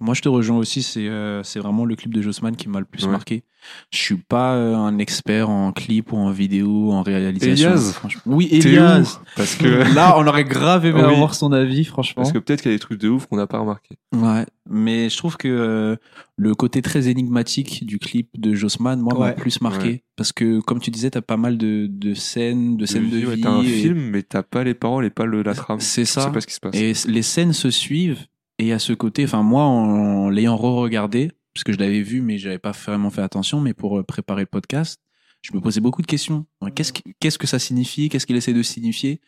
Moi, 0.00 0.12
je 0.14 0.20
te 0.20 0.28
rejoins 0.28 0.58
aussi. 0.58 0.82
C'est 0.82 1.08
euh, 1.08 1.42
c'est 1.42 1.58
vraiment 1.58 1.84
le 1.86 1.96
clip 1.96 2.12
de 2.12 2.20
Jossman 2.20 2.54
qui 2.54 2.68
m'a 2.68 2.80
le 2.80 2.84
plus 2.84 3.04
Ouais. 3.06 3.10
marqué. 3.10 3.44
Je 3.90 3.98
suis 3.98 4.16
pas 4.16 4.54
euh, 4.54 4.74
un 4.76 4.98
expert 4.98 5.48
en 5.50 5.72
clip 5.72 6.12
ou 6.12 6.16
en 6.18 6.30
vidéo, 6.30 6.92
en 6.92 7.02
réalisation. 7.02 7.70
Elias 7.70 7.92
franchement. 7.94 8.22
Oui, 8.26 8.48
Elias. 8.52 9.18
Parce 9.36 9.54
que- 9.56 9.64
là, 9.94 10.16
on 10.18 10.26
aurait 10.26 10.44
grave 10.44 10.84
aimé 10.86 11.00
Oui. 11.02 11.14
avoir 11.14 11.34
son 11.34 11.50
avis, 11.52 11.84
franchement. 11.84 12.22
Parce 12.22 12.32
que 12.32 12.38
peut-être 12.38 12.60
qu'il 12.62 12.70
y 12.70 12.74
a 12.74 12.76
des 12.76 12.80
trucs 12.80 13.00
de 13.00 13.08
ouf 13.08 13.26
qu'on 13.26 13.36
n'a 13.38 13.46
pas 13.46 13.58
remarqué. 13.58 13.96
Ouais, 14.14 14.44
mais 14.68 15.08
je 15.08 15.16
trouve 15.16 15.36
que 15.38 15.48
euh, 15.48 15.96
le 16.36 16.54
côté 16.54 16.82
très 16.82 17.08
énigmatique 17.08 17.86
du 17.86 17.98
clip 17.98 18.28
de 18.38 18.54
Jossman, 18.54 19.00
moi, 19.00 19.14
m'a 19.14 19.20
Ouais. 19.28 19.34
plus 19.34 19.60
marqué. 19.62 19.88
Ouais. 19.88 20.04
Parce 20.16 20.32
que, 20.32 20.60
comme 20.60 20.78
tu 20.78 20.90
disais, 20.90 21.10
t'as 21.10 21.22
pas 21.22 21.36
mal 21.38 21.56
de, 21.58 21.86
de 21.90 22.12
scènes, 22.14 22.76
de 22.76 22.84
scènes 22.86 23.08
de, 23.10 23.16
vie. 23.16 23.40
T'as 23.40 23.50
un 23.50 23.62
et- 23.62 23.66
film, 23.66 23.98
mais 24.10 24.22
t'as 24.22 24.42
pas 24.42 24.62
les 24.62 24.74
paroles 24.74 25.06
et 25.06 25.10
pas 25.10 25.24
le, 25.24 25.42
la 25.42 25.54
trame. 25.54 25.80
C'est 25.80 26.02
Tu 26.02 26.06
sais 26.06 26.20
ça. 26.20 26.30
pas 26.30 26.40
ce 26.42 26.46
qui 26.46 26.54
se 26.54 26.60
passe. 26.60 26.74
Et 26.76 26.92
les 27.10 27.22
scènes 27.22 27.52
se 27.54 27.70
suivent. 27.70 28.20
Et 28.58 28.72
à 28.72 28.78
ce 28.78 28.92
côté, 28.92 29.24
enfin, 29.24 29.42
moi, 29.42 29.64
en 29.64 30.28
l'ayant 30.30 30.56
re-regardé, 30.56 31.30
parce 31.54 31.64
que 31.64 31.72
je 31.72 31.78
l'avais 31.78 32.02
vu, 32.02 32.22
mais 32.22 32.38
j'avais 32.38 32.58
pas 32.58 32.72
vraiment 32.72 33.10
fait 33.10 33.22
attention, 33.22 33.60
mais 33.60 33.74
pour 33.74 33.98
euh, 33.98 34.02
préparer 34.02 34.42
le 34.42 34.46
podcast, 34.46 35.00
je 35.42 35.52
me 35.54 35.60
posais 35.60 35.80
beaucoup 35.80 36.02
de 36.02 36.06
questions. 36.06 36.46
Qu'est-ce 36.74 36.92
que, 36.92 37.00
qu'est-ce 37.20 37.38
que 37.38 37.46
ça 37.46 37.58
signifie? 37.58 38.08
Qu'est-ce 38.08 38.26
qu'il 38.26 38.36
essaie 38.36 38.52
de 38.54 38.62
signifier? 38.62 39.20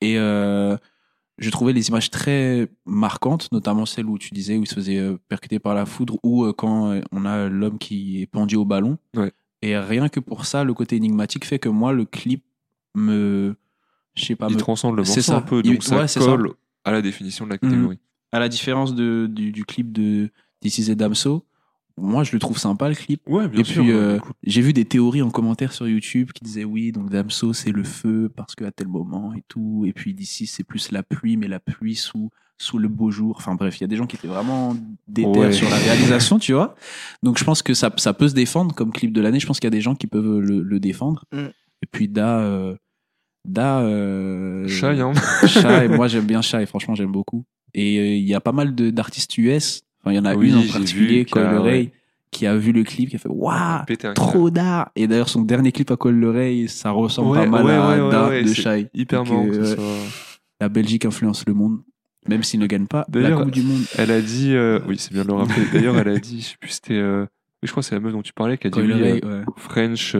Et, 0.00 0.18
euh, 0.18 0.76
je 1.38 1.50
trouvais 1.50 1.72
les 1.72 1.88
images 1.88 2.10
très 2.10 2.68
marquantes, 2.86 3.50
notamment 3.50 3.86
celle 3.86 4.06
où 4.06 4.18
tu 4.18 4.30
disais 4.32 4.56
où 4.56 4.62
il 4.62 4.68
se 4.68 4.74
faisait 4.74 4.98
euh, 4.98 5.18
percuter 5.28 5.58
par 5.58 5.74
la 5.74 5.84
foudre 5.84 6.16
ou 6.22 6.46
quand 6.52 7.00
on 7.10 7.24
a 7.24 7.48
l'homme 7.48 7.78
qui 7.78 8.22
est 8.22 8.26
pendu 8.26 8.54
au 8.54 8.64
ballon. 8.64 8.98
Ouais. 9.16 9.32
Et 9.62 9.76
rien 9.76 10.08
que 10.08 10.20
pour 10.20 10.44
ça, 10.46 10.62
le 10.62 10.74
côté 10.74 10.94
énigmatique 10.96 11.44
fait 11.44 11.58
que 11.58 11.68
moi, 11.68 11.92
le 11.92 12.04
clip 12.04 12.44
me, 12.94 13.56
je 14.14 14.24
sais 14.26 14.36
pas, 14.36 14.46
il 14.48 14.54
me- 14.54 14.60
transcende 14.60 14.94
le 14.96 15.04
c'est 15.04 15.16
morceau 15.16 15.32
ça. 15.32 15.36
un 15.38 15.40
peu, 15.40 15.60
Il- 15.64 15.72
donc 15.72 15.82
ça 15.82 15.96
ouais, 15.96 16.06
c'est 16.06 16.20
ça. 16.20 16.26
colle 16.26 16.52
à 16.84 16.92
la 16.92 17.02
définition 17.02 17.46
de 17.46 17.50
la 17.50 17.58
catégorie. 17.58 17.98
À 18.34 18.40
la 18.40 18.48
différence 18.48 18.94
de, 18.94 19.26
du, 19.30 19.52
du 19.52 19.64
clip 19.64 19.92
de 19.92 20.30
This 20.60 20.78
is 20.78 20.90
a 20.90 20.94
Damso, 20.94 21.44
moi 21.96 22.24
je 22.24 22.32
le 22.32 22.38
trouve 22.40 22.58
sympa 22.58 22.88
le 22.88 22.94
clip. 22.94 23.22
Ouais, 23.28 23.46
bien 23.48 23.60
Et 23.60 23.64
sûr. 23.64 23.82
puis 23.84 23.92
ouais, 23.92 23.98
euh, 23.98 24.18
cool. 24.18 24.32
j'ai 24.42 24.60
vu 24.60 24.72
des 24.72 24.84
théories 24.84 25.22
en 25.22 25.30
commentaire 25.30 25.72
sur 25.72 25.86
YouTube 25.86 26.32
qui 26.32 26.42
disaient 26.44 26.64
oui, 26.64 26.90
donc 26.92 27.10
Damso 27.10 27.52
c'est 27.52 27.70
le 27.70 27.84
feu 27.84 28.30
parce 28.34 28.54
qu'à 28.54 28.70
tel 28.72 28.88
moment 28.88 29.32
et 29.34 29.42
tout. 29.48 29.84
Et 29.86 29.92
puis 29.92 30.14
d'ici 30.14 30.46
c'est 30.46 30.64
plus 30.64 30.90
la 30.90 31.02
pluie, 31.02 31.36
mais 31.36 31.46
la 31.48 31.60
pluie 31.60 31.94
sous, 31.94 32.30
sous 32.58 32.78
le 32.78 32.88
beau 32.88 33.10
jour. 33.12 33.36
Enfin 33.38 33.54
bref, 33.54 33.78
il 33.78 33.82
y 33.82 33.84
a 33.84 33.88
des 33.88 33.96
gens 33.96 34.06
qui 34.06 34.16
étaient 34.16 34.26
vraiment 34.28 34.74
déter 35.06 35.28
Ouais. 35.38 35.52
sur 35.52 35.68
la 35.70 35.76
réalisation, 35.76 36.38
tu 36.40 36.52
vois. 36.54 36.74
Donc 37.22 37.38
je 37.38 37.44
pense 37.44 37.62
que 37.62 37.74
ça, 37.74 37.92
ça 37.98 38.12
peut 38.14 38.26
se 38.28 38.34
défendre 38.34 38.74
comme 38.74 38.90
clip 38.90 39.12
de 39.12 39.20
l'année. 39.20 39.38
Je 39.38 39.46
pense 39.46 39.60
qu'il 39.60 39.66
y 39.66 39.72
a 39.74 39.78
des 39.78 39.80
gens 39.80 39.94
qui 39.94 40.06
peuvent 40.08 40.40
le, 40.40 40.60
le 40.62 40.80
défendre. 40.80 41.24
Mm. 41.32 41.38
Et 41.82 41.86
puis 41.92 42.08
Da. 42.08 42.38
Euh, 42.40 42.74
Da. 43.46 43.80
Euh, 43.82 44.66
Shai, 44.66 45.00
hein. 45.00 45.12
Shai, 45.46 45.86
moi 45.96 46.08
j'aime 46.08 46.24
bien 46.26 46.40
Shai, 46.42 46.64
franchement 46.66 46.94
j'aime 46.94 47.12
beaucoup. 47.12 47.44
Et 47.74 47.98
euh, 47.98 48.06
il 48.16 48.24
y 48.24 48.34
a 48.34 48.40
pas 48.40 48.52
mal 48.52 48.74
d'artistes 48.74 49.36
US. 49.38 49.82
Enfin, 50.00 50.12
il 50.12 50.16
y 50.16 50.18
en 50.18 50.24
a 50.24 50.34
Oui, 50.34 50.48
une 50.48 50.54
en 50.56 50.66
particulier, 50.72 51.22
a- 51.22 51.24
Cole 51.30 51.44
Ray, 51.58 51.80
ouais. 51.84 51.92
qui 52.30 52.46
a 52.46 52.56
vu 52.56 52.72
le 52.72 52.82
clip, 52.84 53.08
qui 53.10 53.16
a 53.16 53.18
fait 53.18 53.28
Waouh, 53.28 53.84
trop 54.14 54.50
d'art. 54.50 54.90
Et 54.96 55.06
d'ailleurs, 55.06 55.28
son 55.28 55.42
dernier 55.42 55.72
clip 55.72 55.90
à 55.90 55.96
Cole 55.96 56.24
Ray, 56.26 56.68
ça 56.68 56.90
ressemble 56.90 57.30
Ouais, 57.30 57.44
pas 57.44 57.50
mal 57.50 57.64
ouais, 57.64 57.72
à 57.72 57.88
ouais, 57.96 58.00
ouais, 58.02 58.10
Da 58.10 58.28
ouais, 58.28 58.42
de 58.44 58.52
Shai. 58.52 58.88
hyper 58.94 59.24
marrant 59.24 59.48
euh, 59.50 59.76
La 60.60 60.68
Belgique 60.68 61.04
influence 61.04 61.44
le 61.46 61.54
monde, 61.54 61.78
même 62.28 62.42
s'il 62.42 62.60
ne 62.60 62.66
gagne 62.66 62.86
pas 62.86 63.06
la 63.12 63.32
Coupe 63.32 63.50
du 63.50 63.62
Monde. 63.62 63.82
Elle 63.96 64.10
a 64.10 64.20
dit, 64.20 64.54
euh, 64.54 64.78
oui, 64.86 64.96
c'est 64.98 65.12
bien 65.12 65.22
de 65.22 65.28
le 65.28 65.34
rappeler. 65.34 65.64
D'ailleurs, 65.72 65.96
elle 65.98 66.08
a 66.08 66.18
dit, 66.18 66.40
je 66.42 66.46
sais 66.48 66.56
plus, 66.60 66.70
c'était, 66.70 66.94
euh, 66.94 67.22
oui, 67.62 67.66
je 67.66 67.70
crois 67.70 67.82
que 67.82 67.88
c'est 67.88 67.94
la 67.94 68.00
meuf 68.00 68.12
dont 68.12 68.22
tu 68.22 68.32
parlais 68.34 68.58
qui 68.58 68.66
a 68.66 68.70
dit 68.70 68.74
Coil 68.78 68.92
oui, 68.92 69.02
Ray, 69.02 69.20
euh, 69.24 69.38
ouais. 69.40 69.44
French, 69.56 70.12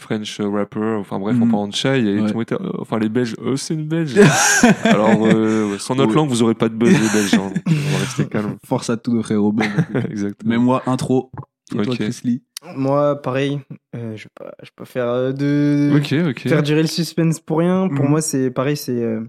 French 0.00 0.40
rapper, 0.40 0.96
enfin 0.98 1.18
bref, 1.18 1.36
en 1.40 1.44
Mhm. 1.46 1.50
parlant 1.50 1.68
de 1.68 1.74
Shai, 1.74 2.00
et 2.00 2.02
Ouais. 2.02 2.18
tout 2.18 2.26
le 2.26 2.32
monde 2.32 2.42
était, 2.42 2.54
euh, 2.54 2.70
enfin 2.80 2.98
les 2.98 3.08
Belges, 3.08 3.36
eux, 3.42 3.56
c'est 3.56 3.74
une 3.74 3.86
Belge. 3.86 4.14
Alors, 4.84 5.24
euh, 5.26 5.76
sans 5.78 5.94
notre 5.94 6.10
Ouais. 6.10 6.16
langue, 6.16 6.28
vous 6.28 6.42
aurez 6.42 6.54
pas 6.54 6.68
de 6.68 6.74
buzz, 6.74 6.92
les 6.92 7.20
Belges. 7.20 7.34
hein. 7.38 7.50
On 7.88 7.92
va 7.92 7.98
rester 7.98 8.26
calme. 8.26 8.56
Force 8.66 8.90
à 8.90 8.96
tous 8.96 9.12
nos 9.12 9.52
belges. 9.52 9.70
Exactement. 10.10 10.50
Mais 10.50 10.58
moi, 10.58 10.82
intro. 10.86 11.30
Et 11.78 11.82
toi. 11.82 11.94
Chris 11.94 12.20
Lee 12.24 12.42
Moi, 12.76 13.20
pareil, 13.22 13.60
euh, 13.94 14.16
je 14.16 14.24
vais 14.24 14.30
pas, 14.34 14.50
je 14.60 14.66
vais 14.66 14.72
pas 14.76 14.84
faire 14.84 15.06
euh, 15.06 15.32
de 15.32 15.92
Ok, 15.96 16.12
ok. 16.30 16.48
faire 16.48 16.62
durer 16.64 16.82
le 16.82 16.88
suspense 16.88 17.38
pour 17.40 17.58
rien. 17.58 17.88
Pour 17.88 18.04
Mhm. 18.06 18.10
moi, 18.10 18.20
c'est 18.20 18.50
pareil, 18.50 18.76
c'est 18.76 19.02
euh, 19.02 19.20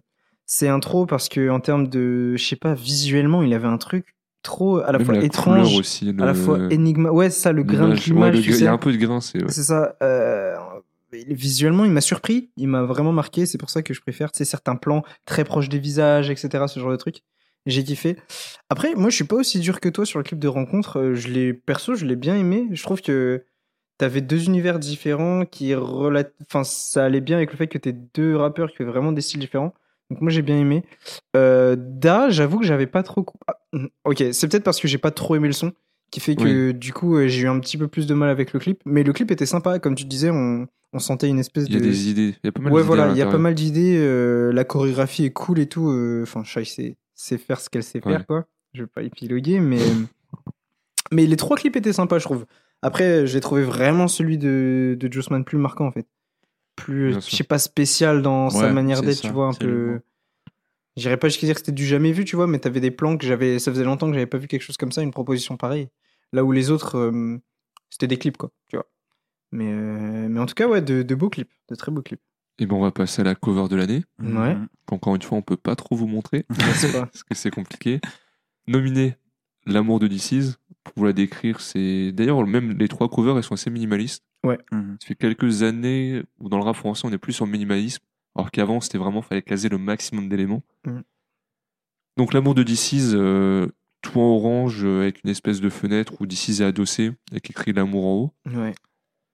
c'est 0.48 0.68
intro 0.68 1.06
parce 1.06 1.30
que 1.30 1.50
en 1.50 1.60
termes 1.60 1.88
de, 1.88 2.36
je 2.36 2.44
sais 2.44 2.56
pas, 2.56 2.74
visuellement, 2.74 3.44
il 3.44 3.54
avait 3.54 3.68
un 3.68 3.78
truc 3.78 4.16
trop 4.42 4.80
à 4.80 4.92
la 4.92 4.98
Même 4.98 5.06
fois 5.06 5.16
la 5.16 5.24
étrange, 5.24 5.82
à 6.20 6.26
la 6.26 6.34
fois 6.34 6.60
énigma. 6.70 7.12
Ouais, 7.12 7.30
ça, 7.30 7.52
le 7.52 7.64
grain 7.64 7.90
de 7.90 7.96
l'image. 7.96 8.36
Ouais, 8.36 8.42
Il 8.42 8.64
y 8.64 8.68
a 8.68 8.74
un 8.74 8.78
peu 8.78 8.92
de 8.92 8.98
grain, 8.98 9.22
c'est, 9.22 9.42
ouais. 9.42 9.50
C'est 9.52 9.64
ça. 9.64 9.96
euh, 10.02 10.56
visuellement, 11.12 11.86
il 11.86 11.92
m'a 11.92 12.02
surpris, 12.02 12.50
il 12.58 12.68
m'a 12.68 12.84
vraiment 12.84 13.12
marqué. 13.12 13.46
C'est 13.46 13.58
pour 13.58 13.70
ça 13.70 13.82
que 13.82 13.94
je 13.94 14.02
préfère, 14.02 14.30
certains 14.34 14.76
plans 14.76 15.04
très 15.26 15.44
proches 15.44 15.70
des 15.70 15.80
visages, 15.80 16.30
etc. 16.30 16.66
Ce 16.68 16.80
genre 16.80 16.92
de 16.92 16.98
truc. 16.98 17.22
J'ai 17.68 17.84
kiffé. 17.84 18.18
Après, 18.70 18.96
moi, 18.96 19.12
je 19.12 19.16
suis 19.16 19.24
pas 19.24 19.36
aussi 19.36 19.60
dur 19.60 19.80
que 19.80 19.90
toi 19.90 20.04
sur 20.06 20.18
le 20.18 20.24
clip 20.24 20.40
de 20.40 20.48
rencontre. 20.48 21.00
Euh, 21.00 21.14
Je 21.14 21.28
l'ai, 21.28 21.54
perso, 21.54 21.94
je 21.94 22.06
l'ai 22.06 22.16
bien 22.16 22.36
aimé. 22.36 22.68
Je 22.72 22.82
trouve 22.82 23.02
que 23.02 23.46
t'avais 24.00 24.22
deux 24.22 24.46
univers 24.46 24.80
différents 24.80 25.46
qui 25.46 25.76
relat... 25.76 26.24
enfin, 26.48 26.64
ça 26.64 27.06
allait 27.06 27.22
bien 27.22 27.38
avec 27.38 27.52
le 27.52 27.58
fait 27.58 27.68
que 27.68 27.78
t'es 27.78 27.94
deux 27.94 28.36
rappeurs 28.36 28.72
qui 28.72 28.78
font 28.78 28.86
vraiment 28.86 29.12
des 29.12 29.22
styles 29.22 29.40
différents. 29.40 29.76
Donc 30.12 30.22
moi, 30.22 30.30
j'ai 30.30 30.42
bien 30.42 30.58
aimé. 30.60 30.84
Euh, 31.38 31.76
Da, 31.78 32.30
j'avoue 32.30 32.60
que 32.60 32.66
j'avais 32.66 32.86
pas 32.86 33.02
trop. 33.02 33.26
Ah, 33.48 33.56
mm, 33.74 33.86
ok, 34.06 34.24
c'est 34.34 34.48
peut-être 34.50 34.64
parce 34.64 34.80
que 34.80 34.88
j'ai 34.88 34.98
pas 34.98 35.12
trop 35.12 35.36
aimé 35.36 35.48
le 35.48 35.54
son 35.54 35.72
qui 36.12 36.20
fait 36.20 36.36
que 36.36 36.72
du 36.74 36.92
coup 36.92 37.16
euh, 37.16 37.28
j'ai 37.30 37.44
eu 37.44 37.48
un 37.48 37.58
petit 37.62 37.78
peu 37.78 37.88
plus 37.88 38.06
de 38.06 38.14
mal 38.14 38.30
avec 38.30 38.52
le 38.52 38.60
clip. 38.60 38.82
Mais 38.86 39.04
le 39.04 39.14
clip 39.14 39.32
était 39.32 39.46
sympa, 39.46 39.80
comme 39.80 39.96
tu 39.96 40.04
disais, 40.04 40.30
on, 40.30 40.68
on 40.92 41.00
sentait 41.00 41.30
une 41.30 41.40
espèce 41.40 41.64
Il 41.68 41.74
y 41.74 41.78
a 41.78 41.80
de. 41.80 41.86
des 41.86 42.10
idées. 42.10 42.36
Il 42.44 42.48
y 42.48 42.50
a 42.50 42.52
pas 42.52 42.60
mal 42.62 42.74
Ouais, 42.74 42.82
d'idées 42.82 42.88
voilà, 42.88 43.12
il 43.12 43.18
y 43.18 43.22
a 43.22 43.28
pas 43.28 43.38
mal 43.38 43.56
d'idées. 43.56 43.96
euh, 43.98 44.52
la 44.52 44.66
chorégraphie 44.66 45.24
est 45.24 45.32
cool 45.32 45.60
et 45.60 45.68
tout. 45.68 45.90
Enfin, 46.22 46.44
Shai 46.44 46.66
sait, 46.66 46.98
sait 47.16 47.38
faire 47.38 47.62
ce 47.62 47.70
qu'elle 47.70 47.84
sait 47.84 48.02
Ouais. 48.06 48.12
faire, 48.12 48.28
quoi. 48.28 48.46
Je 48.74 48.82
vais 48.84 48.88
pas 48.94 49.04
épiloguer, 49.04 49.62
mais. 49.62 49.80
mais 51.14 51.26
les 51.26 51.38
trois 51.38 51.56
clips 51.58 51.76
étaient 51.78 51.94
sympas, 51.94 52.20
je 52.20 52.26
trouve. 52.26 52.46
Après, 52.82 53.26
j'ai 53.28 53.40
trouvé 53.40 53.64
vraiment 53.64 54.08
celui 54.10 54.38
de, 54.38 54.98
de 55.00 55.14
Jossman 55.14 55.44
plus 55.46 55.58
marquant, 55.58 55.86
en 55.86 55.92
fait. 55.92 56.08
Plus, 56.84 57.14
je 57.14 57.20
sais 57.36 57.44
pas, 57.44 57.60
spécial 57.60 58.22
dans 58.22 58.50
sa 58.50 58.72
manière 58.72 59.02
d'être, 59.02 59.22
tu 59.22 59.30
vois, 59.30 59.48
un 59.48 59.54
peu. 59.54 60.02
J'irais 60.98 61.18
pas 61.18 61.30
jusqu'à 61.30 61.48
dire 61.48 61.56
que 61.56 61.62
c'était 61.62 61.72
du 61.72 61.86
jamais 61.86 62.12
vu, 62.12 62.26
tu 62.26 62.36
vois, 62.36 62.48
mais 62.48 62.60
t'avais 62.60 62.82
des 62.82 62.92
plans 62.92 63.18
que 63.18 63.26
j'avais. 63.26 63.60
Ça 63.60 63.72
faisait 63.72 63.86
longtemps 63.86 64.08
que 64.08 64.14
j'avais 64.14 64.26
pas 64.26 64.38
vu 64.38 64.48
quelque 64.48 64.62
chose 64.62 64.78
comme 64.78 64.92
ça, 64.92 65.02
une 65.02 65.12
proposition 65.12 65.56
pareille. 65.56 65.88
Là 66.34 66.44
où 66.44 66.52
les 66.52 66.70
autres, 66.70 66.98
euh, 66.98 67.38
c'était 67.90 68.08
des 68.08 68.18
clips, 68.18 68.38
quoi, 68.38 68.52
tu 68.68 68.76
vois. 68.76 68.88
Mais, 69.52 69.72
euh, 69.72 70.28
mais 70.30 70.40
en 70.40 70.46
tout 70.46 70.54
cas, 70.54 70.68
ouais, 70.68 70.82
de, 70.82 71.02
de 71.02 71.16
beaux 71.16 71.30
clips, 71.30 71.52
de 71.70 71.76
très 71.76 71.92
beaux 71.92 72.02
clips. 72.02 72.22
Et 72.60 72.66
ben, 72.66 72.76
on 72.76 72.82
va 72.82 72.92
passer 72.92 73.22
à 73.22 73.26
la 73.26 73.36
cover 73.36 73.68
de 73.70 73.76
l'année. 73.76 74.04
Ouais. 74.20 74.56
Encore 74.92 75.16
une 75.16 75.22
fois, 75.22 75.38
on 75.38 75.42
peut 75.42 75.58
pas 75.58 75.76
trop 75.76 75.96
vous 75.96 76.08
montrer. 76.08 76.46
Parce 76.50 77.24
que 77.24 77.36
c'est 77.36 77.52
compliqué. 77.52 78.00
Nominé 78.68 79.16
L'amour 79.66 80.00
de 80.00 80.08
DC's. 80.08 80.58
Pour 80.84 80.94
vous 80.98 81.06
la 81.06 81.14
décrire, 81.14 81.62
c'est. 81.62 82.12
D'ailleurs, 82.12 82.46
même 82.46 82.78
les 82.78 82.88
trois 82.88 83.10
covers, 83.10 83.38
elles 83.38 83.44
sont 83.44 83.54
assez 83.54 83.70
minimalistes. 83.70 84.24
Ouais. 84.44 84.58
Mhm. 84.72 84.98
Ça 85.00 85.08
fait 85.08 85.16
quelques 85.16 85.64
années 85.64 86.24
où 86.40 86.50
dans 86.50 86.58
le 86.58 86.64
rap 86.64 86.76
français, 86.76 87.08
on 87.08 87.12
est 87.12 87.18
plus 87.18 87.34
sur 87.34 87.46
le 87.46 87.52
minimalisme. 87.52 88.04
Alors 88.36 88.50
qu'avant, 88.52 88.80
c'était 88.82 88.98
vraiment, 88.98 89.22
fallait 89.22 89.42
caser 89.42 89.70
le 89.70 89.78
maximum 89.78 90.30
d'éléments. 90.30 90.64
Mhm. 90.88 91.04
Donc, 92.18 92.34
l'amour 92.34 92.56
de 92.56 92.64
DC's, 92.64 93.12
euh, 93.14 93.68
tout 94.02 94.20
en 94.20 94.24
orange, 94.36 94.84
euh, 94.84 95.02
avec 95.02 95.24
une 95.24 95.30
espèce 95.30 95.62
de 95.62 95.70
fenêtre 95.70 96.14
où 96.20 96.26
DC's 96.26 96.60
est 96.62 96.66
adossé, 96.66 97.12
avec 97.32 97.50
écrit 97.50 97.74
l'amour 97.74 98.06
en 98.06 98.14
haut. 98.16 98.34
Ouais. 98.58 98.74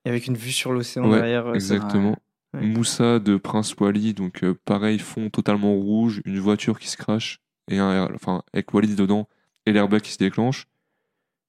Et 0.04 0.10
avec 0.10 0.26
une 0.26 0.36
vue 0.36 0.52
sur 0.52 0.72
l'océan 0.72 1.08
Ouais, 1.08 1.16
derrière. 1.16 1.46
ouais, 1.46 1.58
ça- 1.60 1.74
exactement. 1.74 2.16
Moussa 2.54 3.18
de 3.18 3.36
Prince 3.36 3.74
Wally, 3.78 4.14
donc 4.14 4.42
euh, 4.42 4.54
pareil, 4.64 4.98
fond 4.98 5.28
totalement 5.28 5.74
rouge, 5.74 6.22
une 6.24 6.38
voiture 6.38 6.78
qui 6.78 6.88
se 6.88 6.96
crache, 6.96 7.40
et 7.70 7.78
un, 7.78 8.08
enfin, 8.14 8.42
avec 8.54 8.72
Wally 8.72 8.94
dedans, 8.94 9.28
et 9.66 9.72
l'airbag 9.72 10.00
qui 10.00 10.12
se 10.12 10.18
déclenche. 10.18 10.66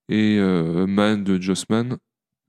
Et 0.10 0.38
euh, 0.40 0.88
Man 0.88 1.24
de 1.24 1.42
Jossman, 1.42 1.98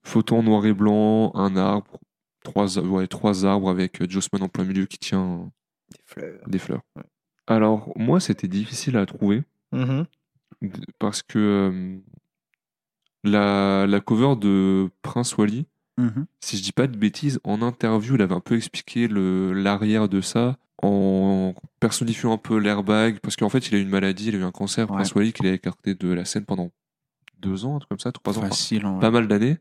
photo 0.02 0.36
en 0.36 0.42
noir 0.42 0.64
et 0.66 0.72
blanc, 0.72 1.30
un 1.34 1.56
arbre, 1.56 1.98
trois, 2.44 2.78
ouais, 2.78 3.06
trois 3.06 3.44
arbres 3.46 3.70
avec 3.70 4.00
euh, 4.02 4.06
Jossman 4.08 4.42
en 4.42 4.48
plein 4.48 4.64
milieu 4.64 4.86
qui 4.86 4.98
tient 4.98 5.50
Des 5.90 5.98
fleurs. 6.06 6.40
des 6.48 6.58
fleurs. 6.58 6.82
Alors, 7.46 7.92
moi, 7.96 8.20
c'était 8.20 8.48
difficile 8.48 8.96
à 8.96 9.06
trouver 9.06 9.42
Mhm. 9.72 10.06
d- 10.62 10.70
parce 10.98 11.22
que 11.22 11.38
euh, 11.38 11.98
la, 13.24 13.86
la 13.86 14.00
cover 14.00 14.36
de 14.36 14.88
Prince 15.02 15.36
Wally, 15.36 15.66
Mhm. 15.98 16.26
si 16.40 16.56
je 16.56 16.62
dis 16.62 16.72
pas 16.72 16.86
de 16.86 16.96
bêtises, 16.96 17.40
en 17.44 17.60
interview, 17.60 18.14
il 18.14 18.22
avait 18.22 18.34
un 18.34 18.40
peu 18.40 18.56
expliqué 18.56 19.06
l'arrière 19.08 20.08
de 20.08 20.20
ça 20.22 20.56
en 20.82 21.54
personnifiant 21.78 22.32
un 22.32 22.38
peu 22.38 22.56
l'airbag 22.58 23.18
parce 23.20 23.36
qu'en 23.36 23.50
fait, 23.50 23.68
il 23.68 23.74
a 23.74 23.78
eu 23.78 23.82
une 23.82 23.90
maladie, 23.90 24.28
il 24.28 24.36
a 24.36 24.38
eu 24.38 24.42
un 24.44 24.50
cancer, 24.52 24.88
Ouais. 24.88 24.96
Prince 24.96 25.14
Wally, 25.14 25.32
qu'il 25.34 25.46
a 25.46 25.52
écarté 25.52 25.94
de 25.94 26.08
la 26.08 26.24
scène 26.24 26.46
pendant 26.46 26.70
deux 27.38 27.66
ans, 27.66 27.76
un 27.76 27.78
truc 27.80 27.90
comme 27.90 27.98
ça, 27.98 28.12
trois 28.12 28.38
ans, 28.38 28.42
vrai. 28.42 28.98
pas 29.00 29.10
mal 29.10 29.28
d'années. 29.28 29.58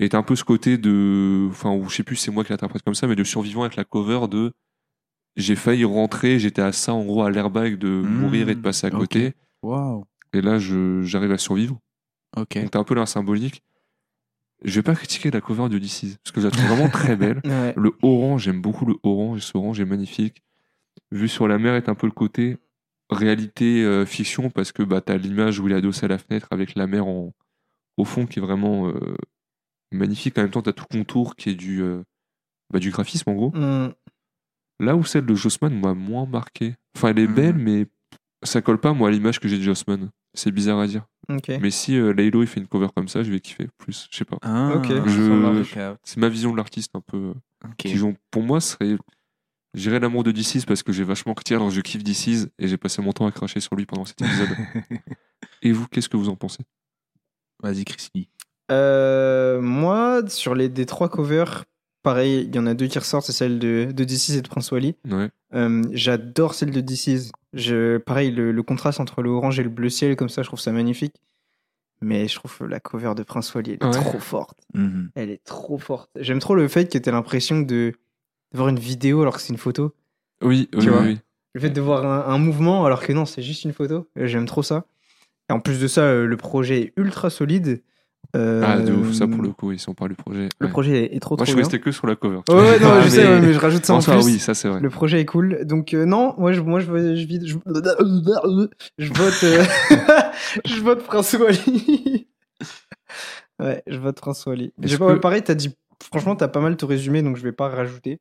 Et 0.00 0.08
t'as 0.08 0.18
un 0.18 0.22
peu 0.22 0.36
ce 0.36 0.44
côté 0.44 0.76
de. 0.76 1.46
Enfin, 1.50 1.70
ou 1.72 1.88
je 1.88 1.96
sais 1.96 2.02
plus 2.02 2.16
c'est 2.16 2.30
moi 2.30 2.44
qui 2.44 2.50
l'interprète 2.50 2.82
comme 2.82 2.94
ça, 2.94 3.06
mais 3.06 3.16
de 3.16 3.24
survivant 3.24 3.62
avec 3.62 3.76
la 3.76 3.84
cover 3.84 4.26
de. 4.28 4.52
J'ai 5.36 5.56
failli 5.56 5.84
rentrer, 5.84 6.38
j'étais 6.38 6.62
à 6.62 6.72
ça, 6.72 6.94
en 6.94 7.04
gros, 7.04 7.22
à 7.22 7.30
l'airbag 7.30 7.76
de 7.76 7.88
mourir 7.88 8.48
et 8.48 8.54
de 8.54 8.60
passer 8.60 8.86
à 8.86 8.90
côté. 8.90 9.34
Et 10.32 10.40
là, 10.40 10.58
j'arrive 10.58 11.32
à 11.32 11.38
survivre. 11.38 11.78
Ok. 12.36 12.58
Donc 12.60 12.70
t'as 12.70 12.78
un 12.78 12.84
peu 12.84 12.94
l'air 12.94 13.08
symbolique. 13.08 13.62
Je 14.64 14.76
vais 14.76 14.82
pas 14.82 14.94
critiquer 14.94 15.30
la 15.30 15.40
cover 15.40 15.68
de 15.68 15.78
DC's, 15.78 16.16
parce 16.22 16.32
que 16.32 16.40
je 16.40 16.46
la 16.46 16.50
trouve 16.50 16.66
vraiment 16.66 16.88
très 16.88 17.16
belle. 17.16 17.40
Ouais. 17.44 17.74
Le 17.76 17.92
orange, 18.02 18.44
j'aime 18.44 18.62
beaucoup 18.62 18.86
le 18.86 18.94
orange, 19.02 19.40
ce 19.40 19.56
orange 19.56 19.80
est 19.80 19.84
magnifique. 19.84 20.42
Vu 21.10 21.28
sur 21.28 21.48
la 21.48 21.58
mer 21.58 21.74
est 21.74 21.88
un 21.88 21.94
peu 21.94 22.06
le 22.06 22.12
côté 22.12 22.56
réalité 23.10 23.84
euh, 23.84 24.06
fiction, 24.06 24.50
parce 24.50 24.72
que 24.72 24.82
bah, 24.82 25.00
t'as 25.00 25.16
l'image 25.16 25.60
où 25.60 25.68
il 25.68 25.72
est 25.72 25.76
adossé 25.76 26.06
à 26.06 26.08
la 26.08 26.18
fenêtre 26.18 26.48
avec 26.50 26.74
la 26.76 26.86
mer 26.86 27.06
en, 27.06 27.32
au 27.96 28.04
fond 28.04 28.26
qui 28.26 28.38
est 28.38 28.42
vraiment 28.42 28.88
euh, 28.88 29.16
magnifique. 29.94 30.38
En 30.38 30.42
même 30.42 30.50
temps, 30.50 30.62
t'as 30.62 30.72
tout 30.72 30.84
le 30.90 30.98
contour 30.98 31.36
qui 31.36 31.50
est 31.50 31.54
du, 31.54 31.82
euh, 31.82 32.02
bah, 32.72 32.78
du 32.78 32.90
graphisme 32.90 33.30
en 33.30 33.34
gros. 33.34 33.50
Mm. 33.52 33.92
Là 34.80 34.96
où 34.96 35.04
celle 35.04 35.26
de 35.26 35.34
Jossman 35.34 35.78
m'a 35.78 35.94
moins 35.94 36.26
marqué. 36.26 36.74
Enfin, 36.96 37.08
elle 37.08 37.18
est 37.20 37.26
belle, 37.28 37.56
mais 37.56 37.86
ça 38.42 38.60
colle 38.60 38.78
pas 38.80 38.92
moi 38.92 39.08
à 39.08 39.12
l'image 39.12 39.40
que 39.40 39.48
j'ai 39.48 39.58
de 39.58 39.62
Jossman. 39.62 40.10
C'est 40.34 40.50
bizarre 40.50 40.80
à 40.80 40.86
dire. 40.86 41.06
Mais 41.60 41.70
si 41.70 41.96
euh, 41.96 42.12
Laylo 42.12 42.42
il 42.42 42.46
fait 42.48 42.60
une 42.60 42.66
cover 42.66 42.88
comme 42.94 43.08
ça, 43.08 43.22
je 43.22 43.30
vais 43.30 43.40
kiffer 43.40 43.68
plus. 43.78 44.08
Je 44.10 44.16
sais 44.16 44.24
pas. 44.24 44.36
Ah. 44.42 44.82
Je- 44.84 45.30
marche. 45.32 45.74
C'est 46.02 46.18
ma 46.18 46.28
vision 46.28 46.50
de 46.52 46.56
l'artiste 46.56 46.90
un 46.94 47.00
peu. 47.00 47.16
euh. 47.16 47.68
Qui 47.78 48.00
ont, 48.02 48.16
pour 48.30 48.42
moi, 48.42 48.60
serait. 48.60 48.96
J'irais 49.74 49.98
l'amour 50.00 50.22
de 50.22 50.30
DC's 50.32 50.64
parce 50.66 50.82
que 50.82 50.92
j'ai 50.92 51.02
vachement 51.02 51.34
critiqué 51.34 51.56
alors 51.56 51.70
je 51.70 51.80
kiffe 51.80 52.04
DC's 52.04 52.48
et 52.60 52.68
j'ai 52.68 52.76
passé 52.76 53.02
mon 53.02 53.12
temps 53.12 53.26
à 53.26 53.32
cracher 53.32 53.58
sur 53.58 53.74
lui 53.74 53.86
pendant 53.86 54.04
cet 54.04 54.20
épisode. 54.22 54.48
et 55.62 55.72
vous, 55.72 55.86
qu'est-ce 55.88 56.08
que 56.08 56.16
vous 56.16 56.28
en 56.28 56.36
pensez? 56.36 56.62
Vas-y, 57.60 57.84
Chris 57.84 58.08
Lee. 58.14 58.28
Euh, 58.70 59.60
moi, 59.60 60.22
sur 60.28 60.54
les 60.54 60.68
des 60.68 60.86
trois 60.86 61.08
covers, 61.08 61.64
pareil, 62.02 62.46
il 62.48 62.54
y 62.54 62.58
en 62.58 62.66
a 62.66 62.74
deux 62.74 62.86
qui 62.86 62.98
ressortent, 62.98 63.26
c'est 63.26 63.32
celle 63.32 63.58
de, 63.58 63.88
de 63.92 64.04
DC's 64.04 64.30
et 64.36 64.42
de 64.42 64.48
Prince 64.48 64.70
Wally. 64.72 64.94
Ouais. 65.10 65.30
Euh, 65.54 65.82
J'adore 65.92 66.54
celle 66.54 66.70
de 66.70 66.80
DC's. 66.80 67.30
Je, 67.52 67.98
pareil, 67.98 68.30
le, 68.32 68.52
le 68.52 68.62
contraste 68.62 69.00
entre 69.00 69.22
le 69.22 69.30
orange 69.30 69.60
et 69.60 69.62
le 69.62 69.68
bleu 69.70 69.88
ciel, 69.90 70.16
comme 70.16 70.28
ça, 70.28 70.42
je 70.42 70.48
trouve 70.48 70.60
ça 70.60 70.72
magnifique. 70.72 71.14
Mais 72.00 72.26
je 72.28 72.34
trouve 72.34 72.66
la 72.68 72.80
cover 72.80 73.14
de 73.16 73.22
Prince 73.22 73.54
Wally, 73.54 73.72
elle 73.72 73.76
est 73.80 73.84
Ouais. 73.84 74.02
trop 74.02 74.18
forte. 74.18 74.58
Mhm. 74.74 75.10
Elle 75.14 75.30
est 75.30 75.42
trop 75.44 75.78
forte. 75.78 76.10
J'aime 76.18 76.38
trop 76.40 76.54
le 76.54 76.66
fait 76.68 76.92
que 76.92 76.98
tu 76.98 77.10
l'impression 77.10 77.60
de 77.60 77.92
de 78.52 78.58
voir 78.58 78.68
une 78.68 78.78
vidéo 78.78 79.20
alors 79.22 79.34
que 79.34 79.40
c'est 79.40 79.52
une 79.52 79.58
photo. 79.58 79.94
Oui, 80.42 80.68
oui, 80.74 80.80
Tu 80.80 80.88
vois 80.90 81.00
oui, 81.00 81.06
oui. 81.14 81.18
Le 81.54 81.60
fait 81.60 81.70
de 81.70 81.80
voir 81.80 82.04
un, 82.06 82.32
un 82.32 82.38
mouvement 82.38 82.84
alors 82.84 83.00
que 83.02 83.12
non, 83.12 83.24
c'est 83.24 83.42
juste 83.42 83.64
une 83.64 83.72
photo. 83.72 84.08
J'aime 84.16 84.44
trop 84.46 84.62
ça. 84.62 84.84
Et 85.48 85.52
en 85.52 85.58
plus 85.60 85.80
de 85.80 85.88
ça, 85.88 86.02
euh, 86.02 86.26
le 86.26 86.36
projet 86.36 86.80
est 86.82 86.92
ultra 86.96 87.30
solide. 87.30 87.82
Euh, 88.34 88.62
Ah, 88.64 88.80
de 88.80 88.92
ouf, 88.92 89.12
ça 89.12 89.28
pour 89.28 89.42
le 89.42 89.50
coup, 89.52 89.68
oui, 89.68 89.78
si 89.78 89.88
on 89.88 89.94
parle 89.94 90.10
du 90.10 90.16
projet. 90.16 90.48
Le 90.58 90.66
ouais. 90.66 90.72
projet 90.72 91.14
est, 91.14 91.20
trop 91.20 91.34
Moi, 91.36 91.38
trop 91.38 91.44
je 91.46 91.50
suis 91.52 91.60
resté 91.60 91.78
que 91.78 91.92
sur 91.92 92.06
la 92.08 92.16
cover. 92.16 92.40
Ouais, 92.48 92.54
ouais, 92.54 92.80
non, 92.80 92.88
Ah, 92.94 93.00
je 93.02 93.08
sais, 93.08 93.26
ouais, 93.28 93.40
mais 93.40 93.52
je 93.52 93.58
rajoute 93.60 93.84
ça 93.84 93.92
Non, 93.92 94.00
en 94.00 94.02
plus. 94.02 94.24
oui, 94.24 94.38
ça 94.40 94.54
c'est 94.54 94.68
vrai. 94.68 94.80
Le 94.80 94.90
projet 94.90 95.20
est 95.20 95.24
cool. 95.24 95.64
Donc, 95.64 95.94
euh, 95.94 96.04
non, 96.04 96.34
moi, 96.36 96.52
je, 96.52 96.60
moi, 96.60 96.80
je, 96.80 96.86
je, 97.14 97.26
je, 98.98 99.12
vote, 99.12 99.44
euh, 99.44 99.64
je 100.64 100.80
vote 100.82 101.04
Prince 101.04 101.34
Wally. 101.34 102.26
ouais, 103.60 103.82
je 103.86 103.98
vote 103.98 104.20
Prince 104.20 104.44
Wally. 104.46 104.72
Est-ce 104.82 104.88
J'ai 104.92 104.98
pas, 104.98 105.14
que- 105.14 105.18
pareil, 105.20 105.42
t'as 105.42 105.54
dit, 105.54 105.74
franchement, 106.02 106.36
t'as 106.36 106.48
pas 106.48 106.60
mal 106.60 106.76
tout 106.76 106.86
résumé, 106.86 107.22
donc 107.22 107.36
je 107.36 107.42
vais 107.42 107.52
pas 107.52 107.68
rajouter. 107.68 108.18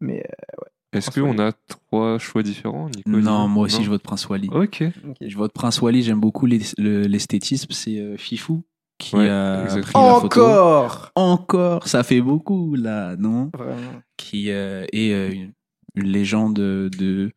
Mais, 0.00 0.18
euh, 0.18 0.62
ouais. 0.62 0.68
Est-ce 0.98 1.10
qu'on 1.20 1.38
a 1.38 1.52
trois 1.68 2.18
choix 2.18 2.42
différents, 2.42 2.88
Nico 2.88 3.10
Non, 3.10 3.46
moi 3.46 3.64
aussi 3.64 3.78
Non? 3.78 3.82
je 3.84 3.90
vote 3.90 4.02
Prince 4.02 4.26
Wally. 4.28 4.48
Ok. 4.50 4.82
Je 5.20 5.36
vote 5.36 5.52
Prince 5.52 5.82
Wally, 5.82 6.02
j'aime 6.02 6.20
beaucoup 6.20 6.46
l'es- 6.46 6.72
le- 6.78 7.02
l'esthétisme. 7.02 7.72
C'est 7.72 7.98
euh, 7.98 8.16
Fifou 8.16 8.62
qui 8.98 9.16
Ouais, 9.16 9.28
a 9.28 9.62
exactement. 9.64 9.82
pris 9.82 9.92
la 10.14 10.20
photo. 10.20 10.42
Encore 10.44 11.12
Encore 11.14 11.88
Ça 11.88 12.02
fait 12.02 12.20
beaucoup 12.20 12.74
là, 12.74 13.14
non? 13.16 13.50
Vraiment. 13.56 14.02
Qui 14.16 14.50
euh, 14.50 14.84
est 14.92 15.12
euh, 15.12 15.30
une, 15.32 15.52
une 15.94 16.08
légende 16.10 16.54
de, 16.54 17.30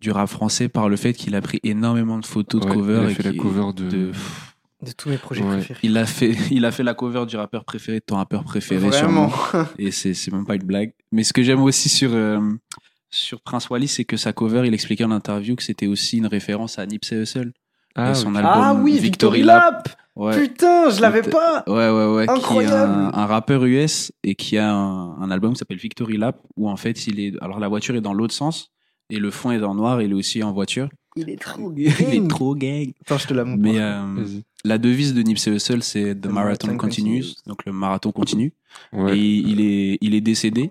du 0.00 0.10
rap 0.10 0.28
français 0.28 0.68
par 0.68 0.88
le 0.88 0.96
fait 0.96 1.14
qu'il 1.14 1.34
a 1.34 1.40
pris 1.40 1.58
énormément 1.62 2.18
de 2.18 2.26
photos 2.26 2.60
de 2.60 2.66
Ouais, 2.66 2.74
cover. 2.74 2.98
il 3.02 3.06
a 3.06 3.10
et 3.10 3.14
fait 3.14 3.22
la 3.22 3.32
cover 3.32 3.72
de- 3.74 4.12
De 4.82 4.92
tous 4.92 5.08
mes 5.08 5.16
projets 5.16 5.42
Ouais. 5.42 5.56
préférés. 5.56 5.80
Il 5.82 5.96
a, 5.96 6.04
fait, 6.04 6.32
il 6.50 6.64
a 6.66 6.70
fait 6.70 6.82
la 6.82 6.92
cover 6.94 7.24
du 7.26 7.36
rappeur 7.36 7.64
préféré 7.64 7.98
de 8.00 8.04
ton 8.04 8.16
rappeur 8.16 8.44
préféré. 8.44 8.86
Vraiment. 8.88 9.30
sûrement. 9.30 9.64
Et 9.78 9.90
c'est 9.90 10.12
c'est 10.12 10.30
même 10.32 10.44
pas 10.44 10.54
une 10.56 10.64
blague. 10.64 10.92
Mais 11.12 11.24
ce 11.24 11.32
que 11.32 11.42
j'aime 11.42 11.62
aussi 11.62 11.88
sur, 11.88 12.10
euh, 12.12 12.38
sur 13.08 13.40
Prince 13.40 13.70
Wally, 13.70 13.88
c'est 13.88 14.04
que 14.04 14.18
sa 14.18 14.34
cover, 14.34 14.64
il 14.66 14.74
expliquait 14.74 15.04
en 15.04 15.10
interview 15.12 15.56
que 15.56 15.62
c'était 15.62 15.86
aussi 15.86 16.18
une 16.18 16.26
référence 16.26 16.78
à 16.78 16.84
Nipsey 16.84 17.16
Hussle. 17.22 17.52
Ah, 17.94 18.10
et 18.10 18.14
son 18.14 18.28
ok. 18.32 18.36
album 18.36 18.52
Ah 18.54 18.74
oui, 18.74 18.98
Victory 18.98 19.42
Lap 19.42 19.88
Ouais. 20.16 20.34
Putain, 20.48 20.88
je 20.90 21.00
l'avais 21.02 21.22
pas 21.22 21.62
Ouais, 21.66 21.90
ouais, 21.90 22.14
ouais. 22.14 22.26
Qui 22.26 22.32
est 22.32 22.36
Incroyable. 22.36 22.90
un, 22.92 23.10
un 23.12 23.26
rappeur 23.26 23.64
US 23.66 24.12
et 24.24 24.34
qui 24.34 24.56
a 24.56 24.72
un, 24.74 25.20
un 25.20 25.30
album 25.30 25.52
qui 25.52 25.58
s'appelle 25.58 25.76
Victory 25.76 26.16
Lap 26.16 26.40
où 26.56 26.68
en 26.70 26.76
fait, 26.76 27.06
il 27.06 27.20
est. 27.20 27.34
Alors 27.42 27.60
la 27.60 27.68
voiture 27.68 27.94
est 27.96 28.00
dans 28.00 28.14
l'autre 28.14 28.32
sens 28.34 28.70
et 29.10 29.18
le 29.18 29.30
fond 29.30 29.50
est 29.50 29.58
le 29.58 29.66
noir. 29.74 30.00
Il 30.00 30.10
est 30.12 30.14
aussi 30.14 30.42
en 30.42 30.52
voiture. 30.52 30.88
Il 31.16 31.28
est 31.30 31.40
trop 31.40 31.70
Il 31.76 31.86
est 31.88 32.18
gang. 32.18 32.28
trop 32.28 32.54
gang. 32.54 32.92
Attends, 33.02 33.18
je 33.18 33.26
te 33.26 33.34
la 33.34 33.44
montre. 33.44 33.62
Mais 33.62 33.78
euh, 33.78 34.24
la 34.64 34.78
devise 34.78 35.12
de 35.14 35.22
Nipsey 35.22 35.50
Hussle, 35.54 35.82
c'est 35.82 36.14
The, 36.14 36.22
The 36.22 36.26
Marathon, 36.26 36.32
Marathon 36.68 36.76
continues, 36.78 37.20
continues. 37.20 37.34
donc 37.46 37.66
le 37.66 37.72
marathon 37.72 38.12
continue. 38.12 38.52
Ouais. 38.92 39.18
Et 39.18 39.22
il 39.22 39.60
est, 39.60 39.98
il 40.00 40.14
est 40.14 40.20
décédé 40.22 40.70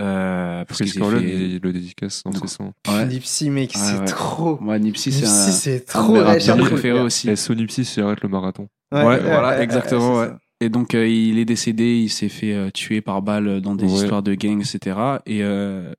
euh, 0.00 0.64
parce 0.64 0.80
Chris 0.80 0.92
Corleone, 0.98 1.22
fait. 1.22 1.28
il 1.50 1.60
le 1.62 1.72
dédicace 1.72 2.22
dans 2.24 2.32
ses 2.32 2.46
sons. 2.48 2.72
Ouais. 2.88 3.06
Nipsey, 3.06 3.50
mec, 3.50 3.72
Ouais, 3.74 3.80
c'est 3.80 3.98
ouais. 3.98 4.04
trop. 4.06 4.58
Moi, 4.60 4.78
Nipsey, 4.78 5.10
c'est 5.12 5.20
Nipsey, 5.26 5.48
un, 5.50 5.52
c'est 5.52 5.96
un 5.96 6.00
de 6.00 6.04
trop. 6.06 6.14
rappeurs 6.14 6.40
j'avoue. 6.40 6.64
préférés 6.64 7.00
aussi. 7.00 7.28
Et 7.30 7.36
Sonipsy, 7.36 7.84
c'est 7.84 8.00
arrête 8.02 8.20
le 8.22 8.28
marathon. 8.28 8.68
Ouais, 8.92 9.04
Ouais, 9.04 9.20
voilà, 9.20 9.50
ouais, 9.50 9.62
exactement. 9.62 10.24
Et 10.60 10.68
donc, 10.68 10.94
euh, 10.94 11.06
il 11.08 11.38
est 11.38 11.44
décédé, 11.44 11.98
il 12.00 12.08
s'est 12.10 12.28
fait 12.28 12.52
euh, 12.52 12.70
tuer 12.70 13.00
par 13.00 13.22
balle 13.22 13.60
dans 13.60 13.74
des 13.74 13.84
Ouais. 13.86 13.92
histoires 13.92 14.22
de 14.22 14.34
gangs, 14.34 14.60
etc. 14.60 14.96
Et 15.26 15.42
euh, 15.42 15.92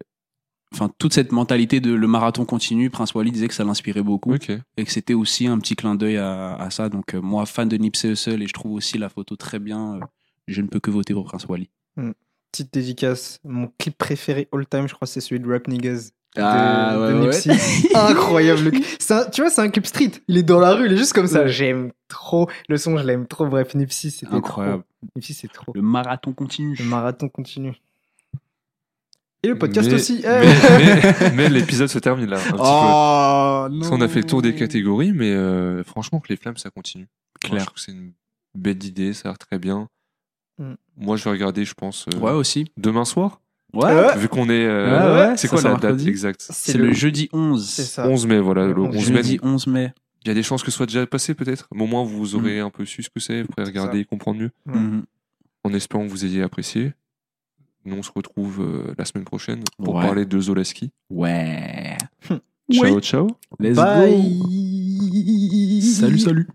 enfin, 0.74 0.90
toute 1.00 1.14
cette 1.14 1.32
mentalité 1.32 1.80
de 1.80 1.92
le 1.94 2.08
marathon 2.08 2.46
continue, 2.46 2.90
Prince 2.92 3.14
Wally 3.16 3.32
disait 3.32 3.48
que 3.48 3.54
ça 3.56 3.64
l'inspirait 3.64 4.04
beaucoup 4.04 4.36
et 4.36 4.86
que 4.86 4.92
c'était 4.92 5.14
aussi 5.16 5.48
un 5.48 5.58
petit 5.58 5.76
clin 5.76 5.96
d'œil 5.96 6.18
à, 6.18 6.54
à 6.56 6.70
ça. 6.70 6.90
Donc, 6.90 7.16
euh, 7.16 7.22
moi, 7.22 7.46
fan 7.48 7.68
de 7.70 7.78
Nipsey 7.78 8.10
Hussle 8.12 8.42
et 8.44 8.48
je 8.48 8.54
trouve 8.54 8.74
aussi 8.74 8.98
la 9.00 9.10
photo 9.10 9.36
très 9.36 9.58
bien. 9.60 9.96
euh, 9.96 10.00
je 10.48 10.62
ne 10.62 10.68
peux 10.68 10.80
que 10.80 10.92
voter 10.92 11.14
pour 11.14 11.24
Prince 11.26 11.46
Wally. 11.48 11.70
Petite 12.52 12.74
dédicace. 12.74 13.40
Mon 13.44 13.72
clip 13.78 13.98
préféré 13.98 14.48
all 14.52 14.66
time, 14.68 14.88
je 14.88 14.94
crois, 14.94 15.08
c'est 15.08 15.22
celui 15.22 15.40
de 15.40 15.50
Rap 15.50 15.68
Niggas. 15.68 16.12
de- 16.36 16.42
Ah, 16.42 16.98
ouais, 17.00 17.10
de 17.14 17.14
ouais. 17.20 17.26
Nipsey. 17.26 17.52
Incroyable. 17.96 18.72
C'est 19.00 19.14
un- 19.14 19.26
tu 19.30 19.42
vois, 19.42 19.50
c'est 19.50 19.62
un 19.62 19.70
clip 19.70 19.86
street. 19.86 20.12
Il 20.28 20.38
est 20.38 20.44
dans 20.44 20.60
la 20.60 20.74
rue, 20.74 20.86
il 20.88 20.94
est 20.94 20.98
juste 20.98 21.14
comme 21.14 21.28
ça. 21.28 21.48
J'aime 21.48 21.92
trop 22.08 22.50
le 22.70 22.78
son, 22.78 22.98
je 22.98 23.04
l'aime 23.06 23.28
trop. 23.28 23.46
Bref, 23.48 23.74
Nipsey, 23.76 24.10
c'était 24.10 24.34
Incroyable. 24.34 24.84
trop. 24.84 25.10
Nipsey, 25.16 25.34
c'est 25.34 25.52
trop. 25.52 25.72
Le 25.76 25.82
marathon 25.82 26.34
continue. 26.34 26.76
Le 26.78 26.86
marathon 26.86 27.28
continue. 27.30 27.74
Et 29.44 29.48
le 29.48 29.58
podcast 29.58 29.88
Mais- 29.90 29.96
aussi. 29.96 30.22
Mais, 30.24 30.42
mais- 30.44 31.32
mais 31.36 31.50
l'épisode 31.50 31.88
se 31.90 32.00
termine 32.00 32.28
là. 32.30 32.38
Un 32.38 32.40
petit 32.42 32.52
peu. 32.52 32.58
Oh, 32.60 33.68
Parce 33.80 33.90
qu'on 33.90 34.02
a 34.02 34.08
fait 34.08 34.22
le 34.22 34.28
tour 34.28 34.42
des 34.42 34.54
catégories, 34.56 35.14
mais 35.14 35.32
euh, 35.32 35.84
franchement, 35.84 36.20
que 36.20 36.28
les 36.30 36.38
flammes, 36.38 36.58
ça 36.58 36.70
continue. 36.70 37.08
Moi, 37.46 37.50
Clair. 37.50 37.60
je 37.62 37.66
trouve 37.66 37.76
que 37.76 37.82
c'est 37.82 37.92
une 37.92 38.12
belle 38.54 38.84
idée, 38.84 39.14
ça 39.14 39.30
a 39.30 39.32
l'air 39.32 39.38
très 39.40 39.58
bien. 39.58 39.88
Mm. 40.62 40.76
Moi, 40.98 41.18
je 41.18 41.24
vais 41.24 41.32
regarder, 41.32 41.66
je 41.66 41.74
pense, 41.74 42.06
euh, 42.14 42.20
Ouais, 42.20 42.32
aussi. 42.32 42.66
demain 42.78 43.06
soir. 43.06 43.42
Ouais. 43.74 44.18
Vu 44.18 44.28
qu'on 44.28 44.50
est. 44.50 44.66
euh, 44.66 45.26
Ouais, 45.26 45.30
ouais, 45.30 45.38
c'est 45.38 45.48
quoi 45.48 45.62
la 45.62 45.76
date 45.76 46.06
exacte 46.06 46.46
C'est 46.50 46.78
le 46.78 46.92
jeudi 46.94 47.30
11. 47.34 47.68
C'est 47.68 47.84
ça. 47.84 48.08
11 48.08 48.28
mai, 48.28 48.40
voilà. 48.40 48.68
Le 48.68 48.74
Le 48.74 48.82
11 48.82 48.96
mai. 48.96 49.02
Jeudi 49.24 49.40
11 49.42 49.68
mai. 49.68 49.94
Il 50.24 50.28
y 50.28 50.32
a 50.32 50.34
des 50.36 50.44
chances 50.44 50.62
que 50.62 50.70
ce 50.70 50.78
soit 50.78 50.86
déjà 50.86 51.08
passé, 51.08 51.34
peut-être. 51.34 51.68
Mais 51.74 51.84
au 51.84 51.88
moins, 51.88 52.04
vous 52.04 52.36
aurez 52.36 52.60
un 52.60 52.70
peu 52.70 52.86
su 52.86 53.02
ce 53.02 53.10
que 53.10 53.20
c'est. 53.20 53.42
Vous 53.42 53.48
pourrez 53.48 53.64
regarder 53.66 54.00
et 54.00 54.06
comprendre 54.06 54.40
mieux. 54.42 54.52
Mhm. 54.66 55.04
En 55.64 55.74
espérant 55.74 56.06
que 56.06 56.12
vous 56.12 56.26
ayez 56.26 56.44
apprécié. 56.44 56.94
Nous, 57.86 57.96
on 57.96 58.04
se 58.04 58.12
retrouve 58.14 58.62
euh, 58.62 58.94
la 58.98 59.06
semaine 59.06 59.24
prochaine 59.26 59.64
pour 59.84 59.96
Ouais. 59.96 60.06
parler 60.06 60.26
de 60.26 60.40
Zolaski. 60.40 60.92
Ouais. 61.10 61.98
Ciao, 62.72 63.00
ciao. 63.02 63.28
Let's 63.60 63.76
Bye. 63.78 64.38
go. 64.40 65.82
Salut, 65.82 66.20
salut. 66.20 66.48